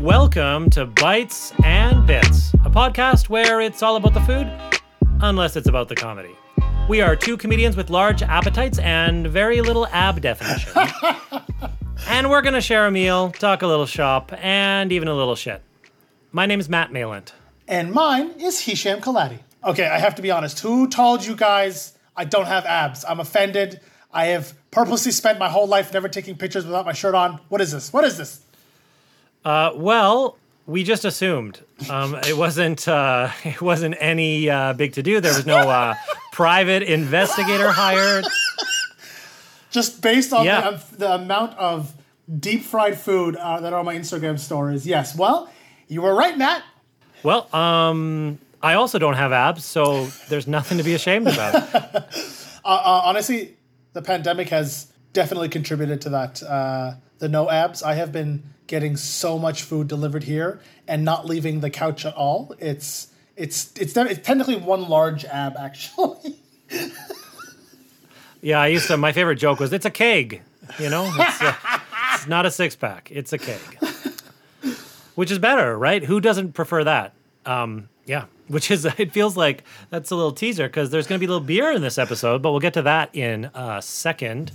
And 0.00 0.06
welcome 0.06 0.70
to 0.70 0.86
Bites 0.86 1.52
and 1.62 2.06
Bits, 2.06 2.54
a 2.64 2.70
podcast 2.70 3.28
where 3.28 3.60
it's 3.60 3.82
all 3.82 3.96
about 3.96 4.14
the 4.14 4.22
food, 4.22 4.50
unless 5.20 5.56
it's 5.56 5.68
about 5.68 5.90
the 5.90 5.94
comedy. 5.94 6.34
We 6.88 7.02
are 7.02 7.14
two 7.14 7.36
comedians 7.36 7.76
with 7.76 7.90
large 7.90 8.22
appetites 8.22 8.78
and 8.78 9.26
very 9.26 9.60
little 9.60 9.86
ab 9.88 10.22
definition. 10.22 10.72
and 12.08 12.30
we're 12.30 12.40
going 12.40 12.54
to 12.54 12.62
share 12.62 12.86
a 12.86 12.90
meal, 12.90 13.30
talk 13.30 13.60
a 13.60 13.66
little 13.66 13.84
shop, 13.84 14.32
and 14.42 14.90
even 14.90 15.06
a 15.06 15.14
little 15.14 15.36
shit. 15.36 15.60
My 16.32 16.46
name 16.46 16.60
is 16.60 16.70
Matt 16.70 16.90
Malent. 16.90 17.34
And 17.68 17.92
mine 17.92 18.30
is 18.40 18.60
Hisham 18.60 19.02
Kelati. 19.02 19.40
Okay, 19.62 19.86
I 19.86 19.98
have 19.98 20.14
to 20.14 20.22
be 20.22 20.30
honest. 20.30 20.60
Who 20.60 20.88
told 20.88 21.26
you 21.26 21.36
guys 21.36 21.92
I 22.16 22.24
don't 22.24 22.46
have 22.46 22.64
abs? 22.64 23.04
I'm 23.04 23.20
offended. 23.20 23.82
I 24.10 24.28
have 24.28 24.54
purposely 24.70 25.12
spent 25.12 25.38
my 25.38 25.50
whole 25.50 25.66
life 25.66 25.92
never 25.92 26.08
taking 26.08 26.38
pictures 26.38 26.64
without 26.64 26.86
my 26.86 26.94
shirt 26.94 27.14
on. 27.14 27.38
What 27.50 27.60
is 27.60 27.70
this? 27.70 27.92
What 27.92 28.04
is 28.04 28.16
this? 28.16 28.46
Uh, 29.44 29.72
well, 29.74 30.36
we 30.66 30.84
just 30.84 31.04
assumed 31.04 31.60
um, 31.88 32.14
it 32.26 32.36
wasn't 32.36 32.86
uh, 32.86 33.30
it 33.44 33.60
wasn't 33.60 33.96
any 33.98 34.48
uh, 34.50 34.72
big 34.74 34.92
to 34.94 35.02
do. 35.02 35.20
There 35.20 35.34
was 35.34 35.46
no 35.46 35.56
uh, 35.58 35.94
private 36.32 36.82
investigator 36.82 37.70
hired. 37.72 38.24
Just 39.70 40.02
based 40.02 40.32
on 40.32 40.44
Yeah. 40.44 40.72
the, 40.90 40.96
the 40.96 41.12
amount 41.14 41.56
of 41.56 41.92
deep 42.38 42.62
fried 42.64 42.98
food 42.98 43.36
uh, 43.36 43.60
that 43.60 43.72
are 43.72 43.78
on 43.78 43.84
my 43.84 43.94
Instagram 43.96 44.38
stories. 44.38 44.86
Yes. 44.86 45.16
Well, 45.16 45.50
you 45.88 46.02
were 46.02 46.14
right, 46.14 46.36
Matt. 46.36 46.62
Well, 47.22 47.54
um, 47.54 48.38
I 48.62 48.74
also 48.74 48.98
don't 48.98 49.14
have 49.14 49.32
abs, 49.32 49.64
so 49.64 50.06
there's 50.28 50.46
nothing 50.46 50.78
to 50.78 50.84
be 50.84 50.94
ashamed 50.94 51.28
about. 51.28 52.06
Uh, 52.62 53.00
honestly, 53.06 53.56
the 53.94 54.02
pandemic 54.02 54.50
has 54.50 54.92
definitely 55.14 55.48
contributed 55.48 55.98
to 56.02 56.10
that. 56.10 56.42
Uh, 56.42 56.92
the 57.18 57.26
no 57.26 57.48
abs. 57.48 57.82
I 57.82 57.94
have 57.94 58.12
been 58.12 58.42
getting 58.70 58.96
so 58.96 59.36
much 59.36 59.64
food 59.64 59.88
delivered 59.88 60.22
here 60.22 60.60
and 60.86 61.04
not 61.04 61.26
leaving 61.26 61.58
the 61.58 61.68
couch 61.68 62.06
at 62.06 62.14
all. 62.14 62.54
It's 62.60 63.08
it's 63.36 63.72
it's, 63.76 63.96
it's 63.96 64.24
technically 64.24 64.56
one 64.56 64.88
large 64.88 65.24
ab 65.24 65.56
actually. 65.58 66.36
Yeah, 68.42 68.58
I 68.58 68.68
used 68.68 68.86
to. 68.86 68.96
My 68.96 69.12
favorite 69.12 69.36
joke 69.36 69.60
was, 69.60 69.70
"It's 69.70 69.84
a 69.84 69.90
keg," 69.90 70.40
you 70.78 70.88
know. 70.88 71.12
It's, 71.14 71.42
uh, 71.42 71.52
it's 72.14 72.26
not 72.26 72.46
a 72.46 72.50
six 72.50 72.74
pack; 72.74 73.10
it's 73.12 73.34
a 73.34 73.38
keg, 73.38 73.60
which 75.14 75.30
is 75.30 75.38
better, 75.38 75.76
right? 75.76 76.02
Who 76.02 76.22
doesn't 76.22 76.54
prefer 76.54 76.82
that? 76.84 77.12
Um, 77.44 77.90
yeah, 78.06 78.24
which 78.48 78.70
is. 78.70 78.86
It 78.98 79.12
feels 79.12 79.36
like 79.36 79.64
that's 79.90 80.10
a 80.10 80.16
little 80.16 80.32
teaser 80.32 80.68
because 80.68 80.88
there's 80.88 81.06
going 81.06 81.18
to 81.18 81.20
be 81.20 81.26
a 81.26 81.34
little 81.34 81.46
beer 81.46 81.70
in 81.70 81.82
this 81.82 81.98
episode, 81.98 82.40
but 82.40 82.50
we'll 82.52 82.60
get 82.60 82.72
to 82.72 82.82
that 82.82 83.14
in 83.14 83.50
a 83.52 83.82
second. 83.82 84.52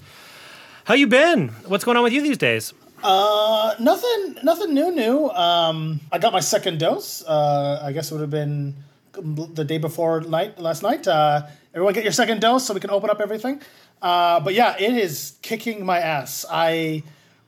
How 0.85 0.95
you 0.95 1.05
been? 1.05 1.49
What's 1.67 1.83
going 1.83 1.95
on 1.95 2.03
with 2.03 2.13
you 2.13 2.23
these 2.23 2.39
days? 2.39 2.73
Uh, 3.07 3.75
nothing 3.79 4.35
nothing 4.41 4.73
new 4.73 4.89
new. 4.89 5.29
Um, 5.29 6.01
I 6.11 6.17
got 6.17 6.33
my 6.33 6.39
second 6.39 6.79
dose. 6.79 7.23
Uh, 7.23 7.79
I 7.83 7.91
guess 7.91 8.09
it 8.09 8.15
would 8.15 8.21
have 8.21 8.31
been 8.31 8.73
the 9.13 9.63
day 9.63 9.77
before 9.77 10.21
night 10.21 10.59
last 10.59 10.81
night. 10.81 11.07
Uh, 11.07 11.43
everyone 11.75 11.93
get 11.93 12.03
your 12.03 12.11
second 12.11 12.41
dose 12.41 12.65
so 12.65 12.73
we 12.73 12.79
can 12.79 12.89
open 12.89 13.11
up 13.11 13.21
everything. 13.21 13.61
Uh, 14.01 14.39
but 14.39 14.55
yeah, 14.55 14.75
it 14.79 14.97
is 14.97 15.35
kicking 15.43 15.85
my 15.85 15.99
ass. 15.99 16.47
I 16.49 17.03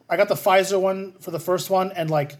I 0.07 0.16
got 0.16 0.28
the 0.28 0.35
Pfizer 0.35 0.79
one 0.79 1.13
for 1.22 1.31
the 1.31 1.40
first 1.40 1.72
one 1.72 1.91
and 1.94 2.12
like 2.12 2.35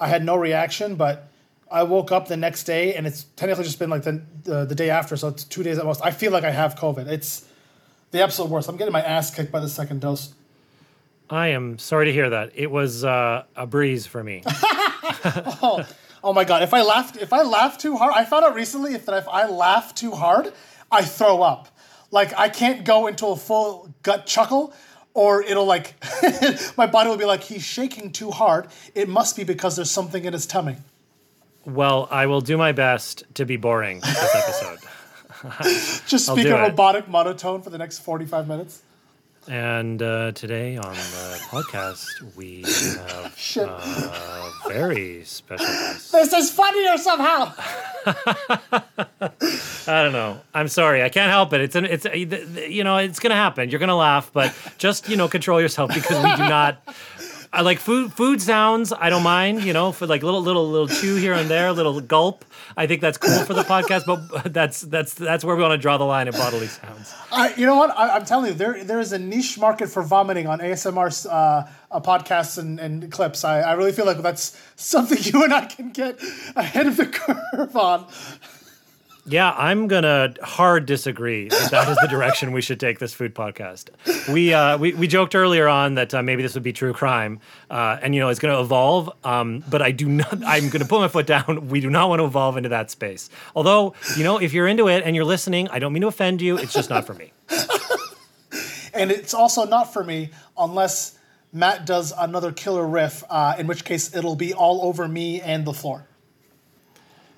I 0.00 0.08
had 0.08 0.24
no 0.24 0.34
reaction, 0.34 0.94
but 0.94 1.28
I 1.70 1.82
woke 1.82 2.10
up 2.10 2.26
the 2.28 2.38
next 2.38 2.64
day 2.64 2.94
and 2.94 3.06
it's 3.06 3.24
technically 3.36 3.64
just 3.64 3.78
been 3.78 3.90
like 3.90 4.04
the 4.04 4.22
the, 4.44 4.64
the 4.64 4.74
day 4.74 4.88
after, 4.88 5.14
so 5.18 5.28
it's 5.28 5.44
two 5.44 5.62
days 5.62 5.76
at 5.76 5.84
most. 5.84 6.00
I 6.02 6.10
feel 6.10 6.32
like 6.32 6.44
I 6.44 6.50
have 6.52 6.76
COVID. 6.76 7.06
It's 7.06 7.44
the 8.12 8.22
absolute 8.22 8.50
worst. 8.50 8.70
I'm 8.70 8.78
getting 8.78 8.94
my 8.94 9.02
ass 9.02 9.30
kicked 9.30 9.52
by 9.52 9.60
the 9.60 9.68
second 9.68 10.00
dose. 10.00 10.32
I 11.32 11.48
am 11.48 11.78
sorry 11.78 12.06
to 12.06 12.12
hear 12.12 12.30
that. 12.30 12.52
It 12.54 12.70
was 12.70 13.04
uh, 13.04 13.44
a 13.56 13.66
breeze 13.66 14.06
for 14.06 14.22
me. 14.22 14.44
Oh 16.24 16.32
my 16.32 16.44
god! 16.44 16.62
If 16.62 16.72
I 16.72 16.82
laugh, 16.82 17.16
if 17.16 17.32
I 17.32 17.42
laugh 17.42 17.78
too 17.78 17.96
hard, 17.96 18.12
I 18.14 18.24
found 18.24 18.44
out 18.44 18.54
recently 18.54 18.94
if 18.94 19.06
that 19.06 19.18
if 19.18 19.26
I 19.28 19.46
laugh 19.48 19.92
too 19.92 20.12
hard, 20.12 20.52
I 20.90 21.02
throw 21.02 21.42
up. 21.42 21.66
Like 22.12 22.32
I 22.38 22.48
can't 22.48 22.84
go 22.84 23.08
into 23.08 23.26
a 23.26 23.36
full 23.36 23.92
gut 24.02 24.24
chuckle, 24.26 24.72
or 25.14 25.42
it'll 25.42 25.64
like 25.64 25.94
my 26.76 26.86
body 26.86 27.10
will 27.10 27.16
be 27.16 27.24
like 27.24 27.42
he's 27.42 27.64
shaking 27.64 28.12
too 28.12 28.30
hard. 28.30 28.68
It 28.94 29.08
must 29.08 29.34
be 29.36 29.42
because 29.42 29.74
there's 29.74 29.90
something 29.90 30.24
in 30.24 30.32
his 30.32 30.46
tummy. 30.46 30.76
well, 31.64 32.06
I 32.10 32.26
will 32.26 32.40
do 32.40 32.56
my 32.56 32.70
best 32.70 33.24
to 33.34 33.44
be 33.44 33.56
boring 33.56 33.98
this 34.00 34.34
episode. 34.34 34.78
Just 36.06 36.26
speak 36.26 36.46
a 36.46 36.54
robotic 36.54 37.08
monotone 37.08 37.62
for 37.62 37.70
the 37.70 37.78
next 37.78 37.98
forty-five 37.98 38.46
minutes. 38.46 38.82
And 39.48 40.00
uh, 40.00 40.30
today 40.32 40.76
on 40.76 40.94
the 40.94 41.38
podcast, 41.50 42.06
we 42.36 42.62
have 42.62 43.34
Shit, 43.36 43.68
a 43.68 44.50
very 44.68 45.24
special 45.24 45.66
guest. 45.66 46.12
this 46.12 46.32
is 46.32 46.50
funnier 46.52 46.96
somehow. 46.96 47.52
I 49.88 50.02
don't 50.04 50.12
know. 50.12 50.40
I'm 50.54 50.68
sorry. 50.68 51.02
I 51.02 51.08
can't 51.08 51.30
help 51.30 51.52
it. 51.54 51.60
It's 51.60 51.74
an, 51.74 51.86
it's 51.86 52.06
a, 52.06 52.10
th- 52.10 52.28
th- 52.54 52.70
you 52.70 52.84
know 52.84 52.98
it's 52.98 53.18
gonna 53.18 53.34
happen. 53.34 53.68
You're 53.68 53.80
gonna 53.80 53.96
laugh, 53.96 54.30
but 54.32 54.54
just 54.78 55.08
you 55.08 55.16
know 55.16 55.26
control 55.28 55.60
yourself 55.60 55.92
because 55.92 56.22
we 56.22 56.30
do 56.36 56.48
not. 56.48 56.80
I 57.54 57.60
like 57.60 57.80
food. 57.80 58.14
Food 58.14 58.40
sounds. 58.40 58.92
I 58.92 59.10
don't 59.10 59.22
mind. 59.22 59.62
You 59.64 59.74
know, 59.74 59.92
for 59.92 60.06
like 60.06 60.22
little 60.22 60.40
little 60.40 60.70
little 60.70 60.88
chew 60.88 61.16
here 61.16 61.34
and 61.34 61.50
there, 61.50 61.68
a 61.68 61.72
little 61.72 62.00
gulp. 62.00 62.46
I 62.78 62.86
think 62.86 63.02
that's 63.02 63.18
cool 63.18 63.44
for 63.44 63.52
the 63.52 63.62
podcast, 63.62 64.06
but 64.06 64.52
that's 64.52 64.80
that's 64.80 65.12
that's 65.12 65.44
where 65.44 65.54
we 65.54 65.62
want 65.62 65.72
to 65.72 65.78
draw 65.78 65.98
the 65.98 66.04
line 66.04 66.28
at 66.28 66.34
bodily 66.34 66.68
sounds. 66.68 67.14
I, 67.30 67.52
you 67.54 67.66
know 67.66 67.76
what? 67.76 67.90
I, 67.90 68.16
I'm 68.16 68.24
telling 68.24 68.52
you, 68.52 68.54
there 68.54 68.82
there 68.84 69.00
is 69.00 69.12
a 69.12 69.18
niche 69.18 69.58
market 69.58 69.90
for 69.90 70.02
vomiting 70.02 70.46
on 70.46 70.60
ASMR 70.60 71.26
uh, 71.26 71.68
uh, 71.90 72.00
podcasts 72.00 72.56
and, 72.56 72.80
and 72.80 73.12
clips. 73.12 73.44
I, 73.44 73.60
I 73.60 73.72
really 73.72 73.92
feel 73.92 74.06
like 74.06 74.22
that's 74.22 74.58
something 74.76 75.18
you 75.20 75.44
and 75.44 75.52
I 75.52 75.66
can 75.66 75.90
get 75.90 76.18
ahead 76.56 76.86
of 76.86 76.96
the 76.96 77.06
curve 77.06 77.76
on. 77.76 78.06
Yeah, 79.24 79.52
I'm 79.56 79.86
gonna 79.86 80.34
hard 80.42 80.84
disagree 80.86 81.48
that 81.48 81.70
that 81.70 81.88
is 81.88 81.96
the 82.00 82.08
direction 82.08 82.50
we 82.50 82.60
should 82.60 82.80
take 82.80 82.98
this 82.98 83.14
food 83.14 83.34
podcast. 83.36 83.90
We 84.32 84.52
uh, 84.52 84.78
we, 84.78 84.94
we 84.94 85.06
joked 85.06 85.36
earlier 85.36 85.68
on 85.68 85.94
that 85.94 86.12
uh, 86.12 86.22
maybe 86.22 86.42
this 86.42 86.54
would 86.54 86.64
be 86.64 86.72
true 86.72 86.92
crime, 86.92 87.38
uh, 87.70 87.98
and 88.02 88.14
you 88.14 88.20
know 88.20 88.30
it's 88.30 88.40
gonna 88.40 88.60
evolve. 88.60 89.10
Um, 89.22 89.62
but 89.70 89.80
I 89.80 89.92
do 89.92 90.08
not. 90.08 90.42
I'm 90.44 90.70
gonna 90.70 90.86
put 90.86 91.00
my 91.00 91.08
foot 91.08 91.26
down. 91.26 91.68
We 91.68 91.80
do 91.80 91.88
not 91.88 92.08
want 92.08 92.18
to 92.18 92.24
evolve 92.24 92.56
into 92.56 92.70
that 92.70 92.90
space. 92.90 93.30
Although 93.54 93.94
you 94.16 94.24
know, 94.24 94.38
if 94.38 94.52
you're 94.52 94.66
into 94.66 94.88
it 94.88 95.04
and 95.04 95.14
you're 95.14 95.24
listening, 95.24 95.68
I 95.68 95.78
don't 95.78 95.92
mean 95.92 96.02
to 96.02 96.08
offend 96.08 96.42
you. 96.42 96.58
It's 96.58 96.72
just 96.72 96.90
not 96.90 97.06
for 97.06 97.14
me. 97.14 97.32
And 98.94 99.10
it's 99.10 99.34
also 99.34 99.64
not 99.64 99.92
for 99.92 100.04
me 100.04 100.30
unless 100.56 101.18
Matt 101.52 101.86
does 101.86 102.12
another 102.16 102.52
killer 102.52 102.86
riff, 102.86 103.24
uh, 103.28 103.54
in 103.58 103.66
which 103.66 103.84
case 103.84 104.14
it'll 104.14 104.36
be 104.36 104.52
all 104.54 104.82
over 104.82 105.08
me 105.08 105.40
and 105.40 105.64
the 105.64 105.72
floor. 105.72 106.06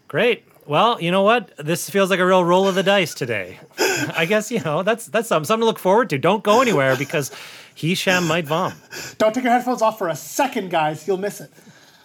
Great. 0.08 0.44
Well, 0.66 1.00
you 1.00 1.10
know 1.10 1.22
what? 1.22 1.54
This 1.58 1.90
feels 1.90 2.08
like 2.10 2.20
a 2.20 2.26
real 2.26 2.44
roll 2.44 2.66
of 2.66 2.74
the 2.74 2.82
dice 2.82 3.12
today. 3.14 3.58
I 3.78 4.24
guess 4.24 4.50
you 4.50 4.60
know 4.60 4.82
that's 4.82 5.06
that's 5.06 5.28
something, 5.28 5.46
something 5.46 5.62
to 5.62 5.66
look 5.66 5.78
forward 5.78 6.10
to. 6.10 6.18
Don't 6.18 6.42
go 6.42 6.62
anywhere 6.62 6.96
because 6.96 7.30
Hisham 7.74 8.26
might 8.26 8.46
vom. 8.46 8.72
Don't 9.18 9.34
take 9.34 9.44
your 9.44 9.52
headphones 9.52 9.82
off 9.82 9.98
for 9.98 10.08
a 10.08 10.16
second, 10.16 10.70
guys. 10.70 11.06
You'll 11.06 11.18
miss 11.18 11.40
it. 11.40 11.50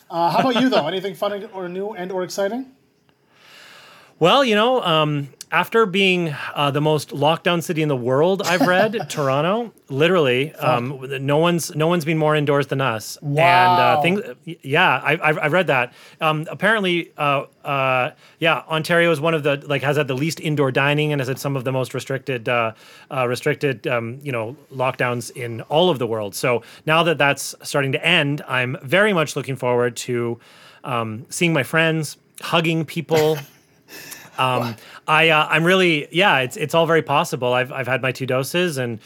Uh, 0.10 0.30
how 0.32 0.40
about 0.40 0.62
you, 0.62 0.70
though? 0.70 0.88
Anything 0.88 1.16
fun 1.16 1.48
or 1.54 1.70
new 1.70 1.92
and 1.92 2.12
or 2.12 2.24
exciting? 2.24 2.66
Well, 4.18 4.44
you 4.44 4.56
know, 4.56 4.82
um, 4.84 5.30
after 5.52 5.86
being 5.86 6.36
uh, 6.54 6.70
the 6.72 6.82
most 6.82 7.10
lockdown 7.10 7.64
city 7.64 7.82
in 7.82 7.88
the 7.90 7.96
world, 7.96 8.42
I've 8.44 8.68
read 8.68 9.10
Toronto. 9.10 9.74
Literally, 9.90 10.54
um, 10.54 11.04
no 11.26 11.38
one's 11.38 11.76
no 11.76 11.88
one's 11.88 12.06
been 12.06 12.18
more 12.20 12.36
indoors 12.36 12.68
than 12.68 12.80
us. 12.82 13.18
And 13.22 13.34
Wow. 13.36 13.76
uh, 13.98 14.02
things, 14.02 14.22
yeah, 14.46 15.02
I, 15.04 15.20
I've, 15.30 15.38
I've 15.40 15.52
read 15.54 15.66
that. 15.68 15.94
Um, 16.22 16.46
apparently, 16.52 17.12
uh, 17.18 17.46
uh, 17.66 18.12
yeah, 18.38 18.62
Ontario 18.70 19.12
is 19.12 19.20
one 19.20 19.34
of 19.34 19.42
the 19.42 19.58
like 19.68 19.82
has 19.82 19.98
had 19.98 20.08
the 20.08 20.14
least 20.16 20.40
indoor 20.40 20.72
dining 20.72 21.12
and 21.12 21.20
has 21.20 21.28
had 21.28 21.40
some 21.40 21.56
of 21.56 21.64
the 21.64 21.72
most 21.72 21.96
restricted 21.96 22.48
uh, 22.48 22.74
uh, 23.10 23.28
restricted 23.28 23.88
um, 23.88 24.20
you 24.22 24.32
know 24.32 24.56
lockdowns 24.72 25.32
in 25.36 25.62
all 25.62 25.90
of 25.90 25.98
the 25.98 26.06
world. 26.06 26.36
So 26.36 26.62
now 26.86 27.02
that 27.04 27.18
that's 27.18 27.56
starting 27.64 27.92
to 27.94 28.06
end, 28.06 28.44
I'm 28.48 28.78
very 28.84 29.14
much 29.14 29.36
looking 29.36 29.56
forward 29.56 29.96
to 29.98 30.40
um, 30.84 31.26
seeing 31.30 31.54
my 31.54 31.64
friends, 31.64 32.18
hugging 32.42 32.86
people. 32.86 33.40
Um, 34.38 34.78
I 35.10 35.30
uh, 35.30 35.48
I'm 35.50 35.64
really 35.64 36.08
yeah. 36.12 36.40
It's 36.40 36.56
it's 36.56 36.74
all 36.74 36.86
very 36.86 37.02
possible. 37.02 37.52
I've 37.54 37.72
I've 37.72 37.88
had 37.88 38.02
my 38.02 38.12
two 38.12 38.26
doses 38.26 38.78
and. 38.78 39.00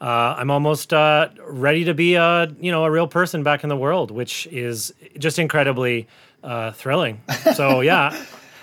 Uh, 0.00 0.36
I'm 0.38 0.48
almost 0.48 0.94
uh, 0.94 1.28
ready 1.44 1.82
to 1.82 1.92
be 1.92 2.14
a 2.14 2.46
you 2.60 2.70
know 2.70 2.84
a 2.84 2.90
real 2.90 3.08
person 3.08 3.42
back 3.42 3.64
in 3.64 3.68
the 3.68 3.76
world, 3.76 4.12
which 4.12 4.46
is 4.46 4.94
just 5.18 5.40
incredibly 5.40 6.06
uh, 6.44 6.70
thrilling. 6.70 7.20
So 7.56 7.80
yeah, 7.92 8.16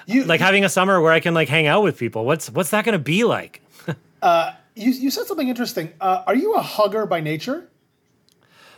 You, 0.06 0.24
like 0.24 0.40
having 0.40 0.64
a 0.64 0.70
summer 0.70 1.02
where 1.02 1.12
I 1.12 1.20
can 1.20 1.34
like 1.34 1.50
hang 1.50 1.68
out 1.68 1.84
with 1.84 1.98
people. 1.98 2.24
What's 2.24 2.50
what's 2.50 2.70
that 2.70 2.86
going 2.86 2.94
to 2.94 3.04
be 3.04 3.26
like? 3.26 3.62
you, 4.76 4.92
you 4.92 5.12
said 5.12 5.26
something 5.26 5.50
interesting. 5.50 5.92
Uh, 6.00 6.24
are 6.26 6.36
you 6.36 6.54
a 6.54 6.62
hugger 6.62 7.06
by 7.06 7.20
nature? 7.20 7.68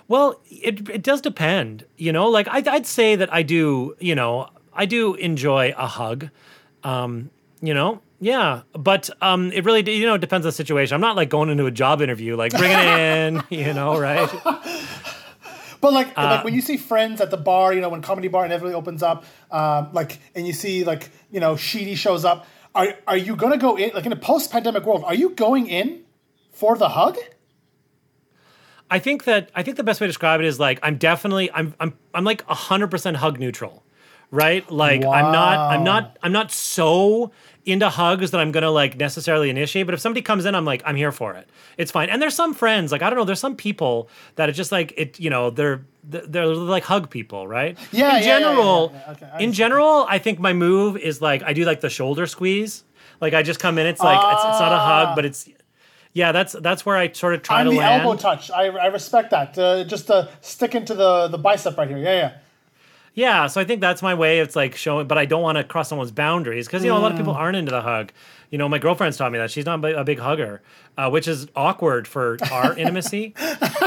Well, 0.08 0.40
it 0.50 0.90
it 0.90 1.04
does 1.04 1.22
depend. 1.22 1.86
You 1.98 2.12
know, 2.12 2.28
like 2.28 2.48
I'd, 2.50 2.68
I'd 2.68 2.88
say 2.88 3.16
that 3.16 3.32
I 3.32 3.44
do. 3.44 3.96
You 4.00 4.16
know, 4.16 4.50
I 4.74 4.86
do 4.86 5.14
enjoy 5.16 5.74
a 5.78 5.86
hug. 5.86 6.30
Um, 6.84 7.30
you 7.62 7.74
know, 7.74 8.02
yeah, 8.20 8.62
but 8.74 9.10
um, 9.22 9.52
it 9.52 9.66
really 9.66 9.90
you 9.96 10.06
know 10.06 10.18
depends 10.18 10.46
on 10.46 10.50
the 10.50 10.54
situation. 10.54 10.96
I'm 10.96 11.02
not 11.02 11.16
like 11.16 11.30
going 11.30 11.50
into 11.50 11.66
a 11.66 11.72
job 11.72 12.02
interview 12.02 12.36
like 12.36 12.52
bring 12.52 12.72
it 12.72 12.80
in. 12.80 13.44
You 13.50 13.74
know, 13.74 14.00
right? 14.00 14.30
But 15.80 15.94
like, 15.94 16.08
Uh, 16.18 16.24
like 16.38 16.44
when 16.44 16.56
you 16.56 16.62
see 16.62 16.76
friends 16.76 17.22
at 17.22 17.30
the 17.30 17.38
bar, 17.38 17.72
you 17.72 17.82
know, 17.82 17.90
when 17.90 18.02
comedy 18.02 18.28
bar 18.28 18.44
inevitably 18.46 18.74
opens 18.74 19.04
up, 19.04 19.26
um, 19.52 19.90
like, 19.94 20.18
and 20.34 20.48
you 20.48 20.52
see 20.54 20.84
like, 20.84 21.12
you 21.30 21.40
know, 21.40 21.56
Sheedy 21.56 21.94
shows 21.94 22.26
up. 22.26 22.48
Are 22.74 22.96
are 23.08 23.18
you 23.18 23.36
gonna 23.36 23.58
go 23.58 23.78
in 23.78 23.92
like 23.94 24.06
in 24.06 24.12
a 24.12 24.16
post 24.18 24.52
pandemic 24.52 24.86
world? 24.86 25.04
Are 25.06 25.14
you 25.14 25.30
going 25.30 25.68
in 25.68 26.02
for 26.52 26.76
the 26.78 26.90
hug? 26.90 27.18
I 28.90 29.00
think 29.00 29.26
that 29.26 29.50
I 29.56 29.64
think 29.64 29.78
the 29.78 29.84
best 29.84 30.00
way 30.00 30.08
to 30.08 30.10
describe 30.10 30.40
it 30.40 30.46
is 30.46 30.60
like 30.60 30.80
I'm 30.82 30.98
definitely 30.98 31.52
I'm 31.52 31.74
I'm 31.80 31.94
I'm 32.14 32.24
like 32.24 32.44
hundred 32.48 32.90
percent 32.90 33.18
hug 33.18 33.40
neutral, 33.40 33.84
right? 34.32 34.70
Like 34.72 35.04
I'm 35.06 35.32
not 35.32 35.58
I'm 35.74 35.84
not 35.84 36.18
I'm 36.24 36.32
not 36.32 36.52
so 36.52 37.32
into 37.68 37.90
hugs 37.90 38.32
that 38.32 38.40
I'm 38.40 38.52
gonna 38.52 38.72
like 38.72 38.98
necessarily 38.98 39.50
initiate. 39.50 39.86
But 39.86 39.94
if 39.94 40.00
somebody 40.00 40.22
comes 40.22 40.46
in, 40.46 40.56
I'm 40.56 40.66
like 40.66 40.82
I'm 40.86 40.96
here 40.96 41.12
for 41.12 41.34
it. 41.36 41.50
It's 41.78 41.92
fine. 41.92 42.10
And 42.10 42.22
there's 42.22 42.34
some 42.36 42.54
friends 42.54 42.92
like 42.92 43.02
I 43.02 43.10
don't 43.10 43.18
know. 43.20 43.26
There's 43.26 43.40
some 43.40 43.56
people 43.56 44.10
that 44.36 44.50
are 44.50 44.54
just 44.54 44.72
like 44.72 44.94
it. 44.98 45.20
You 45.20 45.30
know 45.30 45.50
they're 45.50 45.86
they're 46.04 46.48
like 46.48 46.84
hug 46.84 47.10
people, 47.10 47.48
right? 47.48 47.78
Yeah, 47.92 48.16
In 48.16 48.16
yeah, 48.16 48.20
yeah, 48.20 48.20
yeah, 48.20 48.40
general, 48.40 48.92
yeah. 48.94 49.12
Okay, 49.12 49.44
in 49.44 49.52
general, 49.54 50.06
I 50.10 50.20
think 50.20 50.40
my 50.40 50.54
move 50.54 50.98
is 50.98 51.22
like 51.22 51.44
I 51.44 51.54
do 51.54 51.66
like 51.66 51.82
the 51.82 51.90
shoulder 51.90 52.26
squeeze. 52.26 52.84
Like 53.20 53.34
I 53.34 53.44
just 53.44 53.60
come 53.60 53.78
in. 53.78 53.86
It's 53.88 54.02
like 54.02 54.20
it's, 54.34 54.44
it's 54.46 54.60
not 54.60 54.72
a 54.72 54.80
hug, 54.80 55.16
but 55.16 55.26
it's 55.26 55.50
yeah. 56.14 56.32
That's 56.32 56.54
that's 56.54 56.86
where 56.86 56.96
I 56.96 57.12
sort 57.12 57.34
of 57.34 57.42
try 57.42 57.60
I'm 57.60 57.66
to 57.66 57.72
the 57.72 57.78
land. 57.78 58.04
elbow 58.04 58.18
touch. 58.18 58.50
I, 58.52 58.68
I 58.68 58.86
respect 58.88 59.32
that. 59.32 59.58
Uh, 59.58 59.84
just 59.84 60.10
uh, 60.10 60.28
stick 60.42 60.76
into 60.76 60.94
the 60.94 61.28
the 61.28 61.38
bicep 61.38 61.78
right 61.78 61.88
here. 61.90 61.98
Yeah, 61.98 62.14
yeah. 62.14 62.38
Yeah, 63.18 63.48
so 63.48 63.60
I 63.60 63.64
think 63.64 63.82
that's 63.82 64.04
my 64.04 64.14
way. 64.14 64.40
It's 64.42 64.56
like 64.56 64.76
showing, 64.76 65.08
but 65.08 65.18
I 65.18 65.26
don't 65.26 65.42
want 65.42 65.58
to 65.58 65.64
cross 65.64 65.90
someone's 65.90 66.12
boundaries 66.12 66.68
because 66.68 66.84
you 66.84 66.92
know 66.92 66.98
a 66.98 67.00
lot 67.00 67.12
of 67.12 67.18
people 67.18 67.34
Mm. 67.34 67.38
aren't 67.38 67.58
into 67.58 67.72
the 67.72 67.82
hug. 67.82 68.12
You 68.52 68.60
know, 68.60 68.70
my 68.70 68.78
girlfriend's 68.78 69.18
taught 69.18 69.32
me 69.32 69.40
that 69.40 69.50
she's 69.50 69.66
not 69.66 69.84
a 69.84 70.04
big- 70.04 70.20
hugger, 70.20 70.62
uh, 71.00 71.10
which 71.10 71.28
is 71.28 71.48
awkward 71.56 72.08
for 72.08 72.38
our 72.52 72.74
intimacy. 72.78 73.34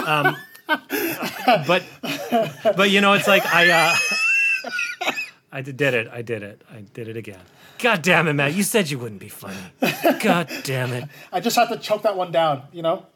Um, 0.05 0.37
but 0.67 1.85
but 2.77 2.91
you 2.91 3.01
know, 3.01 3.13
it's 3.13 3.29
like 3.29 3.47
I 3.47 3.71
uh, 3.71 5.11
I 5.53 5.63
did 5.63 5.81
it. 5.95 6.09
I 6.13 6.23
did 6.23 6.43
it. 6.43 6.63
I 6.73 6.81
did 6.93 7.07
it 7.07 7.17
again. 7.17 7.41
God 7.79 8.03
damn 8.03 8.27
it, 8.29 8.33
Matt! 8.35 8.55
You 8.55 8.63
said 8.65 8.91
you 8.91 8.99
wouldn't 8.99 9.21
be 9.21 9.29
funny. 9.29 9.57
God 10.21 10.51
damn 10.65 10.93
it! 10.93 11.05
I 11.33 11.39
just 11.41 11.57
had 11.57 11.69
to 11.69 11.77
choke 11.79 12.03
that 12.03 12.17
one 12.17 12.33
down. 12.33 12.63
You 12.73 12.83
know. 12.83 13.07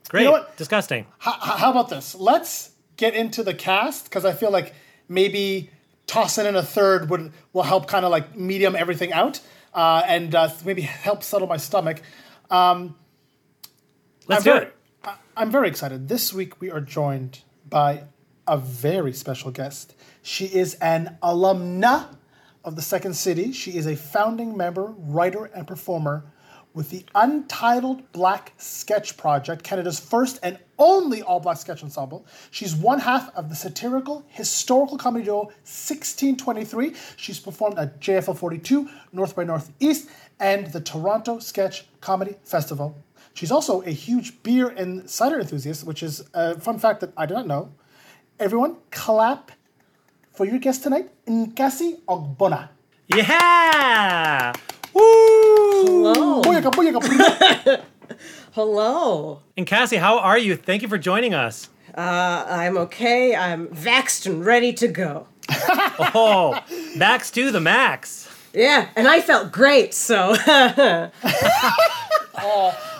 It's 0.00 0.08
great, 0.10 0.28
what? 0.30 0.56
disgusting. 0.56 1.06
H- 1.26 1.34
how 1.40 1.70
about 1.70 1.88
this? 1.88 2.14
Let's 2.14 2.70
get 2.96 3.14
into 3.14 3.42
the 3.42 3.54
cast 3.54 4.04
because 4.04 4.24
I 4.24 4.32
feel 4.32 4.50
like 4.50 4.74
maybe 5.10 5.68
tossing 6.06 6.46
in 6.46 6.56
a 6.56 6.62
third 6.62 7.10
would 7.10 7.32
will 7.52 7.64
help 7.64 7.86
kind 7.86 8.04
of 8.06 8.10
like 8.10 8.34
medium 8.36 8.74
everything 8.74 9.12
out 9.12 9.40
uh, 9.74 10.02
and 10.06 10.34
uh, 10.34 10.48
maybe 10.64 10.82
help 10.82 11.22
settle 11.22 11.46
my 11.46 11.58
stomach. 11.58 12.00
Let's 14.26 14.46
I'm 14.46 14.52
do 14.54 14.58
very, 14.58 14.66
it. 14.66 14.76
I- 15.04 15.16
I'm 15.36 15.50
very 15.50 15.68
excited. 15.68 16.08
This 16.08 16.32
week 16.32 16.60
we 16.60 16.70
are 16.70 16.80
joined 16.80 17.40
by 17.68 18.04
a 18.46 18.56
very 18.56 19.12
special 19.12 19.50
guest. 19.50 19.94
She 20.22 20.46
is 20.46 20.74
an 20.74 21.18
alumna 21.22 22.16
of 22.64 22.76
the 22.76 22.82
Second 22.82 23.14
City. 23.14 23.52
She 23.52 23.76
is 23.76 23.86
a 23.86 23.96
founding 23.96 24.56
member, 24.56 24.94
writer, 24.98 25.46
and 25.46 25.66
performer 25.66 26.24
with 26.74 26.90
the 26.90 27.04
Untitled 27.14 28.10
Black 28.12 28.52
Sketch 28.56 29.16
Project, 29.16 29.62
Canada's 29.62 29.98
first 29.98 30.38
and 30.42 30.58
only 30.78 31.22
all 31.22 31.40
black 31.40 31.58
sketch 31.58 31.82
ensemble. 31.82 32.24
She's 32.50 32.74
one 32.74 33.00
half 33.00 33.34
of 33.36 33.48
the 33.48 33.54
satirical 33.54 34.24
historical 34.28 34.96
comedy 34.96 35.24
duo 35.24 35.44
1623. 35.64 36.94
She's 37.16 37.38
performed 37.38 37.78
at 37.78 38.00
JFL 38.00 38.36
42, 38.36 38.88
North 39.12 39.36
by 39.36 39.44
Northeast, 39.44 40.08
and 40.38 40.68
the 40.68 40.80
Toronto 40.80 41.38
Sketch 41.38 41.86
Comedy 42.00 42.36
Festival. 42.44 42.96
She's 43.34 43.50
also 43.50 43.82
a 43.82 43.90
huge 43.90 44.42
beer 44.42 44.68
and 44.68 45.08
cider 45.08 45.40
enthusiast, 45.40 45.84
which 45.84 46.02
is 46.02 46.24
a 46.34 46.58
fun 46.58 46.78
fact 46.78 47.00
that 47.00 47.12
I 47.16 47.26
did 47.26 47.34
not 47.34 47.46
know. 47.46 47.72
Everyone, 48.38 48.76
clap 48.90 49.52
for 50.32 50.46
your 50.46 50.58
guest 50.58 50.82
tonight, 50.82 51.10
Nkasi 51.26 52.00
Ogbonnah. 52.08 52.70
Yeah. 53.08 54.52
Woo! 54.94 55.39
Hello. 55.84 56.42
Booyaka, 56.42 56.70
booyaka, 56.70 57.00
booyaka. 57.00 57.82
Hello. 58.52 59.40
Nkasi, 59.56 59.98
how 59.98 60.18
are 60.18 60.36
you? 60.38 60.54
Thank 60.56 60.82
you 60.82 60.88
for 60.88 60.98
joining 60.98 61.32
us. 61.32 61.70
Uh, 61.96 62.44
I'm 62.48 62.76
okay. 62.78 63.34
I'm 63.34 63.68
vaxxed 63.68 64.26
and 64.26 64.44
ready 64.44 64.72
to 64.74 64.88
go. 64.88 65.26
Oh, 66.14 66.58
max 66.96 67.30
to 67.32 67.50
the 67.50 67.60
max. 67.60 68.28
Yeah, 68.52 68.88
and 68.96 69.06
I 69.08 69.20
felt 69.20 69.52
great, 69.52 69.94
so 69.94 70.34
Oh, 70.46 71.10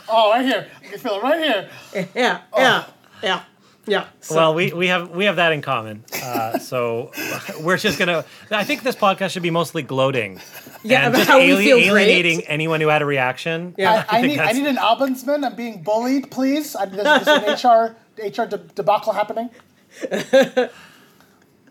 oh, 0.08 0.30
right 0.30 0.44
here. 0.44 0.66
I 0.82 0.86
can 0.86 0.98
feel 0.98 1.14
it 1.16 1.22
right 1.22 1.38
here. 1.40 1.68
yeah, 2.14 2.40
yeah, 2.56 2.84
yeah, 3.22 3.42
yeah. 3.90 4.06
So, 4.20 4.34
Well, 4.36 4.54
we, 4.54 4.72
we 4.72 4.86
have 4.86 5.10
we 5.10 5.24
have 5.26 5.36
that 5.36 5.52
in 5.52 5.60
common. 5.62 6.04
Uh, 6.22 6.58
so 6.58 7.10
we're 7.60 7.76
just 7.76 7.98
gonna. 7.98 8.24
I 8.50 8.64
think 8.64 8.82
this 8.82 8.96
podcast 8.96 9.30
should 9.30 9.42
be 9.42 9.50
mostly 9.50 9.82
gloating. 9.82 10.40
Yeah, 10.82 11.00
and 11.06 11.08
about 11.08 11.18
just 11.18 11.30
how 11.30 11.38
we 11.38 11.52
ali- 11.52 11.64
feel 11.64 11.76
great. 11.92 12.08
alienating 12.08 12.40
anyone 12.46 12.80
who 12.80 12.88
had 12.88 13.02
a 13.02 13.06
reaction. 13.06 13.74
Yeah. 13.76 14.04
I, 14.08 14.18
I, 14.18 14.20
think 14.20 14.32
need, 14.34 14.40
I 14.40 14.52
need 14.52 14.66
an 14.66 14.76
ombudsman. 14.76 15.44
I'm 15.44 15.54
being 15.56 15.82
bullied, 15.82 16.30
please. 16.30 16.74
I, 16.76 16.86
there's, 16.86 17.24
there's 17.24 17.62
an 17.64 17.70
HR, 17.70 17.96
HR 18.42 18.46
de- 18.46 18.58
debacle 18.74 19.12
happening. 19.12 19.50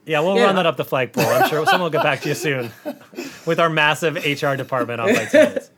Yeah, 0.05 0.21
we'll 0.21 0.37
Yeah. 0.37 0.45
run 0.45 0.55
that 0.55 0.65
up 0.65 0.75
the 0.77 0.85
flagpole. 0.85 1.23
I'm 1.25 1.47
sure 1.49 1.65
someone 1.65 1.81
will 1.81 1.89
get 1.91 2.01
back 2.03 2.21
to 2.21 2.29
you 2.29 2.35
soon 2.35 2.71
with 3.45 3.59
our 3.59 3.69
massive 3.69 4.15
HR 4.15 4.55
department 4.55 5.01
on 5.01 5.13
my 5.13 5.25
Size. 5.25 5.69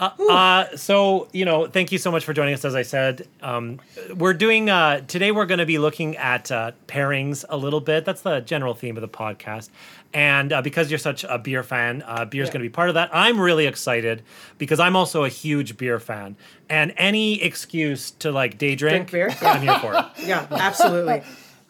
Uh, 0.00 0.10
uh, 0.30 0.76
so 0.76 1.28
you 1.32 1.44
know, 1.44 1.66
thank 1.66 1.92
you 1.92 1.98
so 1.98 2.10
much 2.10 2.24
for 2.24 2.32
joining 2.32 2.54
us. 2.54 2.64
As 2.64 2.74
I 2.74 2.82
said, 2.82 3.28
um, 3.42 3.78
we're 4.16 4.32
doing 4.32 4.70
uh, 4.70 5.02
today. 5.02 5.30
We're 5.30 5.44
going 5.44 5.58
to 5.58 5.66
be 5.66 5.78
looking 5.78 6.16
at 6.16 6.50
uh, 6.50 6.72
pairings 6.88 7.44
a 7.50 7.56
little 7.58 7.80
bit. 7.80 8.06
That's 8.06 8.22
the 8.22 8.40
general 8.40 8.72
theme 8.72 8.96
of 8.96 9.02
the 9.02 9.08
podcast. 9.08 9.68
And 10.14 10.52
uh, 10.52 10.62
because 10.62 10.90
you're 10.90 10.98
such 10.98 11.22
a 11.24 11.38
beer 11.38 11.62
fan, 11.62 12.02
uh, 12.06 12.24
beer 12.24 12.42
is 12.42 12.48
going 12.48 12.62
to 12.62 12.68
be 12.68 12.72
part 12.72 12.88
of 12.88 12.94
that. 12.94 13.10
I'm 13.12 13.38
really 13.38 13.66
excited 13.66 14.22
because 14.56 14.80
I'm 14.80 14.96
also 14.96 15.24
a 15.24 15.28
huge 15.28 15.76
beer 15.76 16.00
fan. 16.00 16.34
And 16.70 16.94
any 16.96 17.42
excuse 17.42 18.10
to 18.12 18.32
like 18.32 18.56
day 18.56 18.74
drink, 18.76 19.10
beer? 19.10 19.30
I'm 19.42 19.60
here 19.60 19.78
for 19.80 19.94
it. 19.94 20.04
yeah, 20.26 20.46
absolutely. 20.50 21.22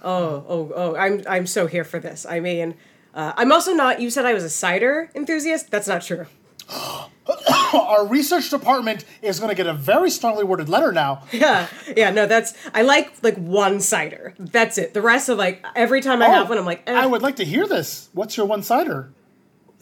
Oh, 0.03 0.45
oh, 0.49 0.73
oh! 0.75 0.97
I'm 0.97 1.23
I'm 1.29 1.47
so 1.47 1.67
here 1.67 1.85
for 1.85 1.99
this. 1.99 2.25
I 2.25 2.39
mean, 2.39 2.77
uh, 3.13 3.33
I'm 3.37 3.51
also 3.51 3.75
not. 3.75 4.01
You 4.01 4.09
said 4.09 4.25
I 4.25 4.35
was 4.35 4.45
a 4.45 4.51
cider 4.51 5.11
enthusiast. 5.17 5.71
That's 5.71 5.89
not 5.89 6.03
true. 6.03 6.27
Our 7.73 8.07
research 8.07 8.51
department 8.51 9.05
is 9.23 9.39
going 9.39 9.51
to 9.51 9.55
get 9.55 9.67
a 9.67 9.73
very 9.75 10.11
strongly 10.11 10.43
worded 10.45 10.69
letter 10.69 10.91
now. 10.93 11.23
Yeah, 11.33 11.69
yeah. 11.97 12.11
No, 12.11 12.27
that's. 12.27 12.55
I 12.75 12.83
like 12.83 13.13
like 13.23 13.37
one 13.37 13.81
cider. 13.81 14.35
That's 14.39 14.79
it. 14.79 14.95
The 14.95 15.03
rest 15.03 15.29
of 15.29 15.39
like 15.39 15.65
every 15.77 16.01
time 16.01 16.23
I 16.23 16.29
have 16.29 16.49
one, 16.49 16.59
I'm 16.59 16.65
like, 16.65 16.83
eh. 16.87 16.93
I 16.93 17.07
would 17.07 17.23
like 17.23 17.37
to 17.37 17.45
hear 17.45 17.67
this. 17.67 18.09
What's 18.13 18.37
your 18.37 18.47
one 18.47 18.63
cider? 18.63 19.11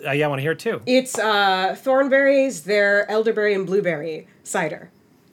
Uh, 0.07 0.13
yeah, 0.13 0.27
I 0.27 0.29
want 0.29 0.39
to 0.39 0.43
hear 0.43 0.53
it 0.53 0.59
too. 0.59 0.81
It's 0.87 1.19
uh, 1.19 1.75
Thornbury's, 1.79 2.63
their 2.65 3.11
elderberry 3.11 3.55
and 3.55 3.67
blueberry 3.67 4.29
cider. 4.45 4.91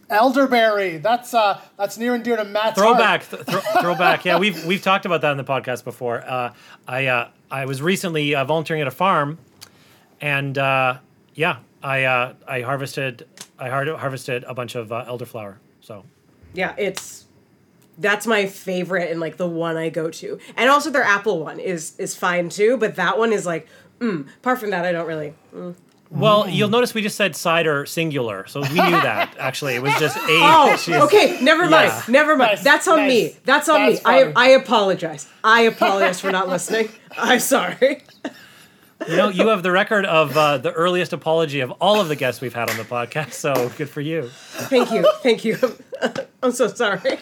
Elderberry. 0.10 0.98
That's 0.98 1.34
uh, 1.34 1.60
that's 1.78 1.98
near 1.98 2.16
and 2.16 2.24
dear 2.24 2.38
to 2.38 2.46
Matt's 2.46 2.78
Throwback, 2.78 3.26
heart. 3.26 3.46
th- 3.48 3.62
throw, 3.64 3.82
throwback. 3.82 4.24
Yeah, 4.24 4.38
we've 4.40 4.66
we've 4.66 4.82
talked 4.82 5.06
about 5.06 5.22
that 5.22 5.32
in 5.32 5.38
the 5.38 5.44
podcast 5.44 5.84
before. 5.84 6.24
Uh, 6.26 6.54
I 6.88 7.08
uh, 7.08 7.30
I 7.52 7.66
was 7.66 7.82
recently 7.82 8.34
uh, 8.36 8.46
volunteering 8.46 8.82
at 8.82 8.88
a 8.88 8.92
farm, 8.92 9.38
and 10.22 10.58
uh, 10.58 10.98
yeah, 11.36 11.58
I 11.84 12.04
uh, 12.04 12.34
I 12.48 12.62
harvested 12.62 13.28
I 13.60 13.70
har- 13.70 13.96
harvested 13.98 14.44
a 14.46 14.54
bunch 14.54 14.76
of 14.76 14.92
uh, 14.92 15.06
elderflower. 15.08 15.58
So 15.82 16.04
Yeah, 16.54 16.74
it's 16.78 17.26
that's 17.98 18.28
my 18.28 18.46
favorite 18.48 19.10
and 19.12 19.20
like 19.22 19.38
the 19.38 19.48
one 19.48 19.78
I 19.78 19.90
go 19.90 20.10
to. 20.10 20.40
And 20.58 20.70
also 20.70 20.90
their 20.90 21.04
apple 21.04 21.40
one 21.40 21.60
is 21.60 21.94
is 22.00 22.16
fine 22.16 22.50
too, 22.50 22.78
but 22.78 22.96
that 22.96 23.18
one 23.18 23.32
is 23.32 23.46
like, 23.46 23.68
mm. 24.00 24.28
Apart 24.38 24.60
from 24.60 24.72
that, 24.72 24.84
I 24.86 24.92
don't 24.92 25.08
really. 25.08 25.34
well, 26.12 26.48
you'll 26.48 26.70
notice 26.70 26.94
we 26.94 27.02
just 27.02 27.16
said 27.18 27.36
cider 27.36 27.86
singular, 27.86 28.46
so 28.48 28.62
we 28.62 28.68
knew 28.70 28.76
that 29.10 29.36
actually 29.40 29.76
it 29.76 29.82
was 29.82 29.94
just 29.96 30.18
a. 30.18 30.22
Oh, 30.30 30.76
she's- 30.78 31.02
okay. 31.04 31.40
Never 31.42 31.70
mind. 31.70 31.88
Yeah. 31.90 32.04
Never 32.10 32.36
mind. 32.36 32.52
Nice, 32.52 32.64
That's 32.64 32.88
on 32.88 32.98
nice. 32.98 33.10
me. 33.10 33.36
That's 33.46 33.70
on 33.70 33.82
That's 33.92 34.04
me. 34.06 34.12
I. 34.12 34.34
I 34.36 34.48
apologize. 34.50 35.28
I 35.44 35.62
apologize 35.62 36.20
for 36.20 36.32
not 36.32 36.48
listening. 36.50 36.90
I'm 37.18 37.40
sorry. 37.40 38.04
You 39.08 39.18
know, 39.18 39.30
you 39.30 39.48
have 39.50 39.62
the 39.62 39.72
record 39.72 40.06
of 40.06 40.36
uh, 40.38 40.58
the 40.58 40.72
earliest 40.72 41.14
apology 41.14 41.60
of 41.60 41.72
all 41.82 42.00
of 42.00 42.08
the 42.08 42.16
guests 42.16 42.42
we've 42.42 42.54
had 42.54 42.70
on 42.70 42.78
the 42.78 42.84
podcast. 42.84 43.34
So 43.34 43.70
good 43.78 43.90
for 43.90 44.02
you. 44.02 44.30
Thank 44.30 44.92
you, 44.92 45.06
thank 45.22 45.46
you. 45.46 45.58
I'm 46.44 46.52
so 46.52 46.68
sorry. 46.68 47.20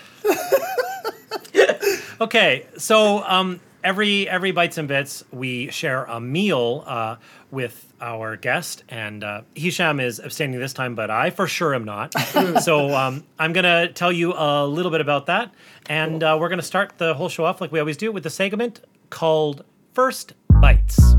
Okay, 2.21 2.65
so 2.77 3.21
um, 3.23 3.59
every 3.83 4.29
every 4.29 4.51
bites 4.51 4.77
and 4.77 4.87
bits, 4.87 5.25
we 5.31 5.69
share 5.71 6.05
a 6.05 6.21
meal 6.21 6.85
uh, 6.87 7.17
with 7.51 7.93
our 7.99 8.37
guest, 8.37 8.83
and 8.87 9.25
uh, 9.25 9.41
Hisham 9.55 9.99
is 9.99 10.19
abstaining 10.19 10.57
this 10.57 10.71
time, 10.71 10.95
but 10.95 11.09
I 11.11 11.31
for 11.31 11.47
sure 11.47 11.75
am 11.75 11.83
not. 11.83 12.13
so 12.61 12.95
um, 12.95 13.25
I'm 13.37 13.51
gonna 13.51 13.91
tell 13.91 14.11
you 14.11 14.33
a 14.33 14.65
little 14.65 14.89
bit 14.89 15.01
about 15.01 15.25
that, 15.25 15.53
and 15.87 16.23
uh, 16.23 16.37
we're 16.39 16.49
gonna 16.49 16.61
start 16.61 16.97
the 16.97 17.13
whole 17.13 17.27
show 17.27 17.43
off 17.43 17.59
like 17.59 17.73
we 17.73 17.79
always 17.79 17.97
do 17.97 18.09
with 18.11 18.25
a 18.25 18.29
segment 18.29 18.79
called 19.09 19.65
First 19.93 20.31
Bites. 20.61 21.15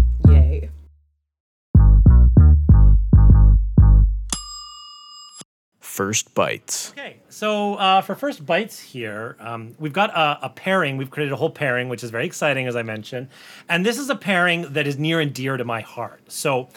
First 5.94 6.34
bites. 6.34 6.90
Okay, 6.90 7.18
so 7.28 7.76
uh, 7.76 8.00
for 8.00 8.16
first 8.16 8.44
bites 8.44 8.80
here, 8.80 9.36
um, 9.38 9.76
we've 9.78 9.92
got 9.92 10.10
a, 10.10 10.46
a 10.46 10.48
pairing. 10.48 10.96
We've 10.96 11.08
created 11.08 11.32
a 11.32 11.36
whole 11.36 11.50
pairing, 11.50 11.88
which 11.88 12.02
is 12.02 12.10
very 12.10 12.26
exciting, 12.26 12.66
as 12.66 12.74
I 12.74 12.82
mentioned. 12.82 13.28
And 13.68 13.86
this 13.86 13.96
is 13.96 14.10
a 14.10 14.16
pairing 14.16 14.72
that 14.72 14.88
is 14.88 14.98
near 14.98 15.20
and 15.20 15.32
dear 15.32 15.56
to 15.56 15.64
my 15.64 15.82
heart. 15.82 16.32
So 16.32 16.68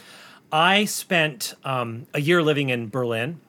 I 0.52 0.86
spent 0.86 1.56
um, 1.64 2.06
a 2.14 2.22
year 2.22 2.44
living 2.44 2.70
in 2.70 2.90
Berlin, 2.90 3.40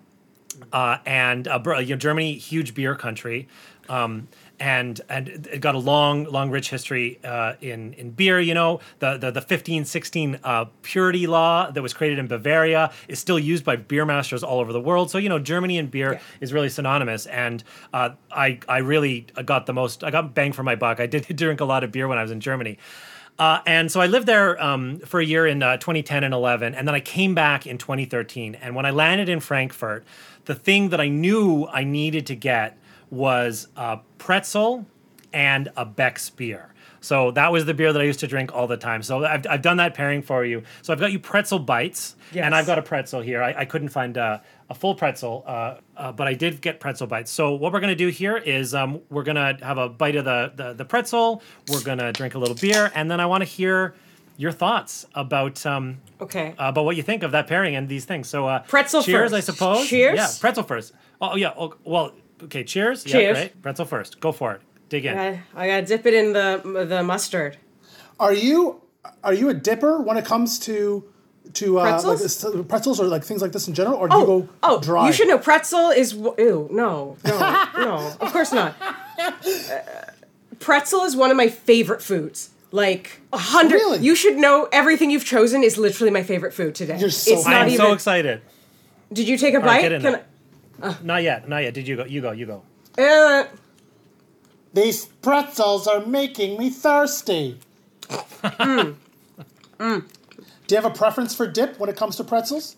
uh, 0.72 0.98
and 1.04 1.46
uh, 1.46 1.82
Germany, 1.82 2.32
huge 2.32 2.72
beer 2.72 2.94
country. 2.94 3.46
Um, 3.90 4.28
and 4.60 5.00
and 5.08 5.28
it 5.52 5.60
got 5.60 5.74
a 5.74 5.78
long, 5.78 6.24
long, 6.24 6.50
rich 6.50 6.70
history 6.70 7.18
uh, 7.24 7.54
in 7.60 7.92
in 7.94 8.10
beer. 8.10 8.40
You 8.40 8.54
know, 8.54 8.80
the 8.98 9.16
the 9.16 9.30
the 9.30 9.40
fifteen 9.40 9.84
sixteen 9.84 10.38
uh, 10.44 10.66
purity 10.82 11.26
law 11.26 11.70
that 11.70 11.82
was 11.82 11.92
created 11.94 12.18
in 12.18 12.26
Bavaria 12.26 12.90
is 13.08 13.18
still 13.18 13.38
used 13.38 13.64
by 13.64 13.76
beer 13.76 14.04
masters 14.04 14.42
all 14.42 14.58
over 14.60 14.72
the 14.72 14.80
world. 14.80 15.10
So 15.10 15.18
you 15.18 15.28
know, 15.28 15.38
Germany 15.38 15.78
and 15.78 15.90
beer 15.90 16.14
Yeah. 16.14 16.20
is 16.40 16.52
really 16.52 16.68
synonymous. 16.68 17.26
And 17.26 17.62
uh, 17.92 18.10
I 18.30 18.58
I 18.68 18.78
really 18.78 19.26
got 19.44 19.66
the 19.66 19.72
most. 19.72 20.02
I 20.04 20.10
got 20.10 20.34
bang 20.34 20.52
for 20.52 20.62
my 20.62 20.74
buck. 20.76 21.00
I 21.00 21.06
did 21.06 21.24
drink 21.36 21.60
a 21.60 21.64
lot 21.64 21.84
of 21.84 21.92
beer 21.92 22.08
when 22.08 22.18
I 22.18 22.22
was 22.22 22.30
in 22.30 22.40
Germany. 22.40 22.78
Uh, 23.38 23.60
and 23.66 23.92
so 23.92 24.00
I 24.00 24.06
lived 24.08 24.26
there 24.26 24.60
um, 24.60 24.98
for 25.00 25.20
a 25.20 25.24
year 25.24 25.46
in 25.46 25.62
uh, 25.62 25.76
2010 25.76 26.24
and 26.24 26.34
11, 26.34 26.74
and 26.74 26.88
then 26.88 26.94
I 26.96 26.98
came 26.98 27.36
back 27.36 27.68
in 27.68 27.78
2013. 27.78 28.56
And 28.56 28.74
when 28.74 28.84
I 28.84 28.90
landed 28.90 29.28
in 29.28 29.38
Frankfurt, 29.38 30.04
the 30.46 30.56
thing 30.56 30.88
that 30.88 31.00
I 31.00 31.06
knew 31.06 31.68
I 31.70 31.84
needed 31.84 32.26
to 32.26 32.34
get 32.34 32.76
was 33.10 33.68
a 33.76 33.98
pretzel 34.18 34.86
and 35.32 35.68
a 35.76 35.84
Beck's 35.84 36.30
beer. 36.30 36.74
So 37.00 37.30
that 37.32 37.52
was 37.52 37.64
the 37.64 37.74
beer 37.74 37.92
that 37.92 38.02
I 38.02 38.04
used 38.04 38.18
to 38.20 38.26
drink 38.26 38.52
all 38.52 38.66
the 38.66 38.76
time. 38.76 39.02
So 39.04 39.24
I've, 39.24 39.46
I've 39.48 39.62
done 39.62 39.76
that 39.76 39.94
pairing 39.94 40.20
for 40.20 40.44
you. 40.44 40.64
So 40.82 40.92
I've 40.92 40.98
got 40.98 41.12
you 41.12 41.20
pretzel 41.20 41.60
bites, 41.60 42.16
Yes. 42.32 42.44
and 42.44 42.54
I've 42.54 42.66
got 42.66 42.76
a 42.78 42.82
pretzel 42.82 43.20
here. 43.20 43.40
I, 43.40 43.54
I 43.58 43.64
couldn't 43.66 43.90
find 43.90 44.18
uh, 44.18 44.40
a 44.68 44.74
full 44.74 44.96
pretzel, 44.96 45.44
uh, 45.46 45.76
uh, 45.96 46.10
but 46.12 46.26
I 46.26 46.34
did 46.34 46.60
get 46.60 46.80
pretzel 46.80 47.06
bites. 47.06 47.30
So 47.30 47.54
what 47.54 47.72
we're 47.72 47.78
gonna 47.80 47.94
do 47.94 48.08
here 48.08 48.36
is 48.36 48.74
um, 48.74 49.00
we're 49.10 49.22
gonna 49.22 49.56
have 49.62 49.78
a 49.78 49.88
bite 49.88 50.16
of 50.16 50.24
the, 50.24 50.52
the 50.56 50.72
the 50.74 50.84
pretzel. 50.84 51.40
We're 51.70 51.82
gonna 51.82 52.12
drink 52.12 52.34
a 52.34 52.38
little 52.38 52.56
beer, 52.56 52.90
and 52.94 53.08
then 53.10 53.20
I 53.20 53.26
want 53.26 53.42
to 53.42 53.48
hear 53.48 53.94
your 54.36 54.50
thoughts 54.52 55.06
about 55.14 55.64
um, 55.66 55.98
Okay. 56.20 56.54
about 56.58 56.84
what 56.84 56.96
you 56.96 57.02
think 57.04 57.22
of 57.22 57.30
that 57.32 57.46
pairing 57.46 57.76
and 57.76 57.88
these 57.88 58.06
things. 58.06 58.28
So 58.28 58.46
uh, 58.48 58.58
Pretzel 58.64 59.02
cheers, 59.04 59.30
first. 59.30 59.34
I 59.34 59.40
suppose. 59.52 59.86
Cheers? 59.88 60.16
Yeah, 60.16 60.28
pretzel 60.40 60.64
first. 60.64 60.92
Oh 61.20 61.36
yeah. 61.36 61.52
Oh, 61.56 61.74
well, 61.84 62.12
okay. 62.44 62.64
Cheers. 62.64 63.04
Yeah, 63.06 63.12
Cheers. 63.12 63.36
great. 63.38 63.62
Pretzel 63.62 63.84
first. 63.86 64.20
Go 64.20 64.32
for 64.32 64.52
it. 64.52 64.60
Dig 64.88 65.04
in. 65.04 65.18
I, 65.18 65.40
I 65.54 65.66
gotta 65.68 65.86
dip 65.86 66.06
it 66.06 66.14
in 66.14 66.32
the 66.32 66.84
the 66.88 67.02
mustard. 67.02 67.56
Are 68.18 68.32
you 68.32 68.80
are 69.22 69.34
you 69.34 69.48
a 69.48 69.54
dipper 69.54 70.00
when 70.00 70.16
it 70.16 70.24
comes 70.24 70.58
to 70.60 71.04
to 71.54 71.78
uh, 71.78 71.82
Pretzels? 71.82 72.04
like 72.04 72.18
this- 72.22 72.66
pretzels 72.68 73.00
or 73.00 73.06
like 73.06 73.24
things 73.24 73.40
like 73.42 73.52
this 73.52 73.68
in 73.68 73.74
general, 73.74 73.96
or 73.96 74.08
do 74.08 74.16
you 74.16 74.22
Oh, 74.22 74.26
go 74.42 74.48
oh, 74.62 74.80
dry? 74.80 75.06
you 75.06 75.12
should 75.12 75.28
know. 75.28 75.38
Pretzel 75.38 75.90
is 75.90 76.12
w- 76.12 76.34
ew. 76.38 76.68
No, 76.70 77.16
no, 77.24 77.38
no. 77.78 78.12
Of 78.20 78.32
course 78.32 78.52
not. 78.52 78.74
Uh, 79.18 79.32
pretzel 80.58 81.04
is 81.04 81.16
one 81.16 81.30
of 81.30 81.36
my 81.36 81.48
favorite 81.48 82.02
foods. 82.02 82.50
Like 82.70 83.20
a 83.32 83.38
hundred. 83.38 83.76
Really? 83.76 83.98
You 84.00 84.14
should 84.14 84.36
know 84.36 84.68
everything 84.72 85.10
you've 85.10 85.24
chosen 85.24 85.62
is 85.62 85.78
literally 85.78 86.10
my 86.10 86.22
favorite 86.22 86.52
food 86.52 86.74
today. 86.74 86.98
You're 86.98 87.08
so 87.10 87.32
it's 87.32 87.46
not 87.46 87.62
I'm 87.62 87.68
even. 87.68 87.78
so 87.78 87.92
excited. 87.94 88.42
Did 89.10 89.26
you 89.26 89.38
take 89.38 89.54
a 89.54 89.56
All 89.56 89.62
right, 89.62 89.76
bite? 89.76 89.82
get 89.82 89.92
in 89.92 90.02
Can 90.02 90.12
there. 90.12 90.24
Not 91.02 91.22
yet. 91.22 91.48
Not 91.48 91.58
yet. 91.62 91.74
Did 91.74 91.88
you 91.88 91.96
go? 91.96 92.04
You 92.04 92.20
go. 92.20 92.32
You 92.32 92.46
go. 92.46 92.62
I, 92.96 93.02
uh, 93.02 93.56
These 94.72 95.06
pretzels 95.22 95.86
are 95.86 96.04
making 96.04 96.58
me 96.58 96.70
thirsty. 96.70 97.58
Mm. 99.78 100.02
Do 100.66 100.74
you 100.74 100.82
have 100.82 100.84
a 100.84 100.90
preference 100.94 101.36
for 101.36 101.46
dip 101.46 101.78
when 101.78 101.88
it 101.88 101.94
comes 101.96 102.16
to 102.16 102.24
pretzels? 102.24 102.74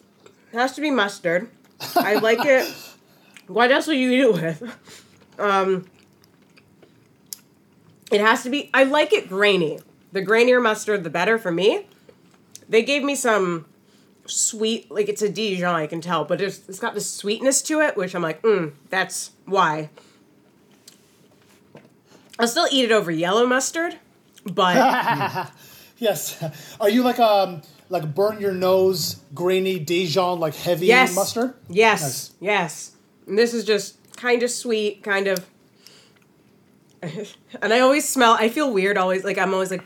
it 0.53 0.59
has 0.59 0.73
to 0.75 0.83
be 0.83 0.91
mustard. 0.91 1.49
I 1.97 2.17
like 2.17 2.45
it. 2.45 2.71
What 3.47 3.73
else 3.73 3.87
will 3.87 3.95
you 3.95 4.11
eat 4.13 4.21
it 4.21 4.33
with? 4.33 4.77
Um, 5.39 5.87
it 8.13 8.21
has 8.21 8.43
to 8.45 8.51
be. 8.51 8.71
I 8.75 8.85
like 8.85 9.13
it 9.13 9.29
grainy. 9.29 9.81
The 10.13 10.23
grainier 10.23 10.63
mustard, 10.63 11.03
the 11.03 11.11
better 11.11 11.37
for 11.39 11.51
me. 11.51 11.87
They 12.69 12.83
gave 12.83 13.03
me 13.03 13.15
some 13.17 13.65
sweet, 14.31 14.91
like 14.91 15.09
it's 15.09 15.23
a 15.23 15.29
Dijon, 15.29 15.75
I 15.75 15.87
can 15.87 16.01
tell, 16.01 16.25
but 16.25 16.41
it's, 16.41 16.69
it's 16.69 16.79
got 16.79 16.95
this 16.95 17.11
sweetness 17.11 17.63
to 17.63 17.81
it, 17.81 17.97
which 17.97 18.15
I'm 18.15 18.23
like, 18.23 18.41
mm, 18.43 18.73
that's 18.89 19.33
why. 19.47 19.91
I'll 22.39 22.49
still 22.49 22.67
eat 22.71 22.85
it 22.87 22.93
over 22.93 23.11
yellow 23.11 23.47
mustard, 23.47 23.99
but 24.45 25.51
Yes. 25.99 26.43
Are 26.81 26.89
you 26.89 27.03
like 27.03 27.19
um 27.19 27.61
like 27.91 28.15
burn 28.15 28.41
your 28.41 28.53
nose, 28.53 29.21
grainy 29.35 29.79
Dijon, 29.79 30.41
like 30.41 30.55
heavy 30.55 30.87
yes, 30.87 31.15
mustard? 31.15 31.55
Yes, 31.69 32.01
Nice. 32.03 32.33
yes. 32.41 32.93
And 33.27 33.37
this 33.37 33.53
is 33.53 33.65
just 33.65 33.97
kind 34.17 34.43
of 34.43 34.51
sweet, 34.51 35.03
kind 35.03 35.29
of. 35.29 35.45
and 37.03 37.73
I 37.75 37.81
always 37.81 38.09
smell. 38.09 38.33
I 38.33 38.49
feel 38.49 38.73
weird. 38.73 38.97
Always 38.97 39.25
like 39.25 39.37
I'm 39.37 39.53
always 39.53 39.71
like, 39.71 39.85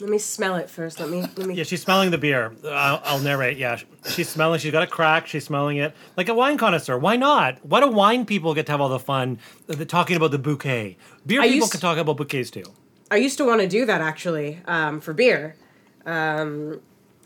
let 0.00 0.10
me 0.10 0.18
smell 0.18 0.56
it 0.56 0.68
first. 0.68 1.00
Let 1.00 1.08
me 1.08 1.22
let 1.22 1.46
me. 1.46 1.54
Yeah, 1.54 1.64
she's 1.64 1.82
smelling 1.82 2.10
the 2.10 2.18
beer. 2.18 2.52
I'll, 2.64 3.00
I'll 3.04 3.18
narrate. 3.20 3.56
Yeah, 3.56 3.78
she's 4.08 4.28
smelling. 4.28 4.60
She's 4.60 4.72
got 4.72 4.82
a 4.82 4.86
crack. 4.86 5.26
She's 5.26 5.44
smelling 5.44 5.78
it 5.78 5.94
like 6.16 6.28
a 6.28 6.34
wine 6.34 6.58
connoisseur. 6.58 6.98
Why 6.98 7.16
not? 7.16 7.64
Why 7.64 7.80
do 7.80 7.88
wine 7.88 8.26
people 8.26 8.54
get 8.54 8.66
to 8.66 8.72
have 8.72 8.80
all 8.80 8.88
the 8.88 8.98
fun? 8.98 9.38
uh, 9.68 9.84
talking 9.84 10.16
about 10.16 10.30
the 10.32 10.38
bouquet. 10.38 10.96
Beer 11.24 11.40
I 11.40 11.48
people 11.48 11.68
can 11.68 11.80
talk 11.80 11.98
about 11.98 12.16
bouquets 12.16 12.50
too. 12.50 12.64
I 13.10 13.16
used 13.16 13.38
to 13.38 13.44
want 13.44 13.60
to 13.60 13.68
do 13.68 13.86
that 13.86 14.00
actually 14.00 14.58
um, 14.66 15.00
for 15.00 15.12
beer. 15.12 15.56
Um, 16.04 16.80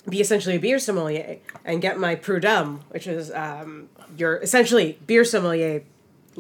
be 0.09 0.21
essentially 0.21 0.57
a 0.57 0.61
beer 0.61 0.79
sommelier 0.79 1.39
and 1.65 1.83
get 1.83 1.99
my 1.99 2.17
Prud'homme, 2.17 2.81
which 2.91 3.07
is 3.07 3.31
um, 3.33 3.89
your 4.17 4.39
essentially 4.39 4.99
beer 5.07 5.25
sommelier 5.25 5.83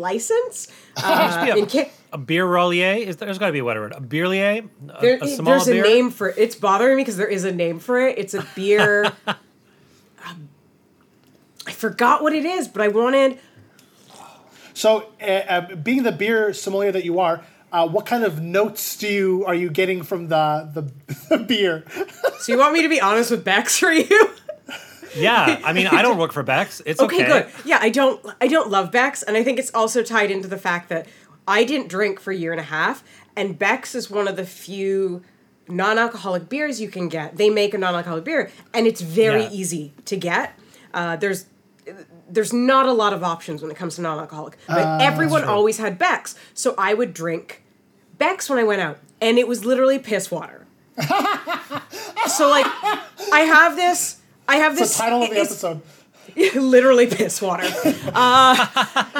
license. 0.00 0.68
Uh, 0.96 1.44
Yeah, 1.46 1.56
in 1.56 1.66
Ca- 1.66 1.90
a 2.12 2.18
beer 2.18 2.44
rollier. 2.46 2.94
Is 2.94 3.16
there, 3.16 3.26
there's 3.26 3.38
got 3.38 3.46
to 3.46 3.52
be 3.52 3.60
a 3.60 3.64
better 3.64 3.80
word. 3.80 3.92
A 3.92 4.00
beerlier. 4.00 4.68
A, 4.88 5.00
There, 5.00 5.18
a 5.20 5.26
small 5.28 5.44
there's 5.64 5.68
a 5.68 5.74
name 5.80 6.10
for 6.10 6.28
it. 6.30 6.34
It's 6.38 6.56
bothering 6.56 6.96
me 6.96 7.02
because 7.02 7.16
there 7.16 7.28
is 7.28 7.44
a 7.44 7.52
name 7.52 7.78
for 7.78 8.00
it. 8.00 8.18
It's 8.18 8.34
a 8.34 8.46
beer. 8.54 9.12
Um, 10.28 10.50
I 11.66 11.72
forgot 11.72 12.22
what 12.22 12.34
it 12.34 12.44
is, 12.44 12.68
but 12.68 12.82
I 12.82 12.88
wanted. 12.88 13.38
So, 14.74 15.06
uh, 15.20 15.24
uh, 15.24 15.74
being 15.76 16.02
the 16.02 16.12
beer 16.12 16.52
sommelier 16.52 16.92
that 16.92 17.04
you 17.06 17.20
are, 17.20 17.42
uh, 17.72 17.88
what 17.88 18.04
kind 18.04 18.22
of 18.24 18.42
notes 18.42 18.96
do 18.98 19.08
you 19.08 19.44
are 19.46 19.54
you 19.54 19.70
getting 19.70 20.02
from 20.02 20.28
the 20.28 20.68
the, 20.74 20.92
the 21.36 21.42
beer? 21.44 21.84
So 22.40 22.52
you 22.52 22.58
want 22.58 22.74
me 22.74 22.82
to 22.82 22.88
be 22.90 23.00
honest 23.00 23.30
with 23.30 23.44
Beck's 23.44 23.78
for 23.78 23.90
you? 23.92 24.30
Yeah, 25.16 25.60
I 25.64 25.72
mean, 25.72 25.86
I 25.86 26.02
don't 26.02 26.18
work 26.24 26.32
for 26.32 26.42
Beck's. 26.42 26.80
It's 26.86 27.00
okay. 27.00 27.16
okay, 27.24 27.26
good. 27.26 27.46
Yeah, 27.64 27.78
I 27.80 27.90
don't. 27.90 28.24
I 28.40 28.46
don't 28.46 28.70
love 28.70 28.90
Beck's, 28.92 29.22
and 29.22 29.36
I 29.36 29.42
think 29.42 29.58
it's 29.58 29.70
also 29.74 30.02
tied 30.02 30.30
into 30.30 30.48
the 30.48 30.58
fact 30.58 30.88
that 30.90 31.06
I 31.48 31.64
didn't 31.64 31.88
drink 31.88 32.20
for 32.20 32.30
a 32.32 32.36
year 32.36 32.52
and 32.52 32.60
a 32.60 32.64
half, 32.64 33.02
and 33.36 33.58
Beck's 33.58 33.94
is 33.94 34.10
one 34.10 34.28
of 34.28 34.36
the 34.36 34.44
few 34.46 35.22
non-alcoholic 35.68 36.48
beers 36.48 36.80
you 36.80 36.88
can 36.88 37.08
get. 37.08 37.36
They 37.36 37.48
make 37.50 37.74
a 37.74 37.78
non-alcoholic 37.78 38.24
beer, 38.24 38.50
and 38.74 38.86
it's 38.86 39.00
very 39.00 39.42
Yeah. 39.42 39.50
easy 39.52 39.92
to 40.06 40.16
get. 40.16 40.58
Uh, 40.94 41.16
there's 41.16 41.46
there's 42.28 42.52
not 42.52 42.86
a 42.86 42.92
lot 42.92 43.12
of 43.12 43.24
options 43.24 43.62
when 43.62 43.70
it 43.70 43.76
comes 43.76 43.96
to 43.96 44.02
non-alcoholic, 44.02 44.56
but 44.68 45.00
everyone 45.02 45.42
always 45.44 45.78
had 45.78 45.98
Beck's, 45.98 46.36
so 46.54 46.74
I 46.78 46.94
would 46.94 47.12
drink 47.14 47.62
Beck's 48.18 48.48
when 48.48 48.58
I 48.58 48.64
went 48.64 48.80
out, 48.80 48.98
and 49.20 49.38
it 49.38 49.48
was 49.48 49.64
literally 49.64 49.98
piss 49.98 50.30
water. 50.30 50.66
so 52.28 52.48
like, 52.48 52.66
I 53.32 53.40
have 53.46 53.76
this. 53.76 54.19
I 54.50 54.56
have 54.56 54.74
The 54.74 54.80
this. 54.80 54.96
title 54.98 55.22
of 55.22 55.30
the 55.30 55.38
episode. 55.38 55.80
literally 56.54 57.06
piss 57.06 57.40
water. 57.42 57.64
Uh, 57.64 58.66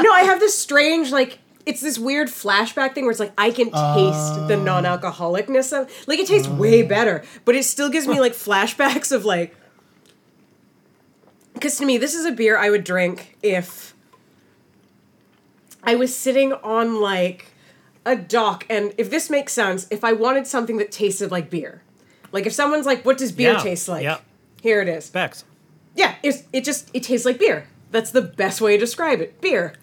no, 0.03 0.13
I 0.13 0.23
have 0.25 0.39
this 0.41 0.57
strange 0.59 1.11
like 1.11 1.39
it's 1.67 1.81
this 1.81 1.99
weird 1.99 2.29
flashback 2.29 2.95
thing 2.95 3.05
where 3.05 3.11
it's 3.11 3.21
like 3.21 3.33
I 3.39 3.51
can 3.51 3.67
taste 3.67 4.49
the 4.49 4.57
non-alcoholicness 4.57 5.73
of 5.79 5.91
like 6.09 6.19
it 6.19 6.27
tastes 6.27 6.49
way 6.49 6.83
better, 6.83 7.25
but 7.45 7.55
it 7.55 7.65
still 7.65 7.89
gives 7.91 8.07
me 8.07 8.21
like 8.21 8.33
flashbacks 8.33 9.13
of 9.13 9.25
like 9.25 9.55
because 11.55 11.77
to 11.79 11.85
me 11.85 11.99
this 11.99 12.15
is 12.15 12.25
a 12.27 12.33
beer 12.33 12.57
I 12.57 12.71
would 12.71 12.85
drink 12.85 13.37
if 13.43 13.95
I 15.85 15.95
was 15.97 16.15
sitting 16.17 16.53
on 16.53 17.01
like 17.01 17.53
a 18.07 18.17
dock 18.17 18.67
and 18.71 18.95
if 18.99 19.11
this 19.11 19.31
makes 19.31 19.53
sense, 19.53 19.87
if 19.91 20.05
I 20.05 20.13
wanted 20.13 20.47
something 20.47 20.77
that 20.79 20.91
tasted 20.93 21.31
like 21.31 21.51
beer. 21.51 21.83
Like 22.33 22.47
if 22.47 22.53
someone's 22.53 22.87
like, 22.87 23.05
"What 23.05 23.19
does 23.19 23.33
beer 23.33 23.53
Yeah, 23.55 23.59
taste 23.63 23.89
like?" 23.89 24.05
yeah. 24.05 24.19
Here 24.61 24.81
it 24.81 24.89
is. 24.89 25.11
Beck's. 25.11 25.45
Yeah, 25.95 26.15
it's, 26.23 26.45
it 26.53 26.65
just 26.65 26.91
it 26.95 27.03
tastes 27.03 27.27
like 27.27 27.39
beer. 27.39 27.67
That's 27.91 28.11
the 28.11 28.23
best 28.23 28.61
way 28.61 28.77
to 28.77 28.79
describe 28.79 29.21
it. 29.21 29.41
Beer. 29.41 29.75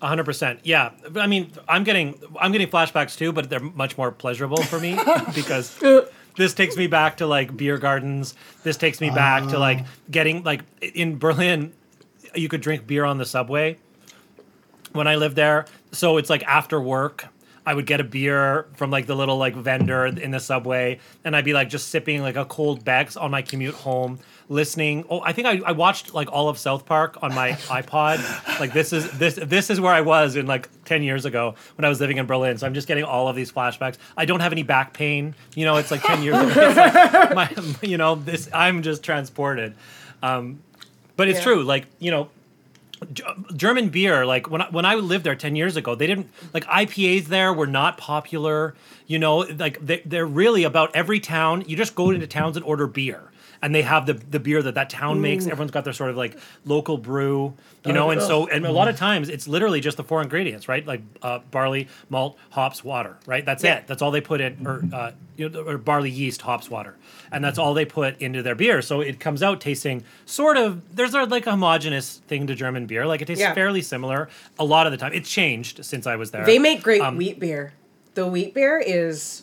hundred 0.00 0.24
percent. 0.24 0.60
Yeah. 0.64 0.90
I 1.16 1.26
mean, 1.26 1.52
I'm 1.68 1.84
getting 1.84 2.20
I'm 2.38 2.52
getting 2.52 2.68
flashbacks 2.68 3.16
too, 3.16 3.32
but 3.32 3.50
they're 3.50 3.60
much 3.60 3.98
more 3.98 4.10
pleasurable 4.10 4.62
for 4.62 4.80
me 4.80 4.98
because 5.34 5.80
uh. 5.82 6.06
this 6.36 6.54
takes 6.54 6.76
me 6.76 6.86
back 6.86 7.18
to 7.18 7.26
like 7.26 7.56
beer 7.56 7.78
gardens. 7.78 8.34
This 8.62 8.76
takes 8.76 9.00
me 9.00 9.10
back 9.10 9.48
to 9.48 9.58
like 9.58 9.80
ah. 9.80 9.88
getting 10.10 10.42
like 10.42 10.62
in 10.80 11.18
Berlin, 11.18 11.72
you 12.34 12.48
could 12.48 12.60
drink 12.60 12.86
beer 12.86 13.04
on 13.04 13.18
the 13.18 13.26
subway 13.26 13.76
when 14.92 15.06
I 15.06 15.16
lived 15.16 15.36
there. 15.36 15.66
So 15.92 16.16
it's 16.16 16.30
like 16.30 16.42
after 16.44 16.80
work, 16.80 17.26
I 17.66 17.74
would 17.74 17.86
get 17.86 18.00
a 18.00 18.04
beer 18.04 18.66
from 18.74 18.90
like 18.90 19.06
the 19.06 19.14
little 19.14 19.36
like 19.36 19.54
vendor 19.54 20.06
in 20.06 20.30
the 20.30 20.40
subway, 20.40 20.98
and 21.24 21.36
I'd 21.36 21.44
be 21.44 21.52
like 21.52 21.68
just 21.68 21.88
sipping 21.88 22.22
like 22.22 22.36
a 22.36 22.44
cold 22.44 22.84
Beck's 22.84 23.16
on 23.16 23.30
my 23.30 23.42
commute 23.42 23.74
home, 23.74 24.18
listening. 24.48 25.04
Oh, 25.10 25.20
I 25.20 25.32
think 25.32 25.46
I, 25.46 25.60
I 25.66 25.72
watched 25.72 26.14
like 26.14 26.32
all 26.32 26.48
of 26.48 26.56
South 26.58 26.86
Park 26.86 27.18
on 27.22 27.34
my 27.34 27.50
iPod. 27.68 28.58
Like 28.58 28.72
this 28.72 28.92
is 28.92 29.10
this 29.18 29.34
this 29.36 29.68
is 29.70 29.78
where 29.80 29.92
I 29.92 30.00
was 30.00 30.36
in 30.36 30.46
like 30.46 30.68
ten 30.84 31.02
years 31.02 31.24
ago 31.26 31.54
when 31.76 31.84
I 31.84 31.88
was 31.90 32.00
living 32.00 32.16
in 32.16 32.26
Berlin. 32.26 32.56
So 32.56 32.66
I'm 32.66 32.74
just 32.74 32.88
getting 32.88 33.04
all 33.04 33.28
of 33.28 33.36
these 33.36 33.52
flashbacks. 33.52 33.98
I 34.16 34.24
don't 34.24 34.40
have 34.40 34.52
any 34.52 34.62
back 34.62 34.92
pain. 34.94 35.34
You 35.54 35.66
know, 35.66 35.76
it's 35.76 35.90
like 35.90 36.02
ten 36.02 36.22
years 36.22 36.36
ago. 36.38 36.72
Like 36.76 37.34
my, 37.34 37.54
you 37.82 37.98
know, 37.98 38.14
this 38.14 38.48
I'm 38.54 38.82
just 38.82 39.02
transported. 39.02 39.74
Um, 40.22 40.60
but 41.16 41.28
it's 41.28 41.38
Yeah. 41.40 41.44
true. 41.44 41.62
Like 41.62 41.86
you 41.98 42.10
know, 42.10 42.30
Uh, 43.00 43.34
German 43.56 43.88
beer, 43.88 44.26
like 44.26 44.50
when 44.50 44.60
I, 44.62 44.68
when 44.70 44.84
I 44.84 44.94
lived 44.94 45.24
there 45.24 45.34
ten 45.34 45.56
years 45.56 45.76
ago, 45.76 45.94
they 45.94 46.06
didn't 46.06 46.28
like 46.52 46.64
IPAs. 46.66 47.26
There 47.26 47.52
were 47.52 47.66
not 47.66 47.96
popular. 47.96 48.74
You 49.06 49.18
know, 49.18 49.38
like 49.38 49.84
they, 49.84 50.02
they're 50.04 50.26
really 50.26 50.64
about 50.64 50.94
every 50.94 51.18
town. 51.18 51.64
You 51.66 51.76
just 51.76 51.94
go 51.94 52.10
into 52.10 52.26
towns 52.26 52.56
and 52.56 52.64
order 52.64 52.86
beer, 52.86 53.29
and 53.62 53.74
they 53.74 53.82
have 53.82 54.06
the 54.06 54.14
the 54.14 54.40
beer 54.40 54.62
that 54.62 54.74
that 54.74 54.90
town 54.90 55.20
makes. 55.20 55.46
Everyone's 55.46 55.70
got 55.70 55.84
their 55.84 55.92
sort 55.92 56.10
of 56.10 56.16
like 56.16 56.38
local 56.64 56.96
brew. 56.98 57.54
You 57.84 57.94
know, 57.94 58.10
and 58.10 58.20
so 58.20 58.46
and 58.46 58.66
a 58.66 58.70
lot 58.72 58.88
of 58.88 58.96
times 58.96 59.28
it's 59.30 59.48
literally 59.48 59.80
just 59.80 59.96
the 59.96 60.04
four 60.04 60.20
ingredients, 60.22 60.68
right? 60.68 60.86
Like 60.86 61.00
uh, 61.22 61.38
barley, 61.50 61.88
malt, 62.10 62.36
hops, 62.50 62.84
water, 62.84 63.16
right? 63.26 63.44
That's 63.44 63.64
Yeah. 63.64 63.76
it. 63.78 63.86
That's 63.86 64.02
all 64.02 64.10
they 64.10 64.20
put 64.20 64.40
in, 64.42 64.66
or 64.66 64.84
uh, 64.92 65.12
you 65.36 65.48
know, 65.48 65.62
or 65.62 65.78
barley, 65.78 66.10
yeast, 66.10 66.42
hops, 66.42 66.68
water, 66.70 66.96
and 67.32 67.42
that's 67.42 67.58
all 67.58 67.72
they 67.72 67.86
put 67.86 68.20
into 68.20 68.42
their 68.42 68.54
beer. 68.54 68.82
So 68.82 69.00
it 69.00 69.18
comes 69.18 69.42
out 69.42 69.60
tasting 69.62 70.04
sort 70.26 70.58
of. 70.58 70.94
There's 70.94 71.14
a, 71.14 71.24
like 71.24 71.46
a 71.46 71.52
homogenous 71.52 72.18
thing 72.28 72.46
to 72.48 72.54
German 72.54 72.84
beer. 72.86 73.06
Like 73.06 73.22
it 73.22 73.26
tastes 73.26 73.40
Yeah. 73.40 73.54
fairly 73.54 73.80
similar 73.82 74.28
a 74.58 74.64
lot 74.64 74.86
of 74.86 74.92
the 74.92 74.98
time. 74.98 75.12
It's 75.14 75.30
changed 75.30 75.82
since 75.84 76.06
I 76.06 76.16
was 76.16 76.30
there. 76.32 76.44
They 76.44 76.58
make 76.58 76.82
great 76.82 77.00
Um, 77.00 77.16
wheat 77.16 77.40
beer. 77.40 77.72
The 78.14 78.26
wheat 78.26 78.52
beer 78.52 78.78
is, 78.84 79.42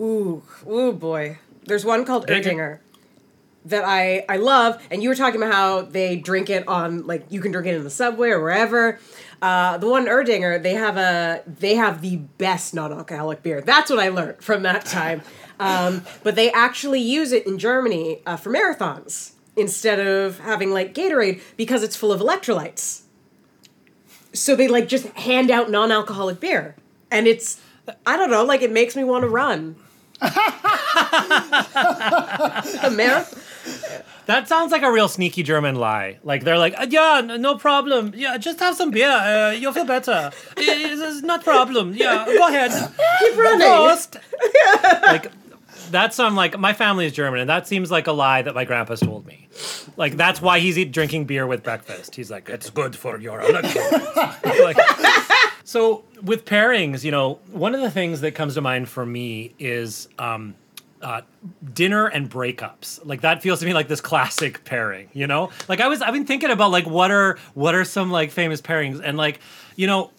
ooh, 0.00 0.42
ooh 0.68 0.92
boy. 0.92 1.38
There's 1.64 1.84
one 1.86 2.04
called 2.04 2.26
Erdinger 2.26 2.80
that 3.66 3.84
I 3.84 4.24
I 4.28 4.36
love, 4.36 4.82
and 4.90 5.02
you 5.02 5.08
were 5.08 5.14
talking 5.14 5.42
about 5.42 5.52
how 5.52 5.82
they 5.82 6.16
drink 6.16 6.50
it 6.50 6.66
on 6.68 7.06
like 7.06 7.26
you 7.30 7.40
can 7.40 7.52
drink 7.52 7.66
it 7.66 7.74
in 7.74 7.84
the 7.84 7.90
subway 7.90 8.30
or 8.30 8.40
wherever. 8.40 8.98
Uh, 9.42 9.78
the 9.78 9.88
one 9.88 10.06
Erdinger, 10.06 10.62
they 10.62 10.74
have 10.74 10.96
a 10.96 11.42
they 11.46 11.74
have 11.74 12.02
the 12.02 12.16
best 12.16 12.74
non-alcoholic 12.74 13.42
beer. 13.42 13.60
That's 13.60 13.90
what 13.90 13.98
I 13.98 14.08
learned 14.08 14.42
from 14.42 14.62
that 14.62 14.84
time. 14.84 15.22
Um, 15.60 16.06
but 16.22 16.36
they 16.36 16.50
actually 16.52 17.02
use 17.02 17.32
it 17.32 17.46
in 17.46 17.58
Germany 17.58 18.22
uh, 18.24 18.36
for 18.36 18.50
marathons 18.50 19.32
instead 19.56 20.00
of 20.00 20.38
having 20.38 20.70
like 20.70 20.94
Gatorade 20.94 21.42
because 21.58 21.82
it's 21.82 21.94
full 21.94 22.12
of 22.12 22.20
electrolytes 22.22 23.02
so 24.32 24.56
they 24.56 24.68
like 24.68 24.88
just 24.88 25.06
hand 25.08 25.50
out 25.50 25.70
non-alcoholic 25.70 26.40
beer 26.40 26.74
and 27.10 27.26
it's 27.26 27.60
i 28.06 28.16
don't 28.16 28.30
know 28.30 28.44
like 28.44 28.62
it 28.62 28.70
makes 28.70 28.94
me 28.96 29.04
want 29.04 29.22
to 29.22 29.28
run 29.28 29.76
a 30.20 30.30
marathon 32.90 33.40
That 34.26 34.46
sounds 34.46 34.70
like 34.70 34.82
a 34.82 34.92
real 34.92 35.08
sneaky 35.08 35.42
German 35.42 35.74
lie. 35.74 36.18
Like 36.22 36.44
they're 36.44 36.58
like, 36.58 36.74
"Uh, 36.78 36.86
yeah, 36.88 37.20
no 37.20 37.56
problem. 37.56 38.12
Yeah, 38.14 38.38
just 38.38 38.60
have 38.60 38.76
some 38.76 38.90
beer. 38.90 39.10
Uh, 39.10 39.50
you'll 39.50 39.72
feel 39.72 39.84
better. 39.84 40.30
It's, 40.56 41.22
not 41.22 41.42
problem. 41.42 41.94
Yeah, 41.94 42.24
go 42.26 42.48
ahead. 42.48 42.70
keep 43.18 43.36
running 43.36 43.66
Prost. 43.66 44.20
like 45.02 45.32
that's 45.90 46.16
some 46.16 46.36
like 46.36 46.58
my 46.58 46.72
family 46.72 47.06
is 47.06 47.12
German, 47.12 47.40
and 47.40 47.50
that 47.50 47.66
seems 47.66 47.90
like 47.90 48.06
a 48.06 48.12
lie 48.12 48.42
that 48.42 48.54
my 48.54 48.64
grandpa's 48.64 49.00
told 49.00 49.26
me. 49.26 49.48
Like 49.96 50.16
that's 50.16 50.40
why 50.40 50.60
he's 50.60 50.78
eat, 50.78 50.92
drinking 50.92 51.24
beer 51.24 51.46
with 51.46 51.62
breakfast. 51.62 52.14
He's 52.14 52.30
like, 52.30 52.48
it's 52.48 52.70
good 52.70 52.94
for 52.96 53.18
your 53.18 53.42
like, 53.52 54.76
so 55.64 56.04
with 56.22 56.44
pairings, 56.44 57.04
you 57.04 57.10
know, 57.10 57.40
one 57.50 57.74
of 57.74 57.80
the 57.80 57.90
things 57.90 58.20
that 58.20 58.32
comes 58.34 58.54
to 58.54 58.60
mind 58.60 58.88
for 58.88 59.04
me 59.04 59.54
is 59.58 60.08
um, 60.18 60.54
uh, 61.02 61.22
dinner 61.72 62.06
and 62.06 62.30
breakups. 62.30 63.04
Like 63.04 63.22
that 63.22 63.42
feels 63.42 63.60
to 63.60 63.66
me 63.66 63.74
like 63.74 63.88
this 63.88 64.00
classic 64.00 64.64
pairing. 64.64 65.08
You 65.12 65.26
know, 65.26 65.50
like 65.68 65.80
I 65.80 65.88
was 65.88 66.02
I've 66.02 66.14
been 66.14 66.26
thinking 66.26 66.50
about 66.50 66.70
like 66.70 66.86
what 66.86 67.10
are 67.10 67.38
what 67.54 67.74
are 67.74 67.84
some 67.84 68.10
like 68.10 68.30
famous 68.30 68.60
pairings, 68.60 69.00
and 69.02 69.16
like 69.16 69.40
you 69.76 69.86
know 69.86 70.10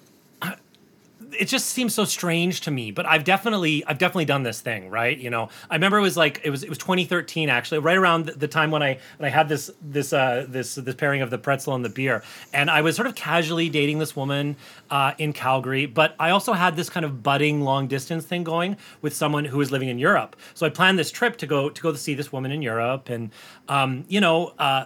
it 1.39 1.45
just 1.45 1.67
seems 1.67 1.93
so 1.93 2.05
strange 2.05 2.61
to 2.61 2.71
me 2.71 2.91
but 2.91 3.05
i've 3.05 3.23
definitely 3.23 3.83
i've 3.85 3.97
definitely 3.97 4.25
done 4.25 4.43
this 4.43 4.61
thing 4.61 4.89
right? 4.89 5.17
You 5.17 5.29
know 5.29 5.49
i 5.69 5.75
remember 5.75 5.97
it 5.97 6.01
was 6.01 6.17
like 6.17 6.41
it 6.43 6.49
was 6.49 6.63
it 6.63 6.69
was 6.69 6.77
2013 6.77 7.49
actually 7.49 7.79
right 7.79 7.97
around 7.97 8.25
the, 8.25 8.47
time 8.47 8.71
when 8.71 8.83
i 8.83 8.99
when 9.17 9.27
i 9.27 9.29
had 9.29 9.47
this 9.47 9.71
this 9.81 10.11
uh 10.11 10.45
this 10.47 10.75
this 10.75 10.95
pairing 10.95 11.21
of 11.21 11.29
the 11.29 11.37
pretzel 11.37 11.73
and 11.73 11.85
the 11.85 11.89
beer. 11.89 12.23
And 12.53 12.69
i 12.69 12.81
was 12.81 12.95
sort 12.95 13.07
of 13.07 13.15
casually 13.15 13.69
dating 13.69 13.99
this 13.99 14.15
woman 14.15 14.55
uh, 14.89 15.13
in 15.17 15.33
calgary 15.33 15.85
but 15.85 16.15
i 16.19 16.29
also 16.29 16.53
had 16.53 16.75
this 16.75 16.89
kind 16.89 17.05
of 17.05 17.23
budding 17.23 17.61
long 17.61 17.87
distance 17.87 18.25
thing 18.25 18.43
going 18.43 18.77
with 19.01 19.13
someone 19.13 19.45
who 19.45 19.57
was 19.57 19.71
living 19.71 19.89
in 19.89 19.99
europe. 19.99 20.35
So 20.53 20.65
i 20.65 20.69
planned 20.69 20.99
this 20.99 21.11
trip 21.11 21.37
to 21.37 21.47
go 21.47 21.69
to 21.69 21.81
go 21.81 21.91
to 21.91 21.97
see 21.97 22.13
this 22.13 22.31
woman 22.31 22.51
in 22.51 22.61
europe 22.61 23.09
and 23.09 23.31
um 23.69 24.05
you 24.07 24.19
know 24.19 24.53
uh 24.59 24.85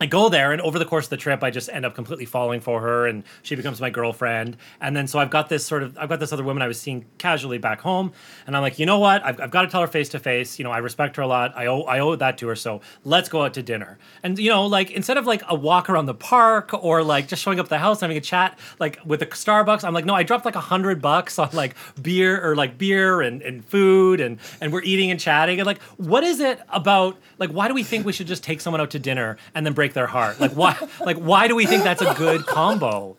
I 0.00 0.06
go 0.06 0.28
there, 0.28 0.50
and 0.50 0.60
over 0.60 0.78
the 0.78 0.84
course 0.84 1.06
of 1.06 1.10
the 1.10 1.16
trip, 1.16 1.44
I 1.44 1.50
just 1.50 1.68
end 1.68 1.86
up 1.86 1.94
completely 1.94 2.24
falling 2.24 2.60
for 2.60 2.80
her, 2.80 3.06
and 3.06 3.22
she 3.42 3.54
becomes 3.54 3.80
my 3.80 3.90
girlfriend. 3.90 4.56
And 4.80 4.96
then, 4.96 5.06
so 5.06 5.20
I've 5.20 5.30
got 5.30 5.48
this 5.48 5.64
sort 5.64 5.84
of, 5.84 5.96
I've 5.96 6.08
got 6.08 6.18
this 6.18 6.32
other 6.32 6.42
woman 6.42 6.62
I 6.64 6.66
was 6.66 6.80
seeing 6.80 7.04
casually 7.16 7.58
back 7.58 7.80
home, 7.80 8.12
and 8.46 8.56
I'm 8.56 8.62
like, 8.62 8.80
you 8.80 8.86
know 8.86 8.98
what? 8.98 9.24
I've, 9.24 9.40
I've 9.40 9.52
got 9.52 9.62
to 9.62 9.68
tell 9.68 9.80
her 9.80 9.86
face 9.86 10.08
to 10.10 10.18
face. 10.18 10.58
You 10.58 10.64
know, 10.64 10.72
I 10.72 10.78
respect 10.78 11.14
her 11.16 11.22
a 11.22 11.28
lot. 11.28 11.56
I 11.56 11.66
owe, 11.66 11.82
I 11.82 12.00
owe 12.00 12.16
that 12.16 12.38
to 12.38 12.48
her. 12.48 12.56
So 12.56 12.80
let's 13.04 13.28
go 13.28 13.42
out 13.42 13.54
to 13.54 13.62
dinner. 13.62 13.98
And 14.24 14.36
you 14.36 14.50
know, 14.50 14.66
like 14.66 14.90
instead 14.90 15.16
of 15.16 15.26
like 15.26 15.42
a 15.48 15.54
walk 15.54 15.88
around 15.88 16.06
the 16.06 16.14
park 16.14 16.74
or 16.74 17.04
like 17.04 17.28
just 17.28 17.40
showing 17.40 17.60
up 17.60 17.66
at 17.66 17.70
the 17.70 17.78
house 17.78 17.98
and 17.98 18.10
having 18.10 18.16
a 18.16 18.20
chat, 18.20 18.58
like 18.80 18.98
with 19.04 19.22
a 19.22 19.26
Starbucks, 19.26 19.84
I'm 19.84 19.94
like, 19.94 20.04
no, 20.04 20.14
I 20.14 20.24
dropped 20.24 20.44
like 20.44 20.56
a 20.56 20.60
hundred 20.60 21.00
bucks 21.00 21.38
on 21.38 21.50
like 21.52 21.76
beer 22.02 22.44
or 22.44 22.56
like 22.56 22.78
beer 22.78 23.20
and, 23.20 23.42
and 23.42 23.64
food, 23.64 24.20
and 24.20 24.38
and 24.60 24.72
we're 24.72 24.82
eating 24.82 25.12
and 25.12 25.20
chatting, 25.20 25.60
and 25.60 25.66
like, 25.66 25.80
what 25.98 26.24
is 26.24 26.40
it 26.40 26.60
about? 26.68 27.16
Like, 27.38 27.50
why 27.50 27.68
do 27.68 27.74
we 27.74 27.84
think 27.84 28.04
we 28.04 28.12
should 28.12 28.26
just 28.26 28.42
take 28.42 28.60
someone 28.60 28.80
out 28.80 28.90
to 28.90 28.98
dinner 28.98 29.36
and 29.54 29.64
then 29.64 29.72
break 29.72 29.83
their 29.92 30.06
heart? 30.06 30.40
Like, 30.40 30.52
why? 30.52 30.76
Like, 31.00 31.18
why 31.18 31.46
do 31.48 31.54
we 31.54 31.66
think 31.66 31.84
that's 31.84 32.00
a 32.02 32.14
good 32.14 32.46
combo? 32.46 33.16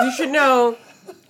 you 0.00 0.12
should 0.16 0.30
know 0.30 0.76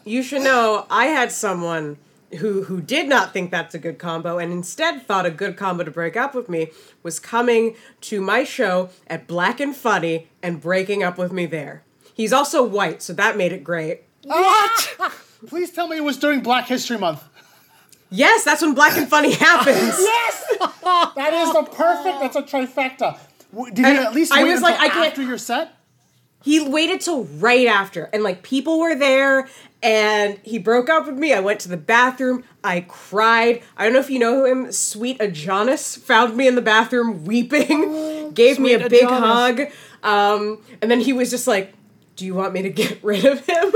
you 0.05 0.23
should 0.23 0.40
know 0.42 0.87
i 0.88 1.07
had 1.07 1.33
someone 1.33 1.96
who 2.38 2.62
who 2.62 2.81
did 2.81 3.09
not 3.09 3.33
think 3.33 3.51
that's 3.51 3.75
a 3.75 3.79
good 3.79 3.99
combo 3.99 4.38
and 4.38 4.53
instead 4.53 5.05
thought 5.05 5.27
a 5.27 5.31
good 5.33 5.57
combo 5.57 5.83
to 5.83 5.90
break 5.90 6.16
up 6.16 6.33
with 6.33 6.49
me 6.49 6.68
was 7.03 7.18
coming 7.18 7.75
to 8.01 8.20
my 8.20 8.44
show 8.44 8.88
at 9.09 9.27
black 9.27 9.59
and 9.59 9.75
funny 9.75 10.29
and 10.44 10.61
breaking 10.61 11.03
up 11.03 11.18
with 11.18 11.33
me 11.33 11.44
there 11.44 11.83
he's 12.14 12.33
also 12.33 12.62
white 12.62 13.03
so 13.03 13.12
that 13.12 13.37
made 13.37 13.51
it 13.51 13.64
great 13.64 14.03
What? 14.23 15.12
Please 15.49 15.73
tell 15.73 15.88
me 15.88 15.96
it 15.96 16.05
was 16.05 16.16
during 16.18 16.40
Black 16.40 16.68
History 16.68 16.99
Month. 16.99 17.25
yes 18.11 18.44
that's 18.44 18.62
when 18.62 18.75
black 18.75 18.96
and 18.96 19.09
funny 19.09 19.33
happens 19.49 19.99
Yes! 19.99 20.44
that 21.16 21.33
is 21.35 21.53
the 21.53 21.62
perfect, 21.64 22.20
that's 22.20 22.37
a 22.37 22.42
trifecta. 22.42 23.18
Did 23.73 23.79
you 23.79 23.85
at 23.85 24.15
least 24.15 24.33
I 24.33 24.43
wait 24.45 24.51
was 24.51 24.61
until 24.63 24.71
like, 24.75 24.81
I 24.81 24.89
can't- 24.89 25.07
after 25.09 25.23
your 25.23 25.39
set? 25.39 25.77
He 26.43 26.59
waited 26.59 27.03
till 27.03 27.25
right 27.25 27.67
after, 27.67 28.05
and 28.15 28.23
like 28.23 28.43
people 28.43 28.81
were 28.81 28.95
there, 28.95 29.47
and 29.83 30.39
he 30.43 30.57
broke 30.57 30.89
up 30.89 31.05
with 31.07 31.19
me. 31.19 31.35
I 31.35 31.41
went 31.41 31.61
to 31.61 31.69
the 31.69 31.77
bathroom. 31.77 32.45
I 32.65 32.81
cried. 32.89 33.63
I 33.77 33.85
don't 33.85 33.93
know 33.93 33.99
if 33.99 34.09
you 34.09 34.19
know 34.19 34.47
him. 34.47 34.73
Sweet 34.73 35.19
Adonis 35.21 35.97
found 35.97 36.39
me 36.39 36.49
in 36.49 36.55
the 36.55 36.63
bathroom 36.63 37.27
weeping, 37.27 38.31
gave 38.35 38.59
me 38.59 38.73
a 38.73 38.89
big 38.89 39.03
Adonis. 39.03 39.21
hug, 39.21 39.61
um, 40.03 40.63
and 40.81 40.91
then 40.91 41.01
he 41.01 41.13
was 41.13 41.29
just 41.29 41.47
like, 41.47 41.75
"Do 42.17 42.25
you 42.25 42.33
want 42.35 42.55
me 42.55 42.63
to 42.63 42.71
get 42.71 43.05
rid 43.05 43.27
of 43.27 43.45
him?" 43.45 43.73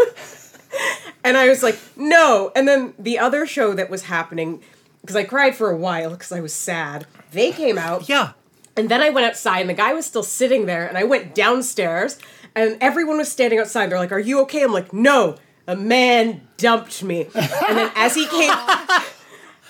and 1.24 1.36
I 1.36 1.48
was 1.50 1.62
like, 1.62 1.78
"No." 1.96 2.50
And 2.56 2.66
then 2.66 2.94
the 2.98 3.18
other 3.18 3.46
show 3.46 3.74
that 3.74 3.90
was 3.90 4.04
happening, 4.04 4.62
because 5.02 5.16
I 5.16 5.24
cried 5.24 5.54
for 5.54 5.70
a 5.70 5.76
while 5.76 6.10
because 6.12 6.32
I 6.32 6.40
was 6.40 6.54
sad. 6.54 7.06
They 7.32 7.52
came 7.52 7.76
out. 7.76 8.08
Yeah. 8.08 8.32
And 8.76 8.88
then 8.88 9.00
I 9.00 9.10
went 9.10 9.26
outside, 9.26 9.60
and 9.60 9.70
the 9.70 9.74
guy 9.74 9.92
was 9.92 10.04
still 10.04 10.22
sitting 10.22 10.66
there, 10.66 10.86
and 10.86 10.98
I 10.98 11.04
went 11.04 11.34
downstairs, 11.34 12.18
and 12.54 12.76
everyone 12.80 13.18
was 13.18 13.30
standing 13.30 13.58
outside. 13.58 13.90
They're 13.90 13.98
like, 13.98 14.12
"Are 14.12 14.18
you 14.18 14.40
okay?" 14.42 14.62
I'm 14.62 14.72
like, 14.72 14.92
"No, 14.92 15.36
a 15.66 15.76
man 15.76 16.46
dumped 16.56 17.02
me." 17.02 17.28
And 17.34 17.78
then 17.78 17.92
as 17.94 18.14
he 18.14 18.26
came, 18.38 18.52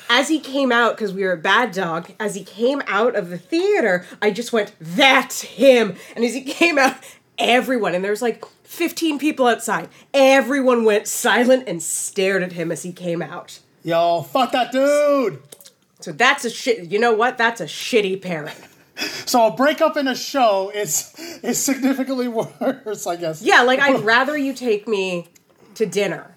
as 0.09 0.29
he 0.29 0.41
came 0.41 0.73
out, 0.73 0.97
because 0.97 1.13
we 1.13 1.23
were 1.23 1.33
a 1.33 1.37
Bad 1.39 1.73
Dog, 1.73 2.13
as 2.19 2.35
he 2.35 2.45
came 2.45 2.83
out 2.87 3.15
of 3.15 3.29
the 3.29 3.39
theater, 3.39 4.07
I 4.23 4.31
just 4.31 4.53
went, 4.53 4.73
"That's 4.81 5.43
him!" 5.43 5.97
And 6.17 6.25
as 6.25 6.33
he 6.33 6.43
came 6.43 6.79
out, 6.79 6.97
everyone, 7.39 7.95
and 7.95 8.03
there's 8.03 8.23
like 8.23 8.43
15 8.65 9.19
people 9.19 9.47
outside, 9.47 9.89
everyone 10.15 10.85
went 10.85 11.07
silent 11.07 11.65
and 11.67 11.83
stared 11.83 12.43
at 12.43 12.53
him 12.53 12.73
as 12.73 12.83
he 12.83 12.93
came 12.93 13.21
out. 13.21 13.61
Yo, 13.83 14.23
fuck 14.23 14.51
that 14.53 14.73
dude! 14.73 15.43
So 16.01 16.11
that's 16.13 16.47
a 16.47 16.51
shit. 16.51 16.91
You 16.91 16.99
know 16.99 17.13
what? 17.13 17.37
That's 17.37 17.61
a 17.61 17.67
shitty 17.67 18.23
pairing. 18.23 18.55
So 18.97 19.47
a 19.47 19.57
breakup 19.57 19.97
in 19.97 20.07
a 20.09 20.15
show 20.15 20.71
is 20.75 21.13
is 21.43 21.63
significantly 21.63 22.29
worse, 22.29 23.07
I 23.07 23.17
guess. 23.17 23.43
Yeah, 23.43 23.63
like 23.63 23.81
I'd 23.81 24.01
rather 24.05 24.37
you 24.37 24.53
take 24.53 24.87
me 24.87 25.29
to 25.75 25.87
dinner. 25.87 26.35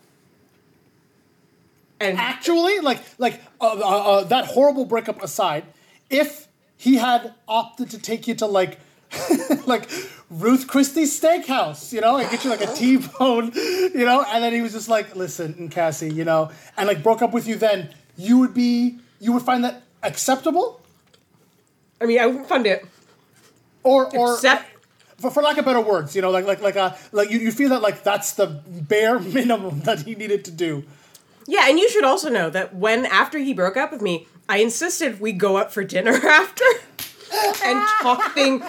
And 1.99 2.17
Actually, 2.17 2.79
like 2.79 3.01
like 3.17 3.41
uh, 3.59 3.73
uh, 3.73 3.79
uh, 3.79 4.23
that 4.25 4.45
horrible 4.45 4.85
breakup 4.85 5.21
aside, 5.23 5.65
if 6.09 6.47
he 6.75 6.95
had 6.95 7.33
opted 7.47 7.89
to 7.91 7.99
take 7.99 8.27
you 8.27 8.35
to 8.35 8.45
like 8.45 8.79
like 9.65 9.89
Ruth 10.29 10.67
Christie's 10.67 11.19
Steakhouse, 11.19 11.91
you 11.91 12.01
know, 12.01 12.17
and 12.17 12.29
get 12.29 12.43
you 12.43 12.49
like 12.49 12.61
a 12.61 12.67
T-bone, 12.75 13.51
you 13.55 14.05
know, 14.05 14.23
and 14.27 14.43
then 14.43 14.53
he 14.53 14.61
was 14.61 14.73
just 14.73 14.89
like, 14.89 15.15
"Listen, 15.15 15.69
Nkasi, 15.69 16.13
you 16.13 16.23
know," 16.25 16.51
and 16.75 16.87
like 16.87 17.01
broke 17.01 17.21
up 17.21 17.33
with 17.33 17.47
you, 17.47 17.55
then 17.55 17.93
you 18.15 18.37
would 18.39 18.53
be 18.53 18.99
you 19.19 19.33
would 19.33 19.43
find 19.43 19.63
that 19.63 19.83
acceptable, 20.03 20.76
I 22.01 22.05
mean, 22.05 22.19
I 22.19 22.25
wouldn't 22.27 22.47
fund 22.47 22.67
it. 22.67 22.85
or 23.83 24.13
or 24.15 24.33
Accept- 24.35 24.65
for, 25.17 25.31
for 25.31 25.41
lack 25.41 25.57
of 25.57 25.65
better 25.65 25.81
words, 25.81 26.15
you 26.15 26.21
know, 26.21 26.29
like 26.29 26.45
like 26.45 26.61
like 26.61 26.75
a 26.75 26.95
like 27.11 27.29
you, 27.31 27.39
you 27.39 27.51
feel 27.51 27.69
that 27.69 27.81
like 27.81 28.03
that's 28.03 28.33
the 28.33 28.47
bare 28.67 29.19
minimum 29.37 29.81
that 29.81 30.01
he 30.01 30.15
needed 30.15 30.45
to 30.45 30.51
do. 30.51 30.83
Yeah, 31.47 31.69
and 31.69 31.79
you 31.79 31.89
should 31.89 32.03
also 32.03 32.29
know 32.29 32.49
that 32.49 32.75
when 32.75 33.05
after 33.05 33.39
he 33.39 33.53
broke 33.53 33.77
up 33.77 33.91
with 33.91 34.01
me, 34.01 34.27
I 34.49 34.57
insisted 34.57 35.19
we 35.19 35.31
go 35.31 35.57
up 35.57 35.71
for 35.71 35.83
dinner 35.83 36.13
after 36.27 36.65
and 37.63 37.87
talk 38.01 38.33
thing 38.35 38.61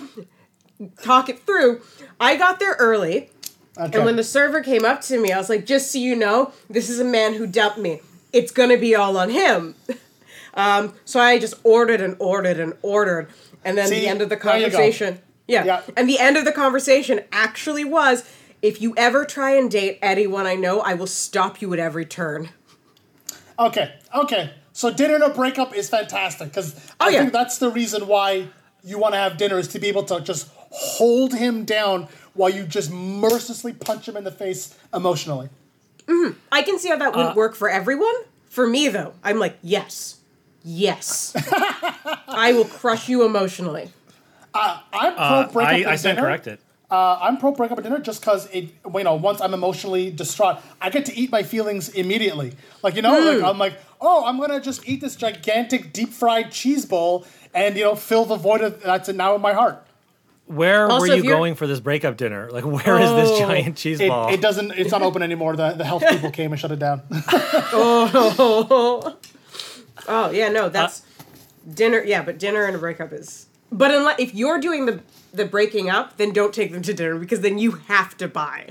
talk 1.02 1.28
it 1.28 1.40
through. 1.40 1.82
I 2.20 2.36
got 2.36 2.58
there 2.60 2.76
early, 2.78 3.30
Okay. 3.76 3.96
and 3.96 4.04
when 4.04 4.16
the 4.16 4.24
server 4.24 4.60
came 4.62 4.84
up 4.84 5.00
to 5.02 5.20
me, 5.20 5.32
I 5.32 5.38
was 5.38 5.48
like, 5.50 5.66
"Just 5.66 5.92
so 5.92 5.98
you 5.98 6.14
know, 6.16 6.52
this 6.70 6.88
is 6.88 6.98
a 7.00 7.04
man 7.04 7.34
who 7.34 7.46
dumped 7.46 7.78
me. 7.78 8.00
It's 8.32 8.52
gonna 8.52 8.76
be 8.78 8.94
all 8.94 9.16
on 9.18 9.28
him." 9.30 9.74
Um, 10.58 10.92
so 11.04 11.20
I 11.20 11.38
just 11.38 11.54
ordered 11.64 12.00
and 12.02 12.16
ordered 12.18 12.58
and 12.60 12.74
ordered, 12.82 13.28
and 13.64 13.78
then 13.78 13.88
See, 13.88 14.00
the 14.00 14.08
end 14.08 14.20
of 14.20 14.28
the 14.28 14.36
there 14.36 14.58
you 14.58 14.66
go. 14.66 14.70
conversation. 14.76 15.20
Yeah. 15.46 15.64
Yeah. 15.64 15.82
and 15.96 16.06
the 16.08 16.18
end 16.18 16.36
of 16.36 16.44
the 16.44 16.52
conversation 16.52 17.20
actually 17.32 17.84
was, 17.84 18.24
"If 18.60 18.82
you 18.82 18.92
ever 18.98 19.24
try 19.24 19.52
and 19.52 19.70
date 19.70 19.98
anyone 20.02 20.46
I 20.46 20.56
know, 20.56 20.80
I 20.80 20.92
will 20.94 21.06
stop 21.06 21.62
you 21.62 21.72
at 21.72 21.78
every 21.78 22.04
turn." 22.04 22.50
Okay, 23.58 23.94
okay. 24.14 24.50
So 24.72 24.92
dinner 24.92 25.14
and 25.14 25.24
a 25.24 25.30
breakup 25.30 25.74
is 25.74 25.88
fantastic 25.88 26.48
because 26.50 26.74
I 27.00 27.06
Oh, 27.06 27.08
yeah. 27.08 27.20
think 27.20 27.32
that's 27.32 27.58
the 27.58 27.70
reason 27.70 28.06
why 28.06 28.48
you 28.84 28.98
want 28.98 29.14
to 29.14 29.18
have 29.18 29.36
dinner 29.36 29.58
is 29.58 29.68
to 29.68 29.78
be 29.78 29.88
able 29.88 30.04
to 30.04 30.20
just 30.20 30.48
hold 30.70 31.34
him 31.34 31.64
down 31.64 32.08
while 32.34 32.50
you 32.50 32.64
just 32.64 32.90
mercilessly 32.92 33.72
punch 33.72 34.06
him 34.08 34.16
in 34.16 34.22
the 34.24 34.30
face 34.30 34.74
emotionally. 34.94 35.48
I 36.52 36.62
can 36.62 36.78
see 36.78 36.88
how 36.88 36.96
that 36.96 37.14
would 37.16 37.34
work 37.36 37.54
for 37.56 37.68
everyone. 37.68 38.14
For 38.48 38.66
me, 38.66 38.88
though, 38.88 39.12
I'm 39.24 39.38
like, 39.38 39.58
yes, 39.62 40.17
yes, 40.64 41.32
I 42.28 42.52
will 42.54 42.64
crush 42.64 43.08
you 43.08 43.24
emotionally. 43.24 43.90
I'm 44.54 45.14
pro 45.14 45.24
Uh, 45.24 45.48
breakup 45.52 45.72
I, 45.74 45.80
at 45.80 45.86
I 45.86 45.96
stand 45.96 46.16
dinner. 46.16 46.26
corrected. 46.28 46.58
Uh, 46.90 47.18
I'm 47.20 47.36
pro 47.36 47.52
breakup 47.52 47.76
at 47.78 47.84
dinner 47.84 47.98
just 47.98 48.20
because 48.22 48.46
it. 48.46 48.70
You 48.94 49.04
know, 49.04 49.14
once 49.14 49.40
I'm 49.42 49.52
emotionally 49.52 50.10
distraught, 50.10 50.58
I 50.80 50.88
get 50.90 51.04
to 51.06 51.14
eat 51.16 51.30
my 51.30 51.42
feelings 51.42 51.90
immediately. 51.90 52.54
Like 52.82 52.96
you 52.96 53.02
know, 53.02 53.14
Hmm. 53.20 53.42
like 53.42 53.50
I'm 53.52 53.58
like, 53.58 53.74
oh, 54.00 54.24
I'm 54.24 54.38
gonna 54.40 54.60
just 54.60 54.88
eat 54.88 55.00
this 55.02 55.14
gigantic 55.14 55.92
deep 55.92 56.10
fried 56.14 56.50
cheese 56.50 56.86
bowl 56.86 57.26
and 57.54 57.76
you 57.76 57.84
know 57.84 57.94
fill 57.94 58.24
the 58.24 58.36
void 58.36 58.62
of 58.62 58.82
that's 58.82 59.08
now 59.10 59.34
in 59.34 59.42
my 59.42 59.52
heart. 59.52 59.84
Where 60.46 60.90
Also, 60.90 61.08
were 61.10 61.14
you 61.14 61.24
going 61.24 61.56
for 61.56 61.66
this 61.66 61.78
breakup 61.78 62.16
dinner? 62.16 62.48
Like, 62.50 62.64
where 62.64 62.98
is 62.98 63.10
this 63.10 63.28
Oh. 63.32 63.38
giant 63.40 63.76
cheese 63.76 64.00
It, 64.00 64.08
ball? 64.08 64.32
it 64.32 64.40
doesn't. 64.40 64.72
It's 64.72 64.90
not 64.90 65.02
open 65.02 65.22
anymore. 65.22 65.56
The 65.56 65.72
the 65.72 65.84
health 65.84 66.02
people 66.08 66.30
came 66.30 66.52
and 66.52 66.58
shut 66.60 66.72
it 66.72 66.78
down. 66.78 67.02
Oh 67.72 69.14
yeah, 70.32 70.48
no, 70.48 70.68
that's 70.68 71.02
dinner. 71.72 72.02
Yeah, 72.02 72.22
but 72.22 72.38
dinner 72.38 72.64
and 72.64 72.74
a 72.74 72.78
breakup 72.78 73.12
is. 73.12 73.46
But 73.70 73.90
unless 73.92 74.18
if 74.18 74.34
you're 74.34 74.60
doing 74.60 74.86
the 74.86 75.00
the 75.32 75.44
breaking 75.44 75.90
up, 75.90 76.16
then 76.16 76.32
don't 76.32 76.54
take 76.54 76.72
them 76.72 76.82
to 76.82 76.94
dinner 76.94 77.18
because 77.18 77.40
then 77.40 77.58
you 77.58 77.72
have 77.72 78.16
to 78.18 78.28
buy. 78.28 78.70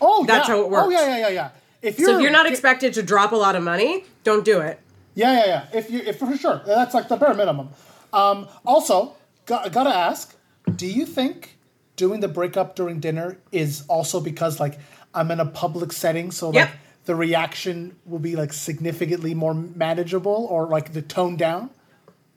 Oh, 0.00 0.24
That's 0.24 0.48
yeah. 0.48 0.54
how 0.54 0.60
it 0.62 0.70
works. 0.70 0.86
Oh 0.86 0.90
yeah, 0.90 1.06
yeah, 1.06 1.18
yeah, 1.18 1.28
yeah. 1.28 1.50
If 1.82 1.98
you're, 1.98 2.08
So 2.08 2.16
if 2.16 2.22
you're 2.22 2.30
not 2.30 2.46
expected 2.46 2.94
to 2.94 3.02
drop 3.02 3.32
a 3.32 3.36
lot 3.36 3.56
of 3.56 3.62
money, 3.62 4.04
don't 4.22 4.44
do 4.44 4.60
it. 4.60 4.78
Yeah, 5.14 5.32
yeah, 5.32 5.46
yeah. 5.46 5.78
If 5.78 5.90
you, 5.90 6.00
if 6.00 6.18
for 6.18 6.36
sure, 6.36 6.62
that's 6.64 6.94
like 6.94 7.08
the 7.08 7.16
bare 7.16 7.34
minimum. 7.34 7.70
Um, 8.12 8.48
also, 8.64 9.16
got, 9.46 9.70
gotta 9.72 9.90
ask: 9.94 10.34
Do 10.76 10.86
you 10.86 11.04
think 11.04 11.58
doing 11.96 12.20
the 12.20 12.28
breakup 12.28 12.76
during 12.76 13.00
dinner 13.00 13.38
is 13.50 13.84
also 13.88 14.20
because 14.20 14.60
like 14.60 14.78
I'm 15.12 15.30
in 15.30 15.40
a 15.40 15.46
public 15.46 15.92
setting, 15.92 16.30
so 16.30 16.48
like 16.48 16.54
Yep. 16.54 16.70
The 17.04 17.14
reaction 17.14 17.96
will 18.06 18.18
be 18.18 18.36
like 18.36 18.52
significantly 18.52 19.34
more 19.34 19.54
manageable, 19.54 20.46
or 20.50 20.66
like 20.66 20.92
the 20.92 21.02
tone 21.02 21.36
down? 21.36 21.70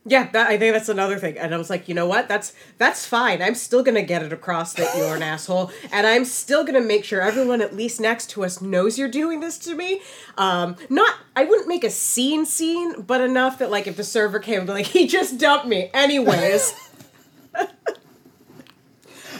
Yeah, 0.08 0.30
that, 0.34 0.47
I 0.47 0.58
think 0.60 0.73
that's 0.73 0.88
another 0.88 1.17
thing. 1.17 1.36
And 1.39 1.51
I 1.51 1.58
was 1.58 1.71
like, 1.71 1.88
you 1.88 1.95
know 1.95 2.06
what? 2.06 2.28
That's 2.28 2.54
that's 2.78 3.08
fine. 3.08 3.41
I'm 3.41 3.56
still 3.56 3.82
gonna 3.82 4.04
get 4.04 4.21
it 4.21 4.32
across 4.32 4.73
that 4.73 4.95
you're 4.95 5.15
an 5.15 5.23
asshole, 5.23 5.71
and 5.91 6.06
I'm 6.06 6.25
still 6.25 6.63
gonna 6.63 6.82
make 6.82 7.04
sure 7.04 7.21
everyone 7.21 7.60
at 7.60 7.75
least 7.75 7.99
next 7.99 8.30
to 8.32 8.45
us 8.45 8.62
knows 8.62 8.99
you're 8.99 9.08
doing 9.08 9.39
this 9.39 9.58
to 9.60 9.73
me. 9.73 10.01
Um, 10.38 10.75
not, 10.89 11.15
I 11.36 11.45
wouldn't 11.45 11.67
make 11.67 11.84
a 11.84 11.89
scene 11.89 12.45
scene, 12.45 13.01
but 13.01 13.19
enough 13.19 13.58
that 13.58 13.71
like 13.71 13.88
if 13.88 13.97
the 13.97 14.04
server 14.04 14.38
came 14.38 14.60
and 14.60 14.67
be 14.67 14.73
like, 14.73 14.86
he 14.97 15.08
just 15.08 15.39
dumped 15.39 15.65
me, 15.65 15.89
anyways. 15.91 16.73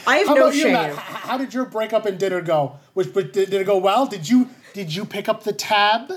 I 0.08 0.18
have 0.18 0.28
How 0.28 0.34
no 0.34 0.48
you, 0.48 0.62
shame. 0.62 0.72
Matt? 0.72 0.94
How 0.96 1.36
did 1.36 1.52
your 1.52 1.64
breakup 1.64 2.06
and 2.06 2.18
dinner 2.18 2.40
go? 2.40 2.78
Which, 2.94 3.12
but 3.12 3.32
did, 3.32 3.50
did 3.50 3.60
it 3.60 3.64
go 3.64 3.78
well? 3.78 4.06
Did 4.06 4.28
you 4.28 4.48
did 4.76 4.94
you 4.94 5.06
pick 5.06 5.26
up 5.26 5.44
the 5.44 5.54
tab? 5.54 6.12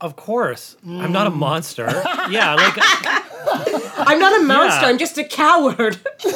of 0.00 0.14
course, 0.14 0.76
I'm 0.86 1.10
not 1.10 1.26
a 1.26 1.30
Mm. 1.30 1.36
monster. 1.38 1.86
yeah, 2.30 2.54
like 2.54 2.74
I'm 4.08 4.20
not 4.20 4.40
a 4.40 4.44
monster. 4.44 4.82
Yeah. 4.82 4.88
I'm 4.90 4.98
just 4.98 5.18
a 5.18 5.24
coward. 5.24 5.98
wait, 6.24 6.34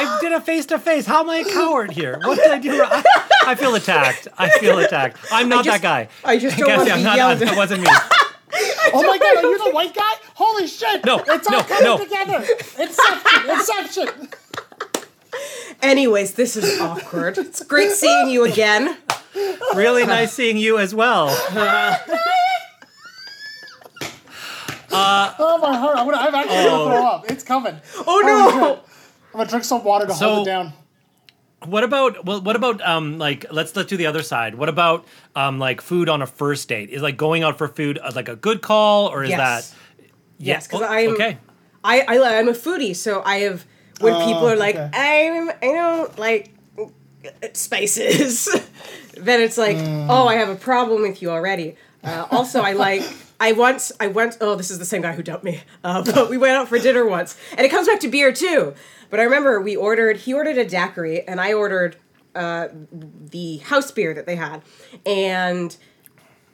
I 0.00 0.18
did 0.20 0.30
a 0.32 0.40
face 0.40 0.66
to 0.66 0.78
face. 0.78 1.06
How 1.06 1.22
am 1.24 1.30
I 1.30 1.38
a 1.38 1.44
coward 1.44 1.90
here? 1.90 2.20
What 2.22 2.36
did 2.36 2.52
I 2.52 2.58
do? 2.58 2.78
wrong? 2.80 2.88
I, 2.92 3.02
I 3.46 3.54
feel 3.56 3.74
attacked. 3.74 4.28
I 4.38 4.48
feel 4.60 4.78
attacked. 4.78 5.16
I'm 5.32 5.48
not 5.48 5.64
just- 5.64 5.82
that 5.82 5.82
guy. 5.82 6.08
I 6.24 6.38
just 6.38 6.56
don't 6.56 6.68
Cassie, 6.68 6.76
want 6.78 6.88
to 6.88 6.92
I'm 6.94 7.00
be 7.00 7.04
not, 7.04 7.16
yelled 7.16 7.38
That 7.40 7.48
at. 7.48 7.56
wasn't 7.56 7.80
me. 7.82 7.88
Oh 8.94 9.02
my 9.02 9.16
god, 9.16 9.36
are 9.38 9.42
you 9.50 9.58
the 9.64 9.70
white 9.70 9.94
guy? 9.94 10.12
Holy 10.34 10.66
shit! 10.66 11.02
No, 11.06 11.18
it's 11.26 11.46
all 11.48 11.60
no, 11.60 11.64
coming 11.64 11.84
no. 11.84 11.96
together. 11.98 12.44
Inception, 12.78 13.50
Inception. 13.50 14.28
Anyways, 15.80 16.34
this 16.34 16.54
is 16.56 16.78
awkward. 16.78 17.38
It's 17.38 17.62
great 17.64 17.92
seeing 17.92 18.28
you 18.28 18.44
again. 18.44 18.98
Really 19.74 20.04
nice 20.06 20.32
seeing 20.32 20.56
you 20.56 20.78
as 20.78 20.94
well. 20.94 21.28
Oh 24.94 25.58
my 25.58 25.76
heart! 25.76 25.96
I'm, 25.96 26.04
gonna, 26.06 26.16
I'm 26.18 26.34
actually 26.34 26.54
gonna 26.64 26.84
throw 26.94 27.06
up. 27.06 27.30
It's 27.30 27.42
coming. 27.42 27.80
Oh 28.06 28.22
no! 28.24 28.50
shit. 28.50 28.78
I'm 29.32 29.38
gonna 29.38 29.48
drink 29.48 29.64
some 29.64 29.82
water 29.84 30.06
to 30.06 30.14
So- 30.14 30.34
hold 30.34 30.46
it 30.46 30.50
down. 30.50 30.72
What 31.64 31.84
about 31.84 32.24
well, 32.24 32.40
what 32.42 32.56
about 32.56 32.80
um 32.82 33.18
like 33.18 33.46
let's 33.52 33.74
let's 33.76 33.88
do 33.88 33.96
the 33.96 34.06
other 34.06 34.22
side. 34.22 34.56
What 34.56 34.68
about 34.68 35.06
um 35.36 35.60
like 35.60 35.80
food 35.80 36.08
on 36.08 36.20
a 36.20 36.26
first 36.26 36.68
date? 36.68 36.90
Is 36.90 37.02
like 37.02 37.16
going 37.16 37.44
out 37.44 37.56
for 37.56 37.68
food 37.68 37.98
uh, 38.02 38.10
like 38.16 38.28
a 38.28 38.34
good 38.34 38.62
call 38.62 39.06
or 39.06 39.22
is 39.22 39.30
Yes. 39.30 39.70
that 39.70 39.78
Yes, 40.38 40.66
because 40.66 40.82
Oh, 40.82 40.86
I'm 40.86 41.10
okay? 41.10 41.38
I, 41.84 42.00
I 42.00 42.38
I'm 42.38 42.48
a 42.48 42.52
foodie, 42.52 42.96
so 42.96 43.22
I 43.24 43.38
have 43.40 43.64
when 44.00 44.12
people 44.26 44.48
are 44.48 44.56
like 44.56 44.74
okay. 44.74 44.90
I'm 44.92 45.50
I 45.50 45.72
don't 45.72 46.18
like 46.18 46.51
spices, 47.54 48.48
then 49.16 49.40
it's 49.40 49.58
like 49.58 49.76
oh 49.78 50.26
I 50.26 50.34
have 50.36 50.48
a 50.48 50.56
problem 50.56 51.02
with 51.02 51.22
you 51.22 51.30
already. 51.30 51.76
Uh, 52.04 52.26
also, 52.30 52.60
I 52.60 52.72
like 52.72 53.02
I 53.38 53.52
once 53.52 53.92
I 54.00 54.08
went 54.08 54.38
oh 54.40 54.54
this 54.56 54.70
is 54.70 54.78
the 54.78 54.84
same 54.84 55.02
guy 55.02 55.12
who 55.12 55.22
dumped 55.22 55.44
me, 55.44 55.60
uh, 55.84 56.02
but 56.14 56.30
we 56.30 56.38
went 56.38 56.54
out 56.54 56.68
for 56.68 56.78
dinner 56.78 57.06
once, 57.06 57.36
and 57.56 57.60
it 57.60 57.70
comes 57.70 57.88
back 57.88 58.00
to 58.00 58.08
beer 58.08 58.32
too. 58.32 58.74
But 59.10 59.20
I 59.20 59.24
remember 59.24 59.60
we 59.60 59.76
ordered 59.76 60.18
he 60.18 60.32
ordered 60.32 60.58
a 60.58 60.64
daiquiri 60.64 61.26
and 61.28 61.40
I 61.40 61.52
ordered 61.52 61.96
uh, 62.34 62.68
the 62.90 63.58
house 63.58 63.90
beer 63.90 64.14
that 64.14 64.26
they 64.26 64.36
had, 64.36 64.62
and 65.04 65.76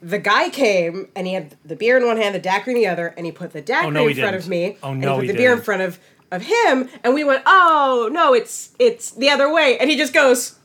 the 0.01 0.19
guy 0.19 0.49
came 0.49 1.07
and 1.15 1.27
he 1.27 1.33
had 1.33 1.55
the 1.65 1.75
beer 1.75 1.97
in 1.97 2.05
one 2.05 2.17
hand, 2.17 2.35
the 2.35 2.39
daiquiri 2.39 2.75
in 2.75 2.81
the 2.81 2.87
other, 2.87 3.13
and 3.17 3.25
he 3.25 3.31
put 3.31 3.51
the 3.51 3.61
daiquiri 3.61 3.91
no, 3.91 4.07
in 4.07 4.15
front 4.15 4.31
didn't. 4.33 4.43
of 4.43 4.49
me. 4.49 4.77
Oh, 4.83 4.91
and 4.91 5.01
no, 5.01 5.13
he 5.13 5.19
put 5.19 5.25
he 5.25 5.31
the 5.31 5.37
beer 5.37 5.53
in 5.53 5.61
front 5.61 5.81
of 5.81 5.99
of 6.31 6.43
him, 6.43 6.89
and 7.03 7.13
we 7.13 7.23
went, 7.23 7.43
"Oh 7.45 8.09
no, 8.11 8.33
it's 8.33 8.71
it's 8.77 9.11
the 9.11 9.29
other 9.29 9.51
way," 9.51 9.77
and 9.79 9.89
he 9.89 9.97
just 9.97 10.13
goes, 10.13 10.58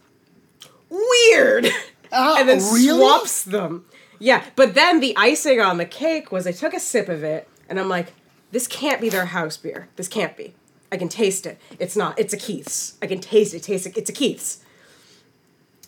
"Weird," 0.94 1.68
Ah, 2.12 2.36
and 2.38 2.48
then 2.48 2.58
really? 2.58 2.98
swaps 2.98 3.42
them. 3.42 3.84
Yeah, 4.18 4.44
but 4.56 4.74
then 4.74 5.00
the 5.00 5.16
icing 5.16 5.60
on 5.60 5.78
the 5.78 5.84
cake 5.84 6.30
was 6.30 6.46
I 6.46 6.52
took 6.52 6.72
a 6.72 6.80
sip 6.80 7.08
of 7.08 7.24
it, 7.24 7.48
and 7.68 7.80
I'm 7.80 7.88
like, 7.88 8.12
"This 8.52 8.66
can't 8.68 9.00
be 9.00 9.08
their 9.08 9.26
house 9.26 9.56
beer. 9.56 9.88
This 9.96 10.08
can't 10.08 10.36
be. 10.36 10.54
I 10.92 10.96
can 10.96 11.08
taste 11.08 11.46
it. 11.46 11.58
It's 11.78 11.96
not. 11.96 12.18
It's 12.18 12.32
a 12.32 12.36
Keith's. 12.36 12.96
I 13.02 13.06
can 13.06 13.20
taste 13.20 13.52
it. 13.54 13.62
Taste 13.62 13.86
it. 13.86 13.96
It's 13.96 14.10
a 14.10 14.12
Keith's." 14.12 14.60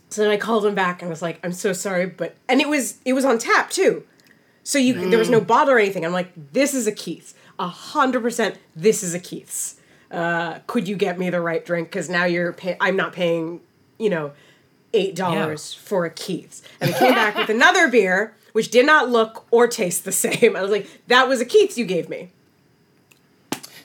So 0.09 0.23
then 0.23 0.31
I 0.31 0.37
called 0.37 0.65
him 0.65 0.75
back 0.75 1.01
and 1.03 1.11
was 1.11 1.23
like, 1.23 1.39
"I'm 1.45 1.53
so 1.53 1.73
sorry, 1.73 2.07
but..." 2.07 2.37
And 2.49 2.61
it 2.61 2.69
was 2.69 2.99
it 3.05 3.13
was 3.13 3.25
on 3.25 3.39
tap 3.39 3.71
too. 3.71 4.05
So 4.65 4.79
you 4.79 5.09
there 5.11 5.19
was 5.19 5.31
no 5.31 5.41
bottle 5.41 5.75
or 5.75 5.79
anything. 5.79 6.05
I'm 6.05 6.13
like, 6.13 6.33
this 6.53 6.75
is 6.75 6.89
a 6.89 6.93
Keith's. 6.93 7.35
A 7.59 7.69
hundred 7.69 8.21
percent 8.23 8.59
this 8.75 9.05
is 9.05 9.15
a 9.15 9.21
Keith's. 9.21 9.77
Uh, 10.11 10.59
could 10.67 10.89
you 10.89 10.97
get 10.97 11.19
me 11.21 11.31
the 11.31 11.41
right 11.41 11.65
drink? 11.65 11.89
Because 11.89 12.11
now 12.11 12.25
you're 12.25 12.53
pay- 12.53 12.77
I'm 12.81 12.97
not 12.97 13.13
paying, 13.13 13.61
you 13.99 14.11
know, 14.11 14.33
eight 14.97 15.15
dollars 15.17 15.73
for 15.75 16.05
a 16.05 16.11
Keith's. 16.11 16.63
And 16.81 16.93
they 16.93 16.99
came 16.99 17.13
back 17.15 17.37
with 17.37 17.49
another 17.51 17.89
beer, 17.97 18.35
which 18.53 18.71
did 18.71 18.87
not 18.87 19.09
look 19.11 19.47
or 19.51 19.67
taste 19.69 20.05
the 20.05 20.13
same. 20.13 20.57
I 20.57 20.63
was 20.63 20.71
like, 20.71 20.89
that 21.09 21.29
was 21.29 21.41
a 21.41 21.45
Keith's 21.45 21.77
you 21.79 21.85
gave 21.85 22.09
me. 22.09 22.31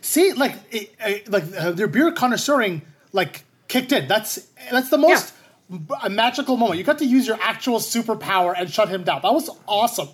See, 0.01 0.33
like, 0.33 0.55
it, 0.71 0.93
it- 0.99 1.29
like 1.31 1.43
uh, 1.57 1.71
their 1.71 1.87
beer 1.87 2.11
connoisseuring 2.11 2.81
like 3.13 3.43
kicked 3.67 3.91
in. 3.91 4.07
That's 4.07 4.47
that's 4.71 4.89
the 4.89 4.97
most 4.97 5.33
b- 5.69 5.77
a 6.03 6.09
magical 6.09 6.57
moment. 6.57 6.79
You 6.79 6.83
got 6.83 6.97
to 6.99 7.05
use 7.05 7.27
your 7.27 7.37
actual 7.41 7.79
superpower 7.79 8.53
and 8.57 8.69
shut 8.71 8.89
him 8.89 9.03
down. 9.03 9.21
That 9.21 9.33
was 9.33 9.49
awesome. 9.67 10.09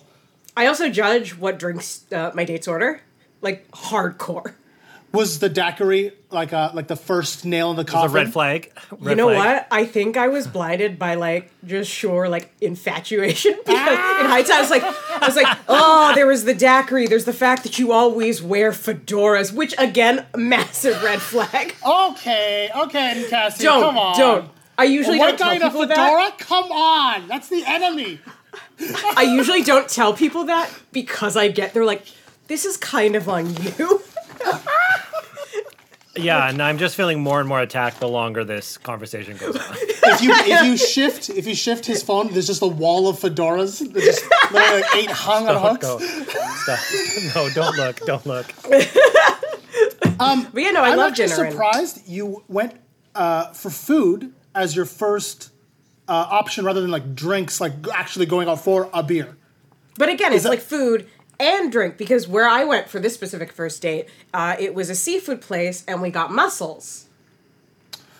I 0.56 0.66
also 0.66 0.88
judge 0.90 1.36
what 1.36 1.58
drinks 1.58 2.04
uh, 2.12 2.32
my 2.34 2.44
dates 2.44 2.66
order, 2.68 3.00
like 3.40 3.70
hardcore. 3.70 4.54
Was 5.10 5.38
the 5.38 5.48
daiquiri 5.48 6.12
like 6.30 6.52
uh 6.52 6.70
like 6.74 6.86
the 6.88 6.94
first 6.96 7.46
nail 7.46 7.70
in 7.70 7.76
the 7.76 7.82
It's 7.82 7.90
a 7.90 7.94
coffin? 7.94 8.12
red 8.14 8.32
flag. 8.32 8.72
Red 8.90 9.10
you 9.10 9.16
know 9.16 9.28
flag. 9.28 9.38
what? 9.38 9.66
I 9.70 9.86
think 9.86 10.16
I 10.18 10.28
was 10.28 10.46
blinded 10.46 10.98
by 10.98 11.14
like 11.14 11.50
just 11.64 11.90
sure 11.90 12.28
like 12.28 12.52
infatuation 12.60 13.54
because 13.66 13.98
in 14.20 14.26
hindsight 14.26 14.56
I 14.56 14.60
was 14.60 14.70
like 14.70 14.82
I 14.84 15.26
was 15.26 15.34
like 15.36 15.58
oh 15.68 16.12
there 16.14 16.26
was 16.26 16.44
the 16.44 16.52
daiquiri 16.52 17.06
there's 17.06 17.24
the 17.24 17.32
fact 17.32 17.62
that 17.62 17.78
you 17.78 17.92
always 17.92 18.42
wear 18.42 18.70
fedoras 18.72 19.50
which 19.52 19.74
again 19.78 20.26
massive 20.36 21.02
red 21.02 21.20
flag. 21.22 21.74
Okay, 21.86 22.68
okay, 22.76 23.26
Cassie, 23.30 23.64
Don't 23.64 23.82
come 23.82 23.96
on. 23.98 24.18
don't. 24.18 24.50
I 24.76 24.84
usually 24.84 25.16
a 25.16 25.20
white 25.20 25.38
don't 25.38 25.48
guy 25.48 25.56
tell 25.56 25.56
in 25.56 25.62
a 25.62 25.70
people 25.70 25.86
that. 25.86 25.96
fedora? 25.96 26.32
Come 26.38 26.70
on, 26.70 27.28
that's 27.28 27.48
the 27.48 27.64
enemy. 27.66 28.20
I 29.16 29.22
usually 29.22 29.62
don't 29.62 29.88
tell 29.88 30.12
people 30.12 30.44
that 30.44 30.70
because 30.92 31.36
I 31.36 31.48
get 31.48 31.72
they're 31.74 31.84
like 31.86 32.02
this 32.48 32.64
is 32.66 32.76
kind 32.76 33.16
of 33.16 33.28
on 33.28 33.54
you. 33.54 34.02
Yeah, 36.18 36.48
and 36.48 36.62
I'm 36.62 36.78
just 36.78 36.96
feeling 36.96 37.20
more 37.20 37.40
and 37.40 37.48
more 37.48 37.60
attacked 37.60 38.00
the 38.00 38.08
longer 38.08 38.44
this 38.44 38.76
conversation 38.78 39.36
goes 39.36 39.56
on. 39.56 39.76
If 40.10 40.22
you 40.22 40.30
if 40.32 40.64
you 40.64 40.76
shift 40.78 41.28
if 41.28 41.46
you 41.46 41.54
shift 41.54 41.84
his 41.84 42.02
phone, 42.02 42.32
there's 42.32 42.46
just 42.46 42.62
a 42.62 42.66
wall 42.66 43.08
of 43.08 43.18
fedoras. 43.18 43.78
There's 43.92 44.04
just 44.06 44.24
literally 44.50 44.80
like 44.80 44.94
eight 44.96 45.10
hung 45.10 45.46
on 45.48 45.76
hooks. 45.76 45.86
Stop. 46.62 47.34
No, 47.36 47.50
don't 47.54 47.76
look. 47.76 47.96
Don't 48.06 48.24
look. 48.26 48.46
But 50.18 50.62
yeah, 50.62 50.70
no, 50.70 50.82
I 50.82 50.90
I'm 50.90 50.96
love 50.96 51.10
actually 51.12 51.28
dinner. 51.28 51.44
and- 51.44 51.52
surprised 51.52 52.08
you 52.08 52.42
went 52.48 52.74
uh, 53.14 53.52
for 53.52 53.70
food 53.70 54.32
as 54.54 54.74
your 54.74 54.84
first 54.86 55.50
uh, 56.08 56.12
option 56.12 56.64
rather 56.64 56.80
than 56.80 56.90
like 56.90 57.14
drinks, 57.14 57.60
like 57.60 57.72
actually 57.94 58.26
going 58.26 58.48
out 58.48 58.60
for 58.64 58.88
a 58.92 59.02
beer. 59.02 59.36
But 59.96 60.08
again, 60.08 60.32
it's 60.32 60.42
that- 60.44 60.48
like 60.50 60.60
food 60.60 61.06
and 61.40 61.70
drink 61.70 61.96
because 61.96 62.26
where 62.28 62.48
I 62.48 62.64
went 62.64 62.88
for 62.88 62.98
this 63.00 63.14
specific 63.14 63.52
first 63.52 63.80
date, 63.82 64.08
uh, 64.34 64.56
it 64.58 64.74
was 64.74 64.90
a 64.90 64.94
seafood 64.94 65.40
place 65.40 65.84
and 65.86 66.02
we 66.02 66.10
got 66.10 66.32
mussels. 66.32 67.06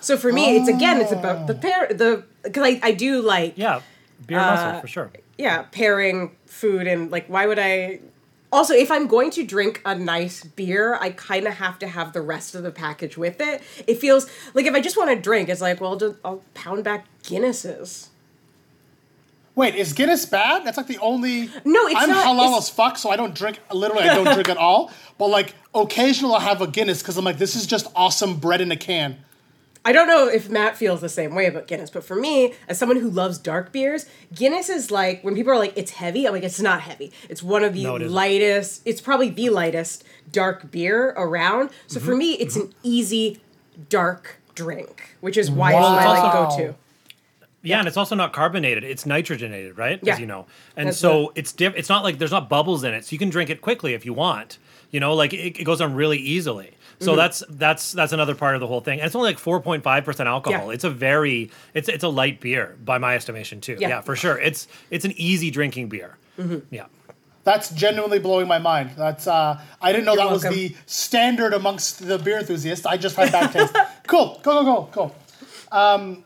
So 0.00 0.16
for 0.16 0.32
me, 0.32 0.56
it's 0.56 0.68
again, 0.68 1.00
it's 1.00 1.12
about 1.12 1.46
the 1.46 1.54
pair, 1.54 1.88
the 1.88 2.24
because 2.42 2.62
I, 2.64 2.80
I 2.82 2.92
do 2.92 3.20
like 3.20 3.54
Yeah, 3.56 3.80
beer 4.26 4.38
mussel 4.38 4.80
for 4.80 4.86
sure. 4.86 5.10
yeah 5.36 5.62
pairing 5.72 6.36
food 6.46 6.86
and 6.86 7.10
like 7.10 7.26
why 7.26 7.46
would 7.46 7.58
I? 7.58 8.00
Also, 8.50 8.72
if 8.72 8.90
I'm 8.90 9.06
going 9.08 9.30
to 9.32 9.44
drink 9.44 9.82
a 9.84 9.94
nice 9.94 10.42
beer, 10.42 10.94
I 10.94 11.10
kind 11.10 11.46
of 11.46 11.54
have 11.54 11.78
to 11.80 11.86
have 11.88 12.14
the 12.14 12.22
rest 12.22 12.54
of 12.54 12.62
the 12.62 12.70
package 12.70 13.18
with 13.18 13.40
it. 13.42 13.60
It 13.86 13.98
feels 13.98 14.26
like 14.54 14.64
if 14.64 14.74
I 14.74 14.80
just 14.80 14.96
want 14.96 15.10
to 15.10 15.16
drink, 15.20 15.50
it's 15.50 15.60
like 15.60 15.80
well, 15.80 15.96
just, 15.96 16.16
I'll 16.24 16.42
pound 16.54 16.84
back 16.84 17.04
Guinnesses. 17.24 18.08
Wait, 19.58 19.74
is 19.74 19.92
Guinness 19.92 20.24
bad? 20.24 20.64
That's 20.64 20.76
like 20.76 20.86
the 20.86 20.98
only. 20.98 21.50
No, 21.64 21.86
it's 21.88 21.96
I'm 22.00 22.10
not- 22.10 22.24
halal 22.24 22.56
as 22.56 22.70
fuck, 22.70 22.96
so 22.96 23.10
I 23.10 23.16
don't 23.16 23.34
drink. 23.34 23.58
Literally, 23.72 24.08
I 24.08 24.14
don't 24.14 24.32
drink 24.32 24.48
at 24.48 24.56
all. 24.56 24.92
But 25.18 25.30
like, 25.30 25.54
occasionally 25.74 26.34
I'll 26.34 26.40
have 26.40 26.62
a 26.62 26.68
Guinness 26.68 27.02
because 27.02 27.16
I'm 27.16 27.24
like, 27.24 27.38
this 27.38 27.56
is 27.56 27.66
just 27.66 27.88
awesome 27.96 28.36
bread 28.36 28.60
in 28.60 28.70
a 28.70 28.76
can. 28.76 29.16
I 29.84 29.90
don't 29.92 30.06
know 30.06 30.28
if 30.28 30.48
Matt 30.48 30.76
feels 30.76 31.00
the 31.00 31.08
same 31.08 31.34
way 31.34 31.46
about 31.46 31.66
Guinness, 31.66 31.90
but 31.90 32.04
for 32.04 32.14
me, 32.14 32.54
as 32.68 32.78
someone 32.78 32.98
who 33.00 33.08
loves 33.10 33.38
dark 33.38 33.72
beers, 33.72 34.06
Guinness 34.34 34.68
is 34.68 34.90
like 34.92 35.22
when 35.24 35.34
people 35.34 35.52
are 35.52 35.58
like, 35.58 35.72
"It's 35.76 35.90
heavy." 35.92 36.24
I'm 36.26 36.34
like, 36.34 36.44
"It's 36.44 36.60
not 36.60 36.82
heavy. 36.82 37.10
It's 37.28 37.42
one 37.42 37.64
of 37.64 37.72
the 37.74 37.82
No, 37.82 37.96
it 37.96 38.02
isn't. 38.02 38.14
lightest. 38.14 38.82
It's 38.84 39.00
probably 39.00 39.28
the 39.30 39.48
lightest 39.50 40.04
dark 40.30 40.70
beer 40.70 41.14
around." 41.16 41.70
So 41.88 41.98
for 41.98 42.10
Mm-hmm. 42.10 42.18
me, 42.18 42.32
it's 42.34 42.54
an 42.54 42.72
easy 42.84 43.40
dark 43.88 44.40
drink, 44.54 45.16
which 45.20 45.36
is 45.36 45.50
why 45.50 45.72
Wow. 45.74 45.80
it's 45.96 46.04
my 46.04 46.06
like 46.20 46.32
go-to. 46.32 46.74
Yeah, 47.62 47.78
and 47.80 47.88
it's 47.88 47.96
also 47.96 48.14
not 48.14 48.32
carbonated; 48.32 48.84
it's 48.84 49.04
nitrogenated, 49.04 49.76
right? 49.76 49.98
Yeah. 50.02 50.14
As 50.14 50.20
you 50.20 50.26
know, 50.26 50.46
and 50.76 50.88
That's 50.88 50.98
so 50.98 51.32
it's 51.34 51.52
diff- 51.52 51.74
It's 51.76 51.88
not 51.88 52.04
like 52.04 52.18
there's 52.18 52.30
not 52.30 52.48
bubbles 52.48 52.84
in 52.84 52.94
it, 52.94 53.04
so 53.04 53.12
you 53.12 53.18
can 53.18 53.30
drink 53.30 53.50
it 53.50 53.60
quickly 53.60 53.94
if 53.94 54.06
you 54.06 54.12
want. 54.12 54.58
You 54.90 55.00
know, 55.00 55.14
like 55.14 55.32
it, 55.32 55.58
it 55.60 55.64
goes 55.64 55.80
on 55.80 55.94
really 55.94 56.18
easily. 56.18 56.72
So 57.00 57.10
Mm-hmm. 57.12 57.16
that's 57.16 57.42
that's 57.50 57.92
that's 57.92 58.12
another 58.12 58.34
part 58.34 58.54
of 58.54 58.60
the 58.60 58.66
whole 58.66 58.80
thing. 58.80 58.98
And 59.00 59.06
it's 59.06 59.14
only 59.14 59.30
like 59.30 59.38
four 59.38 59.60
point 59.60 59.82
five 59.84 60.04
percent 60.04 60.28
alcohol. 60.28 60.68
Yeah. 60.68 60.74
It's 60.74 60.84
a 60.84 60.90
very 60.90 61.50
it's 61.74 61.88
it's 61.88 62.04
a 62.04 62.08
light 62.08 62.40
beer 62.40 62.76
by 62.84 62.98
my 62.98 63.14
estimation 63.14 63.60
too. 63.60 63.76
Yeah. 63.78 63.88
Yeah, 63.88 64.00
for 64.00 64.16
sure. 64.16 64.38
It's 64.38 64.66
it's 64.90 65.04
an 65.04 65.12
easy 65.16 65.50
drinking 65.50 65.88
beer. 65.90 66.16
Mm-hmm. 66.38 66.58
Yeah. 66.74 66.86
That's 67.44 67.70
genuinely 67.70 68.18
blowing 68.18 68.46
my 68.48 68.58
mind. 68.58 68.90
That's 68.96 69.26
uh, 69.26 69.60
I 69.80 69.92
didn't 69.92 70.06
know 70.06 70.14
You're 70.14 70.24
that 70.24 70.32
was 70.32 70.42
the 70.42 70.76
standard 70.86 71.54
amongst 71.54 72.06
the 72.06 72.18
beer 72.18 72.38
enthusiasts. 72.38 72.84
I 72.86 72.96
just 72.96 73.16
had 73.16 73.30
bad 73.32 73.52
taste. 73.52 73.74
cool, 74.06 74.40
go 74.42 74.62
go 74.62 74.64
go, 74.64 74.88
cool. 74.92 75.14
Um, 75.70 76.24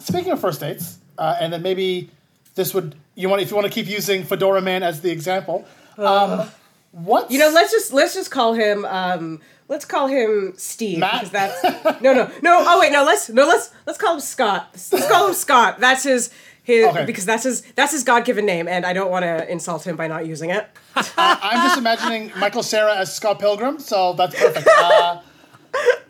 speaking 0.00 0.32
of 0.32 0.40
first 0.40 0.60
dates, 0.60 0.98
uh, 1.18 1.36
and 1.40 1.52
then 1.52 1.62
maybe 1.62 2.10
this 2.54 2.74
would 2.74 2.94
you 3.14 3.28
want 3.28 3.40
if 3.42 3.50
you 3.50 3.56
want 3.56 3.66
to 3.66 3.72
keep 3.72 3.86
using 3.88 4.24
Fedora 4.24 4.60
Man 4.60 4.82
as 4.82 5.00
the 5.00 5.10
example. 5.10 5.64
Um, 5.98 6.48
what 6.92 7.30
You 7.30 7.38
know, 7.38 7.50
let's 7.50 7.70
just 7.70 7.92
let's 7.92 8.14
just 8.14 8.30
call 8.30 8.54
him. 8.54 8.84
um 8.86 9.40
Let's 9.68 9.84
call 9.84 10.08
him 10.08 10.54
Steve 10.56 10.98
Matt? 10.98 11.12
because 11.12 11.30
that's 11.30 11.62
no, 12.02 12.12
no, 12.12 12.28
no. 12.42 12.64
Oh 12.66 12.80
wait, 12.80 12.90
no. 12.90 13.04
Let's 13.04 13.28
no. 13.30 13.46
Let's 13.46 13.70
let's 13.86 13.96
call 14.00 14.14
him 14.14 14.20
Scott. 14.20 14.68
Let's 14.90 15.08
call 15.08 15.28
him 15.28 15.34
Scott. 15.34 15.78
That's 15.78 16.02
his 16.02 16.30
his 16.64 16.86
Okay. 16.86 17.04
because 17.04 17.24
that's 17.24 17.44
his 17.44 17.62
that's 17.76 17.92
his 17.92 18.02
God 18.02 18.24
given 18.24 18.44
name, 18.46 18.66
and 18.66 18.84
I 18.84 18.92
don't 18.92 19.12
want 19.12 19.22
to 19.22 19.48
insult 19.48 19.86
him 19.86 19.94
by 19.94 20.08
not 20.08 20.26
using 20.26 20.50
it. 20.50 20.66
I'm 21.16 21.68
just 21.68 21.78
imagining 21.78 22.32
Michael 22.36 22.64
Cera 22.64 22.96
as 22.96 23.14
Scott 23.14 23.38
Pilgrim, 23.38 23.78
so 23.78 24.12
that's 24.14 24.34
perfect. 24.34 24.66
Uh, 24.76 25.20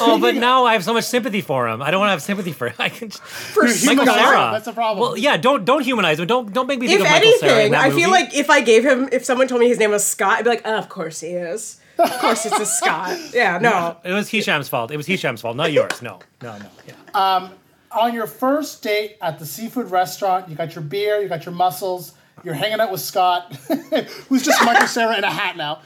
Oh, 0.00 0.18
but 0.18 0.34
now 0.34 0.64
I 0.64 0.72
have 0.74 0.84
so 0.84 0.92
much 0.92 1.04
sympathy 1.04 1.40
for 1.40 1.68
him. 1.68 1.82
I 1.82 1.90
don't 1.90 2.00
want 2.00 2.08
to 2.08 2.12
have 2.12 2.22
sympathy 2.22 2.52
for 2.52 2.68
him. 2.68 2.74
I 2.78 2.88
can. 2.88 3.10
just, 3.10 3.22
For 3.22 3.64
You're 3.66 3.74
Michael 3.86 4.04
humanizing 4.04 4.24
Cera. 4.24 4.50
That's 4.52 4.64
the 4.66 4.72
problem. 4.72 5.00
Well, 5.00 5.16
yeah. 5.18 5.36
Don't 5.36 5.64
don't 5.64 5.82
humanize 5.82 6.18
him. 6.20 6.26
Don't 6.26 6.52
don't 6.52 6.66
make 6.66 6.80
me 6.80 6.86
think 6.86 7.00
if 7.00 7.06
of 7.06 7.12
Michael 7.12 7.32
Cera 7.38 7.52
in 7.52 7.58
anything, 7.58 7.74
I 7.74 7.88
movie. 7.88 8.00
feel 8.02 8.10
like 8.10 8.34
if 8.34 8.50
I 8.50 8.60
gave 8.60 8.84
him, 8.84 9.08
if 9.12 9.24
someone 9.24 9.48
told 9.48 9.60
me 9.60 9.68
his 9.68 9.78
name 9.78 9.90
was 9.90 10.04
Scott, 10.04 10.38
I'd 10.38 10.44
be 10.44 10.50
like, 10.50 10.62
oh, 10.64 10.76
of 10.78 10.88
course 10.88 11.20
he 11.20 11.28
is. 11.28 11.80
Of 11.98 12.10
course 12.18 12.46
it's 12.46 12.58
a 12.58 12.66
Scott. 12.66 13.18
Yeah, 13.34 13.58
no. 13.58 13.96
it 14.02 14.12
was 14.12 14.28
Hisham's 14.28 14.68
fault. 14.68 14.90
It 14.90 14.96
was 14.96 15.06
Hisham's 15.06 15.40
fault, 15.40 15.56
not 15.56 15.72
yours. 15.72 16.00
No, 16.02 16.20
no, 16.42 16.58
no. 16.58 16.66
Yeah. 16.86 17.50
on 17.92 18.14
your 18.14 18.26
first 18.26 18.82
date 18.82 19.18
at 19.20 19.38
the 19.38 19.46
seafood 19.46 19.90
restaurant, 19.90 20.48
you 20.48 20.56
got 20.56 20.74
your 20.74 20.82
beer, 20.82 21.20
you 21.20 21.28
got 21.28 21.44
your 21.44 21.54
mussels, 21.54 22.12
you're 22.44 22.54
hanging 22.54 22.80
out 22.80 22.90
with 22.90 23.00
Scott, 23.02 23.54
who's 24.28 24.42
just 24.42 24.64
Michael 24.64 24.86
Cera 24.86 25.16
in 25.18 25.24
a 25.24 25.30
hat 25.30 25.56
now. 25.56 25.80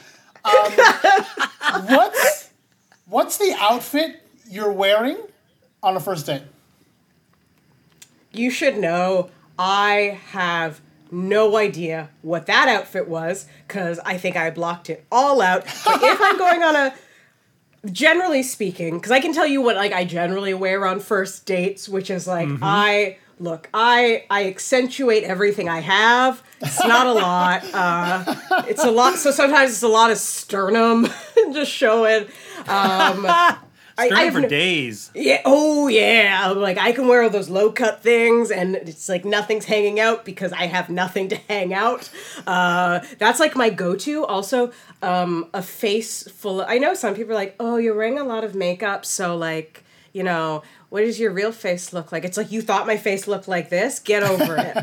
Um, 0.44 0.72
what's 1.88 2.50
what's 3.06 3.38
the 3.38 3.56
outfit 3.58 4.22
you're 4.48 4.72
wearing 4.72 5.16
on 5.82 5.96
a 5.96 6.00
first 6.00 6.26
date? 6.26 6.42
You 8.32 8.50
should 8.50 8.76
know 8.76 9.30
I 9.58 10.20
have 10.30 10.80
no 11.10 11.56
idea 11.56 12.10
what 12.22 12.46
that 12.46 12.68
outfit 12.68 13.08
was 13.08 13.46
because 13.66 13.98
I 14.00 14.18
think 14.18 14.36
I 14.36 14.50
blocked 14.50 14.90
it 14.90 15.04
all 15.10 15.40
out. 15.40 15.64
But 15.84 16.02
if 16.02 16.20
I'm 16.20 16.36
going 16.36 16.62
on 16.62 16.76
a 16.76 16.94
generally 17.90 18.42
speaking, 18.42 18.96
because 18.96 19.12
I 19.12 19.20
can 19.20 19.32
tell 19.32 19.46
you 19.46 19.62
what 19.62 19.76
like 19.76 19.92
I 19.92 20.04
generally 20.04 20.54
wear 20.54 20.86
on 20.86 21.00
first 21.00 21.46
dates, 21.46 21.88
which 21.88 22.10
is 22.10 22.26
like 22.26 22.48
mm-hmm. 22.48 22.62
I 22.62 23.18
look, 23.38 23.68
I 23.74 24.24
I 24.30 24.46
accentuate 24.46 25.24
everything 25.24 25.68
I 25.68 25.80
have. 25.80 26.42
It's 26.60 26.80
not 26.82 27.06
a 27.06 27.12
lot. 27.12 27.62
Uh, 27.74 28.64
it's 28.68 28.82
a 28.84 28.90
lot. 28.90 29.16
So 29.16 29.30
sometimes 29.30 29.70
it's 29.72 29.82
a 29.82 29.88
lot 29.88 30.10
of 30.10 30.18
sternum, 30.18 31.06
just 31.52 31.70
showing. 31.70 32.24
Um, 32.66 33.26
I, 33.98 34.08
Sternum 34.08 34.18
I 34.26 34.30
for 34.30 34.40
no- 34.42 34.48
days. 34.48 35.10
yeah. 35.14 35.40
Oh, 35.46 35.88
yeah. 35.88 36.48
Like 36.54 36.76
I 36.76 36.92
can 36.92 37.08
wear 37.08 37.22
all 37.22 37.30
those 37.30 37.48
low 37.48 37.72
cut 37.72 38.02
things, 38.02 38.50
and 38.50 38.76
it's 38.76 39.08
like 39.08 39.24
nothing's 39.24 39.64
hanging 39.64 39.98
out 40.00 40.24
because 40.26 40.52
I 40.52 40.66
have 40.66 40.90
nothing 40.90 41.28
to 41.30 41.36
hang 41.48 41.72
out. 41.72 42.10
Uh, 42.46 43.00
that's 43.18 43.40
like 43.40 43.56
my 43.56 43.70
go 43.70 43.96
to. 43.96 44.24
Also, 44.26 44.70
um, 45.02 45.48
a 45.54 45.62
face 45.62 46.28
full. 46.28 46.60
Of, 46.60 46.68
I 46.68 46.76
know 46.76 46.92
some 46.92 47.14
people 47.14 47.32
are 47.32 47.36
like, 47.36 47.56
"Oh, 47.58 47.78
you're 47.78 47.96
wearing 47.96 48.18
a 48.18 48.24
lot 48.24 48.44
of 48.44 48.54
makeup, 48.54 49.06
so 49.06 49.34
like, 49.34 49.82
you 50.16 50.22
know." 50.22 50.62
What 50.88 51.00
does 51.00 51.18
your 51.18 51.32
real 51.32 51.52
face 51.52 51.92
look 51.92 52.12
like? 52.12 52.24
It's 52.24 52.36
like 52.36 52.52
you 52.52 52.62
thought 52.62 52.86
my 52.86 52.96
face 52.96 53.26
looked 53.26 53.48
like 53.48 53.70
this. 53.70 53.98
Get 53.98 54.22
over 54.22 54.56
it. 54.56 54.76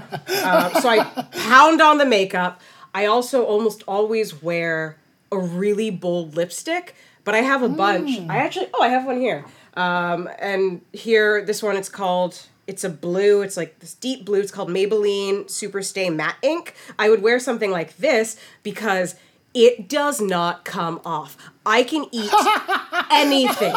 uh, 0.43 0.80
so 0.82 0.89
I 0.89 1.04
pound 1.32 1.82
on 1.82 1.98
the 1.98 2.06
makeup. 2.06 2.62
I 2.93 3.06
also 3.06 3.43
almost 3.43 3.84
always 3.88 4.43
wear 4.43 4.98
a 5.32 5.39
really 5.39 5.89
bold 5.89 6.36
lipstick, 6.36 6.96
but 7.24 7.34
I 7.34 7.39
have 7.39 7.63
a 7.63 7.69
bunch. 7.69 8.19
I 8.30 8.38
actually, 8.38 8.67
oh, 8.74 8.84
I 8.84 8.89
have 8.89 9.06
one 9.06 9.19
here. 9.19 9.46
Um, 9.76 10.30
and 10.39 10.82
here, 10.91 11.43
this 11.43 11.63
one, 11.63 11.76
it's 11.78 11.89
called, 11.89 12.39
it's 12.67 12.84
a 12.84 12.89
blue, 12.89 13.41
it's 13.41 13.58
like 13.58 13.80
this 13.80 13.96
deep 13.96 14.26
blue, 14.26 14.39
it's 14.39 14.52
called 14.52 14.69
Maybelline 14.69 15.46
Superstay 15.46 16.13
Matte 16.15 16.36
Ink. 16.43 16.76
I 17.00 17.10
would 17.10 17.24
wear 17.24 17.39
something 17.39 17.72
like 17.72 17.98
this 17.98 18.38
because 18.62 19.15
it 19.56 19.89
does 19.89 20.22
not 20.22 20.65
come 20.65 21.02
off. 21.04 21.38
I 21.65 21.84
can 21.84 22.06
eat 22.12 22.32
anything. 23.12 23.74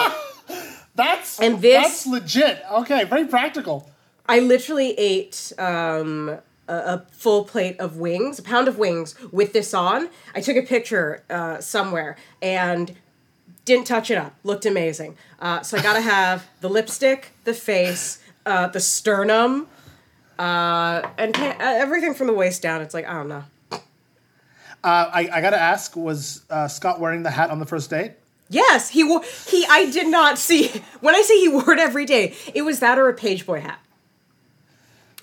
That's 0.97 1.39
And 1.41 1.61
this- 1.61 1.83
that's 1.83 2.07
legit. 2.07 2.63
Okay, 2.73 3.05
very 3.05 3.27
practical. 3.27 3.91
I 4.29 4.41
literally 4.41 4.93
ate 4.99 5.53
um, 5.59 6.39
a, 6.69 6.75
a 6.75 7.07
full 7.13 7.45
plate 7.45 7.79
of 7.79 7.97
wings, 7.99 8.39
a 8.41 8.43
pound 8.43 8.67
of 8.67 8.77
wings 8.79 9.15
with 9.31 9.53
this 9.53 9.73
on. 9.73 10.09
I 10.35 10.41
took 10.41 10.57
a 10.57 10.63
picture 10.63 11.23
uh, 11.31 11.61
somewhere 11.61 12.17
and 12.43 12.93
didn't 13.65 13.87
touch 13.87 14.11
it 14.11 14.17
up. 14.19 14.35
Looked 14.43 14.67
amazing. 14.67 15.17
Uh, 15.39 15.63
so 15.63 15.77
I 15.79 15.83
gotta 15.83 16.01
have 16.01 16.47
the 16.61 16.69
lipstick, 16.69 17.33
the 17.45 17.55
face, 17.55 18.21
uh, 18.47 18.67
the 18.69 18.81
sternum, 18.81 19.69
uh, 20.39 21.03
and 21.19 21.33
pa- 21.35 21.57
uh, 21.61 21.75
everything 21.85 22.15
from 22.15 22.27
the 22.27 22.33
waist 22.35 22.63
down. 22.63 22.81
It's 22.81 22.95
like 22.95 23.07
I 23.07 23.13
don't 23.15 23.29
know. 23.29 23.45
Uh, 24.85 25.11
I, 25.13 25.29
I 25.33 25.41
gotta 25.41 25.61
ask, 25.61 25.97
was 25.97 26.43
uh, 26.51 26.69
Scott 26.69 27.01
wearing 27.01 27.23
the 27.23 27.31
hat 27.31 27.51
on 27.51 27.59
the 27.59 27.67
first 27.67 27.91
date? 27.91 28.13
Yes, 28.49 28.91
he 28.91 29.03
wore. 29.05 29.23
He. 29.47 29.67
I 29.69 29.91
did 29.91 30.09
not 30.09 30.39
see. 30.39 30.69
When 31.01 31.15
I 31.15 31.23
say 31.23 31.39
he 31.41 31.49
wore 31.49 31.73
it 31.73 31.79
every 31.79 32.05
day, 32.07 32.35
it 32.55 32.63
was 32.63 32.81
that 32.81 32.99
or 32.99 33.09
a 33.09 33.15
page 33.15 33.47
boy 33.47 33.61
hat. 33.61 33.81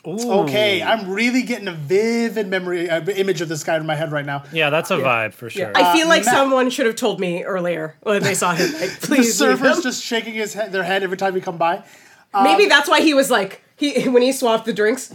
Okay, 0.05 0.83
I'm 0.83 1.09
really 1.09 1.43
getting 1.43 1.69
a 1.69 1.71
vivid 1.73 2.47
memory 2.49 2.89
uh, 2.89 3.05
image 3.05 3.39
of 3.39 3.47
this 3.47 3.63
guy 3.63 3.77
in 3.77 3.85
my 3.85 3.95
head 3.95 4.11
right 4.11 4.25
now. 4.25 4.43
Yeah, 4.51 4.69
that's 4.69 4.91
a 4.91 4.97
vibe 4.97 5.33
for 5.33 5.49
sure. 5.49 5.71
I 5.73 5.95
feel 5.97 6.09
like 6.09 6.25
Matt- 6.25 6.33
someone 6.33 6.69
should 6.69 6.85
have 6.87 6.97
told 6.97 7.21
me 7.21 7.43
earlier 7.43 7.95
when 8.01 8.21
they 8.21 8.33
saw 8.33 8.53
him. 8.53 8.69
Like, 8.73 8.89
please, 8.99 9.39
leave 9.39 9.57
surfer's 9.59 9.81
just 9.81 10.03
shaking 10.03 10.33
his 10.33 10.53
head, 10.53 10.73
their 10.73 10.83
head 10.83 11.03
every 11.03 11.15
time 11.15 11.33
we 11.33 11.39
come 11.39 11.57
by. 11.57 11.83
Maybe 12.33 12.65
that's 12.65 12.89
why 12.89 12.99
he 12.99 13.13
was 13.13 13.31
like 13.31 13.63
he 13.77 14.09
when 14.09 14.21
he 14.23 14.33
swapped 14.33 14.65
the 14.65 14.73
drinks. 14.73 15.13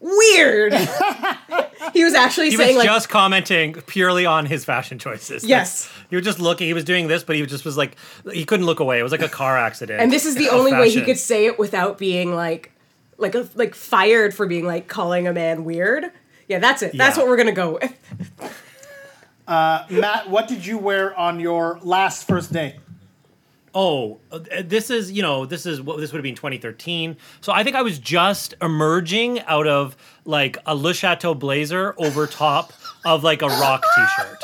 Weird. 0.00 0.74
he 1.92 2.04
was 2.04 2.14
actually 2.14 2.50
He 2.50 2.56
saying 2.56 2.76
was 2.76 2.84
like 2.84 2.86
just 2.86 3.08
commenting 3.08 3.74
purely 3.86 4.26
on 4.26 4.46
his 4.46 4.64
fashion 4.64 4.98
choices. 4.98 5.44
Yes. 5.44 5.88
Like, 5.98 6.10
he 6.10 6.16
was 6.16 6.24
just 6.24 6.40
looking. 6.40 6.66
He 6.66 6.74
was 6.74 6.84
doing 6.84 7.08
this, 7.08 7.22
but 7.24 7.36
he 7.36 7.44
just 7.46 7.64
was 7.64 7.76
like, 7.76 7.96
he 8.32 8.44
couldn't 8.44 8.66
look 8.66 8.80
away. 8.80 8.98
It 8.98 9.02
was 9.02 9.12
like 9.12 9.22
a 9.22 9.28
car 9.28 9.56
accident. 9.58 10.00
and 10.00 10.12
this 10.12 10.24
is 10.24 10.36
the 10.36 10.48
of 10.48 10.54
only 10.54 10.72
way 10.72 10.90
he 10.90 11.02
could 11.02 11.18
say 11.18 11.46
it 11.46 11.58
without 11.58 11.98
being 11.98 12.34
like 12.34 12.70
like 13.18 13.34
a, 13.34 13.48
like 13.54 13.74
fired 13.74 14.34
for 14.34 14.46
being 14.46 14.66
like 14.66 14.88
calling 14.88 15.26
a 15.28 15.32
man 15.32 15.64
weird. 15.64 16.06
Yeah, 16.48 16.58
that's 16.58 16.82
it. 16.82 16.96
That's 16.96 17.16
Yeah. 17.16 17.22
what 17.22 17.28
we're 17.30 17.36
gonna 17.36 17.52
go 17.52 17.78
with. 17.80 18.52
Uh, 19.46 19.84
Matt, 19.90 20.30
what 20.30 20.48
did 20.48 20.64
you 20.64 20.78
wear 20.78 21.14
on 21.18 21.38
your 21.38 21.78
last 21.82 22.26
first 22.26 22.52
date? 22.52 22.76
Oh, 23.74 24.20
uh, 24.30 24.38
this 24.64 24.88
is 24.90 25.10
you 25.10 25.22
know 25.22 25.46
this 25.46 25.66
is 25.66 25.80
what 25.82 25.98
this 25.98 26.12
would 26.12 26.18
have 26.18 26.22
been 26.22 26.34
2013. 26.36 27.16
So 27.40 27.52
I 27.52 27.64
think 27.64 27.74
I 27.76 27.82
was 27.82 27.98
just 27.98 28.54
emerging 28.62 29.40
out 29.42 29.66
of 29.66 29.96
like 30.24 30.56
a 30.66 30.74
Le 30.76 30.94
Chateau 30.94 31.34
blazer 31.34 31.94
over 31.98 32.26
top 32.26 32.72
of 33.04 33.24
like 33.24 33.42
a 33.42 33.48
rock 33.48 33.82
T-shirt. 33.96 34.38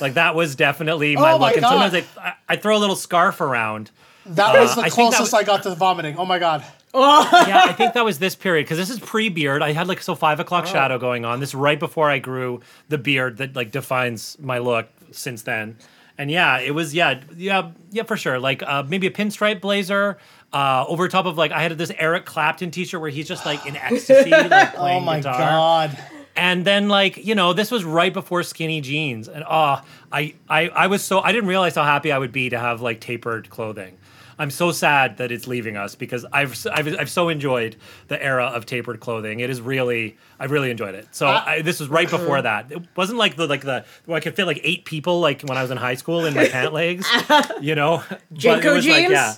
Like 0.00 0.14
that 0.14 0.34
was 0.34 0.56
definitely 0.56 1.14
my 1.16 1.32
Oh 1.32 1.38
my 1.38 1.46
look. 1.48 1.52
And 1.56 1.62
God. 1.62 1.90
sometimes 1.92 2.08
I, 2.18 2.34
I 2.48 2.56
throw 2.56 2.76
a 2.76 2.80
little 2.80 2.96
scarf 2.96 3.40
around. 3.40 3.90
That 4.26 4.58
was 4.60 4.74
the 4.74 4.80
Uh, 4.82 4.84
I 4.84 4.90
closest 4.90 5.20
was- 5.20 5.34
I 5.34 5.42
got 5.44 5.62
to 5.64 5.74
vomiting. 5.74 6.16
Oh 6.16 6.24
my 6.24 6.38
god. 6.38 6.64
yeah, 6.94 7.62
I 7.64 7.72
think 7.72 7.94
that 7.94 8.04
was 8.04 8.18
this 8.18 8.34
period 8.34 8.64
because 8.66 8.76
this 8.76 8.90
is 8.90 8.98
pre-beard. 9.00 9.62
I 9.62 9.72
had 9.72 9.88
like 9.88 10.02
so 10.02 10.14
five 10.14 10.40
o'clock 10.40 10.66
shadow 10.66 10.98
going 10.98 11.24
on. 11.24 11.40
This 11.40 11.54
right 11.54 11.78
before 11.80 12.10
I 12.10 12.18
grew 12.18 12.60
the 12.90 12.98
beard 12.98 13.38
that 13.38 13.56
like 13.56 13.70
defines 13.70 14.36
my 14.38 14.58
look 14.58 14.88
since 15.10 15.40
then. 15.42 15.78
And 16.18 16.30
yeah, 16.30 16.58
it 16.60 16.72
was 16.72 16.94
yeah 16.94 17.20
yeah 17.36 17.70
yeah 17.90 18.02
for 18.04 18.16
sure. 18.16 18.38
Like 18.38 18.62
uh, 18.62 18.84
maybe 18.86 19.06
a 19.06 19.10
pinstripe 19.10 19.60
blazer. 19.60 20.18
Uh, 20.52 20.84
over 20.86 21.08
top 21.08 21.24
of 21.24 21.38
like 21.38 21.50
I 21.50 21.62
had 21.62 21.78
this 21.78 21.90
Eric 21.96 22.26
Clapton 22.26 22.70
T-shirt 22.70 23.00
where 23.00 23.08
he's 23.08 23.26
just 23.26 23.46
like 23.46 23.64
in 23.64 23.74
ecstasy, 23.76 24.30
like 24.30 24.74
Oh 24.74 24.78
playing 24.78 25.04
my 25.04 25.16
guitar. 25.16 25.38
god. 25.38 25.98
And 26.36 26.64
then 26.64 26.88
like 26.88 27.16
you 27.18 27.34
know 27.34 27.52
this 27.54 27.70
was 27.70 27.84
right 27.84 28.12
before 28.12 28.42
skinny 28.42 28.80
jeans, 28.82 29.28
and 29.28 29.44
oh 29.48 29.82
I 30.12 30.34
I 30.48 30.68
I 30.68 30.86
was 30.88 31.02
so 31.02 31.20
I 31.20 31.32
didn't 31.32 31.48
realize 31.48 31.74
how 31.74 31.84
happy 31.84 32.12
I 32.12 32.18
would 32.18 32.32
be 32.32 32.50
to 32.50 32.58
have 32.58 32.80
like 32.82 33.00
tapered 33.00 33.48
clothing. 33.50 33.96
I'm 34.38 34.50
so 34.50 34.72
sad 34.72 35.18
that 35.18 35.30
it's 35.32 35.46
leaving 35.46 35.76
us 35.76 35.94
because 35.94 36.24
I've 36.32 36.66
I've, 36.72 36.88
I've 36.98 37.10
so 37.10 37.28
enjoyed 37.28 37.76
the 38.08 38.22
era 38.22 38.46
of 38.46 38.66
tapered 38.66 39.00
clothing. 39.00 39.40
It 39.40 39.50
is 39.50 39.60
really 39.60 40.16
I've 40.38 40.50
really 40.50 40.70
enjoyed 40.70 40.94
it. 40.94 41.08
So 41.12 41.26
Uh, 41.26 41.42
I, 41.46 41.62
this 41.62 41.80
was 41.80 41.88
right 41.88 42.08
before 42.08 42.38
mm. 42.38 42.42
that. 42.44 42.72
It 42.72 42.82
wasn't 42.96 43.18
like 43.18 43.36
the 43.36 43.46
like 43.46 43.62
the 43.62 43.84
where 44.06 44.16
I 44.16 44.20
could 44.20 44.34
fit 44.34 44.46
like 44.46 44.60
eight 44.62 44.84
people 44.84 45.20
like 45.20 45.42
when 45.42 45.56
I 45.58 45.62
was 45.62 45.70
in 45.70 45.76
high 45.76 45.94
school 45.94 46.24
in 46.24 46.34
my 46.34 46.48
pant 46.48 46.72
legs, 46.82 47.06
uh-huh. 47.12 47.54
you 47.60 47.74
know. 47.74 48.02
But 48.08 48.20
it 48.20 48.38
JNCO 48.38 48.74
was 48.74 48.86
like, 48.86 48.96
jeans? 48.96 49.10
yeah. 49.12 49.34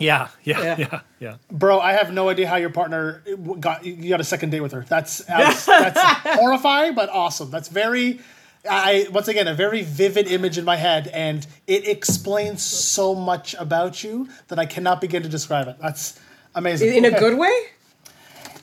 Yeah, 0.00 0.28
yeah, 0.44 0.62
Yeah. 0.62 0.76
yeah, 0.78 1.00
yeah. 1.18 1.36
Bro, 1.50 1.80
I 1.80 1.92
have 1.92 2.12
no 2.12 2.28
idea 2.28 2.46
how 2.46 2.54
your 2.54 2.70
partner 2.70 3.22
uh, 3.26 3.34
got 3.54 3.84
you 3.84 4.08
got 4.08 4.20
a 4.20 4.24
second 4.24 4.50
date 4.50 4.60
with 4.60 4.70
her. 4.72 4.84
That's 4.88 5.18
that's, 5.24 5.66
that's 5.66 6.00
horrifying, 6.38 6.94
but 6.94 7.08
awesome. 7.10 7.50
That's 7.50 7.68
very 7.68 8.20
I 8.68 9.06
once 9.12 9.28
again 9.28 9.46
a 9.48 9.54
very 9.54 9.82
vivid 9.82 10.26
image 10.26 10.58
in 10.58 10.64
my 10.64 10.76
head, 10.76 11.08
and 11.08 11.46
it 11.66 11.86
explains 11.86 12.62
so 12.62 13.14
much 13.14 13.54
about 13.58 14.02
you 14.02 14.28
that 14.48 14.58
I 14.58 14.66
cannot 14.66 15.00
begin 15.00 15.22
to 15.22 15.28
describe 15.28 15.68
it. 15.68 15.76
That's 15.80 16.18
amazing. 16.54 16.94
In 16.94 17.04
a 17.04 17.08
Okay. 17.08 17.18
good 17.18 17.38
way? 17.38 17.52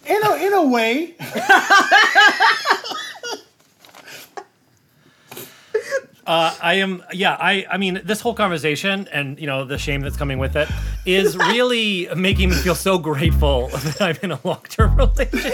in 0.08 0.22
a 0.24 0.36
in 0.36 0.54
a 0.54 0.64
way. 0.68 1.16
Uh, 6.28 6.56
I 6.60 6.76
am 6.76 7.04
yeah, 7.14 7.38
I 7.40 7.68
I 7.70 7.78
mean 7.78 8.02
this 8.04 8.20
whole 8.20 8.34
conversation 8.34 9.08
and 9.12 9.40
you 9.40 9.46
know 9.46 9.64
the 9.64 9.78
shame 9.78 10.02
that's 10.02 10.18
coming 10.18 10.40
with 10.40 10.56
it 10.56 10.68
is 11.06 11.38
really 11.38 12.08
making 12.16 12.50
me 12.50 12.56
feel 12.56 12.74
so 12.74 12.98
grateful 12.98 13.68
that 13.74 14.02
I'm 14.02 14.18
in 14.24 14.32
a 14.32 14.40
long-term 14.44 14.96
relationship. 14.98 15.54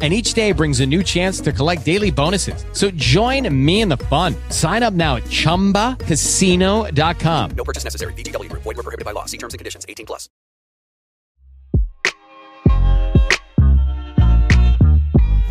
And 0.00 0.14
each 0.14 0.34
day 0.34 0.52
brings 0.52 0.78
a 0.78 0.86
new 0.86 1.02
chance 1.02 1.40
to 1.40 1.52
collect 1.52 1.84
daily 1.84 2.12
bonuses. 2.12 2.64
So 2.72 2.92
join 2.92 3.52
me 3.52 3.80
in 3.80 3.88
the 3.88 3.96
fun. 3.96 4.36
Sign 4.50 4.84
up 4.84 4.94
now 4.94 5.16
at 5.16 5.24
chumbacasino.com. 5.24 7.50
No 7.56 7.64
purchase 7.64 7.82
necessary. 7.82 8.12
VGW 8.12 8.48
Group. 8.48 8.62
Void 8.62 8.76
were 8.76 8.84
prohibited 8.84 9.04
by 9.04 9.10
law. 9.10 9.24
See 9.24 9.38
terms 9.38 9.54
and 9.54 9.58
conditions. 9.58 9.84
18 9.88 10.06
plus. 10.06 10.28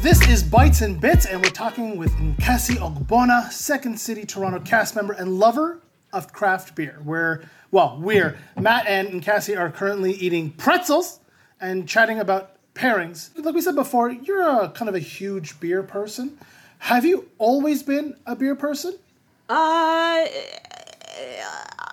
This 0.01 0.25
is 0.29 0.41
Bites 0.41 0.79
and 0.81 1.01
Bits, 1.01 1.25
and 1.25 1.43
we're 1.43 1.49
talking 1.49 1.97
with 1.97 2.13
Nkasi 2.13 2.77
Ogbonnah, 2.77 3.51
Second 3.51 3.99
City 3.99 4.25
Toronto 4.25 4.59
cast 4.59 4.95
member 4.95 5.11
and 5.11 5.37
lover 5.37 5.81
of 6.13 6.31
craft 6.31 6.75
beer. 6.75 7.01
Where, 7.03 7.43
well, 7.71 7.97
we're 7.99 8.37
Matt 8.57 8.87
and 8.87 9.09
Nkasi 9.09 9.59
are 9.59 9.69
currently 9.69 10.13
eating 10.13 10.51
pretzels 10.51 11.19
and 11.59 11.89
chatting 11.89 12.19
about 12.19 12.56
pairings. 12.77 13.29
Like 13.43 13.55
we 13.55 13.61
said 13.61 13.75
before, 13.75 14.09
you're 14.11 14.47
a 14.47 14.69
kind 14.69 14.87
of 14.89 14.95
a 14.95 14.99
huge 14.99 15.59
beer 15.59 15.83
person. 15.83 16.37
Have 16.79 17.05
you 17.05 17.29
always 17.37 17.83
been 17.83 18.15
a 18.25 18.35
beer 18.35 18.55
person? 18.55 18.93
Uh, 19.49 20.25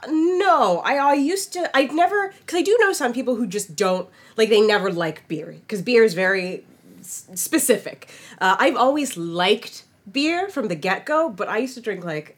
no. 0.09 0.81
I, 0.85 0.97
I 0.97 1.15
used 1.15 1.53
to. 1.55 1.75
I've 1.77 1.93
never 1.95 2.33
because 2.41 2.59
I 2.59 2.63
do 2.63 2.77
know 2.81 2.93
some 2.93 3.13
people 3.13 3.37
who 3.37 3.47
just 3.47 3.75
don't 3.77 4.09
like. 4.37 4.49
They 4.49 4.61
never 4.61 4.93
like 4.93 5.27
beer 5.29 5.53
because 5.61 5.83
beer 5.83 6.05
is 6.05 6.15
very 6.15 6.65
s- 7.01 7.29
specific. 7.35 8.11
Uh, 8.41 8.57
I've 8.59 8.77
always 8.77 9.17
liked 9.17 9.85
beer 10.11 10.49
from 10.49 10.69
the 10.69 10.75
get 10.75 11.07
go, 11.07 11.29
but 11.31 11.49
I 11.49 11.59
used 11.59 11.75
to 11.75 11.81
drink 11.81 12.05
like. 12.05 12.37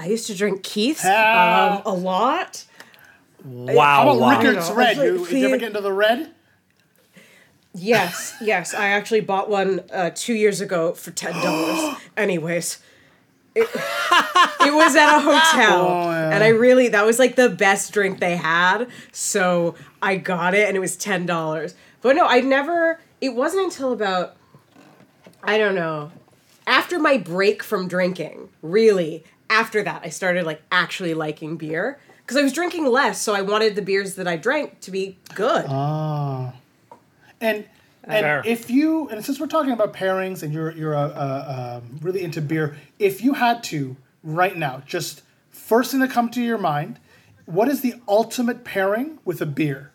I 0.00 0.06
used 0.06 0.28
to 0.28 0.34
drink 0.36 0.62
Keith's 0.62 1.04
um, 1.04 1.82
a 1.84 1.92
lot. 1.92 2.64
Wow, 3.44 3.74
How 3.84 4.02
about 4.02 4.18
wow. 4.20 4.38
Rickard's. 4.40 4.70
Red? 4.70 4.96
Like, 4.96 5.06
You, 5.06 5.26
did 5.26 5.38
you 5.38 5.46
ever 5.48 5.56
get 5.58 5.68
into 5.68 5.80
the 5.80 5.92
red? 5.92 6.32
Yes, 7.78 8.34
yes. 8.40 8.74
I 8.74 8.88
actually 8.88 9.20
bought 9.20 9.48
one 9.48 9.82
uh, 9.92 10.10
two 10.14 10.34
years 10.34 10.60
ago 10.60 10.92
for 10.92 11.10
ten 11.10 11.32
dollars. 11.32 11.96
Anyways, 12.16 12.78
it, 13.54 13.62
it 13.62 14.74
was 14.74 14.96
at 14.96 15.16
a 15.16 15.20
hotel, 15.20 16.10
and 16.10 16.42
I 16.42 16.48
really 16.48 16.88
that 16.88 17.06
was 17.06 17.18
like 17.18 17.36
the 17.36 17.48
best 17.48 17.92
drink 17.92 18.20
they 18.20 18.36
had. 18.36 18.88
So 19.12 19.74
I 20.02 20.16
got 20.16 20.54
it, 20.54 20.68
and 20.68 20.76
it 20.76 20.80
was 20.80 20.96
ten 20.96 21.26
dollars. 21.26 21.74
But 22.00 22.16
no, 22.16 22.26
I 22.26 22.40
never. 22.40 23.00
It 23.20 23.30
wasn't 23.30 23.64
until 23.64 23.92
about 23.92 24.36
I 25.42 25.58
don't 25.58 25.74
know 25.74 26.12
after 26.66 26.98
my 26.98 27.16
break 27.16 27.62
from 27.62 27.88
drinking. 27.88 28.50
Really, 28.62 29.24
after 29.50 29.82
that, 29.82 30.02
I 30.04 30.10
started 30.10 30.44
like 30.44 30.62
actually 30.70 31.14
liking 31.14 31.56
beer 31.56 31.98
because 32.20 32.36
I 32.36 32.42
was 32.42 32.52
drinking 32.52 32.86
less, 32.86 33.20
so 33.20 33.34
I 33.34 33.40
wanted 33.40 33.74
the 33.74 33.82
beers 33.82 34.14
that 34.16 34.28
I 34.28 34.36
drank 34.36 34.80
to 34.80 34.90
be 34.90 35.16
good. 35.34 35.66
And 37.40 37.66
Fair. 38.04 38.38
and 38.38 38.46
if 38.46 38.70
you 38.70 39.08
and 39.08 39.24
since 39.24 39.38
we're 39.38 39.46
talking 39.46 39.72
about 39.72 39.92
pairings 39.92 40.42
and 40.42 40.52
you're 40.52 40.72
you're 40.72 40.94
uh, 40.94 41.08
uh, 41.08 41.80
um, 41.82 41.98
really 42.00 42.22
into 42.22 42.40
beer, 42.40 42.76
if 42.98 43.22
you 43.22 43.34
had 43.34 43.62
to 43.64 43.96
right 44.22 44.56
now, 44.56 44.82
just 44.86 45.22
first 45.50 45.90
thing 45.90 46.00
to 46.00 46.08
come 46.08 46.30
to 46.30 46.42
your 46.42 46.58
mind, 46.58 46.98
what 47.46 47.68
is 47.68 47.80
the 47.80 47.94
ultimate 48.06 48.64
pairing 48.64 49.18
with 49.24 49.40
a 49.40 49.46
beer? 49.46 49.92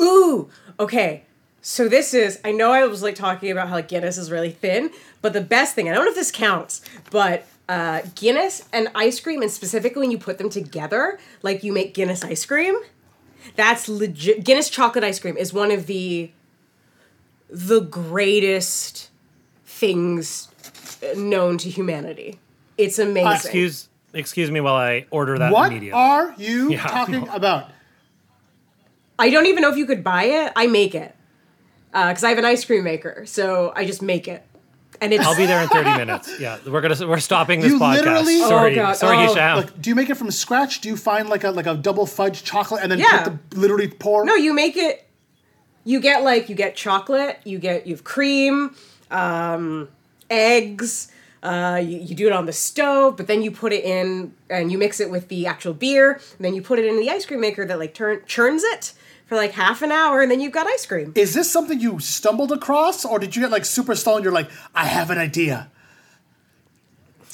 Ooh, 0.00 0.48
okay. 0.78 1.24
So 1.62 1.88
this 1.88 2.14
is 2.14 2.40
I 2.44 2.52
know 2.52 2.72
I 2.72 2.86
was 2.86 3.02
like 3.02 3.14
talking 3.14 3.50
about 3.50 3.68
how 3.68 3.74
like 3.74 3.88
Guinness 3.88 4.16
is 4.16 4.30
really 4.30 4.50
thin, 4.50 4.90
but 5.20 5.32
the 5.32 5.40
best 5.40 5.74
thing 5.74 5.88
I 5.88 5.94
don't 5.94 6.04
know 6.04 6.10
if 6.10 6.16
this 6.16 6.30
counts, 6.30 6.80
but 7.10 7.46
uh, 7.68 8.02
Guinness 8.14 8.66
and 8.72 8.88
ice 8.94 9.20
cream, 9.20 9.42
and 9.42 9.50
specifically 9.50 10.00
when 10.00 10.10
you 10.10 10.18
put 10.18 10.38
them 10.38 10.48
together, 10.48 11.18
like 11.42 11.62
you 11.62 11.72
make 11.72 11.94
Guinness 11.94 12.24
ice 12.24 12.44
cream, 12.46 12.74
that's 13.56 13.88
legit. 13.88 14.44
Guinness 14.44 14.68
chocolate 14.70 15.04
ice 15.04 15.18
cream 15.18 15.36
is 15.36 15.52
one 15.52 15.70
of 15.70 15.86
the 15.86 16.30
the 17.48 17.80
greatest 17.80 19.10
things 19.64 20.48
known 21.16 21.58
to 21.58 21.68
humanity. 21.70 22.38
It's 22.78 22.98
amazing. 22.98 23.26
Uh, 23.26 23.32
excuse 23.34 23.88
excuse 24.14 24.50
me 24.50 24.60
while 24.60 24.74
I 24.74 25.06
order 25.10 25.38
that 25.38 25.52
what 25.52 25.70
immediately. 25.70 25.92
are 26.00 26.34
you 26.36 26.70
Yeah. 26.72 26.82
talking 26.86 27.28
about? 27.28 27.70
I 29.18 29.30
don't 29.30 29.46
even 29.46 29.62
know 29.62 29.70
if 29.70 29.76
you 29.76 29.86
could 29.86 30.02
buy 30.02 30.24
it. 30.24 30.52
I 30.56 30.66
make 30.66 30.94
it 30.94 31.14
uh, 31.92 32.08
because 32.08 32.24
I 32.24 32.30
have 32.30 32.38
an 32.38 32.44
ice 32.44 32.64
cream 32.64 32.84
maker, 32.84 33.24
so 33.26 33.72
I 33.76 33.84
just 33.84 34.00
make 34.02 34.26
it, 34.28 34.44
and 35.00 35.12
it's. 35.12 35.24
I'll 35.24 35.36
be 35.36 35.46
there 35.46 35.62
in 35.62 35.68
30 35.68 35.90
minutes. 35.96 36.38
Yeah, 36.40 36.58
we're 36.66 36.80
gonna 36.80 37.06
we're 37.06 37.18
stopping 37.20 37.60
this 37.60 37.72
You 37.72 37.78
podcast. 37.78 37.94
literally- 38.04 38.38
Sorry, 38.40 38.80
Oh, 38.80 38.92
sorry, 38.92 39.16
Oh. 39.16 39.28
Hisham. 39.28 39.56
Like, 39.58 39.80
do 39.80 39.90
you 39.90 39.94
make 39.96 40.10
it 40.10 40.16
from 40.16 40.30
scratch? 40.30 40.80
Do 40.80 40.88
you 40.88 40.96
find 40.96 41.28
like 41.28 41.44
a 41.44 41.50
like 41.50 41.66
a 41.66 41.74
double 41.74 42.06
fudge 42.06 42.44
chocolate 42.44 42.82
and 42.82 42.90
then 42.92 42.98
Yeah. 42.98 43.24
put 43.24 43.50
the 43.50 43.58
literally 43.58 43.88
pour? 43.88 44.24
No, 44.24 44.34
you 44.34 44.52
make 44.54 44.76
it. 44.76 45.06
You 45.84 46.00
get 46.00 46.22
like 46.22 46.48
you 46.48 46.54
get 46.54 46.76
chocolate. 46.76 47.38
You 47.44 47.58
get 47.58 47.86
you 47.86 47.94
have 47.94 48.04
cream, 48.04 48.74
um, 49.10 49.88
eggs. 50.28 51.10
Uh, 51.42 51.80
you, 51.82 51.98
you 51.98 52.14
do 52.14 52.26
it 52.26 52.32
on 52.34 52.44
the 52.44 52.52
stove, 52.52 53.16
but 53.16 53.26
then 53.26 53.40
you 53.42 53.50
put 53.50 53.72
it 53.72 53.82
in 53.82 54.34
and 54.50 54.70
you 54.70 54.76
mix 54.76 55.00
it 55.00 55.10
with 55.10 55.28
the 55.28 55.46
actual 55.46 55.72
beer. 55.72 56.12
And 56.12 56.44
then 56.44 56.54
you 56.54 56.60
put 56.60 56.78
it 56.78 56.84
in 56.84 57.00
the 57.00 57.08
ice 57.08 57.24
cream 57.24 57.40
maker 57.40 57.64
that 57.64 57.78
like 57.78 57.94
turn 57.94 58.20
churns 58.26 58.62
it 58.62 58.92
for 59.30 59.36
like 59.36 59.52
half 59.52 59.80
an 59.80 59.92
hour, 59.92 60.20
and 60.20 60.28
then 60.28 60.40
you've 60.40 60.50
got 60.50 60.66
ice 60.66 60.84
cream. 60.84 61.12
Is 61.14 61.34
this 61.34 61.48
something 61.48 61.78
you 61.78 62.00
stumbled 62.00 62.50
across, 62.50 63.04
or 63.04 63.20
did 63.20 63.36
you 63.36 63.42
get 63.42 63.52
like 63.52 63.64
super 63.64 63.94
stoned? 63.94 64.24
You're 64.24 64.32
like, 64.32 64.50
I 64.74 64.86
have 64.86 65.08
an 65.08 65.18
idea. 65.18 65.70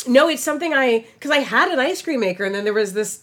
No, 0.06 0.28
it's 0.28 0.42
something 0.42 0.74
I 0.74 1.06
because 1.14 1.30
I 1.30 1.38
had 1.38 1.70
an 1.70 1.78
ice 1.78 2.02
cream 2.02 2.20
maker, 2.20 2.44
and 2.44 2.54
then 2.54 2.64
there 2.64 2.74
was 2.74 2.92
this 2.92 3.22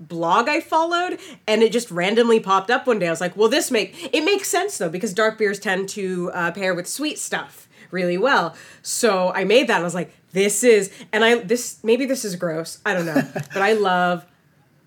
blog 0.00 0.48
I 0.48 0.60
followed, 0.60 1.20
and 1.46 1.62
it 1.62 1.70
just 1.70 1.92
randomly 1.92 2.40
popped 2.40 2.72
up 2.72 2.88
one 2.88 2.98
day. 2.98 3.06
I 3.06 3.10
was 3.10 3.20
like, 3.20 3.36
"Well, 3.36 3.48
this 3.48 3.70
make 3.70 4.12
it 4.12 4.24
makes 4.24 4.48
sense 4.48 4.78
though 4.78 4.88
because 4.88 5.14
dark 5.14 5.38
beers 5.38 5.60
tend 5.60 5.88
to 5.90 6.32
uh, 6.32 6.50
pair 6.50 6.74
with 6.74 6.88
sweet 6.88 7.20
stuff 7.20 7.68
really 7.92 8.18
well." 8.18 8.56
So 8.82 9.32
I 9.32 9.44
made 9.44 9.68
that. 9.68 9.76
and 9.76 9.82
I 9.82 9.84
was 9.84 9.94
like, 9.94 10.12
"This 10.32 10.64
is," 10.64 10.90
and 11.12 11.24
I 11.24 11.36
this 11.36 11.78
maybe 11.84 12.04
this 12.04 12.24
is 12.24 12.34
gross. 12.34 12.78
I 12.84 12.94
don't 12.94 13.06
know, 13.06 13.22
but 13.32 13.62
I 13.62 13.74
love, 13.74 14.26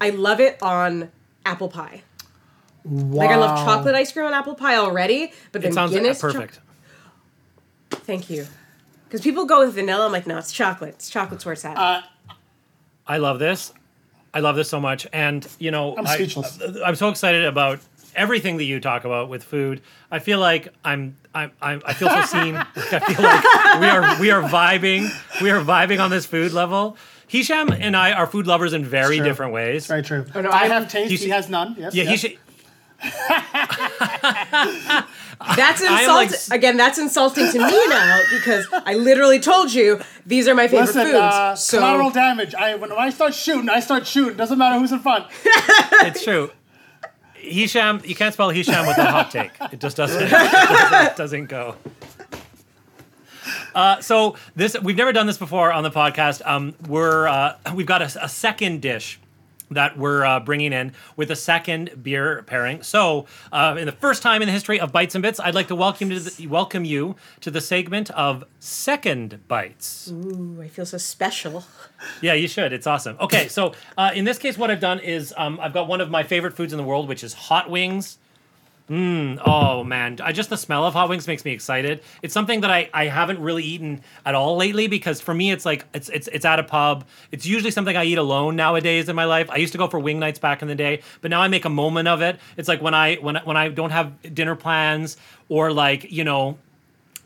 I 0.01 0.09
love 0.09 0.41
it 0.41 0.61
on 0.61 1.13
apple 1.45 1.69
pie. 1.69 2.01
Wow. 2.84 3.17
Like 3.17 3.29
I 3.29 3.36
love 3.36 3.65
chocolate 3.65 3.95
ice 3.95 4.11
cream 4.11 4.25
and 4.25 4.34
apple 4.36 4.55
pie 4.55 4.75
already, 4.77 5.32
but 5.51 5.61
then 5.61 5.71
it 5.71 5.73
sounds 5.75 5.91
uh, 5.91 5.95
Guinness 5.95 6.19
cho- 6.19 6.32
perfect. 6.32 6.59
Thank 7.91 8.29
you. 8.29 8.47
Because 9.07 9.21
people 9.21 9.45
go 9.45 9.59
with 9.65 9.73
vanilla, 9.75 10.05
I'm 10.05 10.11
like, 10.11 10.25
no, 10.25 10.38
it's 10.38 10.51
chocolate. 10.51 10.95
It's 10.95 11.09
chocolate's 11.09 11.45
where 11.45 11.53
it's 11.53 11.65
at. 11.65 11.77
Uh, 11.77 12.01
I 13.05 13.17
love 13.17 13.39
this. 13.39 13.73
I 14.34 14.39
love 14.39 14.55
this 14.55 14.69
so 14.69 14.79
much, 14.79 15.05
and 15.11 15.45
you 15.59 15.71
know, 15.71 15.97
I'm 15.97 16.07
I- 16.07 16.15
speechless. 16.15 16.59
I'm 16.86 16.95
so 16.95 17.09
excited 17.09 17.43
about 17.43 17.79
everything 18.15 18.57
that 18.57 18.63
you 18.63 18.79
talk 18.79 19.03
about 19.03 19.27
with 19.29 19.43
food. 19.43 19.82
I 20.09 20.19
feel 20.19 20.39
like 20.39 20.69
I'm, 20.86 21.17
I'm, 21.36 21.51
I'm 21.61 21.82
I 21.86 21.93
feel 21.93 22.09
so 22.09 22.21
seen. 22.25 22.55
I 22.55 22.63
feel 22.99 23.21
like 23.23 23.79
we 23.82 23.88
are, 23.88 24.19
we 24.21 24.32
are 24.32 24.41
vibing. 24.49 25.09
We 25.41 25.51
are 25.51 25.61
vibing 25.61 26.01
on 26.01 26.09
this 26.09 26.25
food 26.25 26.53
level. 26.53 26.95
Hisham 27.27 27.71
and 27.71 27.95
I 27.95 28.11
are 28.13 28.27
food 28.27 28.47
lovers 28.47 28.73
in 28.73 28.84
very 28.86 29.19
different 29.19 29.53
ways. 29.53 29.88
Very 29.88 30.03
true. 30.03 30.25
no, 30.36 30.49
I 30.49 30.67
have 30.67 30.89
taste. 30.89 31.23
He 31.23 31.29
has 31.29 31.49
none. 31.49 31.75
Yes. 31.77 31.93
Yeah, 31.93 32.03
yes. 32.03 32.11
he 32.11 32.17
should. 32.29 32.39
That's 35.56 35.82
insulting. 35.82 36.08
like, 36.10 36.32
again. 36.52 36.78
That's 36.78 36.97
insulting 36.99 37.52
to 37.52 37.58
me 37.58 37.88
now 37.89 38.22
because 38.32 38.68
I 38.72 38.93
literally 38.95 39.39
told 39.39 39.74
you 39.74 39.99
these 40.26 40.47
are 40.47 40.56
my 40.56 40.68
favorite 40.68 40.88
Listen, 40.88 41.06
foods. 41.08 41.16
uh, 41.16 41.56
so 41.56 41.78
collateral 41.80 42.12
damage. 42.12 42.54
I 42.56 42.76
when 42.76 42.91
I 42.91 43.10
start 43.10 43.34
shooting, 43.34 43.70
I 43.70 43.80
start 43.80 44.06
shooting. 44.08 44.38
Doesn't 44.38 44.58
matter 44.58 44.78
who's 44.80 44.91
in 44.91 44.99
front. 44.99 45.26
It's 46.04 46.24
true. 46.24 46.49
Hisham, 47.36 48.02
you 48.04 48.16
can't 48.16 48.34
spell 48.34 48.49
Hisham 48.49 48.86
with 48.88 48.97
a 48.97 49.06
hot 49.06 49.30
take. 49.32 49.52
It 49.72 49.80
just 49.80 49.95
doesn't. 49.97 50.24
It 50.26 50.30
doesn't, 50.32 51.18
doesn't 51.18 51.45
go. 51.45 51.76
Uh, 53.74 54.02
so 54.02 54.36
this 54.56 54.76
we've 54.82 54.97
never 54.97 55.14
done 55.14 55.28
this 55.28 55.38
before 55.38 55.72
on 55.72 55.84
the 55.84 55.91
podcast. 55.91 56.41
Um, 56.45 56.76
we're 56.88 57.28
uh, 57.28 57.56
we've 57.74 57.86
got 57.88 58.02
a, 58.02 58.24
a 58.24 58.30
second 58.30 58.82
dish 58.82 59.20
that 59.72 59.97
we're 59.97 60.24
uh, 60.26 60.39
bringing 60.39 60.74
in 60.74 60.93
with 61.15 61.32
a 61.32 61.36
second 61.36 62.03
beer 62.03 62.43
pairing. 62.43 62.84
So, 62.84 63.26
uh, 63.51 63.76
in 63.80 63.86
the 63.86 63.91
first 63.91 64.22
time 64.22 64.41
in 64.41 64.47
the 64.47 64.51
history 64.51 64.80
of 64.80 64.91
Bites 64.91 65.15
and 65.15 65.22
Bits, 65.22 65.39
I'd 65.39 65.55
like 65.55 65.67
to 65.69 65.76
welcome 65.76 66.11
you 66.11 66.19
to 66.19 66.30
the, 66.30 66.47
welcome 66.47 66.86
you 66.86 67.15
to 67.41 67.51
the 67.51 67.61
segment 67.61 68.11
of 68.11 68.43
Second 68.59 69.47
Bites. 69.47 70.11
Ooh, 70.11 70.59
I 70.61 70.67
feel 70.67 70.86
so 70.86 70.97
special. 70.97 71.65
Yeah, 72.22 72.34
you 72.34 72.47
should. 72.47 72.74
It's 72.74 72.88
awesome. 72.88 73.17
Okay, 73.19 73.47
so 73.47 73.74
uh, 73.97 74.11
in 74.13 74.26
this 74.26 74.38
case, 74.38 74.57
what 74.57 74.72
I've 74.72 74.80
done 74.80 74.99
is 74.99 75.34
um, 75.38 75.59
I've 75.61 75.74
got 75.74 75.88
one 75.88 76.01
of 76.01 76.09
my 76.09 76.24
favorite 76.24 76.55
foods 76.55 76.74
in 76.74 76.78
the 76.78 76.84
world, 76.84 77.07
which 77.07 77.24
is 77.24 77.34
hot 77.34 77.69
wings. 77.69 78.17
Mmm. 78.91 79.41
Oh 79.45 79.85
man, 79.85 80.17
I 80.21 80.33
just 80.33 80.49
the 80.49 80.57
smell 80.57 80.85
of 80.85 80.93
hot 80.93 81.07
wings 81.07 81.25
makes 81.25 81.45
me 81.45 81.51
excited. 81.53 82.03
It's 82.21 82.33
something 82.33 82.59
that 82.59 82.69
I, 82.69 82.89
I 82.93 83.05
haven't 83.05 83.39
really 83.39 83.63
eaten 83.63 84.01
at 84.25 84.35
all 84.35 84.57
lately 84.57 84.87
because 84.87 85.21
for 85.21 85.33
me 85.33 85.49
it's 85.53 85.65
like 85.65 85.85
it's 85.93 86.09
it's 86.09 86.27
it's 86.27 86.43
at 86.43 86.59
a 86.59 86.63
pub. 86.63 87.05
It's 87.31 87.45
usually 87.45 87.71
something 87.71 87.95
I 87.95 88.03
eat 88.03 88.17
alone 88.17 88.57
nowadays 88.57 89.07
in 89.07 89.15
my 89.15 89.23
life. 89.23 89.49
I 89.49 89.55
used 89.55 89.71
to 89.71 89.77
go 89.77 89.87
for 89.87 89.97
wing 89.97 90.19
nights 90.19 90.39
back 90.39 90.61
in 90.61 90.67
the 90.67 90.75
day, 90.75 91.03
but 91.21 91.31
now 91.31 91.39
I 91.41 91.47
make 91.47 91.63
a 91.63 91.69
moment 91.69 92.09
of 92.09 92.21
it. 92.21 92.37
It's 92.57 92.67
like 92.67 92.81
when 92.81 92.93
I 92.93 93.15
when 93.15 93.37
when 93.45 93.55
I 93.55 93.69
don't 93.69 93.91
have 93.91 94.11
dinner 94.35 94.57
plans 94.57 95.15
or 95.47 95.71
like 95.71 96.11
you 96.11 96.25
know 96.25 96.57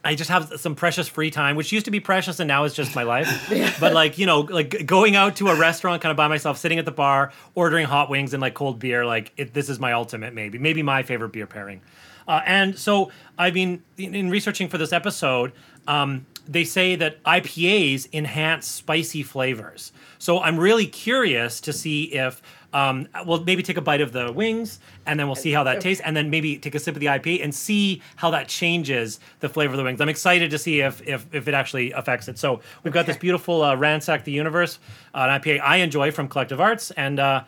I 0.06 0.14
just 0.14 0.30
have 0.30 0.53
some 0.58 0.76
precious 0.76 1.08
free 1.08 1.32
time, 1.32 1.56
which 1.56 1.72
used 1.72 1.86
to 1.86 1.91
be 1.91 1.99
precious 1.99 2.39
and 2.39 2.47
now 2.47 2.64
it's 2.64 2.76
just 2.76 2.95
my 2.95 3.03
life. 3.03 3.26
But 3.80 3.93
like, 3.93 4.18
you 4.18 4.26
know, 4.26 4.41
like 4.41 4.86
going 4.86 5.16
out 5.16 5.38
to 5.38 5.47
a 5.47 5.56
restaurant 5.56 6.01
kind 6.01 6.12
of 6.12 6.16
by 6.16 6.28
myself, 6.28 6.60
sitting 6.60 6.78
at 6.78 6.86
the 6.86 6.91
bar, 6.91 7.34
ordering 7.56 7.88
hot 7.88 8.10
wings 8.10 8.34
and 8.34 8.39
like 8.39 8.53
cold 8.53 8.80
beer, 8.80 9.06
like 9.06 9.34
it, 9.36 9.53
this 9.53 9.68
is 9.68 9.80
my 9.80 9.93
ultimate 9.93 10.34
maybe, 10.34 10.60
maybe 10.60 10.84
my 10.84 11.01
favorite 11.01 11.30
beer 11.30 11.47
pairing. 11.47 11.82
Uh, 12.28 12.41
and 12.45 12.78
so 12.78 13.12
I've 13.38 13.53
been 13.53 13.84
in, 13.97 14.14
in 14.14 14.30
researching 14.30 14.70
for 14.70 14.78
this 14.78 14.93
episode, 14.93 15.51
um, 15.88 16.26
they 16.48 16.64
say 16.64 16.96
that 16.96 17.22
IPAs 17.24 18.08
enhance 18.14 18.68
spicy 18.68 19.24
flavors. 19.24 19.91
So 20.20 20.41
I'm 20.41 20.58
really 20.60 20.86
curious 20.86 21.60
to 21.62 21.74
see 21.74 22.04
if 22.14 22.41
um, 22.74 23.08
we'll 23.26 23.43
maybe 23.43 23.64
take 23.64 23.78
a 23.78 23.82
bite 23.82 24.02
of 24.02 24.12
the 24.12 24.32
wings 24.34 24.80
and 25.06 25.18
then 25.20 25.28
we'll 25.28 25.36
see 25.36 25.52
how 25.52 25.64
that 25.64 25.80
tastes 25.80 26.04
and 26.06 26.16
then 26.16 26.30
maybe 26.30 26.58
take 26.58 26.76
a 26.76 26.80
sip 26.80 26.93
of 26.96 27.00
the 27.00 27.06
IPA 27.06 27.41
and 27.43 27.56
see 27.56 28.02
how 28.18 28.30
that 28.32 28.48
changes 28.50 29.20
the 29.39 29.48
flavor 29.48 29.72
of 29.74 29.78
the 29.78 29.84
wings. 29.84 30.02
I'm 30.02 30.10
excited 30.10 30.52
to 30.52 30.58
see 30.58 30.82
if 30.82 31.02
if, 31.08 31.26
if 31.34 31.48
it 31.48 31.54
actually 31.54 31.91
affects 31.93 32.28
it. 32.28 32.38
So 32.38 32.60
we've 32.84 32.93
got 32.93 33.06
this 33.06 33.18
beautiful 33.18 33.62
uh, 33.64 33.76
Ransack 33.76 34.24
the 34.26 34.32
Universe, 34.34 34.80
uh, 35.14 35.28
an 35.30 35.39
IPA 35.41 35.62
I 35.62 35.78
enjoy 35.78 36.12
from 36.12 36.28
Collective 36.28 36.60
Arts 36.60 36.91
and 36.91 37.20
uh, 37.20 37.43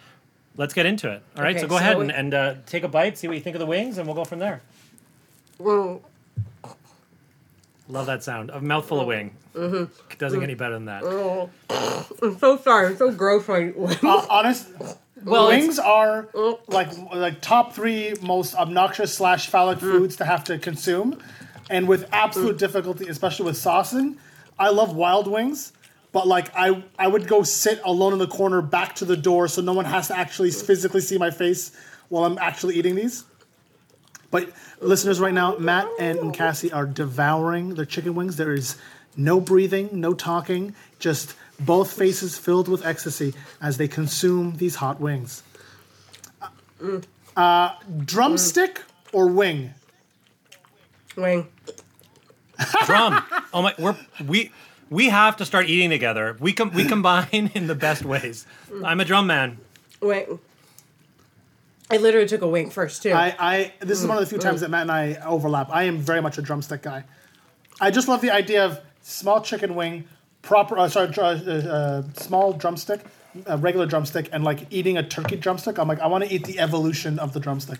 let's 0.55 0.73
get 0.73 0.85
into 0.85 1.11
it. 1.11 1.21
All 1.35 1.43
right, 1.43 1.51
Okay, 1.55 1.61
so 1.61 1.67
go 1.67 1.77
ahead 1.77 1.97
so- 1.97 2.01
and, 2.01 2.11
and 2.11 2.33
uh, 2.33 2.53
take 2.65 2.83
a 2.83 2.87
bite, 2.87 3.17
see 3.17 3.27
what 3.27 3.35
you 3.35 3.43
think 3.43 3.55
of 3.55 3.59
the 3.59 3.65
wings 3.65 3.97
and 3.97 4.07
we'll 4.07 4.15
go 4.15 4.23
from 4.25 4.39
there. 4.39 4.61
Mm, 5.59 5.99
Love 7.89 8.05
that 8.07 8.23
sound. 8.23 8.49
A 8.49 8.59
mouthful 8.59 8.99
of 8.99 9.07
wing. 9.07 9.35
Mm-hmm. 9.53 9.85
Doesn't 10.17 10.39
get 10.39 10.45
any 10.45 10.55
better 10.55 10.73
than 10.73 10.85
that. 10.85 11.03
I'm 12.21 12.37
so 12.37 12.57
sorry. 12.57 12.87
I'm 12.87 12.97
so 12.97 13.11
gross. 13.11 13.47
My 13.47 13.73
Uh, 14.03 14.25
honest. 14.29 14.67
Well, 15.23 15.47
wings 15.47 15.79
are 15.79 16.27
like 16.67 16.89
like 17.13 17.41
top 17.41 17.73
three 17.73 18.13
most 18.21 18.55
obnoxious 18.55 19.13
slash 19.13 19.49
phallic 19.49 19.79
foods 19.79 20.15
to 20.17 20.25
have 20.25 20.43
to 20.45 20.59
consume, 20.59 21.21
and 21.69 21.87
with 21.87 22.07
absolute 22.11 22.57
difficulty, 22.57 23.07
especially 23.07 23.45
with 23.45 23.55
saucing. 23.55 24.17
I 24.59 24.69
love 24.69 24.95
wild 24.95 25.27
wings, 25.27 25.73
but 26.11 26.27
like 26.27 26.51
I 26.55 26.83
I 26.99 27.07
would 27.07 27.27
go 27.27 27.41
sit 27.43 27.81
alone 27.83 28.13
in 28.13 28.19
the 28.19 28.27
corner, 28.27 28.61
back 28.61 28.95
to 28.95 29.05
the 29.05 29.17
door, 29.17 29.47
so 29.47 29.61
no 29.61 29.73
one 29.73 29.85
has 29.85 30.07
to 30.09 30.17
actually 30.17 30.51
physically 30.51 31.01
see 31.01 31.17
my 31.17 31.31
face 31.31 31.71
while 32.09 32.23
I'm 32.25 32.37
actually 32.37 32.75
eating 32.75 32.95
these. 32.95 33.23
But 34.29 34.51
listeners, 34.81 35.19
right 35.19 35.33
now, 35.33 35.57
Matt 35.57 35.87
and 35.99 36.19
Nkasi 36.19 36.73
are 36.73 36.85
devouring 36.85 37.75
their 37.75 37.85
chicken 37.85 38.15
wings. 38.15 38.35
There 38.35 38.53
is 38.53 38.77
no 39.15 39.39
breathing, 39.39 39.89
no 39.93 40.13
talking, 40.13 40.75
just 40.99 41.35
both 41.59 41.91
faces 41.91 42.37
filled 42.37 42.67
with 42.67 42.85
ecstasy 42.85 43.33
as 43.61 43.77
they 43.77 43.87
consume 43.87 44.57
these 44.57 44.75
hot 44.75 44.99
wings. 44.99 45.43
Uh, 47.35 47.71
drumstick 48.05 48.83
or 49.13 49.27
wing? 49.27 49.73
wing. 51.15 51.47
Drum. 52.85 53.23
Oh 53.53 53.61
my, 53.61 53.73
we're 53.77 53.95
we 54.25 54.51
we 54.89 55.09
have 55.09 55.37
to 55.37 55.45
start 55.45 55.67
eating 55.67 55.89
together. 55.89 56.37
We 56.39 56.53
com- 56.53 56.71
we 56.73 56.85
combine 56.85 57.51
in 57.53 57.67
the 57.67 57.75
best 57.75 58.03
ways. 58.03 58.45
I'm 58.83 58.99
a 58.99 59.05
drum 59.05 59.27
man. 59.27 59.57
Wing. 60.01 60.39
I 61.89 61.97
literally 61.97 62.27
took 62.27 62.41
a 62.41 62.47
wing 62.47 62.69
first 62.69 63.03
too. 63.03 63.11
I, 63.11 63.35
I 63.39 63.73
this 63.79 64.01
is 64.01 64.07
one 64.07 64.17
of 64.17 64.21
the 64.21 64.29
few 64.29 64.39
times 64.39 64.61
that 64.61 64.69
Matt 64.69 64.83
and 64.83 64.91
I 64.91 65.15
overlap. 65.25 65.69
I 65.71 65.83
am 65.83 65.99
very 65.99 66.21
much 66.21 66.37
a 66.37 66.41
drumstick 66.41 66.81
guy. 66.81 67.05
I 67.79 67.91
just 67.91 68.07
love 68.07 68.21
the 68.21 68.31
idea 68.31 68.65
of 68.65 68.81
small 69.01 69.41
chicken 69.41 69.75
wing, 69.75 70.05
proper 70.41 70.77
uh, 70.77 70.89
sorry, 70.89 71.13
uh, 71.17 71.21
uh, 71.21 72.03
small 72.13 72.53
drumstick, 72.53 73.01
a 73.45 73.57
regular 73.57 73.85
drumstick, 73.85 74.29
and 74.33 74.43
like 74.43 74.67
eating 74.69 74.97
a 74.97 75.03
turkey 75.07 75.37
drumstick. 75.37 75.77
I'm 75.77 75.87
like, 75.87 75.99
I 75.99 76.07
want 76.07 76.25
to 76.25 76.33
eat 76.33 76.45
the 76.45 76.59
evolution 76.59 77.19
of 77.19 77.33
the 77.33 77.39
drumstick. 77.39 77.79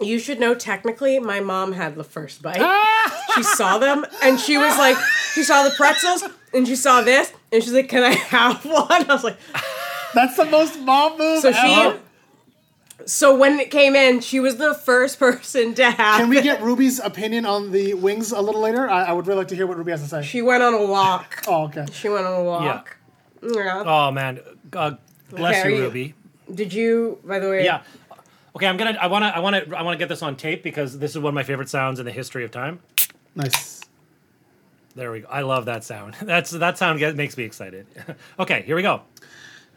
You 0.00 0.18
should 0.18 0.40
know 0.40 0.54
technically 0.54 1.18
my 1.18 1.40
mom 1.40 1.72
had 1.72 1.94
the 1.94 2.04
first 2.04 2.40
bite. 2.40 2.56
she 3.34 3.42
saw 3.42 3.76
them 3.76 4.06
and 4.22 4.40
she 4.40 4.56
was 4.56 4.78
like, 4.78 4.96
she 5.34 5.42
saw 5.42 5.62
the 5.62 5.74
pretzels 5.76 6.24
and 6.54 6.66
she 6.66 6.74
saw 6.74 7.02
this 7.02 7.30
and 7.52 7.62
she's 7.62 7.74
like, 7.74 7.90
Can 7.90 8.02
I 8.02 8.12
have 8.14 8.64
one? 8.64 8.88
I 8.88 9.04
was 9.12 9.24
like, 9.24 9.36
That's 10.14 10.36
the 10.36 10.44
most 10.44 10.78
mom 10.80 11.18
move 11.18 11.40
So 11.40 11.52
she 11.52 11.58
ever. 11.58 12.00
So 13.06 13.34
when 13.36 13.58
it 13.58 13.70
came 13.70 13.96
in, 13.96 14.20
she 14.20 14.40
was 14.40 14.56
the 14.56 14.74
first 14.74 15.18
person 15.18 15.74
to 15.74 15.90
have 15.90 16.20
Can 16.20 16.28
we 16.28 16.42
get 16.42 16.62
Ruby's 16.62 16.98
opinion 16.98 17.46
on 17.46 17.72
the 17.72 17.94
wings 17.94 18.32
a 18.32 18.40
little 18.40 18.60
later? 18.60 18.88
I, 18.88 19.04
I 19.04 19.12
would 19.12 19.26
really 19.26 19.38
like 19.38 19.48
to 19.48 19.56
hear 19.56 19.66
what 19.66 19.78
Ruby 19.78 19.90
has 19.90 20.02
to 20.02 20.08
say. 20.08 20.22
She 20.22 20.42
went 20.42 20.62
on 20.62 20.74
a 20.74 20.84
walk. 20.84 21.42
Oh, 21.48 21.64
okay. 21.64 21.86
She 21.92 22.08
went 22.08 22.26
on 22.26 22.40
a 22.40 22.44
walk. 22.44 22.96
Yeah. 23.42 23.82
Oh 23.86 24.10
man, 24.10 24.40
uh, 24.74 24.92
bless 25.30 25.56
Okay, 25.56 25.62
are 25.62 25.70
you, 25.70 25.76
you- 25.76 25.82
Ruby. 25.84 26.14
Did 26.54 26.72
you, 26.74 27.18
by 27.24 27.38
the 27.38 27.48
way? 27.48 27.64
Yeah. 27.64 27.82
Okay, 28.54 28.66
I'm 28.66 28.76
gonna. 28.76 28.98
I 29.00 29.06
wanna. 29.06 29.26
I 29.34 29.38
wanna. 29.38 29.64
I 29.76 29.82
wanna 29.82 29.96
get 29.96 30.08
this 30.08 30.22
on 30.22 30.36
tape 30.36 30.62
because 30.62 30.98
this 30.98 31.12
is 31.12 31.18
one 31.18 31.30
of 31.30 31.34
my 31.34 31.44
favorite 31.44 31.68
sounds 31.68 32.00
in 32.00 32.04
the 32.04 32.12
history 32.12 32.44
of 32.44 32.50
time. 32.50 32.80
Nice. 33.36 33.80
There 34.96 35.12
we 35.12 35.20
go. 35.20 35.28
I 35.30 35.42
love 35.42 35.66
that 35.66 35.84
sound. 35.84 36.16
That's 36.22 36.50
that 36.50 36.76
sound 36.76 36.98
get, 36.98 37.14
makes 37.16 37.36
me 37.36 37.44
excited. 37.44 37.86
okay, 38.38 38.62
here 38.62 38.74
we 38.74 38.82
go. 38.82 39.02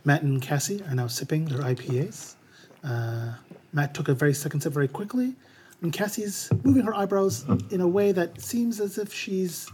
Matt 0.06 0.22
and 0.24 0.42
Nkasi 0.42 0.90
are 0.90 0.96
now 0.96 1.08
sipping 1.08 1.46
their 1.46 1.60
IPAs. 1.60 2.36
Uh, 2.84 3.34
Matt 3.72 3.94
took 3.94 4.10
a 4.10 4.14
very 4.14 4.34
second 4.34 4.62
sip 4.62 4.74
very 4.74 4.88
quickly, 4.88 5.34
and 5.82 5.94
Nkasi's 5.94 6.50
moving 6.64 6.84
her 6.84 6.94
eyebrows 6.94 7.46
in 7.72 7.82
a 7.82 7.88
way 7.88 8.12
that 8.12 8.42
seems 8.42 8.80
as 8.80 8.98
if 8.98 9.14
she's 9.14 9.70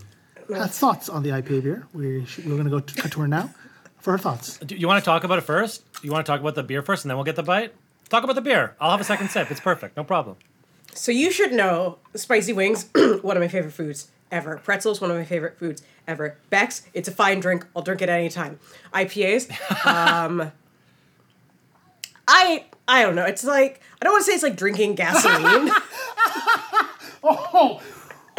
had 0.53 0.69
thoughts 0.71 1.09
on 1.09 1.23
the 1.23 1.29
IPA 1.29 1.63
beer. 1.63 1.87
We're, 1.93 2.25
we're 2.45 2.55
going 2.55 2.65
to 2.65 2.69
go 2.69 2.79
to, 2.79 3.01
cut 3.01 3.11
to 3.13 3.21
her 3.21 3.27
now 3.27 3.53
for 3.97 4.11
her 4.11 4.17
thoughts. 4.17 4.57
Do 4.59 4.75
you 4.75 4.87
want 4.87 5.03
to 5.03 5.05
talk 5.05 5.23
about 5.23 5.39
it 5.39 5.43
first? 5.43 5.83
You 6.03 6.11
want 6.11 6.25
to 6.25 6.31
talk 6.31 6.39
about 6.39 6.55
the 6.55 6.63
beer 6.63 6.81
first, 6.81 7.03
and 7.03 7.09
then 7.09 7.17
we'll 7.17 7.25
get 7.25 7.35
the 7.35 7.43
bite. 7.43 7.73
Talk 8.09 8.23
about 8.23 8.33
the 8.33 8.41
beer. 8.41 8.75
I'll 8.79 8.91
have 8.91 9.01
a 9.01 9.03
second 9.03 9.29
sip. 9.29 9.51
It's 9.51 9.59
perfect. 9.59 9.97
No 9.97 10.03
problem. 10.03 10.37
So 10.93 11.11
you 11.11 11.31
should 11.31 11.51
know 11.51 11.99
spicy 12.15 12.53
wings, 12.53 12.89
one 13.21 13.37
of 13.37 13.41
my 13.41 13.47
favorite 13.47 13.71
foods 13.71 14.09
ever. 14.31 14.57
Pretzels, 14.57 15.01
one 15.01 15.11
of 15.11 15.17
my 15.17 15.25
favorite 15.25 15.57
foods 15.57 15.81
ever. 16.07 16.37
Beck's, 16.49 16.83
it's 16.93 17.07
a 17.07 17.11
fine 17.11 17.39
drink. 17.39 17.65
I'll 17.75 17.81
drink 17.81 18.01
it 18.01 18.09
anytime. 18.09 18.59
IPAs, 18.93 19.49
um, 19.85 20.51
I 22.27 22.65
I 22.87 23.01
don't 23.03 23.15
know. 23.15 23.25
It's 23.25 23.43
like 23.43 23.81
I 24.01 24.05
don't 24.05 24.13
want 24.13 24.25
to 24.25 24.31
say 24.31 24.35
it's 24.35 24.43
like 24.43 24.55
drinking 24.55 24.95
gasoline, 24.95 25.71
Oh, 27.23 27.81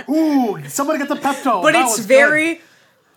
ooh! 0.09 0.68
Somebody 0.68 0.99
get 0.99 1.09
the 1.09 1.16
Pepto. 1.16 1.62
but 1.62 1.72
That 1.72 1.86
it's 1.86 1.99
very. 1.99 2.61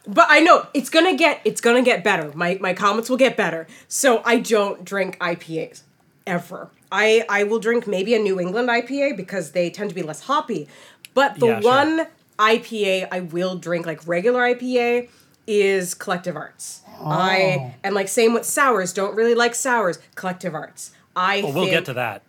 But 0.05 0.27
I 0.29 0.41
know 0.41 0.67
it's 0.73 0.89
gonna 0.89 1.15
get 1.15 1.39
it's 1.45 1.61
gonna 1.61 1.81
get 1.81 2.03
better. 2.03 2.31
My 2.35 2.57
my 2.59 2.73
comments 2.73 3.09
will 3.09 3.17
get 3.17 3.37
better. 3.37 3.67
So 3.87 4.21
I 4.25 4.39
don't 4.39 4.83
drink 4.83 5.17
IPAs 5.19 5.83
ever. 6.27 6.69
I 6.91 7.25
I 7.29 7.43
will 7.43 7.59
drink 7.59 7.87
maybe 7.87 8.13
a 8.13 8.19
New 8.19 8.39
England 8.39 8.67
IPA 8.67 9.15
because 9.15 9.51
they 9.51 9.69
tend 9.69 9.89
to 9.91 9.95
be 9.95 10.01
less 10.03 10.23
hoppy. 10.23 10.67
But 11.13 11.39
the 11.39 11.47
Yeah, 11.47 11.61
sure. 11.61 12.07
One 12.37 12.57
IPA 12.57 13.07
I 13.11 13.19
will 13.21 13.55
drink 13.55 13.85
like 13.85 14.07
regular 14.07 14.41
IPA 14.41 15.09
is 15.47 15.93
Collective 15.93 16.35
Arts. 16.35 16.81
Oh. 16.99 17.09
I 17.09 17.75
and 17.83 17.95
like 17.95 18.07
same 18.07 18.33
with 18.33 18.45
sours. 18.45 18.93
Don't 18.93 19.15
really 19.15 19.35
like 19.35 19.55
sours. 19.55 19.99
Collective 20.15 20.55
Arts. 20.55 20.91
I 21.15 21.41
Well, 21.41 21.53
we'll 21.53 21.63
think, 21.65 21.71
get 21.71 21.85
to 21.85 21.93
that. 21.93 22.23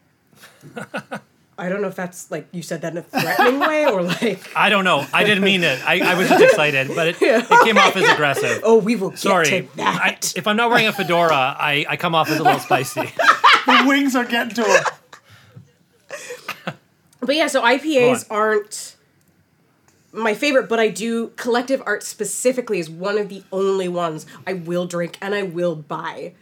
I 1.57 1.69
don't 1.69 1.81
know 1.81 1.89
if 1.89 1.95
that's 1.95 2.31
like 2.33 2.49
you 2.51 2.63
said 2.63 2.81
that 2.83 2.93
in 2.93 2.99
a 2.99 3.03
threatening 3.03 3.61
way 3.61 3.87
or 3.87 4.03
like 4.03 4.51
I 4.57 4.69
don't 4.71 4.85
know. 4.85 5.07
I 5.13 5.23
didn't 5.25 5.45
mean 5.45 5.63
it. 5.63 5.81
I, 5.87 6.01
I 6.01 6.15
was 6.15 6.29
just 6.29 6.43
excited, 6.43 6.89
but 6.97 7.09
it, 7.09 7.17
it 7.21 7.49
came 7.65 7.79
off 7.79 7.97
as 7.97 8.09
aggressive. 8.09 8.61
oh 8.65 8.79
we 8.79 8.97
will 8.97 9.11
get 9.11 9.19
Sorry. 9.21 9.47
to 9.47 9.69
that. 9.77 10.01
I, 10.03 10.19
if 10.37 10.47
I'm 10.49 10.57
not 10.57 10.71
wearing 10.71 10.89
a 10.89 10.93
fedora, 10.93 11.33
I, 11.59 11.87
I 11.89 11.97
come 11.97 12.15
off 12.15 12.29
as 12.29 12.41
a 12.41 12.43
little 12.43 12.59
spicy. 12.59 13.03
The 13.67 13.85
wings 13.87 14.17
are 14.17 14.25
getting 14.25 14.55
to 14.57 14.63
her. 14.65 14.83
But 17.21 17.37
yeah, 17.37 17.47
so 17.47 17.63
IPAs 17.63 18.27
aren't 18.29 18.94
my 20.15 20.35
favorite, 20.35 20.69
but 20.69 20.79
I 20.81 20.89
do 20.89 21.29
collective 21.37 21.83
art 21.85 22.03
specifically 22.03 22.79
is 22.79 22.89
one 22.89 23.19
of 23.19 23.29
the 23.29 23.43
only 23.53 23.89
ones 23.89 24.27
I 24.47 24.53
will 24.55 24.87
drink 24.87 25.19
and 25.21 25.35
I 25.35 25.43
will 25.43 25.75
buy 25.77 26.35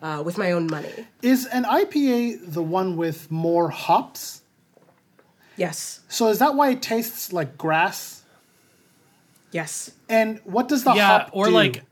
uh, 0.00 0.22
with 0.24 0.36
my 0.36 0.52
own 0.52 0.66
money. 0.66 1.06
Is 1.22 1.46
an 1.46 1.64
IPA 1.64 2.52
the 2.52 2.62
one 2.62 2.96
with 2.96 3.30
more 3.30 3.70
hops? 3.70 4.42
Yes, 5.56 6.00
So 6.08 6.28
is 6.28 6.38
that 6.38 6.54
why 6.54 6.70
it 6.70 6.82
tastes 6.82 7.32
like 7.32 7.56
grass? 7.58 8.22
yes. 9.52 9.92
And 10.08 10.40
what 10.44 10.66
does 10.68 10.82
the 10.84 10.94
yeah, 10.94 11.06
hop 11.06 11.30
or 11.32 11.46
do? 11.46 11.52
like, 11.52 11.82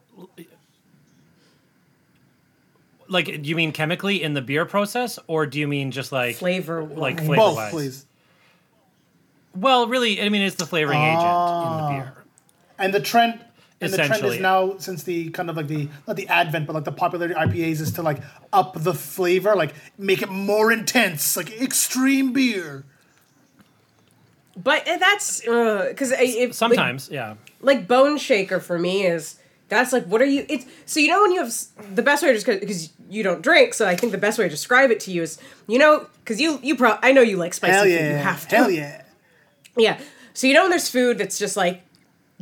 like, 3.09 3.27
do 3.27 3.49
you 3.49 3.55
mean 3.57 3.73
chemically 3.73 4.23
in 4.23 4.35
the 4.35 4.41
beer 4.43 4.65
process, 4.65 5.19
or 5.27 5.47
do 5.47 5.59
you 5.61 5.69
mean 5.69 5.91
just 5.91 6.11
like 6.11 6.37
Flavor 6.37 6.83
like 6.85 7.19
flavor 7.19 7.37
both, 7.37 7.57
wise? 7.57 7.71
please. 7.73 8.07
Well, 9.55 9.89
really, 9.89 10.23
I 10.23 10.29
mean, 10.29 10.43
it's 10.43 10.57
the 10.57 10.67
flavoring 10.67 11.01
agent 11.01 11.23
in 11.23 11.77
the 11.77 11.89
beer. 11.91 12.15
And 12.79 12.95
the 12.95 13.01
trend 13.01 13.41
and 13.81 13.93
the 13.93 13.97
trend 13.97 14.11
Essentially. 14.13 14.37
is 14.37 14.43
now 14.43 14.77
since 14.79 15.03
the 15.05 15.31
kind 15.31 15.49
of 15.49 15.57
like 15.57 15.67
the 15.67 15.89
not 16.07 16.17
the 16.17 16.29
advent, 16.29 16.67
but 16.67 16.75
like 16.75 16.85
the 16.85 16.93
popularity 16.93 17.35
of 17.35 17.51
IPAs 17.51 17.81
is 17.81 17.93
to 17.93 18.03
like 18.03 18.23
up 18.53 18.75
the 18.77 18.95
flavor, 18.95 19.57
like 19.57 19.75
make 19.97 20.23
it 20.23 20.29
more 20.29 20.71
intense, 20.71 21.37
like 21.37 21.51
extreme 21.61 22.33
beer. 22.33 22.85
But 24.57 24.87
uh, 24.87 24.99
that's 24.99 25.41
because 25.41 26.13
if 26.13 26.55
Sometimes, 26.55 27.09
yeah. 27.11 27.37
like, 27.61 27.79
like 27.79 27.89
Boneshaker 27.89 28.61
for 28.61 28.79
me 28.79 29.07
is 29.07 29.41
that's 29.69 29.93
like 29.93 30.05
what 30.05 30.21
are 30.21 30.27
you? 30.27 30.45
It's 30.49 30.67
so 30.85 31.01
you 31.01 31.09
know 31.09 31.23
when 31.23 31.33
you 31.33 31.43
have 31.43 31.55
the 31.95 32.03
best 32.03 32.23
way 32.23 32.29
to 32.29 32.35
describe 32.35 32.61
because 32.61 32.93
you 33.09 33.23
don't 33.23 33.41
drink, 33.41 33.73
so 33.73 33.89
I 33.89 33.97
think 33.97 34.13
the 34.13 34.19
best 34.19 34.39
way 34.39 34.45
to 34.45 34.51
describe 34.51 34.91
it 34.91 35.01
to 35.01 35.11
you 35.11 35.23
is 35.23 35.39
you 35.67 35.79
know 35.79 36.07
because 36.23 36.39
you 36.41 36.59
you 36.63 36.77
pro 36.77 36.99
I 37.03 37.13
know 37.13 37.23
you 37.23 37.39
like 37.39 37.55
spicy 37.55 37.73
Hell 37.73 37.85
food, 37.85 37.93
yeah! 37.93 38.11
you 38.11 38.17
have 38.17 38.49
to. 38.49 38.57
Hell 38.57 38.71
yeah! 38.71 39.03
Yeah. 39.77 40.01
So 40.35 40.47
you 40.47 40.55
know 40.55 40.63
when 40.63 40.71
there's 40.71 40.89
food 40.89 41.19
that's 41.19 41.39
just 41.39 41.57
like 41.57 41.83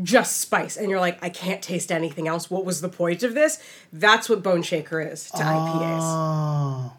just 0.02 0.40
spice 0.40 0.76
and 0.76 0.90
you're 0.90 1.00
like 1.00 1.22
I 1.22 1.28
can't 1.28 1.62
taste 1.62 1.90
anything 1.90 2.28
else. 2.28 2.50
What 2.50 2.64
was 2.64 2.80
the 2.80 2.88
point 2.88 3.22
of 3.22 3.34
this? 3.34 3.62
That's 3.92 4.28
what 4.28 4.42
Boneshaker 4.42 5.10
is 5.10 5.30
to 5.30 5.38
IPAs. 5.38 6.00
Oh. 6.00 6.92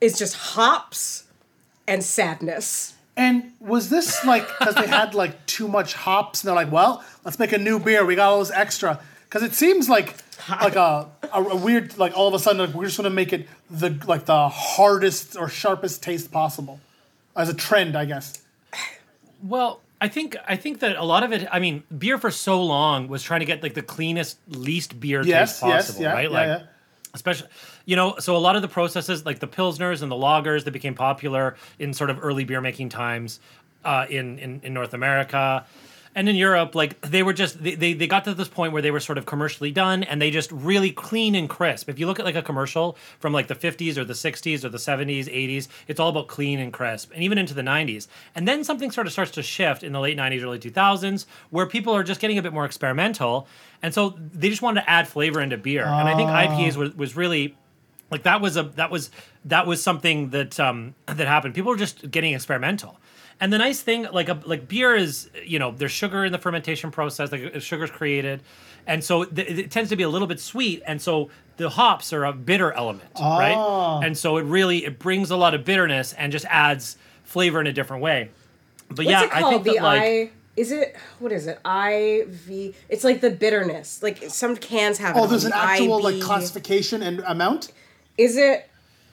It's 0.00 0.18
just 0.18 0.34
hops 0.34 1.24
and 1.86 2.02
sadness. 2.02 2.94
And 3.16 3.52
was 3.60 3.90
this 3.90 4.24
like 4.24 4.46
because 4.58 4.74
they 4.74 4.86
had 4.86 5.14
like 5.14 5.46
too 5.46 5.68
much 5.68 5.94
hops 5.94 6.42
and 6.42 6.48
they're 6.48 6.54
like, 6.54 6.72
well, 6.72 7.04
let's 7.24 7.38
make 7.38 7.52
a 7.52 7.58
new 7.58 7.78
beer. 7.78 8.04
We 8.04 8.16
got 8.16 8.30
all 8.30 8.38
this 8.40 8.50
extra 8.50 9.00
because 9.24 9.42
it 9.42 9.54
seems 9.54 9.88
like 9.88 10.16
like 10.48 10.76
a, 10.76 11.08
a, 11.32 11.42
a 11.42 11.56
weird 11.56 11.98
like 11.98 12.16
all 12.16 12.28
of 12.28 12.34
a 12.34 12.38
sudden 12.38 12.66
like, 12.66 12.74
we're 12.74 12.86
just 12.86 12.96
gonna 12.96 13.10
make 13.10 13.32
it 13.32 13.48
the 13.70 13.98
like 14.06 14.24
the 14.24 14.48
hardest 14.48 15.36
or 15.36 15.48
sharpest 15.48 16.02
taste 16.02 16.32
possible 16.32 16.80
as 17.36 17.48
a 17.48 17.54
trend, 17.54 17.96
I 17.96 18.06
guess. 18.06 18.41
Well, 19.42 19.80
I 20.00 20.08
think 20.08 20.36
I 20.46 20.56
think 20.56 20.80
that 20.80 20.96
a 20.96 21.04
lot 21.04 21.22
of 21.22 21.32
it. 21.32 21.46
I 21.50 21.58
mean, 21.58 21.84
beer 21.96 22.18
for 22.18 22.30
so 22.30 22.62
long 22.62 23.08
was 23.08 23.22
trying 23.22 23.40
to 23.40 23.46
get 23.46 23.62
like 23.62 23.74
the 23.74 23.82
cleanest, 23.82 24.38
least 24.48 24.98
beer 24.98 25.22
Yes, 25.22 25.60
taste 25.60 25.62
yes, 25.62 25.86
possible, 25.86 26.02
yeah, 26.02 26.12
right? 26.12 26.30
yeah, 26.30 26.36
like, 26.36 26.60
yeah. 26.60 26.66
especially 27.14 27.48
you 27.84 27.96
know, 27.96 28.16
so 28.18 28.36
a 28.36 28.38
lot 28.38 28.56
of 28.56 28.62
the 28.62 28.68
processes, 28.68 29.26
like 29.26 29.40
the 29.40 29.48
pilsners 29.48 30.02
and 30.02 30.10
the 30.10 30.16
lagers, 30.16 30.64
that 30.64 30.70
became 30.70 30.94
popular 30.94 31.56
in 31.78 31.92
sort 31.92 32.10
of 32.10 32.18
early 32.22 32.44
beer 32.44 32.60
making 32.60 32.88
times 32.88 33.40
uh, 33.84 34.06
in, 34.08 34.38
in 34.38 34.60
in 34.62 34.74
North 34.74 34.94
America. 34.94 35.66
And 36.14 36.28
in 36.28 36.36
Europe, 36.36 36.74
like 36.74 37.00
they 37.00 37.22
were 37.22 37.32
just 37.32 37.62
they, 37.62 37.74
they, 37.74 37.94
they 37.94 38.06
got 38.06 38.24
to 38.24 38.34
this 38.34 38.48
point 38.48 38.72
where 38.72 38.82
they 38.82 38.90
were 38.90 39.00
sort 39.00 39.16
of 39.16 39.24
commercially 39.24 39.70
done 39.70 40.02
and 40.02 40.20
they 40.20 40.30
just 40.30 40.52
really 40.52 40.90
clean 40.90 41.34
and 41.34 41.48
crisp. 41.48 41.88
If 41.88 41.98
you 41.98 42.06
look 42.06 42.18
at 42.18 42.26
like 42.26 42.34
a 42.34 42.42
commercial 42.42 42.96
from 43.18 43.32
like 43.32 43.46
the 43.46 43.54
50s 43.54 43.96
or 43.96 44.04
the 44.04 44.12
60s 44.12 44.62
or 44.64 44.68
the 44.68 44.78
70s, 44.78 45.24
80s, 45.24 45.68
it's 45.88 45.98
all 45.98 46.10
about 46.10 46.28
clean 46.28 46.58
and 46.58 46.72
crisp. 46.72 47.12
And 47.14 47.22
even 47.22 47.38
into 47.38 47.54
the 47.54 47.62
90s. 47.62 48.08
And 48.34 48.46
then 48.46 48.62
something 48.62 48.90
sort 48.90 49.06
of 49.06 49.12
starts 49.12 49.30
to 49.32 49.42
shift 49.42 49.82
in 49.82 49.92
the 49.92 50.00
late 50.00 50.18
90s, 50.18 50.42
early 50.42 50.58
2000s, 50.58 51.24
where 51.50 51.66
people 51.66 51.94
are 51.94 52.02
just 52.02 52.20
getting 52.20 52.36
a 52.36 52.42
bit 52.42 52.52
more 52.52 52.66
experimental. 52.66 53.46
And 53.82 53.94
so 53.94 54.18
they 54.18 54.50
just 54.50 54.62
wanted 54.62 54.82
to 54.82 54.90
add 54.90 55.08
flavor 55.08 55.40
into 55.40 55.56
beer. 55.56 55.84
And 55.84 56.08
I 56.08 56.16
think 56.16 56.28
IPAs 56.28 56.76
was, 56.76 56.94
was 56.94 57.16
really 57.16 57.56
like 58.12 58.24
that 58.24 58.40
was 58.42 58.56
a 58.56 58.64
that 58.64 58.90
was 58.90 59.10
that 59.46 59.66
was 59.66 59.82
something 59.82 60.30
that 60.30 60.60
um 60.60 60.94
that 61.06 61.26
happened 61.26 61.54
people 61.54 61.70
were 61.70 61.78
just 61.78 62.08
getting 62.10 62.34
experimental 62.34 62.98
and 63.40 63.52
the 63.52 63.58
nice 63.58 63.80
thing 63.80 64.06
like 64.12 64.28
a 64.28 64.40
like 64.44 64.68
beer 64.68 64.94
is 64.94 65.30
you 65.44 65.58
know 65.58 65.70
there's 65.70 65.92
sugar 65.92 66.24
in 66.24 66.32
the 66.32 66.38
fermentation 66.38 66.90
process 66.90 67.32
like 67.32 67.60
sugar's 67.60 67.90
created 67.90 68.40
and 68.86 69.02
so 69.02 69.24
th- 69.24 69.48
it 69.48 69.70
tends 69.70 69.90
to 69.90 69.96
be 69.96 70.02
a 70.02 70.08
little 70.08 70.28
bit 70.28 70.40
sweet 70.40 70.82
and 70.86 71.00
so 71.00 71.30
the 71.56 71.70
hops 71.70 72.12
are 72.12 72.24
a 72.24 72.32
bitter 72.32 72.72
element 72.72 73.10
right 73.20 73.54
ah. 73.56 74.00
and 74.00 74.16
so 74.16 74.36
it 74.36 74.42
really 74.42 74.84
it 74.84 74.98
brings 74.98 75.30
a 75.30 75.36
lot 75.36 75.54
of 75.54 75.64
bitterness 75.64 76.12
and 76.14 76.32
just 76.32 76.46
adds 76.48 76.96
flavor 77.24 77.60
in 77.60 77.66
a 77.66 77.72
different 77.72 78.02
way 78.02 78.30
but 78.88 78.98
What's 78.98 79.08
yeah 79.08 79.24
it 79.24 79.30
called? 79.30 79.44
i 79.44 79.50
think 79.50 79.64
the 79.64 79.72
that 79.74 79.82
like 79.82 80.02
I 80.02 80.30
is 80.56 80.70
it 80.70 80.96
what 81.18 81.32
is 81.32 81.46
it? 81.46 81.58
I 81.64 82.24
V 82.28 82.74
it's 82.88 83.04
like 83.04 83.20
the 83.20 83.30
bitterness. 83.30 84.02
Like 84.02 84.22
some 84.28 84.56
cans 84.56 84.98
have 84.98 85.16
it. 85.16 85.18
Oh, 85.18 85.22
on 85.22 85.30
there's 85.30 85.44
an 85.44 85.50
the 85.50 85.56
actual 85.56 86.02
like 86.02 86.20
classification 86.20 87.02
and 87.02 87.20
amount. 87.20 87.72
Is 88.18 88.36
it 88.36 88.68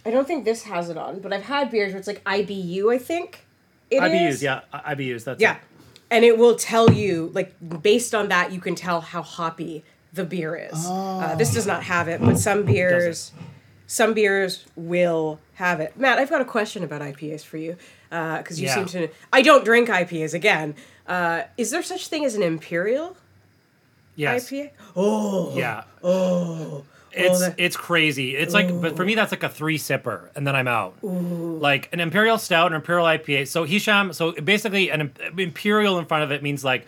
I 0.06 0.12
don't 0.12 0.28
think 0.28 0.46
this 0.46 0.64
has 0.64 0.90
it 0.90 0.98
on, 0.98 1.20
but 1.20 1.32
I've 1.32 1.44
had 1.44 1.72
beers 1.72 1.92
where 1.92 2.00
it's 2.00 2.08
like 2.08 2.24
IBU, 2.24 2.94
I 2.94 2.98
think. 2.98 3.46
It 3.92 4.02
ibus 4.02 4.30
is. 4.30 4.44
yeah 4.44 4.62
ibus 4.74 5.24
that's 5.24 5.42
Yeah. 5.42 5.56
it. 5.56 5.62
And 6.12 6.26
it 6.26 6.38
will 6.40 6.56
tell 6.56 6.92
you, 6.92 7.30
like, 7.36 7.54
based 7.84 8.16
on 8.16 8.30
that, 8.30 8.52
you 8.52 8.60
can 8.60 8.74
tell 8.74 9.00
how 9.02 9.22
hoppy 9.22 9.84
the 10.12 10.24
beer 10.24 10.56
is. 10.56 10.86
Uh, 10.88 11.36
this 11.38 11.54
does 11.54 11.68
not 11.68 11.84
have 11.84 12.08
it, 12.08 12.20
but 12.20 12.40
some 12.40 12.64
beers, 12.64 13.32
some 13.86 14.16
beers 14.16 14.66
will 14.76 15.40
have 15.54 15.80
it. 15.80 15.96
Matt, 16.00 16.18
I've 16.18 16.30
got 16.32 16.42
a 16.42 16.46
question 16.46 16.84
about 16.84 17.02
IPAs 17.02 17.44
for 17.44 17.58
you. 17.58 17.76
because 18.10 18.60
you 18.60 18.66
Yeah. 18.66 18.74
seem 18.74 18.86
to. 18.88 19.10
I 19.32 19.44
don't 19.44 19.64
drink 19.64 19.88
IPAs 19.88 20.34
again. 20.34 20.74
Uh, 21.08 21.44
is 21.58 21.70
there 21.70 21.84
such 21.84 22.08
thing 22.08 22.26
as 22.26 22.34
an 22.34 22.42
imperial 22.42 23.16
Yes. 24.16 24.50
IPA? 24.50 24.72
Oh, 24.96 25.56
Yeah. 25.56 25.84
oh. 26.04 26.86
It's 27.12 27.40
that- 27.40 27.56
it's 27.58 27.76
crazy. 27.78 28.36
It's 28.36 28.54
like, 28.54 28.68
but 28.82 28.96
for 28.96 29.04
me, 29.06 29.16
that's 29.16 29.32
like 29.32 29.44
a 29.44 29.50
three 29.50 29.78
sipper, 29.78 30.30
and 30.36 30.46
then 30.46 30.56
I'm 30.56 30.68
out. 30.68 30.96
Like 31.04 31.90
an 31.94 32.00
imperial 32.00 32.38
stout, 32.38 32.72
an 32.72 32.76
imperial 32.76 33.06
IPA. 33.06 33.48
So 33.48 33.64
Hisham, 33.64 34.14
so 34.14 34.32
basically, 34.34 34.90
an 34.92 35.12
imperial 35.38 35.98
in 36.00 36.06
front 36.06 36.24
of 36.24 36.32
it 36.32 36.44
means 36.44 36.64
like 36.64 36.86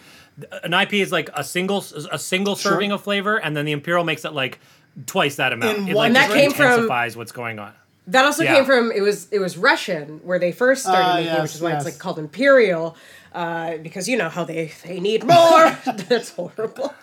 an 0.64 0.72
IPA 0.72 1.02
is 1.02 1.12
like 1.12 1.30
a 1.34 1.44
single 1.44 1.84
a 2.12 2.18
single 2.20 2.56
Sure. 2.56 2.74
serving 2.74 2.92
of 2.92 3.02
flavor, 3.04 3.38
and 3.38 3.56
then 3.56 3.66
the 3.66 3.72
imperial 3.72 4.04
makes 4.04 4.26
it 4.26 4.34
like 4.34 4.60
twice 5.06 5.36
that 5.38 5.54
amount. 5.54 5.78
In 5.80 5.88
it 5.90 5.96
one 5.96 5.96
like 5.96 6.08
And 6.08 6.16
that 6.18 6.32
came 6.32 6.52
from- 6.52 6.66
intensifies 6.66 7.16
what's 7.18 7.32
going 7.32 7.60
on. 7.60 7.74
That 8.08 8.26
also 8.26 8.44
Yeah. 8.44 8.56
came 8.56 8.66
from 8.66 8.92
it 8.92 9.02
was 9.02 9.28
it 9.32 9.40
was 9.40 9.58
Russian 9.58 10.20
where 10.24 10.40
they 10.40 10.52
first 10.52 10.84
started 10.84 11.06
Ah, 11.06 11.14
making, 11.16 11.34
yes, 11.34 11.42
which 11.44 11.56
is 11.56 11.62
why 11.62 11.70
yes. 11.72 11.86
it's 11.86 11.94
like 11.96 12.00
called 12.00 12.18
imperial, 12.20 12.96
uh, 13.34 13.78
because 13.78 14.10
you 14.10 14.18
know 14.18 14.28
how 14.30 14.44
they 14.44 14.72
they 14.86 15.00
need 15.00 15.24
more. 15.24 15.78
That's 16.10 16.32
horrible. 16.32 16.94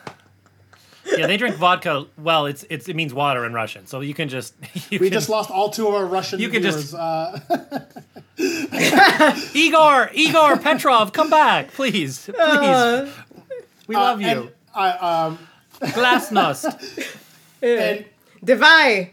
Yeah, 1.17 1.27
they 1.27 1.37
drink 1.37 1.57
vodka. 1.57 2.07
Well, 2.19 2.47
it's 2.47 2.65
it's 2.69 2.89
it 2.89 2.95
means 2.97 3.15
water 3.15 3.45
in 3.47 3.53
Russian, 3.53 3.87
so 3.87 4.01
you 4.01 4.15
can 4.15 4.29
just 4.29 4.55
you 4.91 4.99
We 4.99 5.09
can, 5.09 5.13
just 5.13 5.29
lost 5.29 5.51
all 5.51 5.71
two 5.71 5.87
of 5.89 5.95
our 5.95 6.07
Russian 6.07 6.41
You 6.41 6.49
can 6.49 6.63
viewers. 6.63 6.91
just- 6.91 6.95
uh, 6.95 7.39
Igor 9.55 10.11
Igor 10.15 10.57
Petrov, 10.59 11.13
come 11.13 11.31
back, 11.31 11.73
please, 11.73 12.27
please. 12.27 13.09
we 13.87 13.97
love 13.97 14.21
you. 14.21 14.29
and 14.29 14.51
I, 14.75 14.91
um, 14.91 15.39
Glasnost. 15.81 17.17
and 17.63 18.05
Divai. 18.45 19.11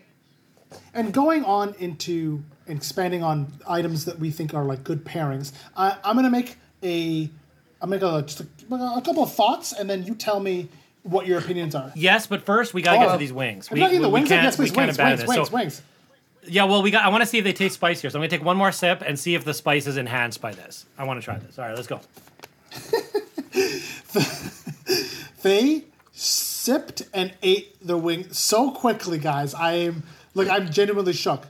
and 0.93 1.13
going 1.13 1.43
on 1.45 1.73
into 1.79 2.43
expanding 2.67 3.23
on 3.23 3.51
items 3.67 4.05
that 4.05 4.19
we 4.19 4.29
think 4.31 4.53
are 4.53 4.63
like 4.63 4.83
good 4.83 5.03
pairings, 5.05 5.53
I, 5.75 5.97
I'm 6.03 6.15
gonna 6.15 6.29
make 6.29 6.57
a, 6.83 7.29
I'm 7.81 7.89
gonna 7.89 7.99
go 7.99 8.21
just 8.21 8.41
a, 8.41 8.47
a 8.75 9.01
couple 9.03 9.23
of 9.23 9.33
thoughts, 9.33 9.73
and 9.73 9.89
then 9.89 10.03
you 10.03 10.13
tell 10.15 10.39
me 10.39 10.69
what 11.05 11.25
your 11.27 11.39
opinions 11.39 11.73
are. 11.75 11.91
Yes, 11.95 12.27
but 12.27 12.41
first 12.45 12.73
we 12.73 12.81
gotta 12.81 12.97
get 12.99 13.07
Oh. 13.09 13.11
to 13.13 13.17
these 13.17 13.31
wings. 13.33 13.71
Are 13.71 13.75
We, 13.75 13.81
we, 13.81 13.97
the 13.97 14.07
we 14.07 14.13
wings? 14.13 14.27
can't, 14.27 14.43
yes, 14.43 14.57
we 14.57 14.65
please. 14.65 14.71
can't 14.75 14.87
Wings, 14.87 14.97
wings, 14.97 15.27
wings, 15.27 15.47
So- 15.49 15.53
wings. 15.55 15.81
Yeah, 16.47 16.65
well, 16.65 16.83
we 16.83 16.91
got. 16.91 17.03
I 17.03 17.09
want 17.09 17.21
to 17.21 17.25
see 17.25 17.39
if 17.39 17.43
they 17.43 17.53
taste 17.53 17.73
spicier. 17.75 18.09
So 18.11 18.17
I'm 18.17 18.21
gonna 18.21 18.29
take 18.29 18.43
one 18.43 18.55
more 18.57 18.71
sip 18.71 19.01
and 19.03 19.17
see 19.17 19.33
if 19.33 19.43
the 19.45 19.53
spice 19.53 19.87
is 19.87 19.97
enhanced 19.97 20.41
by 20.41 20.51
this. 20.51 20.85
I 20.95 21.03
want 21.03 21.19
to 21.19 21.25
try 21.25 21.39
this. 21.39 21.57
All 21.57 21.65
right, 21.65 21.75
let's 21.75 21.87
go. 21.87 22.01
They 25.41 25.83
sipped 26.11 27.03
and 27.13 27.33
ate 27.43 27.75
the 27.85 27.97
wing 27.97 28.31
so 28.31 28.71
quickly, 28.71 29.19
guys. 29.19 29.53
I 29.53 29.73
am 29.73 30.03
like 30.33 30.47
I'm 30.49 30.71
genuinely 30.71 31.13
shook. 31.13 31.45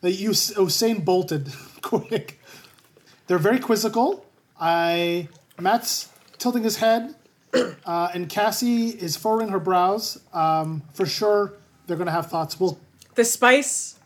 They 0.00 0.10
you 0.10 0.30
Usain 0.30 1.04
bolted 1.04 1.48
quick. 1.82 2.40
They're 3.26 3.38
very 3.38 3.58
quizzical. 3.58 4.24
I 4.58 5.28
Matt's 5.60 6.08
tilting 6.38 6.62
his 6.62 6.76
head, 6.78 7.14
uh, 7.54 8.08
and 8.14 8.28
Nkasi 8.28 8.96
is 8.96 9.16
furrowing 9.16 9.48
her 9.48 9.60
brows. 9.60 10.20
Um, 10.32 10.82
for 10.92 11.06
sure, 11.06 11.54
they're 11.86 11.96
gonna 11.96 12.10
have 12.10 12.26
thoughts. 12.30 12.58
Well, 12.60 12.78
The 13.14 13.24
spice. 13.24 13.98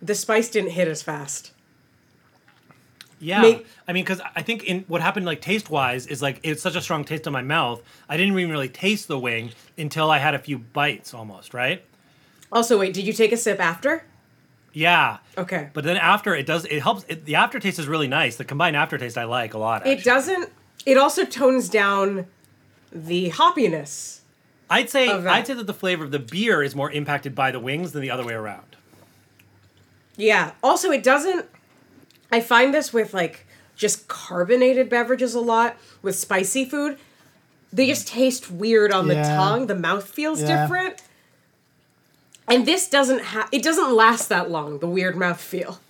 The 0.00 0.14
spice 0.14 0.48
didn't 0.50 0.70
hit 0.70 0.88
as 0.88 1.02
fast. 1.02 1.52
Yeah, 3.20 3.40
May- 3.42 3.62
I 3.86 3.92
mean, 3.92 4.02
because 4.02 4.20
I 4.34 4.42
think 4.42 4.64
in 4.64 4.84
what 4.88 5.00
happened, 5.00 5.26
like 5.26 5.40
taste 5.40 5.70
wise, 5.70 6.08
is 6.08 6.20
like 6.20 6.40
it's 6.42 6.60
such 6.60 6.74
a 6.74 6.80
strong 6.80 7.04
taste 7.04 7.24
in 7.28 7.32
my 7.32 7.42
mouth. 7.42 7.80
I 8.08 8.16
didn't 8.16 8.36
even 8.36 8.50
really 8.50 8.68
taste 8.68 9.06
the 9.06 9.16
wing 9.18 9.52
until 9.78 10.10
I 10.10 10.18
had 10.18 10.34
a 10.34 10.40
few 10.40 10.58
bites, 10.58 11.14
almost. 11.14 11.54
Right? 11.54 11.84
Also, 12.50 12.80
wait, 12.80 12.92
did 12.94 13.06
you 13.06 13.12
take 13.12 13.30
a 13.30 13.36
sip 13.36 13.60
after? 13.60 14.04
Yeah. 14.72 15.18
Okay. 15.38 15.70
But 15.72 15.84
then 15.84 15.98
after 15.98 16.34
it 16.34 16.46
does, 16.46 16.64
it 16.64 16.80
helps. 16.82 17.04
It, 17.06 17.24
the 17.24 17.36
aftertaste 17.36 17.78
is 17.78 17.86
really 17.86 18.08
nice. 18.08 18.36
The 18.36 18.44
combined 18.44 18.74
aftertaste 18.74 19.16
I 19.16 19.24
like 19.24 19.54
a 19.54 19.58
lot. 19.58 19.86
It 19.86 20.02
doesn't. 20.02 20.50
It 20.84 20.96
also 20.98 21.24
tones 21.24 21.68
down 21.68 22.26
the 22.90 23.30
hoppiness. 23.30 24.20
I'd 24.68 24.90
say 24.90 25.08
of 25.08 25.22
that. 25.24 25.32
I'd 25.32 25.46
say 25.46 25.54
that 25.54 25.66
the 25.66 25.74
flavor 25.74 26.04
of 26.04 26.10
the 26.10 26.18
beer 26.18 26.62
is 26.62 26.74
more 26.74 26.90
impacted 26.90 27.34
by 27.34 27.50
the 27.50 27.60
wings 27.60 27.92
than 27.92 28.02
the 28.02 28.10
other 28.10 28.24
way 28.24 28.32
around. 28.34 28.76
Yeah. 30.16 30.52
Also, 30.62 30.90
it 30.90 31.02
doesn't. 31.02 31.46
I 32.30 32.40
find 32.40 32.72
this 32.72 32.92
with 32.92 33.12
like 33.14 33.46
just 33.76 34.08
carbonated 34.08 34.88
beverages 34.88 35.34
a 35.34 35.40
lot 35.40 35.76
with 36.02 36.16
spicy 36.16 36.64
food. 36.64 36.98
They 37.72 37.86
just 37.86 38.08
taste 38.08 38.50
weird 38.50 38.92
on 38.92 39.08
the 39.08 39.14
Yeah. 39.14 39.36
tongue. 39.36 39.66
The 39.66 39.74
mouth 39.74 40.08
feels 40.08 40.40
Yeah. 40.42 40.62
different. 40.62 41.02
And 42.48 42.66
this 42.66 42.88
doesn't 42.88 43.20
have. 43.20 43.48
It 43.52 43.62
doesn't 43.62 43.92
last 43.94 44.28
that 44.28 44.50
long. 44.50 44.78
The 44.80 44.86
weird 44.88 45.16
mouth 45.16 45.40
feel. 45.40 45.80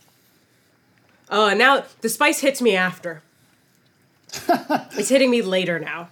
Oh, 1.30 1.48
and 1.48 1.58
now 1.58 1.84
the 2.02 2.08
spice 2.08 2.40
hits 2.40 2.60
me 2.60 2.76
after. 2.76 3.22
it's 4.96 5.08
hitting 5.08 5.30
me 5.30 5.42
later 5.42 5.78
now. 5.78 6.08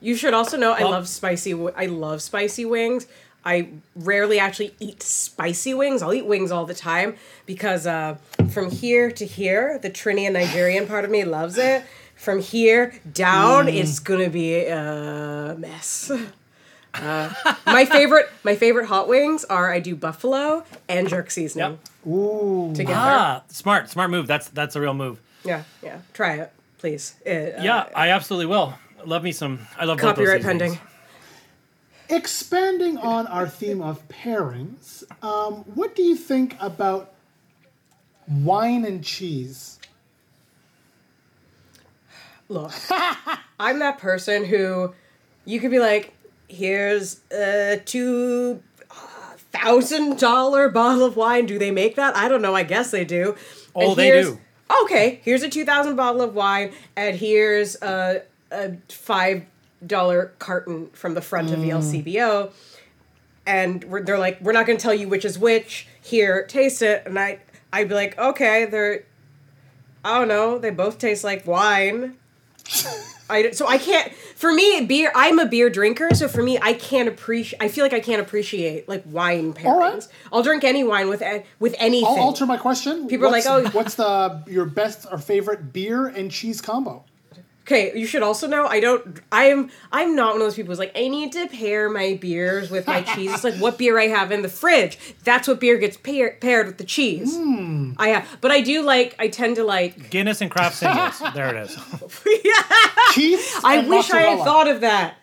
You 0.00 0.16
should 0.16 0.34
also 0.34 0.56
know 0.56 0.72
I 0.72 0.82
love 0.82 1.08
spicy. 1.08 1.52
I 1.76 1.86
love 1.86 2.22
spicy 2.22 2.64
wings. 2.64 3.06
I 3.44 3.68
rarely 3.94 4.38
actually 4.38 4.74
eat 4.80 5.02
spicy 5.02 5.72
wings. 5.74 6.02
I'll 6.02 6.12
eat 6.12 6.26
wings 6.26 6.50
all 6.50 6.66
the 6.66 6.74
time 6.74 7.16
because 7.46 7.86
uh, 7.86 8.16
from 8.50 8.70
here 8.70 9.10
to 9.12 9.24
here, 9.24 9.78
the 9.78 9.90
Trini 9.90 10.22
and 10.22 10.34
Nigerian 10.34 10.86
part 10.86 11.04
of 11.04 11.10
me 11.10 11.24
loves 11.24 11.56
it. 11.56 11.84
From 12.16 12.40
here 12.40 13.00
down, 13.10 13.66
it's 13.68 13.98
gonna 13.98 14.28
be 14.28 14.66
a 14.66 15.56
mess. 15.58 16.10
Uh, 16.92 17.32
my 17.66 17.84
favorite, 17.84 18.28
my 18.42 18.56
favorite 18.56 18.86
hot 18.86 19.06
wings 19.06 19.44
are 19.44 19.72
I 19.72 19.78
do 19.78 19.94
buffalo 19.94 20.64
and 20.88 21.08
jerk 21.08 21.30
seasoning 21.30 21.78
ooh, 22.04 22.72
together. 22.74 22.98
Ah, 22.98 23.42
smart, 23.46 23.88
smart 23.88 24.10
move. 24.10 24.26
That's 24.26 24.48
that's 24.48 24.74
a 24.74 24.80
real 24.80 24.92
move. 24.92 25.20
Yeah, 25.44 25.62
yeah. 25.84 25.98
Try 26.14 26.34
it, 26.38 26.52
please. 26.80 27.14
Uh, 27.26 27.30
Yeah, 27.62 27.88
I 27.94 28.08
absolutely 28.08 28.46
will. 28.46 28.74
Love 29.04 29.22
me 29.22 29.32
some. 29.32 29.66
I 29.78 29.84
love 29.84 29.98
both 29.98 30.02
those 30.02 30.12
copyright 30.16 30.42
seasonings. 30.42 30.76
pending. 30.76 30.78
expanding 32.08 32.98
on 32.98 33.26
our 33.28 33.46
theme 33.48 33.80
of 33.80 34.06
pairings, 34.08 35.04
um, 35.22 35.64
what 35.74 35.94
do 35.94 36.02
you 36.02 36.16
think 36.16 36.56
about 36.60 37.12
wine 38.28 38.84
and 38.84 39.04
cheese? 39.04 39.78
Look, 42.48 42.72
I'm 43.60 43.78
that 43.78 43.98
person 43.98 44.44
who 44.44 44.92
you 45.44 45.60
could 45.60 45.70
be 45.70 45.78
like, 45.78 46.12
here's 46.48 47.20
a 47.30 47.80
two 47.84 48.62
thousand 49.52 50.18
dollar 50.18 50.68
bottle 50.68 51.04
of 51.04 51.16
wine. 51.16 51.46
Do 51.46 51.58
they 51.58 51.70
make 51.70 51.94
that? 51.96 52.16
I 52.16 52.28
don't 52.28 52.42
know. 52.42 52.54
I 52.54 52.64
guess 52.64 52.90
they 52.90 53.04
do. 53.04 53.36
Oh, 53.74 53.90
And 53.90 53.96
they 53.96 54.10
do. 54.22 54.40
Okay, 54.82 55.20
here's 55.22 55.42
a 55.42 55.48
two 55.48 55.64
thousand 55.64 55.96
bottle 55.96 56.22
of 56.22 56.34
wine, 56.34 56.72
and 56.96 57.16
here's 57.16 57.80
a 57.82 58.22
a 58.50 58.76
five 58.88 59.44
dollar 59.86 60.32
carton 60.38 60.88
from 60.92 61.14
the 61.14 61.22
front 61.22 61.50
of 61.50 61.60
the 61.60 61.70
mm. 61.70 62.04
LCBO. 62.04 62.52
And 63.46 63.82
we're, 63.84 64.02
they're 64.02 64.18
like, 64.18 64.40
we're 64.40 64.52
not 64.52 64.66
going 64.66 64.78
to 64.78 64.82
tell 64.82 64.94
you 64.94 65.08
which 65.08 65.24
is 65.24 65.38
which. 65.38 65.88
Here, 66.00 66.44
taste 66.46 66.82
it. 66.82 67.02
And 67.06 67.18
I, 67.18 67.40
I'd 67.72 67.88
be 67.88 67.94
like, 67.94 68.18
okay, 68.18 68.66
they're, 68.66 69.04
I 70.04 70.18
don't 70.18 70.28
know, 70.28 70.58
they 70.58 70.70
both 70.70 70.98
taste 70.98 71.24
like 71.24 71.46
wine. 71.46 72.16
I, 73.30 73.50
so 73.52 73.66
I 73.66 73.78
can't. 73.78 74.12
For 74.34 74.52
me, 74.52 74.84
beer. 74.86 75.12
I'm 75.14 75.38
a 75.38 75.46
beer 75.46 75.70
drinker, 75.70 76.14
so 76.14 76.28
for 76.28 76.42
me, 76.42 76.58
I 76.60 76.72
can't 76.74 77.08
appreciate. 77.08 77.62
I 77.62 77.68
feel 77.68 77.84
like 77.84 77.92
I 77.92 78.00
can't 78.00 78.20
appreciate 78.20 78.88
like 78.88 79.02
wine 79.06 79.52
pairings. 79.54 79.66
Right. 79.80 80.08
I'll 80.32 80.42
drink 80.42 80.64
any 80.64 80.84
wine 80.84 81.08
with 81.08 81.22
a- 81.22 81.44
with 81.58 81.74
anything. 81.78 82.06
I'll 82.08 82.20
alter 82.20 82.46
my 82.46 82.56
question. 82.56 83.06
People 83.08 83.26
are 83.28 83.30
like, 83.30 83.44
"Oh." 83.46 83.62
what's 83.70 83.94
the 83.94 84.42
your 84.48 84.64
best 84.66 85.06
or 85.10 85.18
favorite 85.18 85.72
beer 85.72 86.06
and 86.06 86.30
cheese 86.30 86.60
combo?" 86.60 87.04
Okay, 87.70 87.96
you 87.96 88.04
should 88.04 88.24
also 88.24 88.48
know 88.48 88.66
I 88.66 88.80
don't. 88.80 89.20
I'm 89.30 89.70
I'm 89.92 90.16
not 90.16 90.32
one 90.32 90.40
of 90.42 90.46
those 90.46 90.56
people 90.56 90.72
who's 90.72 90.80
like 90.80 90.90
I 90.96 91.06
need 91.06 91.30
to 91.34 91.46
pair 91.46 91.88
my 91.88 92.18
beers 92.20 92.68
with 92.68 92.88
my 92.88 93.02
cheese. 93.14 93.32
It's 93.32 93.44
like 93.44 93.54
what 93.58 93.78
beer 93.78 93.96
I 93.96 94.08
have 94.08 94.32
in 94.32 94.42
the 94.42 94.48
fridge. 94.48 94.98
That's 95.22 95.46
what 95.46 95.60
beer 95.60 95.78
gets 95.78 95.96
pair, 95.96 96.36
paired 96.40 96.66
with 96.66 96.78
the 96.78 96.84
cheese. 96.84 97.36
Hmm. 97.36 97.92
I 97.96 98.08
have, 98.08 98.38
but 98.40 98.50
I 98.50 98.60
do 98.60 98.82
like. 98.82 99.14
I 99.20 99.28
tend 99.28 99.54
to 99.54 99.62
like. 99.62 100.10
Guinness 100.10 100.40
and 100.40 100.50
craft 100.50 100.78
singles. 100.78 101.22
there 101.34 101.54
it 101.54 101.70
is. 101.70 101.76
Keith. 103.12 103.60
I 103.64 103.76
and 103.76 103.88
wish 103.88 104.10
I 104.10 104.22
had 104.22 104.38
thought 104.44 104.66
of 104.66 104.80
that. 104.80 105.14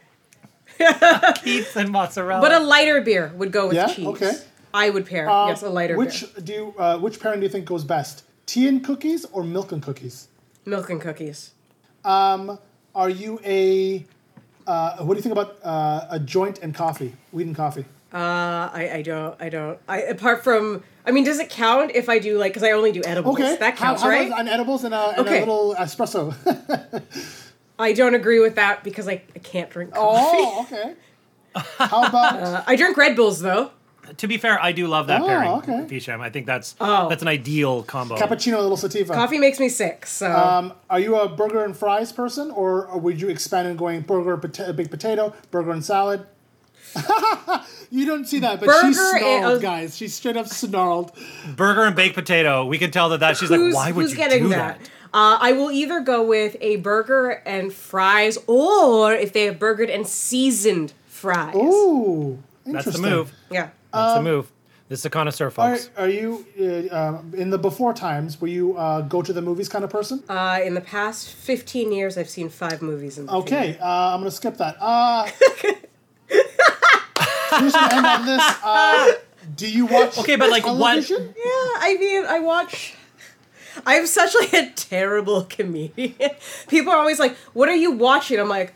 Keith 1.43 1.75
and 1.75 1.89
mozzarella. 1.89 2.39
But 2.41 2.53
a 2.53 2.59
lighter 2.59 3.01
beer 3.01 3.33
would 3.35 3.51
go 3.51 3.67
with 3.67 3.75
Yeah? 3.75 3.87
cheese. 3.87 4.07
Okay. 4.07 4.31
I 4.73 4.89
would 4.89 5.05
pair. 5.05 5.29
Uh, 5.29 5.47
yes, 5.47 5.63
a 5.63 5.69
lighter 5.69 5.97
Which 5.97 6.21
beer. 6.33 6.43
do 6.45 6.53
you, 6.53 6.73
uh, 6.77 6.97
which 6.99 7.19
pairing 7.19 7.41
do 7.41 7.45
you 7.45 7.51
think 7.51 7.65
goes 7.65 7.83
best? 7.83 8.23
Tea 8.45 8.67
and 8.69 8.81
cookies 8.83 9.25
or 9.33 9.43
milk 9.43 9.71
and 9.73 9.81
cookies? 9.83 10.27
Milk 10.65 10.89
and 10.89 11.01
cookies. 11.01 11.51
Are 12.07 13.09
you 13.09 13.39
a 13.45 14.05
uh, 14.65 14.97
what 14.97 15.13
do 15.13 15.17
you 15.17 15.21
think 15.23 15.33
about 15.33 15.57
uh, 15.63 16.07
a 16.09 16.19
joint 16.19 16.59
and 16.59 16.73
coffee, 16.73 17.13
weed 17.31 17.47
and 17.47 17.55
coffee? 17.55 17.85
Uh, 18.13 18.17
I, 18.73 18.89
I 18.95 19.01
don't. 19.01 19.35
I 19.41 19.49
don't. 19.49 19.79
I 19.87 20.01
apart 20.01 20.43
from. 20.43 20.83
I 21.05 21.11
mean, 21.11 21.23
does 21.23 21.39
it 21.39 21.49
count 21.49 21.91
if 21.93 22.09
I 22.09 22.19
do 22.19 22.37
like? 22.37 22.51
Because 22.53 22.63
I 22.63 22.71
only 22.71 22.91
do 22.91 23.01
edibles. 23.05 23.35
Okay, 23.39 23.55
That 23.57 23.77
counts, 23.77 24.01
how, 24.01 24.09
how 24.09 24.15
right? 24.15 24.31
an 24.31 24.47
edibles 24.47 24.83
and 24.83 24.93
a, 24.93 25.09
and 25.17 25.19
Okay. 25.19 25.37
a 25.37 25.39
little 25.39 25.75
espresso? 25.75 26.33
I 27.79 27.93
don't 27.93 28.15
agree 28.15 28.39
with 28.39 28.55
that 28.55 28.83
because 28.83 29.07
I, 29.07 29.21
I 29.35 29.39
can't 29.39 29.69
drink 29.69 29.93
coffee. 29.93 30.37
oh, 30.39 30.61
okay. 30.69 30.95
How 31.77 32.03
about 32.07 32.35
Uh, 32.41 32.63
I 32.67 32.75
drink 32.75 32.97
Red 32.97 33.15
Bulls 33.15 33.39
though. 33.39 33.71
To 34.17 34.27
be 34.27 34.37
fair, 34.37 34.61
I 34.61 34.71
do 34.71 34.87
love 34.87 35.07
that 35.07 35.21
Oh, 35.21 35.27
pairing, 35.27 35.49
okay. 35.51 35.87
Hisham. 35.89 36.21
I 36.21 36.29
think 36.29 36.45
that's 36.45 36.75
Oh. 36.79 37.09
that's 37.09 37.21
an 37.21 37.27
ideal 37.27 37.83
combo. 37.83 38.15
Cappuccino, 38.15 38.57
a 38.57 38.61
little 38.61 38.77
sativa. 38.77 39.13
Coffee 39.13 39.37
makes 39.39 39.59
me 39.59 39.69
sick, 39.69 40.05
so 40.05 40.31
Um, 40.31 40.73
are 40.89 40.99
you 40.99 41.15
a 41.17 41.27
burger 41.27 41.63
and 41.65 41.75
fries 41.75 42.11
person, 42.11 42.49
or, 42.51 42.85
or 42.87 42.99
would 42.99 43.19
you 43.19 43.27
expand 43.29 43.67
and 43.67 43.77
going 43.77 44.01
burger, 44.01 44.37
pota- 44.37 44.75
big 44.75 44.89
potato, 44.89 45.33
burger 45.51 45.71
and 45.71 45.83
salad? 45.83 46.25
you 47.91 48.05
don't 48.05 48.25
see 48.27 48.39
that, 48.39 48.59
but 48.59 48.65
she 48.65 48.87
Burger 48.93 49.17
and- 49.17 49.41
snarled, 49.41 49.61
guys. 49.61 49.97
She 49.97 50.07
straight 50.07 50.37
up 50.37 50.47
snarled. 50.47 51.11
Burger 51.55 51.83
and 51.83 51.95
baked 51.95 52.15
potato. 52.15 52.65
We 52.65 52.77
can 52.77 52.91
tell 52.91 53.09
that 53.09 53.19
that 53.19 53.37
she's 53.37 53.51
like, 53.51 53.73
why 53.73 53.91
would 53.91 54.03
who's 54.03 54.11
you 54.11 54.17
getting 54.17 54.43
do 54.43 54.49
that? 54.49 54.79
that? 54.79 54.89
Uh, 55.13 55.37
I 55.39 55.53
will 55.53 55.71
either 55.71 55.99
go 56.01 56.23
with 56.23 56.57
a 56.61 56.77
burger 56.77 57.41
and 57.45 57.71
fries, 57.73 58.37
or 58.47 59.13
if 59.13 59.33
they 59.33 59.43
have 59.45 59.57
burgered 59.59 59.89
and 59.89 60.05
seasoned 60.07 60.93
fries. 61.07 61.55
Ooh, 61.55 62.39
That's 62.65 62.85
the 62.85 62.97
move. 62.99 63.31
Yeah. 63.49 63.69
That's 63.97 64.13
the 64.13 64.17
Um, 64.19 64.23
move. 64.23 64.51
This 64.89 64.99
is 64.99 65.05
a 65.05 65.09
connoisseur, 65.09 65.47
Are, 65.47 65.51
folks. 65.51 65.89
are 65.97 66.07
you 66.07 66.45
uh, 66.59 66.95
uh, 66.95 67.21
in 67.33 67.49
the 67.49 67.57
before 67.57 67.93
times? 67.93 68.39
Were 68.39 68.47
you 68.47 68.77
uh, 68.77 69.01
go 69.01 69.21
to 69.21 69.33
the 69.33 69.41
movies 69.41 69.67
kind 69.67 69.83
of 69.83 69.89
person? 69.89 70.23
Uh, 70.29 70.59
in 70.63 70.75
the 70.75 70.81
past 70.81 71.29
15 71.33 71.91
years, 71.91 72.17
I've 72.17 72.29
seen 72.29 72.47
five 72.47 72.81
movies 72.81 73.17
in 73.17 73.25
the 73.25 73.33
Okay, 73.33 73.77
uh, 73.81 74.13
I'm 74.13 74.21
gonna 74.21 74.31
skip 74.31 74.55
that. 74.57 74.77
Uh, 74.79 75.27
just 77.59 77.75
to 77.75 77.95
end 77.95 78.05
on 78.05 78.25
this. 78.25 78.43
Uh, 78.63 79.11
do 79.55 79.69
you 79.69 79.85
watch? 79.87 80.17
Okay, 80.19 80.35
but, 80.37 80.49
like, 80.49 80.65
what- 80.65 81.09
Yeah, 81.09 81.17
I 81.17 81.97
mean, 81.99 82.25
I 82.25 82.39
watch. 82.39 82.93
I'm 83.85 84.07
such 84.07 84.33
like 84.39 84.53
a 84.53 84.71
terrible 84.71 85.43
comedian. 85.49 86.15
People 86.67 86.91
are 86.93 86.97
always 86.97 87.19
like, 87.19 87.35
"What 87.53 87.69
are 87.69 87.75
you 87.75 87.91
watching?" 87.91 88.39
I'm 88.39 88.49
like, 88.49 88.73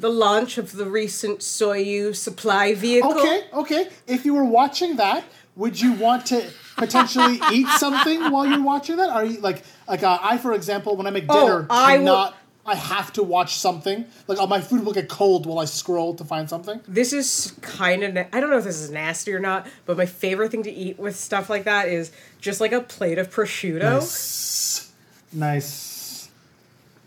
"The 0.00 0.10
launch 0.10 0.58
of 0.58 0.72
the 0.72 0.86
recent 0.86 1.40
Soyuz 1.40 2.16
supply 2.16 2.74
vehicle." 2.74 3.12
Okay, 3.18 3.44
okay. 3.52 3.88
If 4.06 4.24
you 4.24 4.34
were 4.34 4.44
watching 4.44 4.96
that, 4.96 5.24
would 5.56 5.80
you 5.80 5.92
want 5.94 6.26
to 6.26 6.50
potentially 6.76 7.40
eat 7.52 7.68
something 7.78 8.30
while 8.30 8.46
you're 8.46 8.62
watching 8.62 8.96
that? 8.96 9.08
Are 9.10 9.24
you 9.24 9.40
like 9.40 9.62
like 9.88 10.02
uh, 10.02 10.18
I, 10.22 10.38
for 10.38 10.52
example, 10.52 10.96
when 10.96 11.06
I 11.06 11.10
make 11.10 11.24
Oh, 11.28 11.40
dinner, 11.46 11.66
I 11.70 11.98
will- 11.98 12.34
I 12.68 12.74
have 12.74 13.12
to 13.12 13.22
watch 13.22 13.58
something. 13.58 14.06
Like 14.26 14.38
uh, 14.40 14.46
my 14.48 14.60
food 14.60 14.84
will 14.84 14.92
get 14.92 15.08
cold 15.08 15.46
while 15.46 15.60
I 15.60 15.66
scroll 15.66 16.14
to 16.16 16.24
find 16.24 16.50
something. 16.50 16.80
This 16.88 17.12
is 17.12 17.54
kind 17.62 18.02
of. 18.02 18.12
Na- 18.14 18.24
I 18.32 18.40
don't 18.40 18.50
know 18.50 18.58
if 18.58 18.64
this 18.64 18.80
is 18.80 18.90
nasty 18.90 19.32
or 19.32 19.38
not, 19.38 19.68
but 19.84 19.96
my 19.96 20.04
favorite 20.06 20.50
thing 20.50 20.64
to 20.64 20.70
eat 20.72 20.98
with 20.98 21.14
stuff 21.14 21.48
like 21.48 21.62
that 21.62 21.86
is 21.88 22.10
just 22.40 22.60
like 22.60 22.72
a 22.72 22.80
plate 22.80 23.18
of 23.18 23.30
prosciutto. 23.30 23.82
Nice. 24.00 24.90
Nice. 25.32 26.28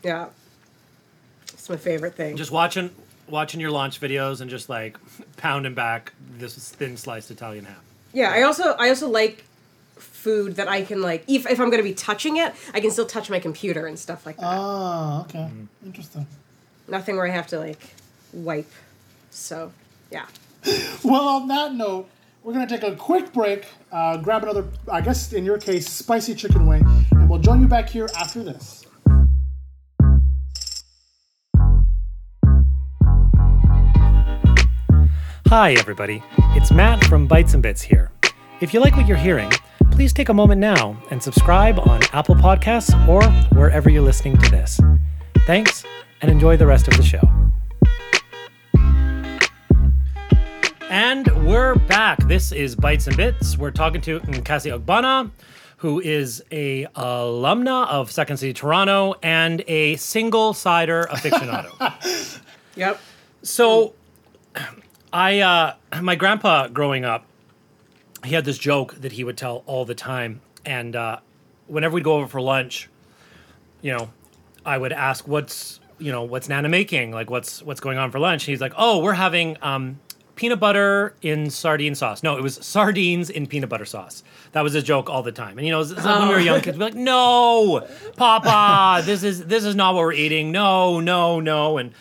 Yeah, 0.04 0.28
it's 1.70 1.86
my 1.86 1.92
favorite 1.92 2.16
thing. 2.16 2.36
Just 2.36 2.52
watching 2.52 2.90
watching 3.28 3.60
your 3.60 3.72
launch 3.72 4.02
videos 4.02 4.42
and 4.42 4.50
just 4.50 4.70
like 4.70 4.98
pounding 5.38 5.76
back 5.76 6.14
this 6.38 6.56
thin 6.70 6.98
sliced 6.98 7.30
Italian 7.30 7.66
ham. 7.66 7.76
Yeah, 8.14 8.32
I 8.32 8.44
also 8.44 8.74
I 8.74 8.90
also 8.90 9.08
like 9.08 9.44
food 9.96 10.56
that 10.56 10.68
I 10.68 10.82
can 10.84 11.02
like 11.02 11.24
if, 11.28 11.46
if 11.46 11.60
I'm 11.60 11.70
gonna 11.70 11.84
be 11.84 11.94
touching 11.94 12.38
it, 12.38 12.54
I 12.74 12.80
can 12.80 12.92
still 12.92 13.06
touch 13.06 13.30
my 13.30 13.40
computer 13.40 13.86
and 13.86 13.98
stuff 13.98 14.26
like 14.26 14.38
that. 14.38 14.46
Oh, 14.48 15.26
okay. 15.30 15.50
Mm. 15.52 15.68
Interesting. 15.86 16.26
Nothing 16.88 17.18
where 17.18 17.28
I 17.28 17.32
have 17.32 17.48
to 17.48 17.60
like 17.60 17.80
wipe. 18.34 18.72
So 19.30 19.72
yeah. 20.12 20.26
Well, 21.02 21.28
on 21.30 21.48
that 21.48 21.74
note, 21.76 22.10
we're 22.44 22.52
gonna 22.54 22.68
take 22.68 22.84
a 22.84 22.96
quick 22.96 23.32
break, 23.32 23.68
uh, 23.92 24.18
grab 24.18 24.44
another, 24.44 24.66
I 24.92 25.00
guess 25.02 25.32
in 25.32 25.46
your 25.46 25.58
case, 25.58 25.90
spicy 25.90 26.36
chicken 26.36 26.68
wing, 26.68 26.86
and 27.12 27.30
we'll 27.30 27.40
join 27.40 27.62
you 27.62 27.68
back 27.68 27.88
here 27.90 28.10
after 28.18 28.44
this. 28.44 28.79
Hi, 35.50 35.72
everybody. 35.80 36.22
It's 36.56 36.70
Matt 36.70 37.04
from 37.06 37.26
Bites 37.26 37.56
and 37.56 37.64
Bits 37.64 37.82
here. 37.82 38.12
If 38.62 38.72
you 38.72 38.80
like 38.80 38.96
what 38.96 39.08
you're 39.08 39.18
hearing, 39.18 39.50
please 39.90 40.14
take 40.14 40.30
a 40.30 40.34
moment 40.34 40.62
now 40.62 40.96
and 41.10 41.24
subscribe 41.24 41.80
on 41.80 42.02
Apple 42.14 42.36
Podcasts 42.36 42.94
or 43.08 43.24
wherever 43.58 43.90
you're 43.90 44.04
listening 44.04 44.38
to 44.38 44.52
this. 44.52 44.80
Thanks, 45.48 45.84
and 46.22 46.30
enjoy 46.30 46.56
the 46.56 46.68
rest 46.68 46.88
of 46.88 46.96
the 46.98 47.02
show. 47.02 47.28
And 50.88 51.28
we're 51.48 51.74
back. 51.74 52.20
This 52.28 52.52
is 52.52 52.76
Bites 52.76 53.08
and 53.08 53.18
Bits. 53.18 53.58
We're 53.58 53.72
talking 53.72 54.02
to 54.02 54.20
Nkasi 54.20 54.80
Ogbonnah, 54.80 55.32
who 55.78 56.00
is 56.00 56.44
a 56.52 56.86
alumna 56.96 57.88
of 57.88 58.12
Second 58.12 58.38
City 58.38 58.54
Toronto 58.54 59.16
and 59.24 59.64
a 59.68 59.96
single 59.96 60.54
cider 60.54 61.08
aficionado. 61.10 62.40
Yep. 62.76 63.02
So, 63.42 63.94
I 65.12 65.40
uh, 65.40 65.74
my 66.02 66.16
grandpa 66.16 66.68
growing 66.68 67.06
up, 67.06 67.26
he 68.24 68.36
had 68.36 68.46
this 68.46 68.58
joke 68.58 68.96
that 68.96 69.14
he 69.14 69.24
would 69.24 69.38
tell 69.38 69.64
all 69.66 69.86
the 69.86 69.96
time, 69.96 70.42
and 70.66 70.96
uh, 70.96 71.20
whenever 71.68 71.96
we'd 71.96 72.04
go 72.04 72.14
over 72.14 72.28
for 72.28 72.42
lunch, 72.42 72.90
you 73.82 73.92
know, 73.96 74.10
I 74.66 74.78
would 74.78 74.94
ask, 74.94 75.28
"What's 75.28 75.80
you 75.98 76.12
know 76.12 76.24
what's 76.24 76.48
Nana 76.50 76.70
making? 76.70 77.12
Like, 77.12 77.30
what's 77.30 77.62
what's 77.64 77.80
going 77.80 77.98
on 77.98 78.12
for 78.12 78.20
lunch?" 78.20 78.44
And 78.44 78.52
he's 78.52 78.62
like, 78.62 78.74
"Oh, 78.78 79.00
we're 79.00 79.14
having 79.14 79.58
um, 79.62 80.00
peanut 80.36 80.60
butter 80.60 81.16
in 81.24 81.50
sardine 81.50 81.96
sauce." 81.96 82.22
No, 82.22 82.38
it 82.38 82.44
was 82.44 82.56
sardines 82.64 83.32
in 83.32 83.48
peanut 83.48 83.70
butter 83.70 83.86
sauce. 83.86 84.24
That 84.52 84.62
was 84.62 84.74
his 84.74 84.84
joke 84.84 85.10
all 85.10 85.24
the 85.24 85.32
time. 85.32 85.58
And 85.58 85.66
you 85.66 85.74
know, 85.74 85.82
like 85.82 86.04
when 86.04 86.28
we 86.28 86.34
were 86.36 86.40
young 86.40 86.62
kids, 86.62 86.78
we'd 86.78 86.86
be 86.86 86.92
like, 86.92 86.96
"No, 86.96 87.88
Papa, 88.16 89.04
this 89.06 89.24
is 89.24 89.46
this 89.46 89.64
is 89.64 89.76
not 89.76 89.96
what 89.96 90.02
we're 90.02 90.14
eating. 90.14 90.52
No, 90.52 91.00
no, 91.00 91.40
no." 91.40 91.80
And 91.80 91.94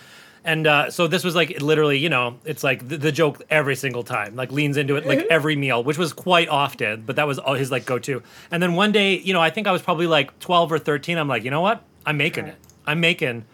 and 0.48 0.66
uh, 0.66 0.90
so 0.90 1.06
this 1.06 1.24
was 1.24 1.34
like 1.34 1.60
literally, 1.60 1.98
you 1.98 2.08
know, 2.08 2.38
it's 2.46 2.64
like 2.64 2.88
the, 2.88 2.96
the 2.96 3.12
joke 3.12 3.42
every 3.50 3.76
single 3.76 4.02
time, 4.02 4.34
like 4.34 4.50
leans 4.50 4.78
into 4.78 4.96
it 4.96 5.04
like 5.04 5.26
every 5.28 5.56
meal, 5.56 5.84
which 5.84 5.98
was 5.98 6.14
quite 6.14 6.48
often, 6.48 7.02
but 7.02 7.16
that 7.16 7.26
was 7.26 7.38
all 7.38 7.52
his 7.52 7.70
like 7.70 7.84
go 7.84 7.98
to. 7.98 8.22
And 8.50 8.62
then 8.62 8.72
one 8.72 8.90
day, 8.90 9.18
you 9.18 9.34
know, 9.34 9.42
I 9.42 9.50
think 9.50 9.66
I 9.66 9.72
was 9.72 9.82
probably 9.82 10.06
like 10.06 10.38
12 10.38 10.72
or 10.72 10.78
13. 10.78 11.18
I'm 11.18 11.28
like, 11.28 11.44
you 11.44 11.50
know 11.50 11.60
what? 11.60 11.84
I'm 12.06 12.16
making 12.16 12.46
it. 12.46 12.56
I'm 12.86 12.98
making 12.98 13.44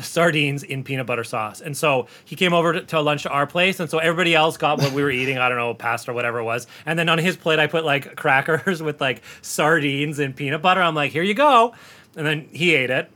sardines 0.00 0.62
in 0.62 0.84
peanut 0.84 1.06
butter 1.06 1.22
sauce. 1.22 1.60
And 1.60 1.76
so 1.76 2.06
he 2.24 2.34
came 2.34 2.54
over 2.54 2.72
to, 2.72 2.80
to 2.80 3.00
lunch 3.02 3.24
to 3.24 3.28
our 3.28 3.46
place. 3.46 3.78
And 3.78 3.90
so 3.90 3.98
everybody 3.98 4.34
else 4.34 4.56
got 4.56 4.78
what 4.78 4.92
we 4.92 5.02
were 5.02 5.10
eating. 5.10 5.36
I 5.36 5.50
don't 5.50 5.58
know, 5.58 5.74
pasta 5.74 6.12
or 6.12 6.14
whatever 6.14 6.38
it 6.38 6.44
was. 6.44 6.66
And 6.86 6.98
then 6.98 7.10
on 7.10 7.18
his 7.18 7.36
plate, 7.36 7.58
I 7.58 7.66
put 7.66 7.84
like 7.84 8.16
crackers 8.16 8.82
with 8.88 9.02
like 9.02 9.20
sardines 9.42 10.18
and 10.18 10.34
peanut 10.34 10.62
butter. 10.62 10.80
I'm 10.80 10.94
like, 10.94 11.12
here 11.12 11.22
you 11.22 11.34
go. 11.34 11.74
And 12.16 12.26
then 12.26 12.48
he 12.52 12.74
ate 12.74 12.88
it 12.88 13.10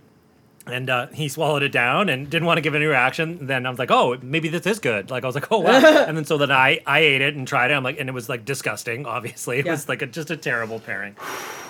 and 0.66 0.88
uh, 0.88 1.06
he 1.08 1.28
swallowed 1.28 1.62
it 1.62 1.72
down 1.72 2.08
and 2.08 2.30
didn't 2.30 2.46
want 2.46 2.58
to 2.58 2.60
give 2.60 2.74
any 2.74 2.84
reaction. 2.86 3.46
Then 3.46 3.66
I 3.66 3.70
was 3.70 3.78
like, 3.78 3.90
oh, 3.90 4.16
maybe 4.22 4.48
this 4.48 4.64
is 4.66 4.78
good. 4.78 5.10
Like 5.10 5.24
I 5.24 5.26
was 5.26 5.34
like, 5.34 5.50
oh 5.50 5.58
wow. 5.60 5.72
and 6.06 6.16
then 6.16 6.24
so 6.24 6.38
then 6.38 6.50
I 6.52 6.80
I 6.86 7.00
ate 7.00 7.20
it 7.20 7.34
and 7.34 7.46
tried 7.48 7.70
it. 7.70 7.74
I'm 7.74 7.82
like, 7.82 7.98
and 7.98 8.08
it 8.08 8.12
was 8.12 8.28
like 8.28 8.44
disgusting. 8.44 9.04
Obviously, 9.16 9.58
it 9.58 9.66
Yeah. 9.66 9.72
was 9.72 9.88
like 9.88 10.02
a, 10.02 10.06
just 10.06 10.30
a 10.30 10.36
terrible 10.36 10.78
pairing. 10.80 11.16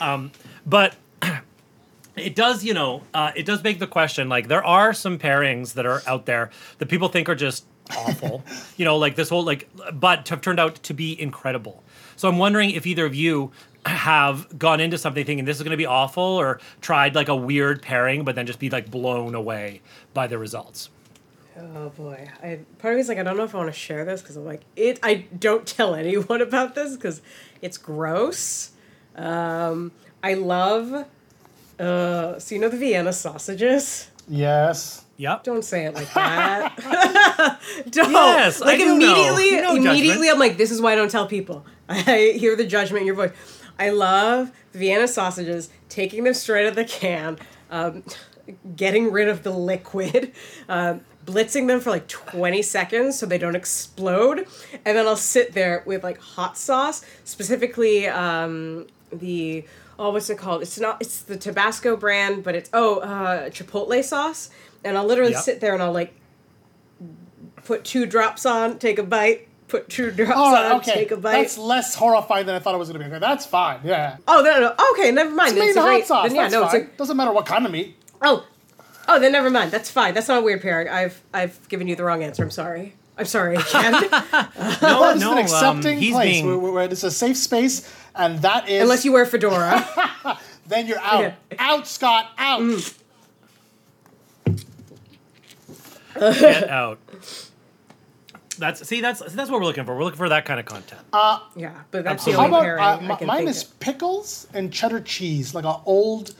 Um, 0.00 0.30
but 0.66 0.94
it 2.16 2.34
does, 2.34 2.62
you 2.64 2.74
know, 2.74 3.02
uh, 3.14 3.32
it 3.34 3.46
does 3.46 3.62
beg 3.62 3.78
the 3.78 3.86
question. 3.86 4.28
Like 4.28 4.48
there 4.48 4.64
are 4.64 4.92
some 4.92 5.18
pairings 5.18 5.74
that 5.74 5.86
are 5.86 6.02
out 6.06 6.26
there 6.26 6.50
that 6.78 6.88
people 6.88 7.08
think 7.08 7.28
are 7.28 7.34
just 7.34 7.64
awful. 7.90 8.44
you 8.76 8.84
know, 8.84 8.96
like 8.96 9.16
this 9.16 9.28
whole 9.28 9.44
like, 9.44 9.68
but 9.92 10.28
have 10.28 10.40
turned 10.40 10.60
out 10.60 10.76
to 10.82 10.94
be 10.94 11.20
incredible. 11.20 11.82
So 12.16 12.28
I'm 12.28 12.38
wondering 12.38 12.70
if 12.70 12.86
either 12.86 13.06
of 13.06 13.14
you 13.14 13.52
have 13.84 14.58
gone 14.58 14.80
into 14.80 14.96
something 14.96 15.24
thinking 15.24 15.44
this 15.44 15.56
is 15.56 15.62
going 15.62 15.72
to 15.72 15.76
be 15.76 15.86
awful, 15.86 16.22
or 16.22 16.60
tried 16.80 17.14
like 17.14 17.28
a 17.28 17.36
weird 17.36 17.82
pairing, 17.82 18.24
but 18.24 18.34
then 18.34 18.46
just 18.46 18.58
be 18.58 18.70
like 18.70 18.90
blown 18.90 19.34
away 19.34 19.80
by 20.14 20.26
the 20.26 20.38
results. 20.38 20.88
Oh 21.58 21.90
boy. 21.90 22.30
I 22.42 22.60
part 22.78 22.94
of 22.94 22.98
me's 22.98 23.08
like 23.08 23.18
I 23.18 23.22
don't 23.22 23.36
know 23.36 23.44
if 23.44 23.54
I 23.54 23.58
want 23.58 23.72
to 23.72 23.78
share 23.78 24.04
this 24.04 24.22
because 24.22 24.36
I'm 24.36 24.44
like 24.44 24.62
it. 24.76 24.98
I 25.02 25.26
don't 25.38 25.66
tell 25.66 25.94
anyone 25.96 26.40
about 26.40 26.74
this 26.74 26.96
because 26.96 27.20
it's 27.60 27.78
gross. 27.78 28.70
Um, 29.16 29.92
I 30.22 30.34
love. 30.34 31.06
Uh, 31.78 32.38
so 32.38 32.54
you 32.54 32.60
know 32.60 32.68
the 32.68 32.76
Vienna 32.76 33.12
sausages. 33.12 34.10
Yes. 34.28 35.01
Yep. 35.16 35.44
Don't 35.44 35.64
say 35.64 35.84
it 35.86 35.94
like 35.94 36.12
that. 36.14 37.60
don't. 37.90 38.12
Yes, 38.12 38.60
I 38.62 38.66
like 38.66 38.78
know. 38.80 38.94
immediately, 38.94 39.60
No 39.60 39.76
immediately. 39.76 40.28
I'm 40.28 40.38
like, 40.38 40.56
this 40.56 40.70
is 40.70 40.80
why 40.80 40.92
I 40.92 40.96
don't 40.96 41.10
tell 41.10 41.26
people. 41.26 41.64
I 41.88 42.34
hear 42.36 42.56
the 42.56 42.66
judgment 42.66 43.02
in 43.02 43.06
your 43.06 43.16
voice. 43.16 43.32
I 43.78 43.90
love 43.90 44.52
Vienna 44.72 45.08
sausages, 45.08 45.70
taking 45.88 46.24
them 46.24 46.34
straight 46.34 46.64
out 46.64 46.70
of 46.70 46.74
the 46.76 46.84
can, 46.84 47.38
um, 47.70 48.04
getting 48.76 49.10
rid 49.10 49.28
of 49.28 49.42
the 49.42 49.50
liquid, 49.50 50.32
um, 50.68 51.00
blitzing 51.24 51.66
them 51.68 51.80
for 51.80 51.90
like 51.90 52.06
20 52.08 52.62
seconds 52.62 53.18
so 53.18 53.26
they 53.26 53.38
don't 53.38 53.56
explode, 53.56 54.46
and 54.84 54.96
then 54.96 55.06
I'll 55.06 55.16
sit 55.16 55.52
there 55.52 55.82
with 55.86 56.04
like 56.04 56.18
hot 56.20 56.56
sauce, 56.56 57.04
specifically 57.24 58.06
um, 58.06 58.86
the 59.12 59.64
oh 59.98 60.10
what's 60.10 60.30
it 60.30 60.38
called? 60.38 60.62
It's 60.62 60.78
not 60.78 60.98
it's 61.00 61.22
the 61.22 61.36
Tabasco 61.36 61.96
brand, 61.96 62.44
but 62.44 62.54
it's 62.54 62.70
oh 62.72 62.98
uh, 63.00 63.48
Chipotle 63.50 64.02
sauce, 64.04 64.50
and 64.84 64.96
I'll 64.98 65.04
literally 65.06 65.32
Yep. 65.32 65.42
sit 65.42 65.60
there 65.60 65.74
and 65.74 65.82
I'll 65.82 65.92
like 65.92 66.14
put 67.64 67.84
two 67.84 68.06
drops 68.06 68.46
on, 68.46 68.78
take 68.78 68.98
a 68.98 69.02
bite. 69.02 69.48
Put 69.68 69.88
two 69.88 70.10
drops 70.10 70.32
All 70.36 70.52
right, 70.52 70.72
on, 70.72 70.80
okay. 70.80 70.92
take 70.94 71.10
a 71.12 71.16
bite. 71.16 71.32
That's 71.32 71.56
less 71.58 71.94
horrifying 71.94 72.46
than 72.46 72.54
I 72.54 72.58
thought 72.58 72.74
it 72.74 72.78
was 72.78 72.88
going 72.88 73.00
to 73.00 73.08
be. 73.08 73.10
Okay, 73.14 73.20
that's 73.20 73.46
fine. 73.46 73.80
Yeah. 73.84 74.16
Oh 74.28 74.42
no, 74.42 74.60
no, 74.60 74.74
okay, 74.92 75.10
never 75.10 75.30
mind. 75.30 75.52
It's 75.52 75.58
Then 75.58 75.64
made 75.64 75.68
it's 75.70 75.76
a 75.76 75.80
hot 75.80 75.86
great, 75.88 76.06
sauce. 76.06 76.26
Then, 76.28 76.34
yeah, 76.36 76.42
that's 76.42 76.52
no, 76.54 76.66
fine. 76.66 76.80
it's 76.82 76.94
a 76.94 76.96
Doesn't 76.98 77.16
matter 77.16 77.32
what 77.32 77.46
kind 77.46 77.64
of 77.64 77.72
meat. 77.72 77.96
oh, 78.20 78.46
oh, 79.08 79.18
then 79.18 79.32
never 79.32 79.48
mind. 79.50 79.70
That's 79.70 79.90
fine. 79.90 80.12
That's 80.14 80.28
not 80.28 80.38
a 80.38 80.42
weird 80.42 80.60
pairing. 80.62 80.88
I've 80.88 81.20
I've 81.32 81.66
given 81.68 81.88
you 81.88 81.96
the 81.96 82.04
wrong 82.04 82.22
answer. 82.22 82.42
I'm 82.42 82.50
sorry. 82.50 82.94
I'm 83.16 83.26
sorry, 83.26 83.56
Jen. 83.70 83.92
No, 84.02 84.08
That 84.10 85.12
is 85.16 85.20
no, 85.20 85.32
an 85.32 85.38
um, 85.38 85.44
accepting 85.44 85.98
he's 85.98 86.14
place 86.14 86.32
being 86.32 86.46
where, 86.46 86.58
where- 86.58 86.72
where 86.72 86.84
it's 86.84 87.02
a 87.02 87.10
safe 87.10 87.36
space, 87.36 87.90
and 88.14 88.40
that 88.42 88.68
is 88.68 88.82
Unless 88.82 89.04
you 89.04 89.12
wear 89.12 89.26
fedora. 89.26 89.86
then 90.66 90.86
you're 90.86 90.98
out. 90.98 91.24
Okay. 91.24 91.34
Out, 91.58 91.86
Scott. 91.86 92.30
Out. 92.38 92.94
Get 96.14 96.68
out. 96.68 96.98
That's 98.58 98.86
see, 98.86 99.00
that's 99.00 99.20
that's 99.20 99.50
what 99.50 99.60
we're 99.60 99.64
looking 99.66 99.84
for. 99.84 99.96
We're 99.96 100.04
looking 100.04 100.18
for 100.18 100.28
that 100.28 100.44
kind 100.44 100.60
of 100.60 100.66
content. 100.66 101.00
yeah, 101.56 101.72
but 101.90 102.04
that's 102.04 102.24
the 102.24 102.32
Absolutely. 102.32 102.34
How 102.42 102.46
about 102.48 103.00
uh, 103.00 103.04
I 103.04 103.08
mi- 103.08 103.16
can 103.16 103.26
mine 103.26 103.36
think 103.38 103.50
is 103.50 103.62
of. 103.64 103.80
pickles 103.80 104.46
and 104.52 104.72
cheddar 104.72 105.00
cheese, 105.00 105.54
like 105.54 105.64
a 105.64 105.76
old, 105.86 106.34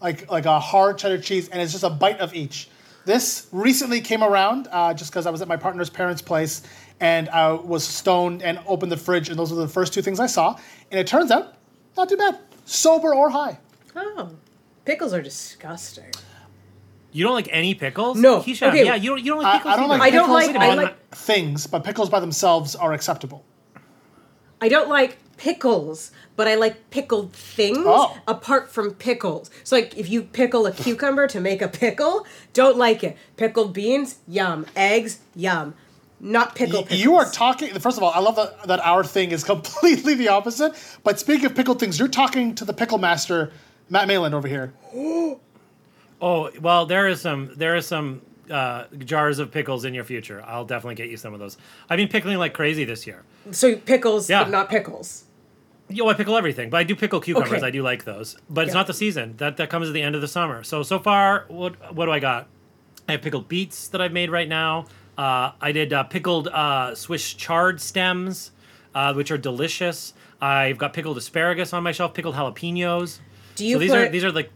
like 0.00 0.30
like 0.30 0.46
a 0.46 0.58
hard 0.58 0.96
cheddar 0.98 1.18
cheese, 1.20 1.48
and 1.50 1.60
it's 1.60 1.72
just 1.72 1.84
a 1.84 1.90
bite 1.90 2.20
of 2.20 2.34
each. 2.34 2.68
This 3.04 3.48
recently 3.52 4.00
came 4.00 4.22
around 4.22 4.68
uh, 4.70 4.92
just 4.94 5.10
because 5.10 5.26
I 5.26 5.30
was 5.30 5.40
at 5.42 5.48
my 5.48 5.56
partner's 5.56 5.88
parents' 5.90 6.20
place 6.20 6.62
and 7.00 7.28
I 7.30 7.52
was 7.52 7.84
stoned 7.84 8.42
and 8.42 8.60
opened 8.66 8.90
the 8.92 8.96
fridge, 8.96 9.28
and 9.28 9.38
those 9.38 9.50
were 9.52 9.60
the 9.60 9.68
first 9.68 9.92
two 9.94 10.02
things 10.02 10.20
I 10.20 10.26
saw. 10.26 10.58
And 10.90 10.98
it 10.98 11.06
turns 11.06 11.30
out, 11.30 11.54
not 11.96 12.08
too 12.08 12.16
bad, 12.16 12.38
sober 12.64 13.14
or 13.14 13.30
high. 13.30 13.58
Oh, 13.94 14.30
pickles 14.84 15.12
are 15.14 15.22
disgusting. 15.22 16.10
You 17.12 17.24
don't 17.24 17.34
like 17.34 17.48
any 17.50 17.74
pickles? 17.74 18.18
No, 18.18 18.40
Keisha, 18.40 18.68
okay. 18.68 18.84
yeah, 18.84 18.94
you 18.94 19.10
don't. 19.10 19.18
You 19.24 19.32
don't 19.32 19.42
like 19.42 19.62
pickles. 19.62 19.74
I 19.74 19.76
don't 19.76 19.90
either. 19.90 19.98
like 19.98 20.12
I 20.12 20.16
don't 20.16 20.30
like- 20.30 20.56
I 20.56 20.74
like- 20.74 21.14
things, 21.14 21.66
but 21.66 21.82
pickles 21.84 22.10
by 22.10 22.20
themselves 22.20 22.76
are 22.76 22.92
acceptable. 22.92 23.44
I 24.60 24.68
don't 24.68 24.88
like 24.88 25.16
pickles, 25.36 26.10
but 26.36 26.48
I 26.48 26.56
like 26.56 26.90
pickled 26.90 27.32
things 27.32 27.78
Oh. 27.80 28.16
apart 28.26 28.70
from 28.72 28.92
pickles. 28.94 29.50
So 29.64 29.76
like 29.76 29.96
if 29.96 30.08
you 30.10 30.22
pickle 30.22 30.66
a 30.66 30.72
cucumber 30.72 31.26
to 31.28 31.40
make 31.40 31.62
a 31.62 31.68
pickle, 31.68 32.26
don't 32.52 32.76
like 32.76 33.04
it. 33.04 33.16
Pickled 33.36 33.72
beans, 33.72 34.16
yum. 34.26 34.66
Eggs, 34.76 35.20
yum. 35.36 35.74
Not 36.20 36.56
pickle 36.56 36.82
pickles. 36.82 36.98
You 37.00 37.14
are 37.14 37.24
talking. 37.30 37.68
First 37.78 37.96
of 37.98 38.02
all, 38.02 38.10
I 38.12 38.18
love 38.18 38.34
that, 38.36 38.66
that 38.66 38.80
our 38.80 39.04
thing 39.04 39.30
is 39.30 39.44
completely 39.54 40.14
the 40.14 40.28
opposite. 40.28 40.72
But 41.04 41.20
speaking 41.20 41.46
of 41.46 41.54
pickled 41.54 41.78
things, 41.78 41.98
you're 41.98 42.08
talking 42.08 42.54
to 42.56 42.64
the 42.64 42.72
pickle 42.74 42.98
master, 42.98 43.52
Matt 43.88 44.08
Malin 44.08 44.34
over 44.34 44.48
here. 44.48 44.74
Oh 46.20 46.50
well, 46.60 46.86
there 46.86 47.06
is 47.08 47.20
some. 47.20 47.50
There 47.56 47.76
is 47.76 47.86
some 47.86 48.22
uh, 48.50 48.84
jars 49.04 49.38
of 49.38 49.50
pickles 49.50 49.84
in 49.84 49.94
your 49.94 50.04
future. 50.04 50.42
I'll 50.46 50.64
definitely 50.64 50.94
get 50.96 51.10
you 51.10 51.16
some 51.16 51.32
of 51.34 51.40
those. 51.40 51.56
I've 51.88 51.96
been 51.98 52.08
pickling 52.08 52.38
like 52.38 52.54
crazy 52.54 52.84
this 52.84 53.06
year. 53.06 53.22
So 53.50 53.76
pickles, 53.76 54.28
Yeah. 54.28 54.44
but 54.44 54.50
not 54.50 54.68
pickles. 54.70 55.24
Yo, 55.90 56.06
I 56.08 56.14
pickle 56.14 56.36
everything, 56.36 56.68
but 56.70 56.78
I 56.78 56.84
do 56.84 56.94
pickle 56.96 57.20
cucumbers. 57.20 57.52
Okay. 57.58 57.66
I 57.66 57.70
do 57.70 57.82
like 57.82 58.04
those, 58.04 58.36
but 58.50 58.64
it's 58.64 58.70
Yeah. 58.74 58.80
not 58.80 58.86
the 58.88 58.94
season. 58.94 59.34
That 59.38 59.56
that 59.58 59.70
comes 59.70 59.88
at 59.88 59.94
the 59.94 60.02
end 60.02 60.14
of 60.14 60.20
the 60.20 60.28
summer. 60.28 60.62
So 60.62 60.82
so 60.82 60.98
far, 60.98 61.44
what 61.48 61.94
what 61.94 62.06
do 62.06 62.12
I 62.12 62.18
got? 62.20 62.48
I 63.08 63.12
have 63.12 63.22
pickled 63.22 63.48
beets 63.48 63.88
that 63.88 64.00
I've 64.02 64.12
made 64.12 64.30
right 64.30 64.48
now. 64.48 64.86
Uh, 65.16 65.52
I 65.60 65.72
did 65.72 65.92
uh, 65.92 66.04
pickled 66.04 66.48
uh, 66.48 66.94
Swiss 66.94 67.32
chard 67.32 67.80
stems, 67.80 68.50
uh, 68.94 69.14
which 69.14 69.30
are 69.30 69.38
delicious. 69.38 70.14
I've 70.40 70.78
got 70.78 70.92
pickled 70.92 71.16
asparagus 71.16 71.72
on 71.72 71.82
my 71.82 71.92
shelf, 71.92 72.12
pickled 72.14 72.34
jalapenos. 72.34 73.18
Do 73.56 73.64
you 73.66 73.74
so 73.76 73.78
these 73.80 73.90
put? 73.90 73.98
are 73.98 74.08
these 74.10 74.24
are 74.24 74.30
like 74.32 74.50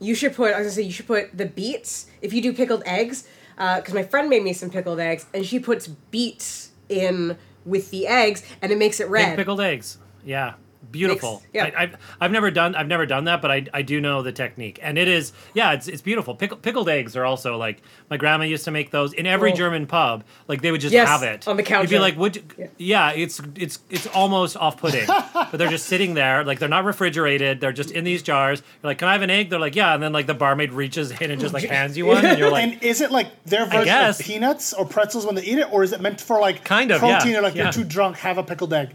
you 0.00 0.14
should 0.14 0.34
put. 0.34 0.52
I 0.54 0.58
was 0.58 0.66
gonna 0.66 0.70
say 0.70 0.82
you 0.82 0.92
should 0.92 1.06
put 1.06 1.36
the 1.36 1.46
beets 1.46 2.06
if 2.22 2.32
you 2.32 2.42
do 2.42 2.52
pickled 2.52 2.82
eggs, 2.86 3.26
uh, 3.58 3.76
because 3.76 3.94
my 3.94 4.02
friend 4.02 4.28
made 4.28 4.42
me 4.42 4.52
some 4.52 4.70
pickled 4.70 5.00
eggs, 5.00 5.26
and 5.32 5.44
she 5.44 5.58
puts 5.58 5.86
beets 5.86 6.70
in 6.88 7.36
with 7.64 7.90
the 7.90 8.06
eggs, 8.06 8.42
and 8.62 8.72
it 8.72 8.78
makes 8.78 9.00
it 9.00 9.08
red. 9.08 9.36
pickled 9.36 9.60
eggs. 9.60 9.98
Yeah. 10.24 10.54
Beautiful. 10.90 11.42
Mixed, 11.52 11.54
yeah. 11.54 11.64
I, 11.78 11.82
I've, 11.82 11.96
I've 12.20 12.30
never 12.30 12.50
done 12.50 12.74
I've 12.74 12.88
never 12.88 13.06
done 13.06 13.24
that, 13.24 13.42
but 13.42 13.50
I, 13.50 13.66
I 13.74 13.82
do 13.82 14.00
know 14.00 14.22
the 14.22 14.32
technique, 14.32 14.78
and 14.82 14.96
it 14.98 15.08
is 15.08 15.32
yeah 15.54 15.72
it's, 15.72 15.88
it's 15.88 16.02
beautiful. 16.02 16.34
Pickle, 16.34 16.56
pickled 16.58 16.88
eggs 16.88 17.16
are 17.16 17.24
also 17.24 17.56
like 17.56 17.82
my 18.10 18.16
grandma 18.16 18.44
used 18.44 18.64
to 18.64 18.70
make 18.70 18.90
those 18.90 19.12
in 19.12 19.26
every 19.26 19.52
Oh. 19.52 19.56
German 19.56 19.86
pub. 19.86 20.24
Like 20.48 20.62
they 20.62 20.70
would 20.72 20.80
just 20.80 20.92
Yes, 20.92 21.08
have 21.08 21.22
it 21.22 21.46
on 21.48 21.56
the 21.56 21.62
counter. 21.62 21.84
You'd 21.84 21.90
be 21.96 21.98
like, 21.98 22.16
would 22.16 22.36
you, 22.36 22.42
Yeah. 22.58 22.66
yeah. 22.78 23.10
it's 23.12 23.40
it's 23.54 23.78
it's 23.90 24.06
almost 24.08 24.56
off 24.56 24.76
putting, 24.78 25.06
but 25.34 25.52
they're 25.52 25.68
just 25.70 25.86
sitting 25.86 26.14
there 26.14 26.44
like 26.44 26.58
they're 26.58 26.68
not 26.68 26.84
refrigerated. 26.84 27.60
They're 27.60 27.72
just 27.72 27.90
in 27.90 28.04
these 28.04 28.22
jars. 28.22 28.62
You're 28.82 28.90
like, 28.90 28.98
can 28.98 29.08
I 29.08 29.12
have 29.12 29.22
an 29.22 29.30
egg? 29.30 29.50
They're 29.50 29.58
like, 29.60 29.76
yeah, 29.76 29.94
and 29.94 30.02
then 30.02 30.12
like 30.12 30.26
the 30.26 30.34
barmaid 30.34 30.72
reaches 30.72 31.10
in 31.20 31.30
and 31.30 31.40
just 31.40 31.54
like 31.54 31.64
hands 31.64 31.96
you 31.96 32.06
one, 32.06 32.24
and 32.24 32.38
you're 32.38 32.50
like, 32.50 32.62
and 32.74 32.82
is 32.82 33.00
it 33.00 33.10
like 33.10 33.44
their 33.44 33.66
version 33.66 34.04
of 34.08 34.18
peanuts 34.18 34.72
or 34.72 34.84
pretzels 34.86 35.26
when 35.26 35.34
they 35.34 35.42
eat 35.42 35.58
it, 35.58 35.72
or 35.72 35.82
is 35.82 35.92
it 35.92 36.00
meant 36.00 36.20
for 36.20 36.40
like 36.40 36.64
Kind 36.64 36.90
of, 36.90 37.02
yeah, 37.02 37.18
protein 37.18 37.36
or 37.36 37.42
like 37.42 37.54
yeah. 37.54 37.64
you're 37.64 37.72
too 37.72 37.84
drunk, 37.84 38.16
have 38.18 38.38
a 38.38 38.42
pickled 38.42 38.72
egg? 38.72 38.94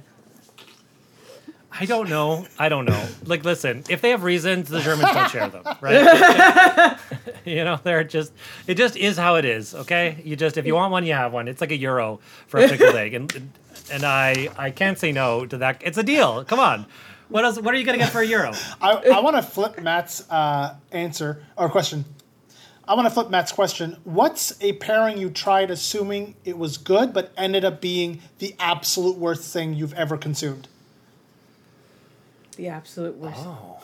I 1.72 1.86
don't 1.86 2.10
know. 2.10 2.46
I 2.60 2.70
don't 2.70 2.86
know. 2.86 3.08
Like, 3.26 3.46
listen, 3.46 3.84
if 3.90 4.02
they 4.02 4.10
have 4.10 4.24
reasons, 4.24 4.68
the 4.70 4.82
Germans 4.82 5.12
don't 5.14 5.32
share 5.32 5.48
them, 5.48 5.64
right? 5.82 6.98
you 7.46 7.64
know, 7.64 7.80
they're 7.82 8.04
just, 8.04 8.34
it 8.68 8.76
just 8.76 8.98
is 8.98 9.18
how 9.18 9.36
it 9.36 9.46
is, 9.46 9.74
okay? 9.74 10.22
You 10.24 10.36
just, 10.36 10.58
if 10.58 10.66
you 10.66 10.76
want 10.76 10.92
one, 10.92 11.06
you 11.06 11.14
have 11.14 11.32
one. 11.32 11.48
It's 11.48 11.62
like 11.62 11.72
a 11.72 11.78
euro 11.78 12.20
for 12.48 12.60
a 12.60 12.68
pickled 12.68 12.96
egg. 12.96 13.14
And, 13.14 13.52
and 13.92 14.04
I, 14.04 14.50
I 14.58 14.72
can't 14.72 15.00
say 15.00 15.12
no 15.12 15.46
to 15.46 15.58
that. 15.60 15.82
It's 15.84 15.98
a 15.98 16.04
deal. 16.04 16.44
Come 16.44 16.60
on. 16.60 16.86
What 17.30 17.46
else, 17.46 17.60
what 17.60 17.74
are 17.74 17.78
you 17.78 17.86
going 17.86 17.98
to 17.98 18.04
get 18.04 18.12
for 18.12 18.20
a 18.20 18.26
euro? 18.26 18.52
I, 18.82 18.96
I 19.14 19.20
want 19.22 19.38
to 19.38 19.42
flip 19.42 19.82
Matt's 19.82 20.30
uh, 20.30 20.76
answer 20.92 21.44
or 21.56 21.70
question. 21.70 22.04
I 22.86 22.96
want 22.96 23.06
to 23.08 23.14
flip 23.14 23.30
Matt's 23.30 23.54
question. 23.54 23.96
What's 24.04 24.62
a 24.62 24.74
pairing 24.74 25.18
you 25.18 25.30
tried 25.30 25.72
assuming 25.72 26.36
it 26.44 26.58
was 26.58 26.78
good, 26.78 27.14
but 27.14 27.32
ended 27.38 27.64
up 27.64 27.80
being 27.80 28.22
the 28.40 28.54
absolute 28.60 29.18
worst 29.18 29.54
thing 29.54 29.74
you've 29.74 29.94
ever 29.94 30.18
consumed? 30.18 30.68
The 32.62 32.68
absolute 32.68 33.18
worst. 33.18 33.40
Oh. 33.40 33.80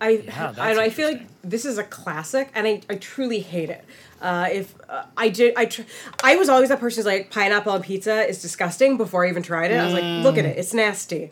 I, 0.00 0.16
that's 0.16 0.58
I, 0.58 0.82
I 0.86 0.90
feel 0.90 1.06
like 1.06 1.22
this 1.42 1.64
is 1.64 1.78
a 1.78 1.84
classic, 1.84 2.50
and 2.56 2.66
I, 2.66 2.80
I 2.90 2.96
truly 2.96 3.38
hate 3.38 3.70
it. 3.70 3.84
Uh, 4.20 4.48
if 4.50 4.74
uh, 4.88 5.04
I 5.16 5.28
did, 5.28 5.54
I 5.56 5.66
tr- 5.66 5.82
I 6.24 6.34
was 6.34 6.48
always 6.48 6.70
that 6.70 6.80
person 6.80 7.02
who's 7.02 7.06
like 7.06 7.30
pineapple 7.30 7.70
on 7.70 7.82
pizza 7.84 8.28
is 8.28 8.42
disgusting 8.42 8.96
before 8.96 9.24
I 9.24 9.28
even 9.28 9.44
tried 9.44 9.70
it. 9.70 9.76
I 9.76 9.84
was 9.84 9.94
like, 9.94 10.24
look 10.24 10.38
at 10.38 10.44
it, 10.44 10.58
it's 10.58 10.74
nasty. 10.74 11.30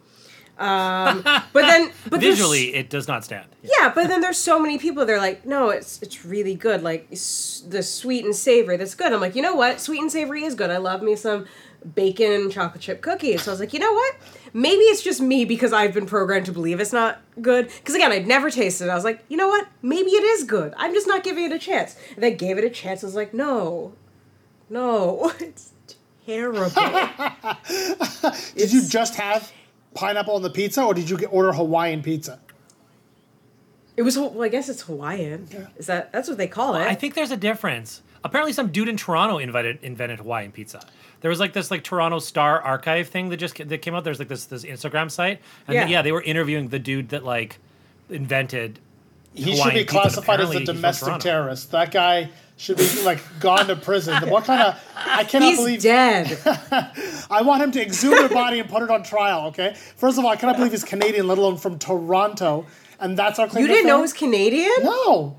Um, 0.57 1.23
but 1.25 1.53
then, 1.63 1.91
but 2.09 2.21
Visually, 2.21 2.73
it 2.77 2.89
does 2.89 3.09
not 3.09 3.25
stand. 3.25 3.49
yeah, 3.65 3.91
but 3.93 4.07
then 4.07 4.21
there's 4.21 4.39
so 4.39 4.61
many 4.61 4.79
people. 4.79 5.05
They're 5.05 5.19
like, 5.19 5.45
no, 5.45 5.71
it's 5.71 6.01
it's 6.01 6.25
really 6.25 6.55
good. 6.55 6.85
Like 6.85 7.09
s- 7.11 7.65
the 7.69 7.83
sweet 7.83 8.25
and 8.25 8.37
savory, 8.37 8.77
that's 8.77 8.95
good. 8.95 9.13
I'm 9.13 9.21
like, 9.21 9.35
you 9.35 9.43
know 9.43 9.57
what? 9.57 9.81
Sweet 9.81 10.01
and 10.01 10.13
savory 10.13 10.45
is 10.45 10.55
good. 10.55 10.71
I 10.71 10.77
love 10.77 11.03
me 11.03 11.17
some 11.17 11.47
bacon 11.97 12.31
and 12.31 12.53
chocolate 12.53 12.83
chip 12.83 13.01
cookies. 13.01 13.43
So 13.43 13.51
I 13.51 13.55
was 13.55 13.59
like, 13.61 13.73
you 13.73 13.81
know 13.81 13.93
what? 13.93 14.15
Maybe 14.53 14.83
it's 14.83 15.03
just 15.03 15.21
me 15.21 15.45
because 15.45 15.73
I've 15.73 15.95
been 15.95 16.07
programmed 16.07 16.47
to 16.47 16.53
believe 16.53 16.81
it's 16.81 16.93
not 16.93 17.21
good. 17.41 17.69
Because 17.69 17.95
again, 17.95 18.13
I'd 18.13 18.27
never 18.27 18.51
tasted 18.51 18.87
it. 18.87 18.91
I 18.91 18.95
was 18.95 19.05
like, 19.05 19.25
you 19.29 19.37
know 19.37 19.49
what? 19.49 19.69
Maybe 19.83 20.11
it 20.11 20.25
is 20.25 20.45
good. 20.45 20.75
I'm 20.77 20.93
just 20.95 21.07
not 21.07 21.23
giving 21.23 21.45
it 21.45 21.53
a 21.53 21.59
chance. 21.59 21.97
And 22.17 22.25
I 22.25 22.31
gave 22.31 22.59
it 22.59 22.65
a 22.65 22.71
chance. 22.71 23.03
I 23.05 23.07
was 23.07 23.15
like, 23.15 23.33
no, 23.33 23.93
no, 24.69 25.33
it's 25.41 25.73
terrible. 26.27 26.69
Did 28.57 28.73
you 28.73 28.87
just 28.87 29.17
have 29.17 29.53
pineapple 29.95 30.35
on 30.35 30.43
the 30.43 30.51
pizza, 30.51 30.83
or 30.83 30.95
did 30.95 31.11
you 31.11 31.17
get 31.19 31.33
order 31.33 31.53
Hawaiian 31.53 32.03
pizza? 32.03 32.39
it 33.97 34.03
was. 34.03 34.17
Well, 34.17 34.43
I 34.43 34.49
guess 34.49 34.69
it's 34.69 34.83
Hawaiian. 34.83 35.49
Yeah. 35.53 35.67
Is 35.77 35.87
that 35.87 36.13
that's 36.13 36.29
what 36.29 36.39
they 36.39 36.47
call 36.47 36.75
it? 36.77 36.83
I 36.83 36.95
think 36.95 37.15
there's 37.15 37.33
a 37.33 37.37
difference. 37.37 38.03
Apparently, 38.25 38.53
some 38.53 38.71
dude 38.71 38.89
in 38.89 38.97
Toronto 38.97 39.39
invited 39.39 39.79
invented 39.83 40.21
Hawaiian 40.21 40.53
pizza. 40.53 40.81
There 41.21 41.29
was 41.29 41.39
like 41.41 41.53
this 41.53 41.71
like 41.71 41.85
Toronto 41.85 42.19
Star 42.19 42.61
Archive 42.61 43.09
thing 43.09 43.29
that 43.29 43.37
just 43.37 43.57
that 43.69 43.79
came 43.83 43.95
out. 43.95 44.05
There's 44.05 44.19
like 44.19 44.29
this 44.29 44.47
this 44.47 44.65
Instagram 44.65 45.11
site, 45.11 45.41
and 45.67 45.75
Yeah. 45.75 45.87
yeah, 45.87 46.03
they 46.03 46.13
were 46.13 46.23
interviewing 46.23 46.69
the 46.69 46.79
dude 46.79 47.11
that 47.11 47.25
like 47.25 47.59
invented. 48.09 48.79
He 49.35 49.53
Hawaiian 49.53 49.63
should 49.65 49.75
be 49.75 49.85
classified 49.85 50.41
as 50.41 50.47
a 50.47 50.49
apparently 50.49 50.59
he's 50.59 50.67
from 50.69 50.77
domestic 50.77 51.19
terrorist. 51.21 51.71
That 51.71 51.93
guy 51.93 52.31
should 52.57 52.79
be 52.79 53.03
like 53.05 53.21
gone 53.39 53.67
to 53.69 53.77
prison. 53.77 54.29
What 54.29 54.45
kind 54.45 54.61
of? 54.63 54.83
I 54.97 55.25
cannot 55.25 55.51
He's 55.51 55.59
believe. 55.59 55.83
dead. 55.83 56.37
I 57.31 57.43
want 57.43 57.63
him 57.63 57.71
to 57.73 57.83
exhume 57.83 58.15
their 58.17 58.29
body 58.29 58.59
and 58.59 58.69
put 58.69 58.83
it 58.83 58.91
on 58.91 59.03
trial. 59.03 59.47
Okay. 59.49 59.75
First 59.97 60.19
of 60.19 60.25
all, 60.25 60.31
I 60.31 60.37
cannot 60.37 60.57
believe 60.57 60.73
he's 60.73 60.85
Canadian, 60.85 61.29
let 61.29 61.39
alone 61.39 61.59
from 61.59 61.79
Toronto, 61.79 62.67
and 62.99 63.17
that's 63.17 63.39
our 63.39 63.47
claim. 63.47 63.63
you 63.63 63.69
didn't 63.69 63.87
know 63.87 63.95
fame? 63.95 63.99
it 64.01 64.03
was 64.03 64.13
Canadian? 64.13 64.73
No. 64.83 65.37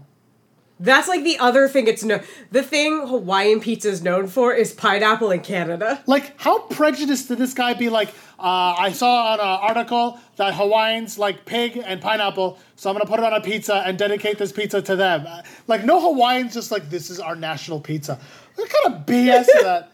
That's 0.81 1.07
like 1.07 1.23
the 1.23 1.37
other 1.37 1.67
thing 1.67 1.85
it's 1.87 2.03
no 2.03 2.19
the 2.49 2.63
thing 2.63 3.07
Hawaiian 3.07 3.59
pizza 3.59 3.87
is 3.89 4.01
known 4.01 4.25
for 4.27 4.51
is 4.51 4.73
pineapple 4.73 5.29
in 5.29 5.41
Canada. 5.41 6.01
Like, 6.07 6.39
how 6.41 6.59
prejudiced 6.59 7.27
did 7.27 7.37
this 7.37 7.53
guy 7.53 7.75
be? 7.75 7.89
Like, 7.89 8.09
uh, 8.39 8.73
I 8.79 8.91
saw 8.91 9.33
on 9.33 9.39
an 9.39 9.45
article 9.45 10.19
that 10.37 10.55
Hawaiians 10.55 11.19
like 11.19 11.45
pig 11.45 11.79
and 11.85 12.01
pineapple, 12.01 12.57
so 12.75 12.89
I'm 12.89 12.95
gonna 12.95 13.05
put 13.05 13.19
it 13.19 13.25
on 13.25 13.33
a 13.33 13.41
pizza 13.41 13.83
and 13.85 13.95
dedicate 13.95 14.39
this 14.39 14.51
pizza 14.51 14.81
to 14.81 14.95
them. 14.95 15.25
Uh, 15.27 15.43
Like, 15.67 15.85
no 15.85 16.01
Hawaiians 16.01 16.53
just 16.55 16.71
like 16.71 16.89
this 16.89 17.11
is 17.11 17.19
our 17.19 17.35
national 17.35 17.79
pizza. 17.79 18.19
What 18.55 18.69
kind 18.69 18.95
of 18.95 19.05
BS 19.05 19.41
is 19.41 19.63
that? 19.63 19.91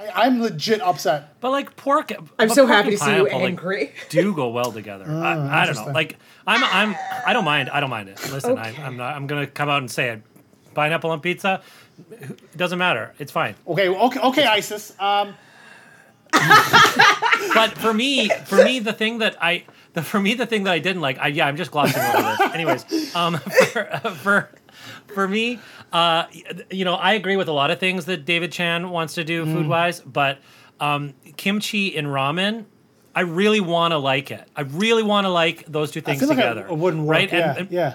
I, 0.00 0.26
I'm 0.26 0.40
legit 0.40 0.80
upset. 0.80 1.40
But 1.40 1.50
like 1.50 1.76
pork, 1.76 2.12
I'm 2.38 2.48
so 2.48 2.66
happy 2.66 2.90
to 2.90 2.98
see 2.98 3.04
you 3.04 3.24
pineapple, 3.24 3.40
like, 3.40 3.48
angry. 3.48 3.92
do 4.08 4.34
go 4.34 4.48
well 4.48 4.72
together. 4.72 5.04
I, 5.08 5.62
I 5.62 5.66
don't 5.66 5.74
know. 5.74 5.92
Like 5.92 6.16
I'm 6.46 6.64
I'm 6.64 6.96
I 7.26 7.32
don't 7.32 7.44
mind. 7.44 7.70
I 7.70 7.80
don't 7.80 7.90
mind 7.90 8.08
it. 8.08 8.18
Listen, 8.32 8.58
I, 8.58 8.74
I'm 8.84 8.96
not. 8.96 9.14
I'm 9.14 9.26
gonna 9.26 9.46
come 9.46 9.68
out 9.68 9.78
and 9.78 9.90
say 9.90 10.10
it. 10.10 10.22
Pineapple 10.74 11.10
on 11.10 11.20
pizza, 11.20 11.62
it 12.12 12.56
doesn't 12.56 12.78
matter. 12.78 13.12
It's 13.18 13.32
fine. 13.32 13.56
Okay, 13.66 13.88
okay, 13.88 14.20
okay, 14.20 14.46
ISIS. 14.46 14.94
Um, 15.00 15.34
But 17.54 17.72
for 17.76 17.92
me, 17.92 18.28
for 18.46 18.62
me, 18.64 18.78
the 18.78 18.92
thing 18.92 19.18
that 19.18 19.36
I, 19.42 19.64
the, 19.94 20.02
for 20.02 20.20
me, 20.20 20.34
the 20.34 20.46
thing 20.46 20.64
that 20.64 20.72
I 20.72 20.78
didn't 20.78 21.02
like, 21.02 21.18
I, 21.18 21.28
yeah, 21.28 21.46
I'm 21.46 21.56
just 21.56 21.70
glossing 21.70 22.00
over 22.00 22.36
this. 22.38 22.54
Anyways, 22.54 23.14
um, 23.16 23.38
for, 23.72 23.84
for, 24.22 24.50
For 25.14 25.26
me, 25.28 25.58
uh, 25.92 26.24
you 26.70 26.84
know, 26.84 26.94
I 26.94 27.12
agree 27.14 27.36
with 27.36 27.48
a 27.48 27.52
lot 27.52 27.70
of 27.70 27.78
things 27.78 28.04
that 28.06 28.24
David 28.24 28.52
Chang 28.52 28.90
wants 28.90 29.14
to 29.14 29.24
do 29.24 29.44
Mm. 29.44 29.52
food 29.54 29.66
wise, 29.66 30.00
but 30.00 30.38
um, 30.80 31.14
kimchi 31.36 31.88
in 31.88 32.06
ramen. 32.06 32.64
I 33.14 33.22
really 33.22 33.60
want 33.60 33.90
to 33.92 33.98
like 33.98 34.30
it. 34.30 34.48
I 34.54 34.60
really 34.62 35.02
want 35.02 35.24
to 35.24 35.30
like 35.30 35.64
those 35.66 35.90
two 35.90 35.98
I 35.98 36.02
things 36.02 36.20
feel 36.20 36.28
like 36.28 36.38
together. 36.38 36.66
it 36.68 36.76
wouldn't 36.76 37.02
work. 37.04 37.16
right? 37.16 37.32
Yeah, 37.32 37.50
And- 37.50 37.58
and- 37.58 37.70
yeah. 37.72 37.94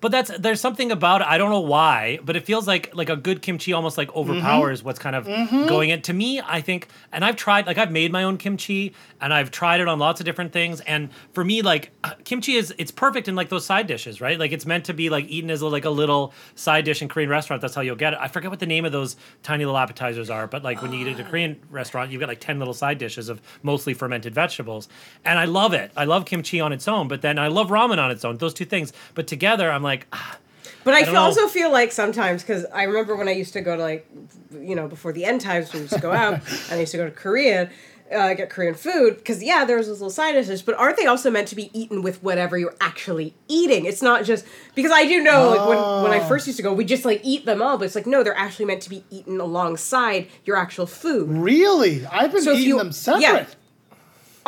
But 0.00 0.12
that's 0.12 0.30
there's 0.38 0.60
something 0.60 0.92
about 0.92 1.20
it. 1.22 1.26
I 1.26 1.38
don't 1.38 1.50
know 1.50 1.60
why, 1.60 2.18
but 2.24 2.36
it 2.36 2.44
feels 2.44 2.66
like 2.66 2.94
like 2.94 3.08
a 3.08 3.16
good 3.16 3.42
kimchi 3.42 3.72
almost 3.72 3.96
like 3.98 4.14
overpowers 4.14 4.82
what's 4.82 4.98
kind 4.98 5.16
of 5.16 5.26
Mhm. 5.26 5.68
going 5.68 5.90
in. 5.90 6.02
To 6.02 6.12
me, 6.12 6.40
I 6.40 6.60
think, 6.60 6.88
and 7.12 7.24
I've 7.24 7.36
tried 7.36 7.66
like 7.66 7.78
I've 7.78 7.90
made 7.90 8.12
my 8.12 8.22
own 8.24 8.36
kimchi 8.36 8.92
and 9.20 9.32
I've 9.32 9.50
tried 9.50 9.80
it 9.80 9.88
on 9.88 9.98
lots 9.98 10.20
of 10.20 10.26
different 10.26 10.52
things. 10.52 10.80
And 10.82 11.08
for 11.32 11.44
me, 11.44 11.62
like 11.62 11.90
uh, 12.04 12.12
kimchi 12.24 12.54
is 12.56 12.74
it's 12.78 12.90
perfect 12.90 13.26
in 13.28 13.34
like 13.34 13.48
those 13.48 13.64
side 13.64 13.86
dishes, 13.86 14.20
right? 14.20 14.38
Like 14.38 14.52
it's 14.52 14.66
meant 14.66 14.84
to 14.86 14.94
be 14.94 15.08
like 15.10 15.26
eaten 15.28 15.50
as 15.50 15.62
a, 15.62 15.66
like 15.66 15.84
a 15.86 15.90
little 15.90 16.32
side 16.54 16.84
dish 16.84 17.00
in 17.02 17.08
Korean 17.08 17.30
restaurant. 17.30 17.62
That's 17.62 17.74
how 17.74 17.80
you'll 17.82 17.96
get 17.96 18.12
it. 18.12 18.18
I 18.20 18.28
forget 18.28 18.50
what 18.50 18.60
the 18.60 18.66
name 18.66 18.84
of 18.84 18.92
those 18.92 19.16
tiny 19.42 19.64
little 19.64 19.78
appetizers 19.78 20.30
are, 20.30 20.46
but 20.46 20.62
like 20.62 20.82
when 20.82 20.92
you 20.92 21.06
eat 21.06 21.12
at 21.14 21.20
a 21.20 21.24
Korean 21.24 21.56
restaurant, 21.70 22.10
you've 22.12 22.20
got 22.20 22.28
like 22.28 22.40
ten 22.40 22.58
little 22.58 22.74
side 22.74 22.98
dishes 22.98 23.28
of 23.28 23.40
mostly 23.62 23.94
fermented 23.94 24.34
vegetables, 24.34 24.88
and 25.24 25.38
I 25.38 25.46
love 25.46 25.72
it. 25.72 25.90
I 25.96 26.04
love 26.04 26.26
kimchi 26.26 26.60
on 26.60 26.72
its 26.72 26.86
own, 26.86 27.08
but 27.08 27.22
then 27.22 27.38
I 27.38 27.48
love 27.48 27.68
ramen 27.70 27.98
on 27.98 28.10
its 28.10 28.24
own. 28.24 28.36
Those 28.36 28.52
two 28.54 28.64
things, 28.66 28.92
but 29.14 29.26
together, 29.26 29.70
I'm 29.70 29.82
like. 29.86 30.06
ah, 30.12 30.38
But 30.84 30.94
I, 30.94 30.98
I 31.00 31.04
feel, 31.04 31.16
also 31.16 31.48
feel 31.48 31.70
like 31.72 31.92
sometimes 31.92 32.42
because 32.42 32.64
I 32.72 32.84
remember 32.84 33.16
when 33.16 33.28
I 33.28 33.32
used 33.32 33.52
to 33.54 33.60
go 33.60 33.76
to 33.76 33.82
like, 33.82 34.06
you 34.52 34.74
know, 34.76 34.86
before 34.88 35.12
the 35.12 35.24
end 35.24 35.40
times 35.40 35.72
we 35.72 35.80
used 35.80 35.92
to 35.94 36.00
go 36.00 36.12
out, 36.12 36.34
and 36.70 36.72
I 36.72 36.80
used 36.80 36.92
to 36.92 36.98
go 36.98 37.04
to 37.06 37.10
Korea, 37.10 37.70
uh, 38.12 38.34
get 38.34 38.50
Korean 38.50 38.74
food 38.74 39.16
because 39.16 39.42
yeah, 39.42 39.64
there's 39.64 39.88
those 39.88 40.00
little 40.00 40.10
side 40.10 40.32
dishes, 40.34 40.62
but 40.62 40.76
aren't 40.76 40.96
they 40.96 41.06
also 41.06 41.28
meant 41.28 41.48
to 41.48 41.56
be 41.56 41.70
eaten 41.72 42.02
with 42.02 42.22
whatever 42.22 42.56
you're 42.56 42.76
actually 42.80 43.34
eating? 43.48 43.84
It's 43.84 44.00
not 44.00 44.24
just 44.24 44.44
because 44.76 44.92
I 44.92 45.06
do 45.06 45.22
know 45.24 45.48
like 45.50 45.68
when 45.68 45.78
when 46.04 46.12
I 46.12 46.28
first 46.28 46.46
used 46.46 46.56
to 46.58 46.62
go, 46.62 46.72
we 46.72 46.84
just 46.84 47.04
like 47.04 47.20
eat 47.24 47.46
them 47.46 47.60
all, 47.60 47.78
but 47.78 47.84
it's 47.86 47.96
like 47.96 48.06
no, 48.06 48.22
they're 48.22 48.36
actually 48.38 48.66
meant 48.66 48.82
to 48.82 48.90
be 48.90 49.02
eaten 49.10 49.40
alongside 49.40 50.28
your 50.44 50.56
actual 50.56 50.86
food. 50.86 51.28
Really? 51.28 52.06
I've 52.06 52.30
been 52.30 52.42
So 52.42 52.52
if 52.52 52.58
eating 52.58 52.68
you- 52.68 52.78
them 52.78 52.92
separate. 52.92 53.22
yeah. 53.22 53.46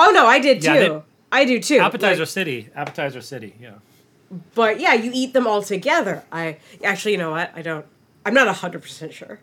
Oh 0.01 0.13
no, 0.13 0.27
I 0.27 0.39
did 0.39 0.63
too. 0.63 0.69
Yeah, 0.73 0.81
they- 0.89 1.03
I 1.33 1.45
do 1.45 1.59
too. 1.61 1.79
Appetizer 1.79 2.21
Like- 2.23 2.29
City. 2.29 2.69
Appetizer 2.77 3.21
City. 3.21 3.55
Yeah. 3.61 3.71
But 4.55 4.79
yeah, 4.81 4.95
you 4.95 5.11
eat 5.15 5.33
them 5.33 5.47
all 5.47 5.63
together. 5.63 6.25
I 6.31 6.59
actually, 6.85 7.13
you 7.13 7.19
know 7.19 7.31
what? 7.31 7.51
I 7.55 7.63
don't. 7.63 7.87
I'm 8.27 8.35
not 8.35 8.55
hundred 8.57 8.83
percent 8.83 9.13
sure. 9.15 9.41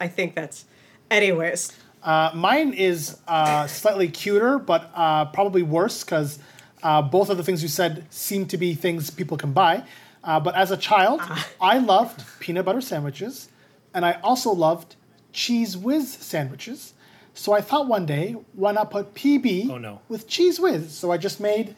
I 0.00 0.08
think 0.08 0.34
that's. 0.34 0.64
Anyways, 1.10 1.72
Uh, 2.02 2.30
mine 2.34 2.72
is 2.74 3.18
uh, 3.28 3.66
slightly 3.66 4.08
cuter, 4.08 4.58
but 4.58 4.90
uh, 4.94 5.24
probably 5.26 5.62
worse 5.62 6.02
because 6.04 6.38
uh, 6.82 7.00
both 7.00 7.30
of 7.30 7.36
the 7.36 7.42
things 7.44 7.62
you 7.62 7.68
said 7.68 8.04
seem 8.10 8.46
to 8.46 8.56
be 8.58 8.74
things 8.74 9.10
people 9.10 9.36
can 9.36 9.52
buy. 9.52 9.82
Uh, 10.22 10.40
but 10.40 10.54
as 10.54 10.70
a 10.70 10.76
child, 10.76 11.20
Ah. 11.22 11.46
I 11.60 11.78
loved 11.78 12.24
peanut 12.40 12.64
butter 12.64 12.80
sandwiches, 12.80 13.48
and 13.94 14.04
I 14.04 14.12
also 14.22 14.50
loved 14.52 14.96
Cheez 15.32 15.76
Whiz 15.76 16.10
sandwiches. 16.12 16.94
So 17.34 17.52
I 17.52 17.60
thought 17.60 17.86
one 17.88 18.06
day, 18.06 18.36
why 18.54 18.72
not 18.72 18.90
put 18.90 19.14
PB 19.14 19.68
Oh, 19.70 19.78
no. 19.78 20.00
with 20.08 20.28
Cheez 20.28 20.58
Whiz? 20.58 20.92
So 20.92 21.10
I 21.12 21.16
just 21.18 21.40
made 21.40 21.74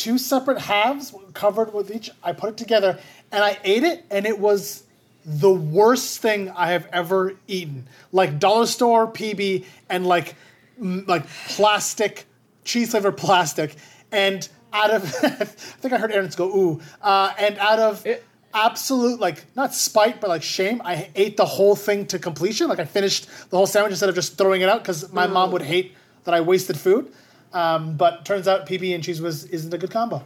two 0.00 0.16
separate 0.16 0.58
halves 0.58 1.14
covered 1.34 1.74
with 1.74 1.94
each. 1.94 2.10
I 2.24 2.32
put 2.32 2.48
it 2.48 2.56
together, 2.56 2.98
and 3.30 3.44
I 3.44 3.58
ate 3.64 3.82
it, 3.82 4.02
and 4.10 4.24
it 4.24 4.38
was 4.38 4.84
the 5.26 5.52
worst 5.52 6.20
thing 6.20 6.48
I 6.48 6.70
have 6.70 6.88
ever 6.90 7.34
eaten. 7.46 7.86
Like 8.10 8.38
dollar 8.38 8.64
store 8.64 9.06
PB 9.06 9.66
and 9.90 10.06
like 10.06 10.36
m- 10.78 11.04
like 11.06 11.26
plastic 11.48 12.24
cheese 12.64 12.92
flavored 12.92 13.18
plastic, 13.18 13.76
and 14.10 14.48
out 14.72 14.90
of 14.90 15.02
I 15.22 15.44
think 15.44 15.92
I 15.92 15.98
heard 15.98 16.12
Aaron's 16.12 16.34
go 16.34 16.46
ooh, 16.48 16.80
uh, 17.02 17.34
and 17.38 17.58
out 17.58 17.78
of 17.78 18.06
absolute 18.54 19.20
like 19.20 19.44
not 19.54 19.74
spite 19.74 20.18
but 20.18 20.30
like 20.30 20.42
shame, 20.42 20.80
I 20.82 21.10
ate 21.14 21.36
the 21.36 21.44
whole 21.44 21.76
thing 21.76 22.06
to 22.06 22.18
completion. 22.18 22.68
Like 22.68 22.80
I 22.80 22.86
finished 22.86 23.28
the 23.50 23.58
whole 23.58 23.66
sandwich 23.66 23.90
instead 23.90 24.08
of 24.08 24.14
just 24.14 24.38
throwing 24.38 24.62
it 24.62 24.68
out 24.70 24.82
because 24.82 25.12
my 25.12 25.26
mom 25.26 25.52
would 25.52 25.62
hate 25.62 25.94
that 26.24 26.32
I 26.32 26.40
wasted 26.40 26.78
food. 26.78 27.12
Um, 27.52 27.96
but 27.96 28.24
turns 28.24 28.46
out 28.46 28.66
PB 28.66 28.94
and 28.94 29.02
cheese 29.02 29.20
was 29.20 29.44
isn't 29.46 29.72
a 29.72 29.78
good 29.78 29.90
combo. 29.90 30.22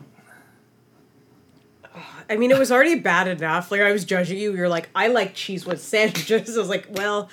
I 2.31 2.37
mean, 2.37 2.51
it 2.51 2.59
was 2.59 2.71
already 2.71 2.99
bad 2.99 3.29
enough. 3.29 3.71
Like 3.71 3.81
I 3.81 3.93
was 3.93 4.05
judging 4.05 4.39
you. 4.39 4.55
You're 4.55 4.69
like, 4.69 4.89
I 4.95 5.09
like 5.09 5.35
cheese 5.35 5.67
with 5.67 5.83
sandwiches. 5.83 6.57
I 6.57 6.61
was 6.61 6.69
like, 6.69 6.87
well, 6.91 7.31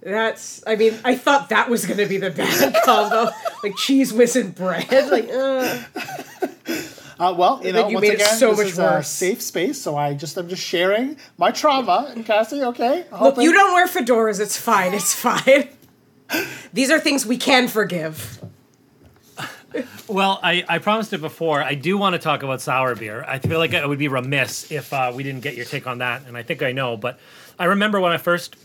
that's. 0.00 0.62
I 0.66 0.76
mean, 0.76 0.98
I 1.04 1.16
thought 1.16 1.48
that 1.48 1.70
was 1.70 1.86
gonna 1.86 2.06
be 2.06 2.18
the 2.18 2.30
bad 2.30 2.74
combo, 2.84 3.30
like 3.62 3.72
Cheez 3.72 4.12
Whiz 4.12 4.36
and 4.36 4.54
bread. 4.54 4.90
Like, 5.10 5.28
uh. 5.30 5.82
Uh, 7.16 7.32
well, 7.32 7.60
you 7.64 7.72
know, 7.72 7.88
you 7.88 7.94
once 7.94 8.02
made 8.02 8.12
it 8.14 8.22
again, 8.22 8.36
so 8.36 8.50
this 8.50 8.58
much 8.58 8.66
is 8.66 8.78
a 8.78 9.02
safe 9.02 9.40
space, 9.40 9.80
so 9.80 9.96
I 9.96 10.14
just 10.14 10.36
I'm 10.36 10.48
just 10.48 10.62
sharing 10.62 11.16
my 11.38 11.52
trauma. 11.52 12.10
And 12.14 12.26
Cassie, 12.26 12.62
okay? 12.62 13.06
look, 13.12 13.36
you 13.38 13.52
don't 13.52 13.72
wear 13.72 13.86
fedoras. 13.86 14.40
It's 14.40 14.56
fine. 14.56 14.94
It's 14.94 15.14
fine. 15.14 15.68
These 16.72 16.90
are 16.90 16.98
things 16.98 17.24
we 17.24 17.36
can 17.36 17.68
forgive. 17.68 18.42
Well, 20.08 20.38
I, 20.42 20.64
I 20.68 20.78
promised 20.78 21.12
it 21.12 21.20
before. 21.20 21.62
I 21.62 21.74
do 21.74 21.96
want 21.96 22.14
to 22.14 22.18
talk 22.18 22.42
about 22.42 22.60
sour 22.60 22.94
beer. 22.94 23.24
I 23.26 23.38
feel 23.38 23.58
like 23.58 23.72
it 23.72 23.88
would 23.88 23.98
be 23.98 24.08
remiss 24.08 24.70
if 24.70 24.92
uh, 24.92 25.12
we 25.14 25.22
didn't 25.22 25.40
get 25.40 25.54
your 25.54 25.64
take 25.64 25.86
on 25.86 25.98
that, 25.98 26.26
and 26.26 26.36
I 26.36 26.42
think 26.42 26.62
I 26.62 26.72
know. 26.72 26.96
But 26.96 27.18
I 27.58 27.66
remember 27.66 28.00
when 28.00 28.12
I 28.12 28.18
first 28.18 28.56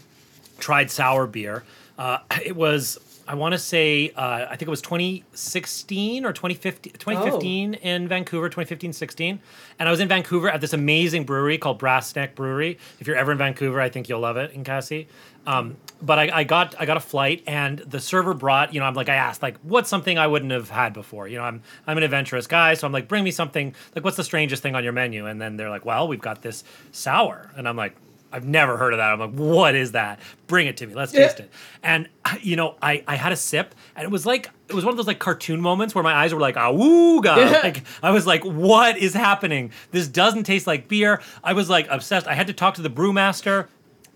tried 0.59 0.91
sour 0.91 1.27
beer. 1.27 1.63
Uh, 1.97 2.19
it 2.45 2.55
was 2.55 2.97
I 3.29 3.35
want 3.35 3.53
to 3.53 3.59
say 3.59 4.09
uh, 4.15 4.47
I 4.49 4.55
think 4.55 4.63
it 4.63 4.69
was 4.69 4.81
2016 4.81 6.25
or 6.25 6.33
2015, 6.33 6.93
2015 6.93 7.75
in 7.75 8.07
Vancouver, 8.07 8.49
2015 8.49 8.91
16, 8.91 9.39
and 9.77 9.87
I 9.87 9.91
was 9.91 9.99
in 9.99 10.07
Vancouver 10.07 10.49
at 10.49 10.61
this 10.61 10.73
amazing 10.73 11.25
brewery 11.25 11.59
called 11.59 11.77
Brass 11.77 12.15
Neck 12.15 12.33
Brewery. 12.33 12.79
If 12.99 13.05
you're 13.05 13.15
ever 13.15 13.31
in 13.31 13.37
Vancouver, 13.37 13.79
I 13.79 13.89
think 13.89 14.09
you'll 14.09 14.21
love 14.21 14.37
it 14.37 14.51
in 14.53 14.63
Cassie. 14.63 15.07
Um, 15.45 15.77
but 16.01 16.19
I, 16.19 16.29
I 16.33 16.43
got 16.43 16.75
I 16.79 16.85
got 16.85 16.97
a 16.97 17.01
flight, 17.01 17.43
and 17.47 17.79
the 17.79 17.99
server 17.99 18.33
brought 18.33 18.73
you 18.73 18.79
know 18.79 18.85
I'm 18.85 18.93
like 18.93 19.09
I 19.09 19.15
asked 19.15 19.41
like 19.41 19.57
what's 19.61 19.89
something 19.89 20.17
I 20.17 20.27
wouldn't 20.27 20.51
have 20.51 20.69
had 20.69 20.93
before. 20.93 21.27
You 21.27 21.37
know 21.37 21.43
I'm 21.43 21.61
I'm 21.87 21.97
an 21.97 22.03
adventurous 22.03 22.47
guy, 22.47 22.73
so 22.73 22.87
I'm 22.87 22.93
like 22.93 23.07
bring 23.07 23.23
me 23.23 23.31
something 23.31 23.73
like 23.95 24.03
what's 24.03 24.17
the 24.17 24.23
strangest 24.23 24.63
thing 24.63 24.75
on 24.75 24.83
your 24.83 24.93
menu? 24.93 25.25
And 25.25 25.41
then 25.41 25.57
they're 25.57 25.69
like, 25.69 25.85
well 25.85 26.07
we've 26.07 26.21
got 26.21 26.41
this 26.41 26.63
sour, 26.91 27.51
and 27.55 27.67
I'm 27.67 27.75
like. 27.75 27.95
I've 28.31 28.45
never 28.45 28.77
heard 28.77 28.93
of 28.93 28.97
that. 28.97 29.11
I'm 29.11 29.19
like, 29.19 29.33
what 29.33 29.73
is 29.73 29.93
that? 29.93 30.19
Bring 30.45 30.67
it 30.67 30.77
to 30.77 30.85
me. 30.85 30.93
Let's 30.93 31.11
taste 31.11 31.39
it. 31.39 31.49
And 31.81 32.07
you 32.41 32.55
know, 32.55 32.75
I, 32.79 33.03
I 33.07 33.15
had 33.15 33.31
a 33.31 33.35
sip, 33.35 33.73
and 33.95 34.03
it 34.03 34.11
was 34.11 34.23
like 34.23 34.51
it 34.67 34.75
was 34.75 34.85
one 34.85 34.91
of 34.91 34.97
those 34.97 35.07
like 35.07 35.17
cartoon 35.17 35.59
moments 35.59 35.95
where 35.95 36.03
my 36.03 36.13
eyes 36.13 36.31
were 36.31 36.39
like, 36.39 36.55
awooga. 36.55 37.51
like 37.63 37.83
I 38.03 38.11
was 38.11 38.27
like, 38.27 38.43
what 38.43 38.97
is 38.97 39.15
happening? 39.15 39.71
This 39.89 40.07
doesn't 40.07 40.43
taste 40.43 40.67
like 40.67 40.87
beer. 40.87 41.21
I 41.43 41.53
was 41.53 41.71
like 41.71 41.87
obsessed. 41.89 42.27
I 42.27 42.35
had 42.35 42.45
to 42.45 42.53
talk 42.53 42.75
to 42.75 42.83
the 42.83 42.89
brewmaster. 42.89 43.67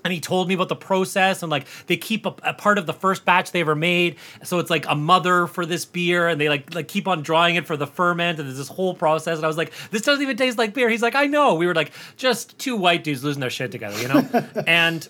And 0.04 0.14
he 0.14 0.20
told 0.20 0.48
me 0.48 0.56
about 0.56 0.70
the 0.70 0.76
process 0.76 1.44
and 1.44 1.50
like 1.52 1.66
they 1.88 1.98
keep 1.98 2.26
a, 2.26 2.36
a 2.44 2.54
part 2.54 2.78
of 2.78 2.86
the 2.86 2.94
first 2.94 3.26
batch 3.26 3.52
they 3.52 3.62
ever 3.62 3.76
made, 3.76 4.18
so 4.44 4.60
it's 4.60 4.70
like 4.70 4.86
a 4.88 4.96
mother 4.96 5.48
for 5.48 5.66
this 5.66 5.86
beer, 5.86 6.28
and 6.28 6.40
they 6.40 6.50
like 6.50 6.74
like 6.74 6.88
keep 6.88 7.08
on 7.08 7.22
drawing 7.22 7.56
it 7.56 7.66
for 7.66 7.78
the 7.78 7.88
ferment, 7.88 8.40
and 8.40 8.48
there's 8.48 8.58
this 8.58 8.68
whole 8.68 8.94
process. 8.94 9.38
And 9.38 9.46
I 9.46 9.48
was 9.48 9.58
like, 9.58 9.72
this 9.92 10.02
doesn't 10.02 10.22
even 10.22 10.38
taste 10.38 10.58
like 10.58 10.74
beer. 10.74 10.90
He's 10.90 11.02
like, 11.02 11.16
I 11.16 11.26
know. 11.26 11.56
We 11.56 11.68
were 11.68 11.76
like 11.76 11.92
just 12.18 12.58
two 12.60 12.76
white 12.76 13.04
dudes 13.04 13.24
losing 13.24 13.42
their 13.42 13.50
shit 13.50 13.72
together, 13.72 14.00
you 14.02 14.08
know. 14.08 14.64
and 14.68 15.08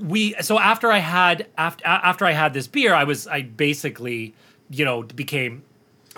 we 0.00 0.34
so 0.40 0.58
after 0.58 0.90
I 0.90 0.98
had 0.98 1.46
after 1.58 1.86
after 1.86 2.24
I 2.24 2.32
had 2.32 2.54
this 2.54 2.66
beer, 2.66 2.94
I 2.94 3.04
was 3.04 3.26
I 3.26 3.42
basically 3.42 4.34
you 4.70 4.84
know 4.84 5.02
became 5.02 5.62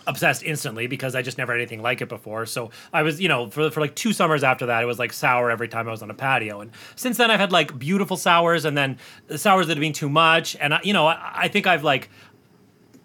obsessed 0.07 0.43
instantly 0.43 0.87
because 0.87 1.15
I 1.15 1.23
just 1.23 1.39
never 1.39 1.53
had 1.53 1.61
anything 1.61 1.83
like 1.83 2.01
it 2.01 2.09
before. 2.09 2.47
So 2.47 2.71
I 2.93 3.03
was, 3.03 3.21
you 3.21 3.29
know, 3.29 3.49
for, 3.51 3.71
for 3.71 3.81
like 3.81 3.95
two 3.95 4.13
summers 4.13 4.43
after 4.45 4.67
that, 4.67 4.83
it 4.83 4.87
was 4.87 4.99
like 4.99 5.13
sour 5.13 5.51
every 5.51 5.69
time 5.69 5.89
I 5.89 5.91
was 5.91 6.03
on 6.03 6.11
a 6.11 6.15
patio. 6.15 6.61
And 6.61 6.71
since 6.97 7.17
then, 7.17 7.31
I've 7.31 7.41
had 7.41 7.53
like 7.53 7.79
beautiful 7.79 8.17
sours 8.17 8.65
and 8.65 8.77
then 8.77 8.99
the 9.29 9.39
sours 9.39 9.67
that 9.69 9.77
have 9.77 9.81
been 9.81 9.93
too 9.93 10.09
much. 10.09 10.57
And, 10.61 10.75
I, 10.75 10.81
you 10.83 10.93
know, 10.93 11.07
I, 11.07 11.33
I 11.45 11.49
think 11.49 11.67
I've 11.67 11.85
like, 11.85 12.11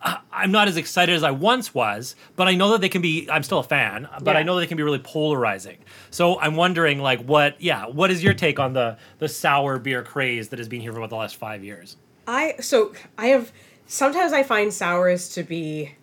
I- 0.01 0.19
I'm 0.31 0.51
not 0.51 0.67
as 0.67 0.77
excited 0.77 1.15
as 1.15 1.23
I 1.23 1.31
once 1.31 1.73
was, 1.73 2.15
but 2.35 2.47
I 2.47 2.53
know 2.55 2.71
that 2.71 2.81
they 2.81 2.89
can 2.89 3.01
be. 3.01 3.27
I'm 3.31 3.41
still 3.41 3.59
a 3.59 3.63
fan, 3.63 4.07
but 4.21 4.35
I 4.35 4.39
Yeah. 4.39 4.45
know 4.45 4.55
they 4.59 4.67
can 4.67 4.77
be 4.77 4.83
really 4.83 4.99
polarizing. 4.99 5.77
So 6.11 6.39
I'm 6.39 6.55
wondering, 6.55 6.99
like, 6.99 7.21
what? 7.21 7.59
Yeah, 7.59 7.87
what 7.87 8.11
is 8.11 8.23
your 8.23 8.35
take 8.35 8.59
on 8.59 8.73
the 8.73 8.97
the 9.17 9.27
sour 9.27 9.79
beer 9.79 10.03
craze 10.03 10.49
that 10.49 10.59
has 10.59 10.67
been 10.67 10.81
here 10.81 10.91
for 10.91 10.99
about 10.99 11.09
the 11.09 11.15
last 11.15 11.35
five 11.37 11.63
years? 11.63 11.97
I 12.27 12.55
so 12.59 12.93
I 13.17 13.27
have 13.27 13.51
sometimes 13.87 14.33
I 14.33 14.43
find 14.43 14.71
sours 14.71 15.29
to 15.29 15.41
be. 15.43 15.95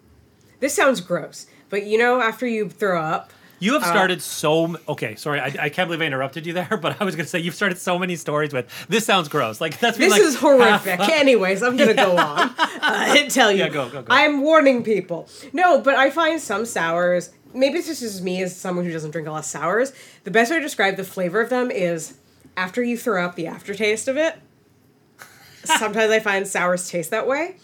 This 0.64 0.72
sounds 0.72 1.02
gross, 1.02 1.46
but 1.68 1.84
you 1.84 1.98
know, 1.98 2.22
after 2.22 2.46
you 2.46 2.70
throw 2.70 2.98
up, 2.98 3.30
You 3.60 3.74
have 3.74 3.82
Uh, 3.82 3.86
started 3.86 4.22
so 4.22 4.64
m- 4.64 4.78
okay. 4.88 5.14
Sorry, 5.14 5.38
I, 5.38 5.54
I 5.60 5.68
can't 5.68 5.88
believe 5.88 6.00
I 6.00 6.06
interrupted 6.06 6.46
you 6.46 6.54
there, 6.54 6.78
but 6.80 6.98
I 7.02 7.04
was 7.04 7.14
gonna 7.16 7.28
say 7.28 7.38
you've 7.38 7.54
started 7.54 7.76
so 7.76 7.98
many 7.98 8.16
stories 8.16 8.54
with 8.54 8.66
this 8.88 9.04
sounds 9.04 9.28
gross. 9.28 9.60
Like 9.60 9.78
that's 9.78 9.98
this 9.98 10.10
like 10.10 10.22
is 10.22 10.36
horrific. 10.36 11.00
Anyways, 11.00 11.62
I'm 11.62 11.76
gonna 11.76 11.92
go 11.92 12.16
on 12.16 12.48
uh, 12.58 13.14
and 13.18 13.30
tell 13.38 13.52
you. 13.52 13.58
Yeah, 13.58 13.68
go, 13.68 13.90
go, 13.90 14.00
go. 14.00 14.06
I'm 14.08 14.40
warning 14.40 14.82
people. 14.84 15.28
No, 15.52 15.82
but 15.82 15.96
I 15.96 16.08
find 16.08 16.40
some 16.40 16.64
sours. 16.64 17.28
Maybe 17.52 17.76
it's 17.78 17.88
just 17.88 18.22
me 18.22 18.42
as 18.42 18.56
someone 18.56 18.86
who 18.86 18.90
doesn't 18.90 19.10
drink 19.10 19.28
a 19.28 19.32
lot 19.32 19.40
of 19.40 19.44
sours. 19.44 19.92
The 20.24 20.30
best 20.30 20.50
way 20.50 20.56
to 20.56 20.62
describe 20.62 20.96
the 20.96 21.04
flavor 21.04 21.42
of 21.42 21.50
them 21.50 21.70
is 21.70 22.14
after 22.56 22.82
you 22.82 22.96
throw 22.96 23.22
up 23.22 23.34
the 23.36 23.46
aftertaste 23.48 24.08
of 24.08 24.16
it. 24.16 24.34
Sometimes 25.64 26.10
I 26.10 26.20
find 26.20 26.48
sours 26.48 26.88
taste 26.90 27.10
that 27.10 27.26
way, 27.26 27.56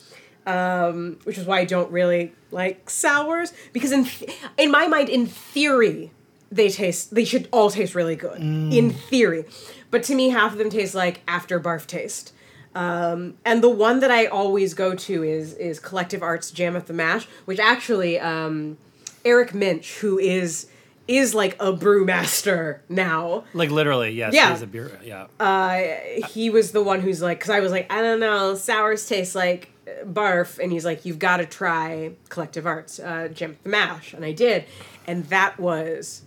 um, 0.47 1.18
which 1.24 1.38
is 1.38 1.47
why 1.47 1.61
I 1.61 1.64
don't 1.64 1.91
really 1.91 2.32
like 2.51 2.88
sours 2.91 3.53
because 3.72 3.93
in 3.93 4.05
th- 4.05 4.30
in 4.59 4.70
my 4.70 4.86
mind, 4.88 5.09
in 5.09 5.26
theory, 5.26 6.11
they 6.51 6.68
taste 6.68 7.14
they 7.14 7.24
should 7.24 7.49
all 7.53 7.70
taste 7.70 7.95
really 7.95 8.16
good 8.16 8.41
in 8.41 8.91
theory 8.91 9.45
but 9.93 10.03
to 10.03 10.14
me 10.16 10.30
half 10.30 10.51
of 10.53 10.59
them 10.59 10.68
taste 10.68 10.97
like 10.97 11.20
after 11.28 11.61
barf 11.61 11.86
taste 11.86 12.32
um, 12.74 13.34
and 13.45 13.62
the 13.62 13.68
one 13.68 14.01
that 14.01 14.11
i 14.11 14.26
always 14.26 14.74
go 14.74 14.93
to 14.97 15.22
is 15.22 15.55
is 15.55 15.78
collective 15.78 16.24
arts 16.24 16.51
Jam 16.51 16.74
Up 16.74 16.86
the 16.86 16.93
Mash 16.93 17.26
which 17.45 17.61
actually 17.61 18.18
um, 18.18 18.78
eric 19.24 19.55
minch 19.55 19.99
who 19.99 20.18
is 20.18 20.66
is 21.07 21.36
like 21.36 21.55
a 21.61 21.72
brewmaster 21.72 22.80
now 22.88 23.45
Like 23.55 23.70
literally, 23.70 24.11
yes. 24.12 24.32
Yeah. 24.34 24.51
He's 24.53 24.62
a 24.62 24.66
beer. 24.66 24.97
Yeah. 25.05 25.26
uh, 25.41 25.82
he 26.28 26.51
was 26.51 26.70
the 26.70 26.82
one 26.82 27.01
who's 27.01 27.20
like, 27.20 27.38
because 27.41 27.51
I 27.51 27.59
was 27.59 27.72
like, 27.72 27.93
I 27.93 28.01
don't 28.01 28.20
know, 28.20 28.55
sours 28.55 29.09
taste 29.09 29.34
like 29.34 29.70
barf, 30.05 30.59
and 30.59 30.72
he's 30.72 30.84
like, 30.84 31.05
you've 31.05 31.18
got 31.18 31.38
to 31.38 31.47
try 31.47 32.12
Collective 32.28 32.66
Arts, 32.66 32.99
uh, 32.99 33.28
at 33.30 33.36
the 33.36 33.57
Mash, 33.64 34.14
and 34.14 34.24
I 34.24 34.32
did, 34.32 34.64
and 35.07 35.24
that 35.26 35.59
was, 35.59 36.22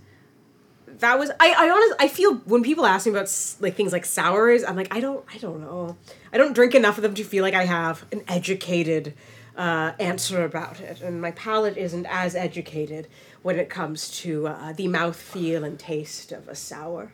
that 0.88 1.18
was, 1.18 1.32
I, 1.39 1.53
I 1.57 1.70
honestly, 1.70 1.95
I 1.99 2.07
feel 2.07 2.36
when 2.45 2.64
people 2.64 2.86
ask 2.86 3.05
me 3.05 3.11
about 3.11 3.30
like 3.59 3.76
things 3.76 3.91
like 3.91 4.05
sours, 4.05 4.64
I'm 4.64 4.76
like, 4.76 4.93
I 4.93 4.99
don't, 4.99 5.26
I 5.34 5.38
don't 5.38 5.61
know, 5.61 5.97
I 6.32 6.38
don't 6.38 6.53
drink 6.53 6.76
enough 6.76 6.97
of 6.97 7.03
them 7.03 7.16
to 7.16 7.24
feel 7.24 7.43
like 7.43 7.53
I 7.53 7.66
have 7.66 8.05
an 8.11 8.24
educated 8.28 9.14
uh, 9.57 9.91
answer 9.99 10.43
about 10.43 10.80
it, 10.80 11.01
and 11.01 11.22
my 11.22 11.32
palate 11.32 11.78
isn't 11.78 12.05
as 12.07 12.36
educated 12.36 13.07
when 13.41 13.59
it 13.59 13.70
comes 13.70 14.09
to 14.22 14.47
uh, 14.47 14.74
the 14.74 14.88
mouthfeel 14.88 15.66
and 15.66 15.78
taste 15.78 16.32
of 16.32 16.47
a 16.47 16.55
sour. 16.55 17.14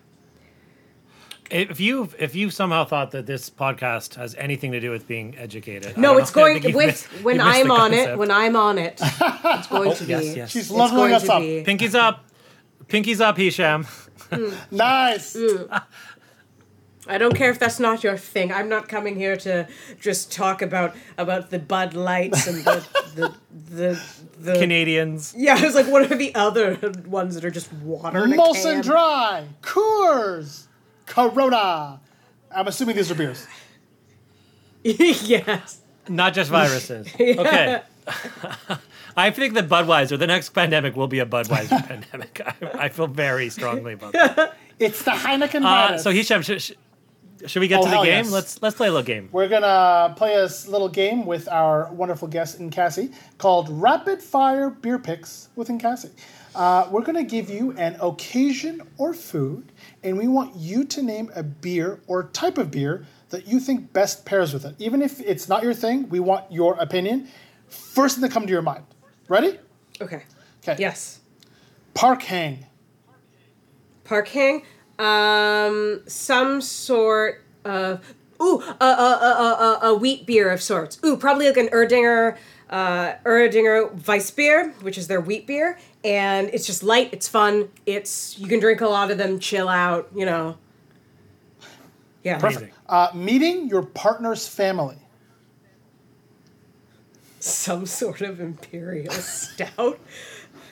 If 1.51 1.79
you 1.79 2.09
if 2.19 2.35
you 2.35 2.49
somehow 2.49 2.85
thought 2.85 3.11
that 3.11 3.25
this 3.25 3.49
podcast 3.49 4.15
has 4.15 4.35
anything 4.35 4.71
to 4.73 4.79
do 4.79 4.91
with 4.91 5.07
being 5.07 5.35
educated, 5.37 5.97
No, 5.97 6.17
it's 6.17 6.35
know. 6.35 6.43
Going 6.43 6.63
with 6.63 6.75
missed- 6.75 7.07
when 7.23 7.41
I'm 7.41 7.67
the 7.67 7.73
on 7.73 7.93
it. 7.93 8.17
When 8.17 8.31
I'm 8.31 8.55
on 8.55 8.77
it, 8.77 8.99
it's 9.01 9.67
going 9.67 9.89
oh, 9.91 9.93
to 9.95 10.03
be. 10.03 10.09
yes, 10.11 10.35
yes. 10.35 10.51
She's 10.51 10.61
it's 10.63 10.71
leveling 10.71 11.13
us 11.13 11.27
up. 11.27 11.41
be- 11.41 11.63
Pinky's 11.63 11.95
up. 11.95 12.23
Pinky's 12.87 13.21
up, 13.21 13.37
Hisham. 13.37 13.85
Nice. 14.71 15.35
Mm. 15.35 15.81
I 17.07 17.17
don't 17.17 17.35
care 17.35 17.49
if 17.49 17.57
that's 17.57 17.79
not 17.79 18.03
your 18.03 18.15
thing. 18.17 18.51
I'm 18.53 18.69
not 18.69 18.87
coming 18.87 19.15
here 19.15 19.35
to 19.37 19.67
just 19.99 20.31
talk 20.31 20.61
about 20.61 20.95
about 21.17 21.49
the 21.49 21.57
Bud 21.57 21.95
Lights 21.95 22.45
and 22.45 22.57
the 22.63 22.85
the 23.15 23.33
the, 23.75 24.01
the 24.39 24.53
Canadians. 24.59 25.33
Yeah, 25.35 25.55
I 25.57 25.65
was 25.65 25.73
like, 25.73 25.87
what 25.87 26.11
are 26.11 26.15
the 26.15 26.35
other 26.35 26.77
ones 27.07 27.33
that 27.33 27.43
are 27.43 27.49
just 27.49 27.73
water? 27.73 28.23
in 28.25 28.31
Molson? 28.33 28.83
Dry, 28.83 29.45
Coors, 29.63 30.67
Corona. 31.09 31.99
I'm 32.55 32.67
assuming 32.67 32.95
these 32.95 33.11
are 33.11 33.15
beers. 33.15 33.45
yes. 34.83 35.81
Not 36.07 36.33
just 36.33 36.49
viruses. 36.49 37.07
Okay. 37.19 37.81
I 39.17 39.31
think 39.31 39.53
that 39.55 39.67
Budweiser, 39.67 40.17
the 40.17 40.25
next 40.27 40.49
pandemic 40.49 40.95
will 40.95 41.07
be 41.07 41.19
a 41.19 41.25
Budweiser 41.25 41.85
pandemic. 41.87 42.41
I, 42.45 42.85
I 42.85 42.89
feel 42.89 43.07
very 43.07 43.49
strongly 43.49 43.93
about 43.93 44.13
that. 44.13 44.55
It's 44.79 45.03
the 45.03 45.11
Heineken 45.11 45.57
Uh, 45.57 45.87
virus. 45.87 46.03
so 46.03 46.11
Hisham, 46.11 46.41
sh- 46.41 46.57
sh- 46.61 46.71
should 47.47 47.59
we 47.61 47.67
get 47.67 47.79
Oh, 47.79 47.83
to 47.85 47.89
the 47.89 47.95
game? 47.97 48.05
yes. 48.25 48.31
Let's 48.31 48.61
let's 48.61 48.75
play 48.75 48.87
a 48.87 48.91
little 48.91 49.05
game. 49.05 49.29
We're 49.31 49.47
gonna 49.47 50.13
play 50.15 50.35
a 50.35 50.45
little 50.67 50.89
game 50.89 51.25
with 51.25 51.47
our 51.47 51.91
wonderful 51.93 52.27
guest 52.27 52.59
in 52.59 52.69
Cassie 52.69 53.11
called 53.37 53.67
Rapid 53.69 54.21
Fire 54.21 54.69
Beer 54.69 54.99
Picks 54.99 55.49
with 55.55 55.67
Cassie. 55.79 56.09
Uh, 56.55 56.87
we're 56.91 57.03
gonna 57.03 57.23
give 57.23 57.49
you 57.49 57.71
an 57.77 57.95
occasion 58.01 58.81
or 58.97 59.13
food, 59.13 59.71
and 60.03 60.17
we 60.17 60.27
want 60.27 60.55
you 60.55 60.83
to 60.83 61.01
name 61.01 61.31
a 61.35 61.43
beer 61.43 62.01
or 62.07 62.23
type 62.29 62.57
of 62.57 62.71
beer 62.71 63.05
that 63.29 63.47
you 63.47 63.59
think 63.59 63.93
best 63.93 64.25
pairs 64.25 64.53
with 64.53 64.65
it. 64.65 64.75
Even 64.79 65.01
if 65.01 65.21
it's 65.21 65.47
not 65.47 65.61
your 65.63 65.73
thing, 65.73 66.09
we 66.09 66.19
want 66.19 66.51
your 66.51 66.73
opinion. 66.79 67.27
First 67.67 68.15
thing 68.15 68.23
that 68.23 68.31
come 68.31 68.47
to 68.47 68.51
your 68.51 68.63
mind. 68.63 68.83
Ready? 69.27 69.59
Okay. 70.01 70.23
Okay. 70.63 70.75
Yes. 70.79 71.19
Park 71.93 72.23
Hang. 72.23 72.65
Park 74.03 74.27
Hang. 74.29 74.63
Um, 74.99 76.01
some 76.07 76.61
sort 76.61 77.41
of 77.63 78.15
ooh, 78.41 78.61
a, 78.61 78.85
a, 78.85 78.85
a, 78.85 79.79
a, 79.83 79.87
a 79.89 79.93
wheat 79.95 80.25
beer 80.25 80.49
of 80.49 80.61
sorts. 80.61 80.99
Ooh, 81.05 81.17
probably 81.17 81.47
like 81.47 81.57
an 81.57 81.67
Erdinger, 81.69 82.37
uh, 82.69 83.13
Erdinger 83.25 83.97
Weissbier, 84.01 84.73
which 84.81 84.97
is 84.97 85.07
their 85.07 85.21
wheat 85.21 85.47
beer, 85.47 85.79
and 86.03 86.49
it's 86.53 86.65
just 86.65 86.83
light. 86.83 87.09
It's 87.11 87.27
fun. 87.27 87.69
It's 87.85 88.37
you 88.37 88.47
can 88.47 88.59
drink 88.59 88.81
a 88.81 88.87
lot 88.87 89.11
of 89.11 89.17
them, 89.17 89.39
chill 89.39 89.69
out. 89.69 90.09
You 90.15 90.25
know. 90.25 90.57
Yeah. 92.23 92.37
Perfect. 92.39 92.75
Uh, 92.87 93.09
meeting 93.13 93.67
your 93.67 93.83
partner's 93.83 94.47
family. 94.47 94.97
Some 97.39 97.85
sort 97.85 98.21
of 98.21 98.41
imperial 98.41 99.13
stout. 99.13 99.99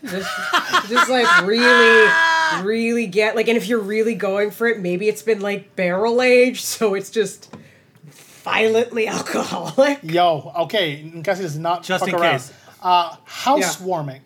Just, 0.03 0.89
just 0.89 1.09
like 1.09 1.45
really, 1.45 2.11
really 2.63 3.07
get 3.07 3.35
like, 3.35 3.47
and 3.47 3.57
if 3.57 3.67
you're 3.67 3.79
really 3.79 4.15
going 4.15 4.51
for 4.51 4.67
it, 4.67 4.79
maybe 4.79 5.07
it's 5.07 5.21
been 5.21 5.41
like 5.41 5.75
barrel 5.75 6.21
aged, 6.21 6.63
so 6.63 6.93
it's 6.93 7.09
just 7.09 7.53
violently 8.05 9.07
alcoholic. 9.07 9.99
Yo, 10.03 10.51
okay, 10.55 11.11
Cassie 11.23 11.43
does 11.43 11.57
not 11.57 11.83
Just 11.83 12.01
fuck 12.05 12.09
in 12.13 12.15
around. 12.19 12.31
case. 12.33 12.53
Uh, 12.81 13.15
housewarming. 13.25 14.21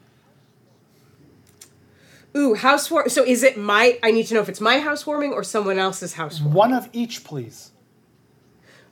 Ooh, 2.36 2.54
housewarming. 2.54 3.10
So 3.10 3.24
is 3.24 3.44
it 3.44 3.58
my? 3.58 4.00
I 4.04 4.12
need 4.12 4.28
to 4.28 4.34
know 4.34 4.42
if 4.42 4.50
it's 4.50 4.62
my 4.62 4.80
housewarming 4.80 5.34
or 5.34 5.44
someone 5.44 5.80
else's 5.80 6.14
housewarming. 6.14 6.54
One 6.54 6.74
of 6.74 6.90
each, 6.94 7.24
please. 7.24 7.72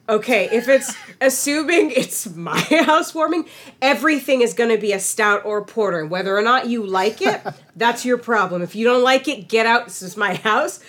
Okay, 0.09 0.49
if 0.51 0.67
it's 0.67 0.95
assuming 1.21 1.91
it's 1.91 2.27
my 2.35 2.59
housewarming, 2.69 3.45
everything 3.81 4.41
is 4.41 4.53
going 4.55 4.71
to 4.71 4.77
be 4.77 4.91
a 4.91 4.99
stout 4.99 5.45
or 5.45 5.59
a 5.59 5.65
porter. 5.65 5.99
And 5.99 6.09
whether 6.09 6.35
or 6.35 6.41
not 6.41 6.67
you 6.67 6.85
like 6.85 7.21
it, 7.21 7.41
that's 7.75 8.03
your 8.03 8.17
problem. 8.17 8.63
If 8.63 8.75
you 8.75 8.85
don't 8.85 9.03
like 9.03 9.27
it, 9.27 9.47
get 9.47 9.67
out. 9.67 9.85
This 9.85 10.01
is 10.01 10.17
my 10.17 10.33
house. 10.33 10.79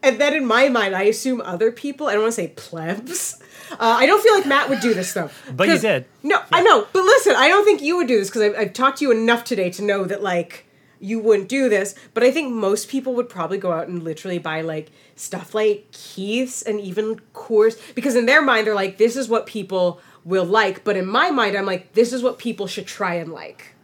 And 0.00 0.20
then 0.20 0.32
in 0.32 0.46
my 0.46 0.68
mind, 0.68 0.94
I 0.94 1.02
assume 1.02 1.40
other 1.40 1.72
people, 1.72 2.06
I 2.06 2.12
don't 2.12 2.22
want 2.22 2.34
to 2.34 2.40
say 2.40 2.48
plebs. 2.54 3.42
Uh, 3.72 3.76
I 3.80 4.06
don't 4.06 4.22
feel 4.22 4.34
like 4.34 4.46
Matt 4.46 4.68
would 4.68 4.80
do 4.80 4.94
this 4.94 5.12
though. 5.12 5.28
But 5.52 5.68
you 5.68 5.78
did. 5.78 6.06
No, 6.22 6.40
I 6.52 6.62
know. 6.62 6.86
But 6.92 7.02
listen, 7.02 7.34
I 7.36 7.48
don't 7.48 7.64
think 7.64 7.82
you 7.82 7.96
would 7.96 8.06
do 8.06 8.16
this 8.16 8.28
because 8.28 8.42
I've, 8.42 8.56
I've 8.56 8.72
talked 8.72 8.98
to 8.98 9.04
you 9.04 9.10
enough 9.10 9.42
today 9.42 9.70
to 9.70 9.82
know 9.82 10.04
that 10.04 10.22
like 10.22 10.67
you 11.00 11.18
wouldn't 11.20 11.48
do 11.48 11.68
this. 11.68 11.94
But 12.14 12.22
I 12.22 12.30
think 12.30 12.52
most 12.52 12.88
people 12.88 13.14
would 13.14 13.28
probably 13.28 13.58
go 13.58 13.72
out 13.72 13.88
and 13.88 14.02
literally 14.02 14.38
buy 14.38 14.60
like 14.62 14.90
stuff 15.16 15.54
like 15.54 15.86
Keith's 15.92 16.62
and 16.62 16.80
even 16.80 17.20
Coors 17.34 17.78
because 17.94 18.16
in 18.16 18.26
their 18.26 18.42
mind 18.42 18.66
they're 18.66 18.74
like, 18.74 18.98
this 18.98 19.16
is 19.16 19.28
what 19.28 19.46
people 19.46 20.00
will 20.24 20.44
like. 20.44 20.84
But 20.84 20.96
in 20.96 21.06
my 21.06 21.30
mind, 21.30 21.56
I'm 21.56 21.66
like, 21.66 21.92
this 21.94 22.12
is 22.12 22.22
what 22.22 22.38
people 22.38 22.66
should 22.66 22.86
try 22.86 23.14
and 23.14 23.32
like. 23.32 23.74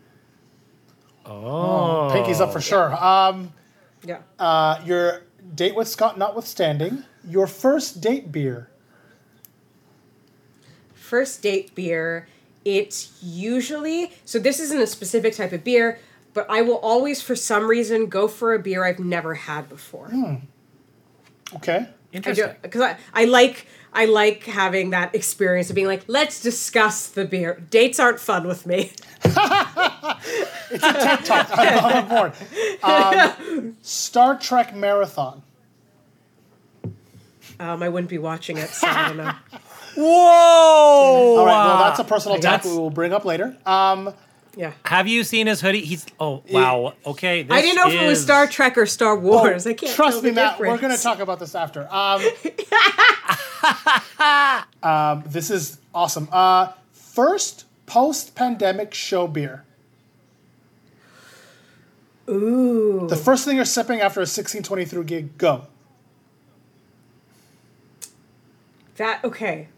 Oh. 1.26 2.10
Pinky's 2.12 2.40
up 2.40 2.52
for 2.52 2.60
sure. 2.60 2.92
Um, 3.02 3.52
Yeah. 4.04 4.18
uh, 4.38 4.80
your 4.84 5.22
date 5.54 5.74
with 5.74 5.88
Scott 5.88 6.18
notwithstanding, 6.18 7.04
your 7.26 7.46
first 7.46 8.00
date 8.00 8.30
beer. 8.30 8.68
first 10.94 11.42
date 11.42 11.74
beer, 11.74 12.26
it's 12.64 13.12
usually 13.22 14.10
so 14.24 14.38
this 14.38 14.58
isn't 14.58 14.80
a 14.80 14.86
specific 14.86 15.34
type 15.34 15.52
of 15.52 15.62
beer, 15.62 15.98
but 16.34 16.46
I 16.50 16.62
will 16.62 16.76
always 16.78 17.22
for 17.22 17.34
some 17.34 17.64
reason 17.66 18.06
go 18.06 18.28
for 18.28 18.52
a 18.52 18.58
beer 18.58 18.84
I've 18.84 18.98
never 18.98 19.34
had 19.34 19.68
before. 19.68 20.12
Okay. 21.56 21.88
Interesting. 22.12 22.54
Because 22.62 22.82
I, 22.82 22.96
I 23.12 23.24
like 23.24 23.66
I 23.92 24.06
like 24.06 24.44
having 24.44 24.90
that 24.90 25.14
experience 25.14 25.70
of 25.70 25.76
being 25.76 25.86
like, 25.86 26.04
let's 26.08 26.40
discuss 26.42 27.08
the 27.08 27.24
beer. 27.24 27.62
Dates 27.70 27.98
aren't 28.00 28.20
fun 28.20 28.46
with 28.46 28.66
me. 28.66 28.92
It's 30.70 30.82
a 30.82 30.92
TED 30.92 31.24
Talk. 31.24 31.48
I'm 31.52 31.96
on 31.96 32.08
board. 32.08 32.32
Um, 32.82 33.76
Star 33.82 34.36
Trek 34.36 34.74
Marathon. 34.74 35.42
Um, 37.60 37.82
I 37.82 37.88
wouldn't 37.88 38.10
be 38.10 38.18
watching 38.18 38.56
it, 38.56 38.70
so 38.70 38.88
I 38.88 39.08
don't 39.08 39.16
know. 39.18 39.32
Whoa! 39.96 41.36
All 41.38 41.46
right, 41.46 41.66
well, 41.66 41.78
that's 41.78 42.00
a 42.00 42.04
personal 42.04 42.38
attack 42.38 42.64
we 42.64 42.76
will 42.76 42.90
bring 42.90 43.12
up 43.12 43.24
later. 43.24 43.56
Um, 43.64 44.12
Yeah. 44.56 44.72
Have 44.84 45.08
you 45.08 45.24
seen 45.24 45.46
his 45.46 45.60
hoodie? 45.60 45.80
He's 45.84 46.06
oh 46.20 46.42
wow. 46.50 46.94
Okay. 47.04 47.42
This 47.42 47.52
I 47.52 47.60
didn't 47.60 47.76
know 47.76 47.88
if 47.88 47.94
it 48.00 48.06
was 48.06 48.18
is- 48.18 48.24
Star 48.24 48.46
Trek 48.46 48.78
or 48.78 48.86
Star 48.86 49.16
Wars. 49.18 49.66
I 49.66 49.72
can't 49.74 49.94
trust 49.94 50.16
tell 50.16 50.22
me, 50.22 50.30
the 50.30 50.34
Matt. 50.36 50.58
We're 50.58 50.66
difference. 50.66 50.80
going 50.80 50.96
to 50.96 51.02
talk 51.02 51.18
about 51.20 51.38
this 51.40 51.54
after. 51.54 51.88
Um, 54.84 54.90
um, 54.90 55.24
this 55.26 55.50
is 55.50 55.78
awesome. 55.94 56.28
Uh, 56.30 56.72
first 56.92 57.64
post-pandemic 57.86 58.92
show 58.94 59.26
beer. 59.26 59.64
Ooh. 62.28 63.06
The 63.08 63.16
first 63.16 63.44
thing 63.44 63.56
you're 63.56 63.64
sipping 63.64 64.00
after 64.00 64.20
a 64.20 64.28
1623 64.28 65.04
gig. 65.04 65.38
Go. 65.38 65.66
That 68.96 69.22
okay. 69.24 69.68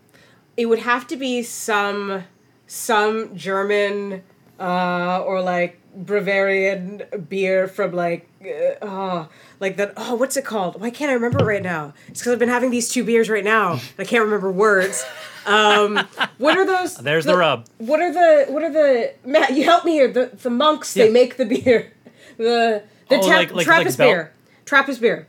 It 0.57 0.67
would 0.67 0.81
have 0.81 1.07
to 1.09 1.17
be 1.17 1.43
some 1.43 2.25
some 2.67 3.37
German 3.37 4.23
uh, 4.61 5.23
or 5.25 5.41
like 5.43 5.79
Bavarian 5.95 7.03
beer 7.29 7.67
from 7.69 7.93
like 7.93 8.29
uh, 8.43 8.75
oh 8.83 9.29
like 9.61 9.77
that 9.79 9.93
oh 9.97 10.15
what's 10.15 10.37
it 10.37 10.45
called? 10.45 10.81
Why 10.81 10.91
can't 10.91 11.11
I 11.11 11.15
remember 11.15 11.45
right 11.45 11.63
now? 11.63 11.95
It's 12.09 12.21
because 12.21 12.33
I've 12.33 12.39
been 12.39 12.49
having 12.49 12.71
these 12.71 12.89
two 12.89 13.05
beers 13.05 13.29
right 13.31 13.45
now. 13.45 13.81
I 13.99 14.05
can't 14.05 14.25
remember 14.25 14.51
words. 14.51 15.05
Um, 15.47 15.97
what 16.39 16.59
are 16.59 16.67
those? 16.67 16.97
There's 17.09 17.25
the 17.25 17.37
rub. 17.37 17.67
What 17.79 18.01
are 18.01 18.13
the 18.13 18.53
what 18.53 18.63
are 18.63 18.71
the 18.73 19.15
Matt? 19.25 19.53
You 19.55 19.65
help 19.65 19.85
me 19.85 19.93
here. 19.93 20.09
The 20.11 20.27
the 20.35 20.51
monks 20.51 20.93
they 20.95 21.11
make 21.11 21.37
the 21.37 21.47
beer. 21.47 21.93
The 22.37 22.83
The 23.09 23.17
Oh, 23.17 23.21
like- 23.21 23.31
like- 23.31 23.53
like 23.55 23.65
Trappist 23.67 23.97
Bel- 23.97 24.09
beer. 24.09 24.33
Trappist 24.67 25.01
beer. 25.01 25.27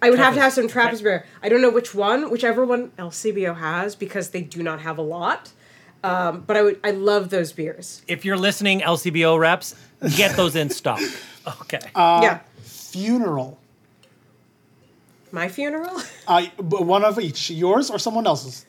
I 0.00 0.10
would 0.10 0.18
have 0.18 0.34
to 0.34 0.40
have 0.40 0.52
Trappist. 0.52 0.56
some 0.56 0.68
Trappist 0.68 1.02
beer. 1.04 1.24
I 1.40 1.48
don't 1.48 1.62
know 1.62 1.70
which 1.70 1.94
one, 1.94 2.28
whichever 2.30 2.64
one 2.64 2.90
LCBO 2.98 3.58
has, 3.58 3.94
because 3.94 4.30
they 4.30 4.42
do 4.42 4.60
not 4.60 4.80
have 4.80 4.98
a 4.98 5.02
lot. 5.02 5.52
Um, 6.04 6.40
but 6.46 6.56
I 6.56 6.62
would, 6.62 6.80
I 6.82 6.90
love 6.90 7.30
those 7.30 7.52
beers. 7.52 8.02
If 8.08 8.24
you're 8.24 8.36
listening, 8.36 8.80
LCBO 8.80 9.38
reps, 9.38 9.74
get 10.16 10.36
those 10.36 10.56
in 10.56 10.70
stock. 10.70 11.00
Okay. 11.62 11.80
yeah, 11.96 12.38
Funeral. 12.62 13.58
my 15.32 15.48
funeral. 15.48 16.00
Uh, 16.28 16.42
b- 16.56 16.62
one 16.76 17.04
of 17.04 17.18
each. 17.18 17.50
Yours 17.50 17.90
or 17.90 17.98
someone 17.98 18.28
else's? 18.28 18.64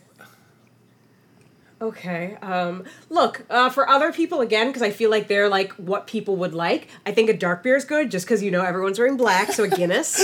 Okay. 1.82 2.36
Um, 2.42 2.86
look, 3.10 3.46
uh, 3.50 3.70
for 3.70 3.88
other 3.90 4.12
people, 4.14 4.42
again, 4.42 4.68
because 4.68 4.82
I 4.82 4.90
feel 4.90 5.10
like 5.12 5.28
they're 5.28 5.50
like 5.50 5.74
what 5.74 6.08
people 6.08 6.36
would 6.38 6.54
like, 6.54 6.88
I 7.06 7.12
think 7.12 7.30
a 7.30 7.38
dark 7.38 7.62
beer 7.62 7.76
is 7.76 7.84
good 7.86 8.10
just 8.10 8.26
because, 8.26 8.42
you 8.42 8.50
know, 8.52 8.64
everyone's 8.64 8.98
wearing 8.98 9.18
black, 9.18 9.52
so 9.52 9.66
a 9.66 9.68
Guinness. 9.68 10.16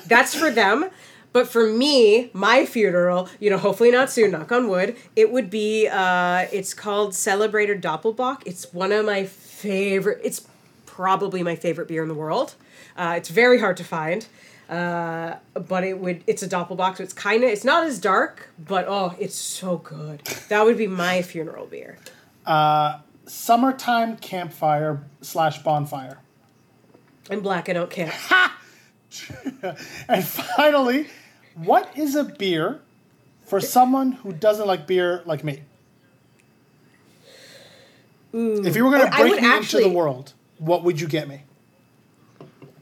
That's 0.06 0.34
for 0.34 0.50
them. 0.50 0.90
But 1.36 1.48
for 1.48 1.70
me, 1.70 2.30
my 2.32 2.64
funeral, 2.64 3.28
you 3.40 3.50
know, 3.50 3.58
hopefully 3.58 3.90
not 3.90 4.10
soon, 4.10 4.30
knock 4.30 4.50
on 4.52 4.68
wood, 4.68 4.96
it 5.14 5.30
would 5.30 5.50
be, 5.50 5.86
uh, 5.86 6.46
it's 6.50 6.72
called 6.72 7.10
Celebrator 7.12 7.78
Doppelbock. 7.78 8.40
It's 8.46 8.72
one 8.72 8.90
of 8.90 9.04
my 9.04 9.24
favorite, 9.24 10.18
it's 10.24 10.46
probably 10.86 11.42
my 11.42 11.54
favorite 11.54 11.88
beer 11.88 12.02
in 12.02 12.08
the 12.08 12.14
world. 12.14 12.54
Uh, 12.96 13.16
it's 13.18 13.28
very 13.28 13.60
hard 13.60 13.76
to 13.76 13.84
find. 13.84 14.26
Uh, 14.70 15.36
but 15.52 15.84
it 15.84 15.98
would 15.98 16.24
it's 16.26 16.42
a 16.42 16.48
doppelbock 16.48 16.96
so 16.96 17.02
it's 17.04 17.12
kind 17.12 17.44
of 17.44 17.50
it's 17.50 17.64
not 17.64 17.84
as 17.84 18.00
dark 18.00 18.48
but 18.58 18.84
oh 18.88 19.14
it's 19.16 19.36
so 19.36 19.76
good 19.76 20.20
that 20.48 20.64
would 20.64 20.76
be 20.76 20.88
my 20.88 21.22
funeral 21.22 21.66
beer 21.66 21.98
Summertime 23.26 24.16
campfire 24.16 25.04
slash 25.20 25.62
bonfire. 25.62 26.18
i'm 27.30 27.42
black 27.42 27.68
i 27.68 27.72
don't 27.72 27.90
care 27.90 28.12
And 30.08 30.24
finally, 30.24 31.06
what 31.56 31.90
is 31.96 32.14
a 32.14 32.24
beer 32.24 32.80
for 33.44 33.60
someone 33.60 34.12
who 34.12 34.32
doesn't 34.32 34.66
like 34.66 34.86
beer 34.86 35.22
like 35.24 35.42
me? 35.42 35.62
If 38.32 38.76
you 38.76 38.84
were 38.84 38.90
going 38.90 39.10
to 39.10 39.16
break 39.16 39.40
me 39.40 39.48
actually- 39.48 39.84
into 39.84 39.90
the 39.90 39.96
world, 39.96 40.34
what 40.58 40.84
would 40.84 41.00
you 41.00 41.08
get 41.08 41.28
me? 41.28 41.42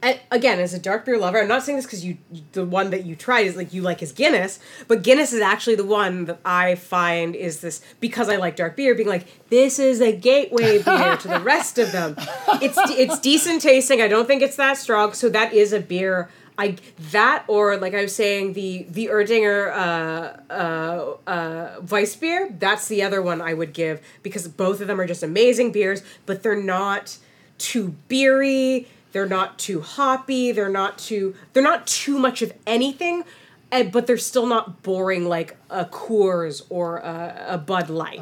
I, 0.03 0.19
again 0.29 0.59
as 0.59 0.71
a 0.71 0.77
dark 0.77 1.03
beer 1.03 1.17
lover 1.17 1.41
i'm 1.41 1.47
not 1.47 1.63
saying 1.63 1.77
this 1.77 1.85
because 1.85 2.05
you 2.05 2.17
the 2.51 2.63
one 2.63 2.91
that 2.91 3.05
you 3.05 3.15
tried 3.15 3.47
is 3.47 3.55
like 3.55 3.73
you 3.73 3.81
like 3.81 4.03
is 4.03 4.11
guinness 4.11 4.59
but 4.87 5.01
guinness 5.01 5.33
is 5.33 5.41
actually 5.41 5.75
the 5.75 5.85
one 5.85 6.25
that 6.25 6.39
i 6.45 6.75
find 6.75 7.35
is 7.35 7.61
this 7.61 7.81
because 7.99 8.29
i 8.29 8.35
like 8.35 8.55
dark 8.55 8.75
beer 8.75 8.93
being 8.93 9.07
like 9.07 9.25
this 9.49 9.79
is 9.79 10.01
a 10.01 10.15
gateway 10.15 10.83
beer 10.83 11.17
to 11.17 11.27
the 11.27 11.39
rest 11.39 11.79
of 11.79 11.91
them 11.91 12.15
it's 12.61 12.77
it's 12.91 13.19
decent 13.19 13.63
tasting 13.63 13.99
i 13.99 14.07
don't 14.07 14.27
think 14.27 14.43
it's 14.43 14.57
that 14.57 14.77
strong 14.77 15.11
so 15.13 15.27
that 15.27 15.53
is 15.53 15.73
a 15.73 15.79
beer 15.79 16.29
I 16.57 16.77
that 17.11 17.45
or 17.47 17.77
like 17.77 17.93
I 17.93 18.01
was 18.03 18.15
saying 18.15 18.53
the 18.53 18.85
the 18.89 19.07
Erdinger 19.07 19.71
uh, 19.71 20.53
uh, 20.53 21.15
uh, 21.27 21.81
Weiss 21.89 22.15
beer. 22.15 22.55
That's 22.57 22.87
the 22.87 23.03
other 23.03 23.21
one 23.21 23.41
I 23.41 23.53
would 23.53 23.73
give 23.73 24.01
because 24.23 24.47
both 24.47 24.79
of 24.81 24.87
them 24.87 24.99
are 25.01 25.07
just 25.07 25.23
amazing 25.23 25.71
beers, 25.71 26.01
but 26.25 26.43
they're 26.43 26.61
not 26.61 27.17
too 27.57 27.95
beery. 28.07 28.87
They're 29.11 29.25
not 29.27 29.57
too 29.59 29.81
hoppy. 29.81 30.51
They're 30.51 30.69
not 30.69 30.97
too. 30.97 31.35
They're 31.53 31.63
not 31.63 31.87
too 31.87 32.19
much 32.19 32.41
of 32.41 32.53
anything, 32.67 33.23
eh, 33.71 33.83
but 33.83 34.07
they're 34.07 34.17
still 34.17 34.45
not 34.45 34.81
boring 34.83 35.25
like 35.27 35.57
a 35.69 35.85
Coors 35.85 36.63
or 36.69 36.97
a, 36.97 37.45
a 37.49 37.57
Bud 37.57 37.89
Light. 37.89 38.19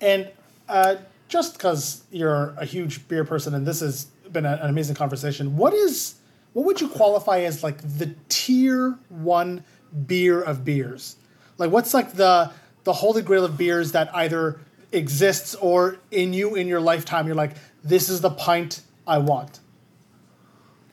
And 0.00 0.30
uh, 0.68 0.96
just 1.28 1.54
because 1.54 2.04
you're 2.10 2.54
a 2.58 2.64
huge 2.64 3.06
beer 3.08 3.24
person 3.24 3.54
and 3.54 3.66
this 3.66 3.80
has 3.80 4.06
been 4.30 4.44
a- 4.46 4.58
an 4.62 4.68
amazing 4.70 4.94
conversation, 4.94 5.56
what 5.56 5.72
is 5.72 6.16
what 6.56 6.64
would 6.64 6.80
you 6.80 6.88
qualify 6.88 7.40
as 7.40 7.62
like 7.62 7.82
the 7.82 8.14
tier 8.30 8.98
one 9.10 9.62
beer 10.06 10.40
of 10.40 10.64
beers? 10.64 11.16
Like 11.58 11.70
what's 11.70 11.92
like 11.92 12.14
the 12.14 12.50
the 12.84 12.94
holy 12.94 13.20
grail 13.20 13.44
of 13.44 13.58
beers 13.58 13.92
that 13.92 14.08
either 14.16 14.58
exists 14.90 15.54
or 15.56 15.98
in 16.10 16.32
you 16.32 16.54
in 16.54 16.66
your 16.66 16.80
lifetime 16.80 17.26
you're 17.26 17.36
like 17.36 17.56
this 17.84 18.08
is 18.08 18.22
the 18.22 18.30
pint 18.30 18.80
I 19.06 19.18
want. 19.18 19.60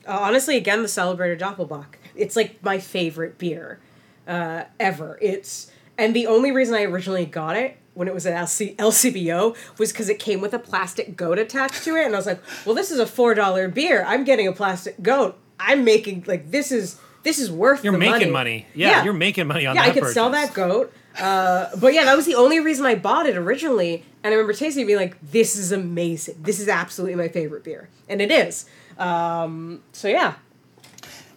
Uh, 0.06 0.18
honestly, 0.20 0.58
again, 0.58 0.82
the 0.82 0.88
Celebrator 0.88 1.38
Doppelbock. 1.38 1.94
It's 2.14 2.36
like 2.36 2.62
my 2.62 2.78
favorite 2.78 3.38
beer 3.38 3.80
uh, 4.28 4.64
ever. 4.78 5.18
It's 5.22 5.70
and 5.96 6.14
the 6.14 6.26
only 6.26 6.52
reason 6.52 6.74
I 6.74 6.82
originally 6.82 7.24
got 7.24 7.56
it 7.56 7.78
when 7.94 8.06
it 8.06 8.12
was 8.12 8.26
at 8.26 8.34
LC, 8.34 8.76
LCBO 8.76 9.56
was 9.78 9.92
because 9.92 10.10
it 10.10 10.18
came 10.18 10.42
with 10.42 10.52
a 10.52 10.58
plastic 10.58 11.16
goat 11.16 11.38
attached 11.38 11.84
to 11.84 11.96
it, 11.96 12.04
and 12.04 12.14
I 12.14 12.18
was 12.18 12.26
like, 12.26 12.42
"Well, 12.66 12.74
this 12.74 12.90
is 12.90 12.98
a 12.98 13.06
four 13.06 13.32
dollar 13.32 13.66
beer. 13.68 14.04
I'm 14.06 14.24
getting 14.24 14.46
a 14.46 14.52
plastic 14.52 15.00
goat. 15.00 15.38
I'm 15.58 15.84
making 15.84 16.24
like 16.26 16.50
this 16.50 16.72
is 16.72 17.00
this 17.22 17.38
is 17.38 17.50
worth. 17.50 17.84
You're 17.84 17.92
the 17.92 17.98
making 17.98 18.30
money. 18.30 18.30
money. 18.30 18.66
Yeah, 18.74 19.04
you're 19.04 19.12
making 19.12 19.46
money 19.46 19.66
on 19.66 19.76
yeah, 19.76 19.82
that 19.82 19.96
I 19.96 20.00
could 20.00 20.12
sell 20.12 20.30
that 20.30 20.54
goat. 20.54 20.92
Uh, 21.18 21.68
but 21.80 21.94
yeah, 21.94 22.04
that 22.04 22.16
was 22.16 22.26
the 22.26 22.34
only 22.34 22.60
reason 22.60 22.86
I 22.86 22.94
bought 22.96 23.26
it 23.26 23.36
originally. 23.36 24.04
And 24.22 24.32
I 24.32 24.36
remember 24.36 24.52
tasting 24.52 24.82
it 24.82 24.86
being 24.86 24.98
like, 24.98 25.16
this 25.20 25.56
is 25.56 25.70
amazing. 25.70 26.36
This 26.40 26.58
is 26.58 26.68
absolutely 26.68 27.14
my 27.14 27.28
favorite 27.28 27.62
beer. 27.62 27.88
And 28.08 28.20
it 28.20 28.30
is. 28.30 28.66
Um, 28.98 29.82
so 29.92 30.08
yeah. 30.08 30.34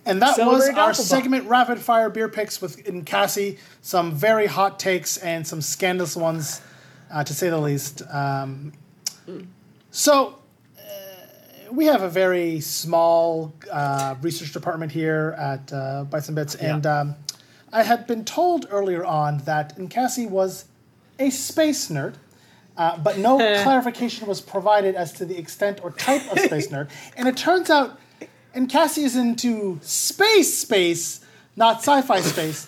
And 0.06 0.22
that 0.22 0.38
was 0.38 0.64
Celebrate 0.66 0.82
our 0.82 0.94
segment 0.94 1.50
Rapid 1.50 1.80
Fire 1.80 2.10
Beer 2.10 2.30
Picks 2.30 2.62
with 2.62 2.80
in 2.88 3.04
Cassie. 3.04 3.60
Some 3.82 4.14
very 4.14 4.48
hot 4.48 4.80
takes 4.80 5.18
and 5.18 5.46
some 5.46 5.62
scandalous 5.62 6.16
ones, 6.16 6.62
uh, 7.12 7.26
to 7.26 7.34
say 7.34 7.50
the 7.50 7.58
least. 7.58 8.02
Um, 8.10 8.72
so, 9.92 10.28
uh, 10.30 10.32
we 11.72 11.86
have 11.86 12.02
a 12.02 12.10
very 12.10 12.60
small 12.60 13.54
uh, 13.72 14.16
research 14.22 14.54
department 14.54 14.92
here 14.92 15.36
at 15.38 15.72
uh, 15.74 16.04
Bites 16.06 16.28
and 16.28 16.36
Bits, 16.36 16.56
and 16.56 16.86
um, 16.86 17.16
I 17.72 17.84
had 17.84 18.08
been 18.08 18.26
told 18.26 18.68
earlier 18.70 19.04
on 19.06 19.40
that 19.40 19.78
Cassie 19.90 20.26
was 20.26 20.66
a 21.20 21.30
space 21.30 21.90
nerd. 21.90 22.16
Uh, 22.78 22.96
but 23.00 23.18
no 23.18 23.38
clarification 23.64 24.28
was 24.28 24.40
provided 24.40 24.94
as 24.94 25.12
to 25.12 25.26
the 25.26 25.36
extent 25.36 25.80
or 25.84 25.92
type 25.92 26.22
of 26.32 26.38
space 26.40 26.68
nerd. 26.68 26.90
And 27.16 27.28
it 27.28 27.36
turns 27.36 27.72
out, 27.72 28.00
and 28.54 28.70
Cassie 28.70 29.04
is 29.04 29.16
into 29.16 29.80
space 29.82 30.56
space, 30.60 31.22
not 31.56 31.78
sci-fi 31.78 32.22
space. 32.22 32.68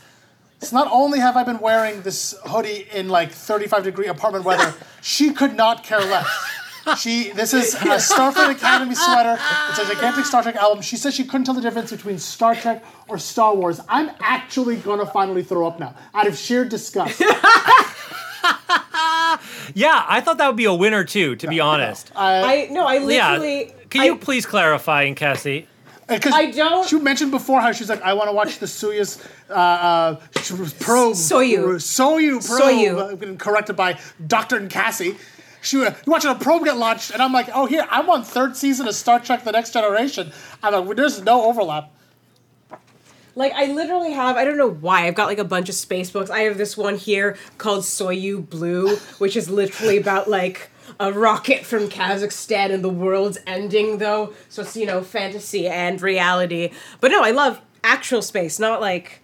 So 0.62 0.76
not 0.76 0.92
only 0.92 1.20
have 1.20 1.38
I 1.38 1.44
been 1.44 1.60
wearing 1.60 2.02
this 2.02 2.36
hoodie 2.46 2.88
in 2.94 3.08
like 3.08 3.32
35 3.32 3.84
degree 3.84 4.08
apartment 4.08 4.46
weather, 4.46 4.74
she 5.02 5.32
could 5.32 5.56
not 5.56 5.84
care 5.84 6.00
less. 6.00 6.28
She 6.98 7.32
this 7.32 7.54
is 7.54 7.76
a 7.76 7.78
Starfleet 7.98 8.52
Academy 8.52 8.96
sweater. 8.96 9.38
It's 9.70 9.80
a 9.80 9.86
gigantic 9.94 10.26
Star 10.26 10.42
Trek 10.44 10.56
album. 10.56 10.82
She 10.82 10.98
says 10.98 11.14
she 11.14 11.24
couldn't 11.26 11.46
tell 11.46 11.54
the 11.54 11.62
difference 11.62 11.92
between 11.92 12.18
Star 12.20 12.56
Trek 12.56 12.84
or 13.08 13.18
Star 13.18 13.56
Wars. 13.56 13.80
I'm 13.88 14.10
actually 14.20 14.78
gonna 14.78 15.06
finally 15.06 15.44
throw 15.44 15.68
up 15.68 15.80
now 15.80 15.96
out 16.14 16.28
of 16.28 16.38
sheer 16.38 16.66
disgust. 16.66 17.22
Yeah, 19.76 20.04
I 20.08 20.20
thought 20.22 20.40
that 20.40 20.48
would 20.48 20.56
be 20.58 20.66
a 20.66 20.74
winner 20.74 21.04
too, 21.04 21.36
to 21.38 21.48
be 21.48 21.60
honest. 21.60 22.12
I 22.16 22.68
no, 22.72 22.86
I 22.88 22.96
yeah. 22.96 23.32
literally. 23.34 23.74
Can 23.90 24.06
you 24.06 24.16
I- 24.16 24.18
please 24.18 24.46
clarify, 24.46 25.12
Cassie? 25.14 25.68
Because 26.08 26.34
I 26.34 26.48
don't- 26.50 26.88
She 26.90 26.98
mentioned 26.98 27.30
before 27.30 27.62
how 27.62 27.72
she's 27.72 27.88
like, 27.88 28.02
I 28.02 28.14
want 28.14 28.30
to 28.30 28.34
watch 28.34 28.58
the 28.58 28.66
Soyuz 28.66 29.24
uh, 29.48 29.54
uh, 29.54 30.16
probe. 30.80 31.14
Soyuz. 31.14 31.84
Soyuz 31.84 32.48
probe. 32.48 32.62
Soyuz. 32.62 33.12
I've 33.12 33.20
been 33.20 33.38
corrected 33.38 33.76
by 33.76 34.00
Doctor 34.26 34.58
and 34.58 34.72
Cassie. 34.72 35.18
She 35.61 35.77
was 35.77 35.94
watching 36.06 36.31
a 36.31 36.36
probe 36.36 36.65
get 36.65 36.77
launched, 36.77 37.11
and 37.11 37.22
I'm 37.22 37.34
like, 37.34 37.49
oh, 37.53 37.65
here, 37.65 37.86
I'm 37.90 38.10
on 38.10 38.23
third 38.23 38.56
season 38.56 38.88
of 38.88 38.95
Star 38.95 39.19
Trek: 39.19 39.44
The 39.44 39.52
Next 39.52 39.72
Generation. 39.72 40.31
I'm 40.64 40.88
like, 40.88 40.95
there's 40.95 41.22
no 41.22 41.44
overlap. 41.44 41.91
Like 43.36 43.53
I 43.53 43.72
literally 43.72 44.11
have 44.11 44.36
I 44.36 44.44
don't 44.44 44.57
know 44.57 44.69
why 44.69 45.07
I've 45.07 45.15
got 45.15 45.27
like 45.27 45.38
a 45.38 45.45
bunch 45.45 45.69
of 45.69 45.76
space 45.76 46.11
books. 46.11 46.30
I 46.30 46.41
have 46.41 46.57
this 46.57 46.76
one 46.76 46.98
here 46.98 47.38
called 47.57 47.84
Soyu 47.84 48.48
Blue, 48.49 48.98
which 49.18 49.38
is 49.38 49.49
literally 49.49 49.98
about 49.98 50.30
like 50.30 50.69
a 50.99 51.14
rocket 51.14 51.65
from 51.65 51.88
Kazakhstan 51.88 52.73
and 52.73 52.84
the 52.84 52.90
world's 52.90 53.38
ending 53.48 53.99
though. 53.99 54.34
So 54.49 54.64
it's 54.64 54.76
you 54.76 54.86
know 54.86 55.02
fantasy 55.02 55.68
and 55.68 56.02
reality. 56.02 56.72
But 56.99 57.11
no, 57.11 57.23
I 57.23 57.31
love 57.31 57.61
actual 57.81 58.22
space, 58.22 58.60
not 58.60 58.81
like 58.81 59.22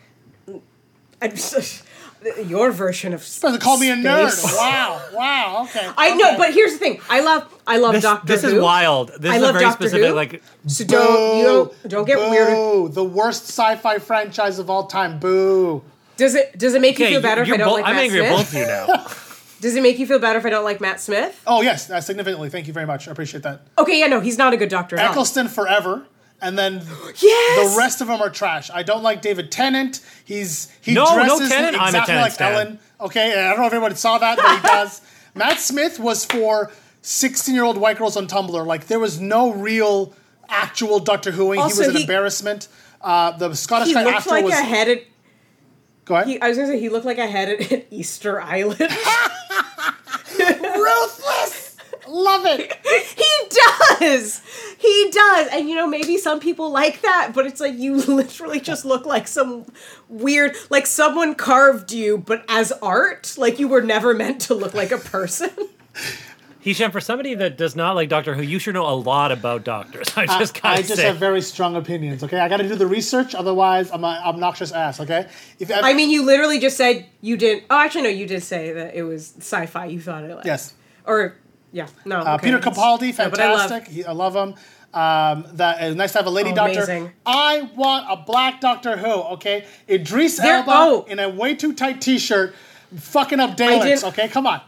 your 2.45 2.71
version 2.71 3.13
of 3.13 3.19
Doesn't 3.21 3.61
call 3.61 3.77
me 3.77 3.89
a 3.91 3.95
nerd. 3.95 4.43
Wow, 4.55 5.01
wow, 5.13 5.63
okay. 5.65 5.89
I 5.97 6.15
know, 6.15 6.37
but 6.37 6.53
here's 6.53 6.73
the 6.73 6.79
thing. 6.79 7.01
I 7.09 7.21
love 7.21 7.61
I 7.67 7.77
love 7.77 7.93
This, 7.93 8.03
Doctor 8.03 8.27
this 8.27 8.43
is 8.43 8.53
wild. 8.59 9.11
This 9.19 9.31
I 9.31 9.35
is 9.35 9.41
a 9.41 9.45
love 9.45 9.53
very 9.53 9.65
Doctor 9.65 9.83
specific, 9.87 10.09
Who. 10.09 10.15
like, 10.15 10.43
So 10.67 10.85
don't 10.85 11.37
you 11.37 11.43
don't 11.43 11.87
don't 11.89 12.05
get 12.05 12.17
weird. 12.29 12.49
Boo! 12.49 12.89
The 12.89 13.03
worst 13.03 13.43
sci-fi 13.45 13.99
franchise 13.99 14.59
of 14.59 14.69
all 14.69 14.87
time. 14.87 15.19
Boo! 15.19 15.83
Does 16.17 16.35
it 16.35 16.57
does 16.57 16.73
it 16.73 16.81
make 16.81 16.97
you 16.97 17.07
feel 17.07 17.21
better 17.21 17.41
if 17.43 17.51
I 17.51 17.57
don't 17.57 17.67
bo- 17.67 17.73
like 17.75 17.85
I'm 17.85 17.95
Matt 17.95 18.03
angry 18.03 18.19
Smith? 18.19 18.31
at 18.31 18.37
both 18.37 18.47
of 18.47 18.59
you 18.59 18.65
now. 18.65 19.07
Does 19.61 19.75
it 19.75 19.81
make 19.81 19.97
you 19.97 20.05
feel 20.05 20.19
better 20.19 20.37
if 20.37 20.45
I 20.45 20.49
don't 20.49 20.65
like 20.65 20.79
Matt 20.81 20.99
Smith? 20.99 21.41
Oh 21.47 21.61
yes, 21.61 21.89
uh, 21.89 21.99
significantly. 22.01 22.49
Thank 22.49 22.67
you 22.67 22.73
very 22.73 22.85
much. 22.85 23.07
I 23.07 23.11
appreciate 23.11 23.41
that. 23.43 23.61
Okay, 23.77 23.99
yeah, 23.99 24.07
no, 24.07 24.19
he's 24.19 24.37
not 24.37 24.53
a 24.53 24.57
good 24.57 24.69
doctor 24.69 24.97
at 24.97 25.05
all. 25.05 25.11
Eccleston 25.11 25.47
forever, 25.47 26.05
and 26.45 26.57
then 26.57 26.81
Yes! 27.21 27.73
the 27.73 27.77
rest 27.77 28.01
of 28.01 28.07
them 28.07 28.21
are 28.21 28.29
trash. 28.29 28.69
I 28.73 28.83
don't 28.83 29.03
like 29.03 29.21
David 29.21 29.51
Tennant. 29.51 29.99
He's 30.23 30.71
he 30.81 30.93
No, 30.93 31.05
no 31.05 31.25
dresses 31.25 31.49
Tennant. 31.49 31.75
I'm 31.75 31.81
a 31.83 31.87
exactly 31.87 32.05
Tennant 32.07 32.23
like 32.25 32.31
stan. 32.33 32.53
Ellen. 32.53 32.79
Okay, 33.01 33.31
I 33.33 33.49
don't 33.49 33.59
know 33.59 33.65
if 33.67 33.73
everybody 33.73 33.95
saw 33.95 34.17
that, 34.19 34.37
but 34.37 34.55
he 34.55 34.61
does. 34.67 35.01
Matt 35.33 35.59
Smith 35.59 35.99
was 35.99 36.23
for 36.25 36.71
16-year-old 37.03 37.77
white 37.77 37.97
girls 37.97 38.15
on 38.15 38.27
Tumblr. 38.27 38.65
Like 38.65 38.87
there 38.87 38.99
was 38.99 39.19
no 39.19 39.51
real 39.53 40.13
actual 40.47 40.99
Doctor 40.99 41.31
Whoing. 41.31 41.57
Also, 41.57 41.81
he 41.81 41.87
was 41.87 41.89
an 41.89 41.95
he- 41.97 42.01
embarrassment. 42.03 42.67
Uh, 43.01 43.31
the 43.37 43.53
Scottish 43.55 43.89
He 43.89 43.93
guy 43.93 44.03
looked 44.03 44.17
after 44.17 44.29
like 44.31 44.45
was. 44.45 44.53
a 44.53 44.63
head 44.63 44.87
at. 44.87 45.03
Go 46.05 46.15
ahead. 46.15 46.27
He, 46.27 46.39
I 46.41 46.47
was 46.49 46.57
gonna 46.57 46.69
say 46.69 46.79
he 46.79 46.89
looked 46.89 47.05
like 47.05 47.17
a 47.17 47.27
head 47.27 47.49
at, 47.49 47.71
at 47.71 47.85
Easter 47.91 48.39
Island. 48.41 48.79
Ruthless. 50.39 51.34
Love 52.15 52.45
it. 52.45 52.71
he 53.17 53.99
does. 53.99 54.41
He 54.79 55.09
does. 55.11 55.47
And 55.51 55.67
you 55.69 55.75
know, 55.75 55.85
maybe 55.87 56.17
some 56.17 56.39
people 56.39 56.71
like 56.71 57.01
that, 57.01 57.31
but 57.33 57.45
it's 57.45 57.59
like 57.59 57.75
you 57.77 57.95
literally 58.07 58.59
just 58.61 58.85
look 58.85 59.05
like 59.05 59.27
some 59.27 59.65
weird 60.07 60.55
like 60.69 60.85
someone 60.87 61.35
carved 61.35 61.91
you 61.91 62.17
but 62.17 62.45
as 62.47 62.71
art. 62.81 63.35
Like 63.37 63.59
you 63.59 63.67
were 63.67 63.81
never 63.81 64.13
meant 64.13 64.39
to 64.41 64.53
look 64.53 64.73
like 64.73 64.91
a 64.91 64.97
person. 64.97 65.49
Hisham, 66.61 66.91
for 66.91 66.99
somebody 66.99 67.35
that 67.35 67.57
does 67.57 67.75
not 67.75 67.93
like 67.95 68.09
Doctor 68.09 68.33
Who, 68.33 68.41
you 68.41 68.57
should 68.57 68.73
know 68.73 68.87
a 68.89 68.95
lot 68.95 69.31
about 69.31 69.63
doctors. 69.63 70.07
I 70.17 70.23
I- 70.23 70.39
just 70.39 70.57
I 70.65 70.77
gotta 70.77 70.83
just 70.83 70.95
say. 70.95 71.05
have 71.05 71.17
very 71.17 71.41
strong 71.41 71.75
opinions. 71.75 72.23
Okay, 72.23 72.39
I 72.39 72.49
got 72.49 72.57
to 72.57 72.67
do 72.67 72.75
the 72.75 72.87
research. 72.87 73.35
Otherwise, 73.35 73.91
I'm 73.91 74.03
an 74.03 74.23
obnoxious 74.23 74.71
ass. 74.71 74.99
Okay. 74.99 75.27
If 75.59 75.69
I 75.71 75.93
mean, 75.93 76.09
you 76.09 76.25
literally 76.25 76.59
just 76.59 76.75
said 76.75 77.05
you 77.21 77.37
didn't. 77.37 77.65
Oh, 77.69 77.77
actually, 77.77 78.03
no, 78.03 78.09
you 78.09 78.25
did 78.25 78.41
say 78.41 78.71
that 78.73 78.95
it 78.95 79.03
was 79.03 79.33
sci-fi. 79.37 79.85
You 79.85 79.99
thought 80.01 80.23
it. 80.23 80.33
Like, 80.35 80.45
Yes. 80.45 80.73
Or 81.05 81.35
yeah, 81.75 81.87
no. 82.05 82.19
Uh, 82.21 82.35
okay, 82.35 82.45
Peter 82.45 82.57
it's- 82.57 82.77
Capaldi, 82.77 83.17
no, 83.19 83.29
but 83.29 83.39
I 83.41 83.51
love- 83.51 83.69
fantastic. 83.69 83.93
He- 83.93 84.05
I 84.05 84.11
love 84.13 84.35
him. 84.35 84.53
Um, 84.93 85.45
that 85.55 85.83
is 85.83 85.93
nice 85.95 86.13
to 86.13 86.19
have 86.19 86.25
a 86.27 86.29
lady 86.29 86.51
Oh, 86.51 86.55
doctor. 86.55 86.77
amazing. 86.83 87.11
I 87.25 87.69
want 87.75 88.05
a 88.09 88.15
black 88.15 88.61
Doctor 88.61 88.95
Who. 88.95 89.11
Okay, 89.35 89.65
Idris 89.89 90.37
There- 90.37 90.55
Elba 90.59 90.71
oh. 90.73 91.05
in 91.09 91.19
a 91.19 91.27
way 91.27 91.53
too 91.53 91.73
tight 91.73 91.99
T-shirt, 91.99 92.55
fucking 92.97 93.41
up 93.41 93.57
Daleks. 93.57 93.83
didn't- 93.83 94.03
Okay, 94.05 94.27
come 94.29 94.47
on. 94.47 94.61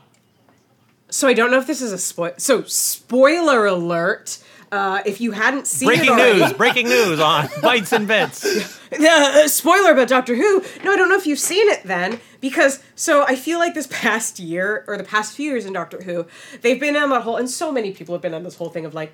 So 1.10 1.30
I 1.30 1.34
don't 1.34 1.50
know 1.50 1.58
if 1.60 1.66
this 1.68 1.82
is 1.82 1.94
a 1.94 1.98
spoil. 1.98 2.34
So 2.38 2.64
spoiler 2.64 3.66
alert. 3.66 4.40
Uh, 4.70 5.00
if 5.06 5.22
you 5.22 5.32
hadn't 5.32 5.66
seen 5.66 5.88
breaking 5.88 6.08
it 6.08 6.10
already, 6.12 6.40
news! 6.42 6.54
Breaking 6.54 6.90
news 6.90 7.22
on 7.22 7.48
Bites 7.62 7.94
and 7.94 8.06
Bits. 8.06 8.77
Uh, 8.92 9.48
spoiler 9.48 9.92
about 9.92 10.08
Doctor 10.08 10.36
Who. 10.36 10.62
No, 10.84 10.94
I 10.94 10.96
don't 10.96 11.10
know 11.10 11.18
if 11.18 11.28
you've 11.28 11.40
seen 11.40 11.68
it 11.70 11.84
then, 11.84 12.20
because 12.42 12.84
so 12.96 13.24
I 13.24 13.36
feel 13.36 13.60
like 13.60 13.74
this 13.74 13.88
past 13.92 14.40
year 14.40 14.84
or 14.88 14.98
the 14.98 15.04
past 15.04 15.36
few 15.36 15.52
years 15.52 15.66
in 15.66 15.74
Doctor 15.74 16.02
Who, 16.02 16.26
they've 16.62 16.80
been 16.80 16.96
on 16.96 17.10
that 17.10 17.24
whole, 17.24 17.38
and 17.38 17.50
so 17.50 17.72
many 17.72 17.92
people 17.92 18.16
have 18.16 18.22
been 18.22 18.34
on 18.34 18.44
this 18.44 18.56
whole 18.56 18.70
thing 18.70 18.86
of 18.86 18.94
like, 18.94 19.14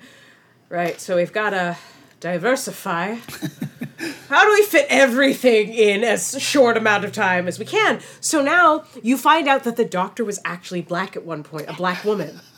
right, 0.68 1.00
so 1.00 1.16
we've 1.16 1.32
got 1.32 1.50
to 1.50 1.76
diversify. 2.20 3.16
How 4.28 4.44
do 4.44 4.52
we 4.52 4.64
fit 4.64 4.86
everything 4.88 5.72
in 5.72 6.02
as 6.02 6.40
short 6.42 6.76
amount 6.76 7.04
of 7.04 7.12
time 7.12 7.46
as 7.46 7.58
we 7.58 7.64
can? 7.64 8.00
So 8.20 8.42
now 8.42 8.84
you 9.02 9.16
find 9.16 9.48
out 9.48 9.64
that 9.64 9.76
the 9.76 9.84
Doctor 9.84 10.24
was 10.24 10.40
actually 10.44 10.82
black 10.82 11.16
at 11.16 11.24
one 11.24 11.42
point, 11.42 11.68
a 11.68 11.74
black 11.74 12.04
woman. 12.04 12.40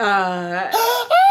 Uh, 0.00 0.72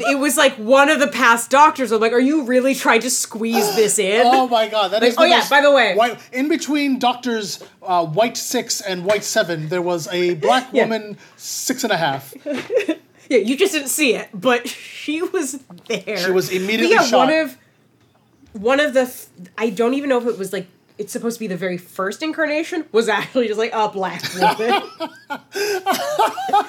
it 0.00 0.18
was 0.18 0.36
like 0.36 0.54
one 0.56 0.88
of 0.88 0.98
the 1.00 1.08
past 1.08 1.50
doctors. 1.50 1.92
I'm 1.92 2.00
like, 2.00 2.12
are 2.12 2.20
you 2.20 2.42
really 2.44 2.74
trying 2.74 3.00
to 3.00 3.10
squeeze 3.10 3.74
this 3.76 3.98
in? 3.98 4.22
Oh 4.24 4.48
my 4.48 4.68
god, 4.68 4.92
that 4.92 5.02
Like, 5.02 5.10
is. 5.12 5.18
oh 5.18 5.24
yeah, 5.24 5.46
by 5.48 5.60
the 5.60 5.70
way, 5.72 5.94
white, 5.94 6.18
in 6.32 6.48
between 6.48 6.98
Doctors 6.98 7.62
uh, 7.82 8.04
White 8.06 8.36
Six 8.36 8.80
and 8.80 9.04
White 9.04 9.24
Seven, 9.24 9.68
there 9.68 9.82
was 9.82 10.08
a 10.08 10.34
black 10.34 10.68
Yeah. 10.72 10.84
woman 10.84 11.18
six 11.36 11.82
and 11.84 11.92
a 11.92 11.96
half. 11.96 12.32
yeah, 12.46 13.38
you 13.38 13.56
just 13.56 13.72
didn't 13.72 13.88
see 13.88 14.14
it, 14.14 14.28
but 14.34 14.68
she 14.68 15.22
was 15.22 15.62
there. 15.88 16.16
She 16.18 16.30
was 16.30 16.50
immediately 16.50 16.90
yeah, 16.96 17.02
shot. 17.04 17.26
one 17.28 17.32
of 17.34 17.56
one 18.52 18.80
of 18.80 18.94
the 18.94 19.26
I 19.56 19.70
don't 19.70 19.94
even 19.94 20.08
know 20.10 20.18
if 20.18 20.26
it 20.26 20.36
was 20.38 20.52
like 20.52 20.66
it's 20.98 21.12
supposed 21.12 21.36
to 21.36 21.40
be 21.40 21.46
the 21.46 21.56
very 21.56 21.78
first 21.78 22.22
incarnation 22.22 22.84
was 22.92 23.08
actually 23.08 23.46
just 23.48 23.58
like 23.58 23.72
a 23.72 23.88
black 23.88 24.22
woman. 24.34 24.82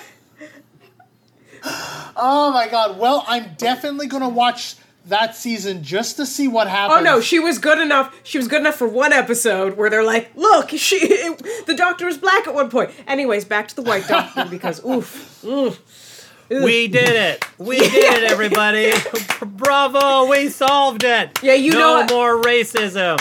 Oh 1.64 2.52
my 2.54 2.68
god. 2.70 2.98
Well, 3.00 3.24
I'm 3.28 3.54
definitely 3.58 4.08
gonna 4.08 4.30
watch 4.30 4.76
that 5.08 5.36
season 5.36 5.82
just 5.84 6.18
to 6.18 6.26
see 6.28 6.48
what 6.48 6.68
happens. 6.68 7.00
oh 7.00 7.04
no, 7.04 7.22
she 7.22 7.40
was 7.40 7.58
good 7.58 7.80
enough. 7.80 8.16
She 8.24 8.38
was 8.38 8.48
good 8.48 8.62
enough 8.62 8.76
for 8.76 8.88
one 8.88 9.14
episode 9.14 9.76
where 9.78 9.90
they're 9.90 10.04
like, 10.04 10.32
"Look, 10.36 10.70
she 10.72 11.00
the 11.66 11.74
doctor 11.76 12.06
was 12.06 12.18
black 12.18 12.48
at 12.48 12.54
one 12.54 12.70
point." 12.70 12.92
Anyways, 13.08 13.46
back 13.46 13.68
to 13.70 13.76
the 13.76 13.82
white 13.82 14.08
doctor 14.08 14.46
because 14.50 14.84
oof, 14.86 15.44
oof. 15.44 15.80
We 16.50 16.90
did 16.90 17.08
it! 17.10 17.46
We 17.58 17.80
did 17.80 18.24
it, 18.24 18.30
everybody! 18.30 18.92
Bravo! 19.42 20.26
We 20.30 20.50
solved 20.50 21.04
it! 21.06 21.40
Yeah, 21.42 21.54
you 21.54 21.72
no 21.72 21.80
know 21.80 21.94
what- 22.02 22.10
more 22.12 22.42
racism. 22.44 23.18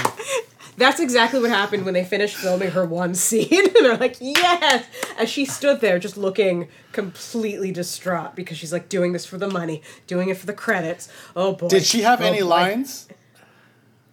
That's 0.81 0.99
exactly 0.99 1.39
what 1.41 1.51
happened 1.51 1.85
when 1.85 1.95
they 1.95 2.05
finished 2.05 2.35
filming 2.37 2.71
her 2.73 2.85
one 2.85 3.15
scene. 3.27 3.49
and 3.53 3.71
they're 3.85 3.97
like, 3.97 4.17
yes! 4.21 4.85
As 5.19 5.29
she 5.31 5.45
stood 5.45 5.81
there 5.81 5.99
just 6.01 6.17
looking 6.17 6.69
completely 6.93 7.71
distraught 7.71 8.35
because 8.35 8.57
she's 8.59 8.73
like 8.73 8.89
doing 8.89 9.13
this 9.13 9.25
for 9.25 9.39
the 9.39 9.49
money, 9.49 9.83
doing 10.09 10.29
it 10.29 10.37
for 10.37 10.47
the 10.47 10.53
credits. 10.53 11.09
Oh 11.37 11.53
boy. 11.53 11.69
Did 11.69 11.85
she 11.85 12.01
have 12.03 12.21
Oh, 12.21 12.25
any 12.25 12.41
boy. 12.41 12.47
lines? 12.47 13.07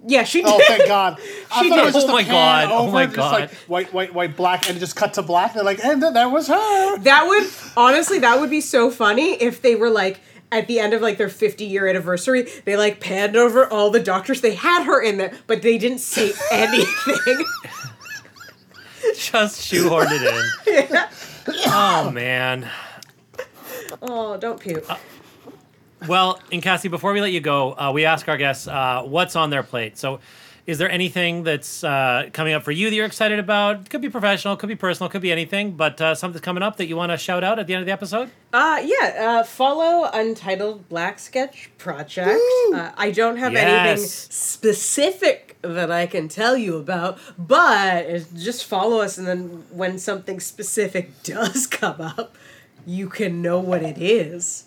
Yeah, 0.06 0.24
she 0.26 0.44
oh, 0.44 0.58
did. 0.58 0.62
Oh, 0.62 0.76
thank 0.78 0.88
God. 0.88 1.20
I 1.52 1.64
She 1.64 1.70
thought 1.70 1.76
did. 1.78 1.82
it 1.82 1.86
was 1.86 1.94
just 1.96 2.08
Oh 2.08 2.12
a 2.12 2.14
my 2.14 2.24
pan 2.24 2.32
God. 2.32 2.72
Oh 2.72 2.92
my 2.92 3.06
just 3.08 3.18
like 3.18 3.50
God. 3.50 3.50
white, 3.68 3.94
white, 3.94 4.14
white, 4.14 4.38
black, 4.38 4.68
and 4.70 4.78
it 4.78 4.80
just 4.80 4.96
cut 4.96 5.16
to 5.16 5.24
black. 5.24 5.54
They're 5.56 5.64
like, 5.64 5.84
and 5.84 6.04
that 6.04 6.32
was 6.32 6.48
her. 6.48 6.98
That 7.00 7.26
would, 7.28 7.50
honestly, 7.76 8.20
that 8.20 8.40
would 8.40 8.50
be 8.52 8.62
so 8.62 8.92
funny 8.92 9.34
if 9.42 9.62
they 9.62 9.76
were 9.76 9.90
like, 9.90 10.20
at 10.52 10.68
the 10.68 10.80
end 10.80 10.94
of 10.94 11.02
like 11.02 11.18
their 11.18 11.30
50 11.30 11.66
year 11.66 11.88
anniversary, 11.88 12.48
they 12.66 12.76
like 12.78 13.00
panned 13.00 13.36
over 13.36 13.68
all 13.68 13.90
the 13.90 14.00
doctors. 14.00 14.42
They 14.42 14.56
had 14.56 14.84
her 14.84 15.02
in 15.02 15.18
there, 15.18 15.34
but 15.48 15.62
they 15.62 15.78
didn't 15.78 16.00
say 16.00 16.32
anything. 16.52 17.46
Just 19.16 19.62
shoehorned 19.62 20.10
it 20.12 20.92
in. 20.92 21.00
Oh 21.68 22.12
man. 22.12 22.70
oh, 24.02 24.36
don't 24.36 24.60
puke. 24.60 24.86
Well, 26.06 26.42
and 26.52 26.62
Cassie, 26.62 26.90
before 26.90 27.14
we 27.14 27.22
let 27.22 27.32
you 27.32 27.40
go, 27.40 27.72
uh, 27.74 27.92
we 27.94 28.04
ask 28.04 28.28
our 28.28 28.36
guests 28.36 28.68
uh, 28.68 29.04
what's 29.04 29.36
on 29.38 29.50
their 29.50 29.64
plate. 29.64 29.98
So, 29.98 30.20
is 30.68 30.78
there 30.78 30.92
anything 30.92 31.44
that's 31.44 31.82
uh, 31.82 32.30
coming 32.34 32.54
up 32.54 32.62
for 32.62 32.72
you 32.72 32.90
that 32.90 32.96
you're 32.96 33.06
excited 33.06 33.40
about? 33.40 33.80
It 33.80 33.90
Could 33.90 34.02
be 34.02 34.10
professional, 34.10 34.58
could 34.58 34.68
be 34.68 34.76
personal, 34.76 35.10
could 35.10 35.22
be 35.22 35.32
anything, 35.32 35.78
but 35.78 36.00
uh, 36.02 36.14
something's 36.14 36.42
coming 36.42 36.62
up 36.62 36.76
that 36.76 36.88
you 36.88 36.98
want 36.98 37.14
to 37.14 37.18
shout 37.18 37.42
out 37.42 37.58
at 37.58 37.68
the 37.68 37.74
end 37.74 37.80
of 37.80 37.86
the 37.86 37.94
episode? 37.94 38.30
Uh, 38.52 38.84
yeah, 38.84 39.40
uh, 39.40 39.44
follow 39.44 40.10
Untitled 40.14 40.90
Black 40.90 41.20
Sketch 41.20 41.72
Project. 41.78 42.42
Uh, 42.74 42.92
I 42.98 43.12
don't 43.12 43.38
have 43.38 43.56
anything 43.56 44.06
specific 44.06 45.58
that 45.62 45.90
I 45.90 46.06
can 46.06 46.28
tell 46.28 46.58
you 46.58 46.76
about, 46.76 47.18
but 47.38 48.26
just 48.36 48.66
follow 48.66 49.00
us, 49.00 49.18
and 49.18 49.26
then 49.26 49.64
when 49.72 49.98
something 49.98 50.42
specific 50.42 51.12
does 51.24 51.66
come 51.66 52.02
up, 52.02 52.36
you 52.86 53.08
can 53.08 53.42
know 53.42 53.60
what 53.60 53.84
it 53.84 53.98
is. 53.98 54.66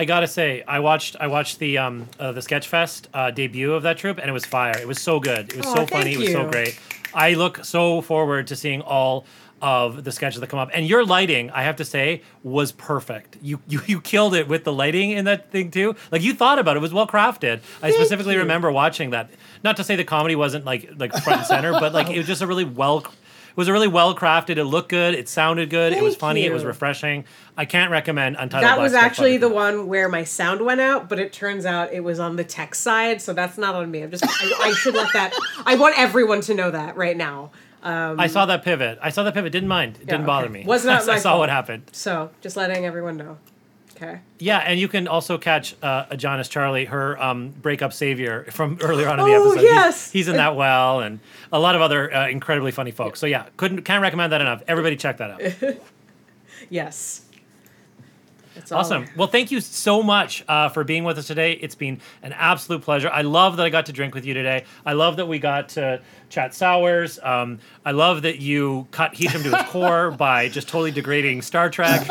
I 0.00 0.06
gotta 0.06 0.26
say, 0.26 0.62
I 0.66 0.78
watched 0.80 1.16
I 1.20 1.26
watched 1.26 1.58
the 1.58 1.76
um 1.76 2.08
uh, 2.18 2.32
the 2.32 2.40
Sketchfest 2.40 3.08
uh, 3.12 3.30
debut 3.30 3.74
of 3.74 3.82
that 3.82 3.98
troupe, 3.98 4.16
and 4.18 4.28
it 4.30 4.32
was 4.32 4.46
fire. 4.46 4.76
It 4.78 4.88
was 4.88 4.98
so 4.98 5.20
good. 5.20 5.50
It 5.52 5.56
was 5.58 5.66
Aw, 5.66 5.74
so 5.74 5.86
funny. 5.86 6.04
thank 6.04 6.16
It 6.16 6.18
was 6.20 6.32
so 6.32 6.44
you. 6.46 6.50
great. 6.50 6.80
I 7.12 7.34
look 7.34 7.62
so 7.64 8.00
forward 8.00 8.46
to 8.46 8.56
seeing 8.56 8.80
all 8.80 9.26
of 9.60 10.04
the 10.04 10.10
sketches 10.10 10.40
that 10.40 10.46
come 10.46 10.58
up. 10.58 10.70
And 10.72 10.86
your 10.86 11.04
lighting, 11.04 11.50
I 11.50 11.64
have 11.64 11.76
to 11.76 11.84
say, 11.84 12.22
was 12.42 12.72
perfect. 12.72 13.36
You 13.42 13.60
you 13.68 13.80
you 13.86 14.00
killed 14.00 14.34
it 14.34 14.48
with 14.48 14.64
the 14.64 14.72
lighting 14.72 15.10
in 15.10 15.26
that 15.26 15.50
thing 15.50 15.70
too. 15.70 15.94
Like 16.10 16.22
you 16.22 16.32
thought 16.32 16.58
about 16.58 16.76
it. 16.76 16.78
It 16.78 16.82
was 16.88 16.94
well 16.94 17.06
crafted. 17.06 17.60
I 17.82 17.90
specifically 17.90 18.38
remember 18.38 18.72
watching 18.72 19.10
that. 19.10 19.28
Not 19.62 19.76
to 19.76 19.84
say 19.84 19.96
the 19.96 20.04
comedy 20.04 20.34
wasn't 20.34 20.64
like 20.64 20.88
like 20.96 21.12
front 21.12 21.40
and 21.40 21.46
center, 21.46 21.72
but 21.72 21.92
like 21.92 22.08
it 22.08 22.16
was 22.16 22.26
just 22.26 22.40
a 22.40 22.46
really 22.46 22.64
well. 22.64 23.04
It 23.50 23.56
was 23.56 23.68
a 23.68 23.72
really 23.72 23.88
well 23.88 24.14
crafted. 24.16 24.56
It 24.56 24.64
looked 24.64 24.88
good. 24.88 25.14
It 25.14 25.28
sounded 25.28 25.70
good. 25.70 25.92
it 25.92 26.02
was 26.02 26.14
Thank 26.14 26.20
funny. 26.20 26.44
It 26.44 26.52
was 26.52 26.64
refreshing. 26.64 27.24
I 27.56 27.64
can't 27.64 27.90
recommend 27.90 28.36
Untitled. 28.38 28.62
that 28.64 28.76
Black 28.76 28.84
was 28.84 28.94
actually 28.94 29.36
the 29.36 29.48
one 29.48 29.86
where 29.86 30.08
my 30.08 30.24
sound 30.24 30.60
went 30.62 30.80
out, 30.80 31.08
but 31.08 31.18
it 31.18 31.32
turns 31.32 31.66
out 31.66 31.92
it 31.92 32.00
was 32.00 32.18
on 32.18 32.36
the 32.36 32.44
tech 32.44 32.74
side, 32.74 33.20
so 33.20 33.32
that's 33.32 33.58
not 33.58 33.74
on 33.74 33.90
me. 33.90 34.02
I'm 34.02 34.10
just 34.10 34.24
I, 34.24 34.68
I 34.68 34.72
should 34.72 34.94
let 34.94 35.12
that. 35.12 35.34
I 35.66 35.74
want 35.74 35.98
everyone 35.98 36.40
to 36.42 36.54
know 36.54 36.70
that 36.70 36.96
right 36.96 37.16
now. 37.16 37.50
Um, 37.82 38.20
I 38.20 38.26
saw 38.26 38.46
that 38.46 38.62
pivot. 38.62 38.98
I 39.02 39.10
saw 39.10 39.22
that 39.22 39.34
pivot. 39.34 39.52
Didn't 39.52 39.68
mind. 39.68 39.96
It 39.96 40.00
didn't 40.00 40.20
okay. 40.22 40.26
bother 40.26 40.48
me. 40.48 40.64
Was 40.66 40.84
not 40.84 41.02
I 41.04 41.06
my 41.06 41.18
saw 41.18 41.30
fault. 41.30 41.40
what 41.40 41.48
happened. 41.48 41.84
so 41.92 42.30
just 42.40 42.56
letting 42.56 42.84
everyone 42.84 43.16
know. 43.16 43.38
Okay. 44.02 44.20
Yeah, 44.38 44.58
and 44.58 44.80
you 44.80 44.88
can 44.88 45.06
also 45.08 45.36
catch 45.36 45.74
uh, 45.82 46.06
Adonis 46.08 46.48
Charlie, 46.48 46.86
her 46.86 47.22
um, 47.22 47.50
breakup 47.50 47.92
savior 47.92 48.46
from 48.50 48.78
earlier 48.82 49.08
on 49.08 49.20
in 49.20 49.26
the 49.26 49.32
Oh, 49.32 49.40
episode. 49.50 49.60
He's- 49.60 49.72
yes. 49.74 50.10
he's, 50.10 50.28
in 50.28 50.36
that 50.36 50.56
well, 50.56 51.00
and 51.00 51.20
a 51.52 51.58
lot 51.58 51.74
of 51.74 51.82
other 51.82 52.12
uh, 52.14 52.28
incredibly 52.28 52.70
funny 52.70 52.92
folks. 52.92 53.20
So 53.20 53.26
yeah, 53.26 53.46
couldn't 53.58 53.82
can't 53.82 54.00
recommend 54.00 54.32
that 54.32 54.40
enough. 54.40 54.62
Everybody 54.66 54.96
check 54.96 55.18
that 55.18 55.30
out. 55.30 55.76
Yes. 56.68 57.22
That's 58.54 58.70
Awesome. 58.70 59.06
Well, 59.16 59.28
thank 59.28 59.50
you 59.50 59.60
so 59.60 60.02
much 60.02 60.44
uh, 60.46 60.68
for 60.68 60.84
being 60.84 61.04
with 61.04 61.16
us 61.18 61.26
today. 61.26 61.52
It's 61.52 61.74
been 61.74 62.00
an 62.22 62.32
absolute 62.34 62.82
pleasure. 62.82 63.08
I 63.08 63.22
love 63.22 63.56
that 63.56 63.64
I 63.64 63.70
got 63.70 63.86
to 63.86 63.92
drink 63.92 64.14
with 64.14 64.26
you 64.26 64.34
today. 64.34 64.64
I 64.84 64.92
love 64.92 65.16
that 65.16 65.26
we 65.26 65.38
got 65.38 65.70
to 65.70 66.02
chat 66.28 66.54
sours. 66.54 67.18
Um, 67.22 67.60
I 67.84 67.92
love 67.92 68.22
that 68.22 68.40
you 68.40 68.86
cut 68.90 69.14
Hisham 69.14 69.42
to 69.44 69.56
his 69.56 69.66
core 69.68 70.10
by 70.10 70.48
just 70.48 70.68
totally 70.68 70.90
degrading 70.90 71.42
Star 71.42 71.70
Trek. 71.70 72.06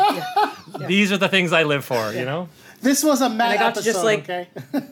These 0.86 1.10
are 1.12 1.18
the 1.18 1.28
things 1.28 1.52
I 1.52 1.62
live 1.64 1.84
for, 1.84 2.12
you 2.12 2.24
know? 2.24 2.48
This 2.82 3.04
was 3.04 3.20
a 3.20 3.28
mad 3.28 3.50
I 3.50 3.56
got 3.58 3.74
to 3.76 3.82
just, 3.82 4.02
like- 4.04 4.20
okay? 4.28 4.48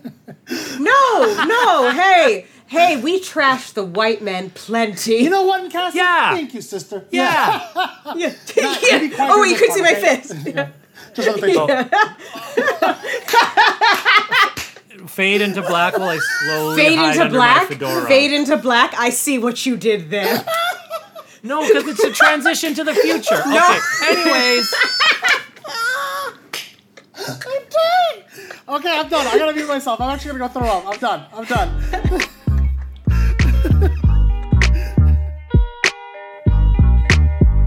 No, 0.79 1.45
no, 1.47 1.91
hey, 1.91 2.47
hey, 2.69 2.97
we 3.03 3.21
trashed 3.21 3.75
the 3.75 3.85
white 3.85 4.23
men 4.23 4.49
plenty. 4.51 5.17
You 5.17 5.29
know 5.31 5.43
what, 5.45 5.71
Cassie? 5.71 5.99
Yeah. 5.99 6.35
Thank 6.35 6.55
you, 6.55 6.63
sister. 6.63 7.05
Yeah. 7.11 7.61
yeah. 8.17 8.33
be 8.55 8.63
yeah. 8.63 9.09
Oh, 9.31 9.41
wait, 9.43 9.51
you 9.51 9.57
couldn't 9.57 9.75
see 9.75 9.83
my 9.83 9.93
part, 9.93 10.05
okay? 10.05 10.21
fist. 10.21 10.35
Just 11.15 11.29
on 11.29 11.41
the 11.41 11.47
face. 11.47 11.57
fade 15.11 15.41
into 15.41 15.63
black 15.63 15.97
while 15.99 16.11
I 16.11 16.19
slowly 16.19 16.77
Fade 16.77 16.99
hide 16.99 17.11
into 17.11 17.23
under 17.25 17.35
black. 17.37 17.63
my 17.63 17.69
fedora. 17.75 18.07
Fade 18.07 18.33
into 18.33 18.57
black. 18.57 18.95
I 18.97 19.11
see 19.11 19.39
what 19.39 19.67
you 19.67 19.77
did 19.77 20.11
there. 20.11 20.45
No, 21.43 21.67
because 21.67 21.87
it's 21.89 22.05
a 22.05 22.13
transition 22.13 22.75
to 22.75 22.85
the 22.85 22.95
future. 22.95 23.41
Okay. 23.41 23.79
Anyways, 24.09 24.73
I'm 27.29 27.39
done. 27.39 28.25
Okay, 28.77 28.99
I'm 28.99 29.09
done. 29.09 29.27
I 29.27 29.37
gotta 29.39 29.53
mute 29.53 29.69
myself. 29.69 30.01
I'm 30.01 30.11
actually 30.11 30.39
gonna 30.39 30.53
go 30.53 30.61
throw 30.61 30.69
up. 30.69 30.87
I'm 30.87 30.99
done. 30.99 31.27
I'm 31.33 31.45
done. 31.45 31.83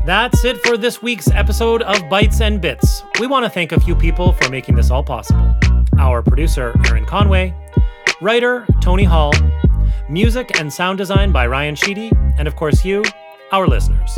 that's 0.06 0.44
it 0.46 0.58
for 0.66 0.78
this 0.78 1.02
week's 1.04 1.30
episode 1.30 1.84
of 1.84 2.10
Bites 2.10 2.42
and 2.42 2.60
Bits. 2.60 3.04
We 3.20 3.28
want 3.28 3.46
to 3.46 3.50
thank 3.50 3.72
a 3.72 3.80
few 3.80 3.96
people 3.96 4.34
for 4.34 4.50
making 4.50 4.76
this 4.76 4.90
all 4.90 5.04
possible. 5.04 5.56
Our 6.00 6.24
producer, 6.24 6.74
Aaron 6.88 7.06
Conway, 7.06 7.54
writer, 8.20 8.66
Tony 8.82 9.04
Hall, 9.04 9.34
music 10.10 10.60
and 10.60 10.74
sound 10.74 10.98
design 10.98 11.32
by 11.32 11.46
Ryan 11.46 11.76
Sheedy, 11.76 12.12
and 12.40 12.48
of 12.48 12.56
course, 12.56 12.84
you, 12.84 13.04
our 13.52 13.68
listeners. 13.68 14.18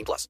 18 0.01 0.05
plus. 0.05 0.27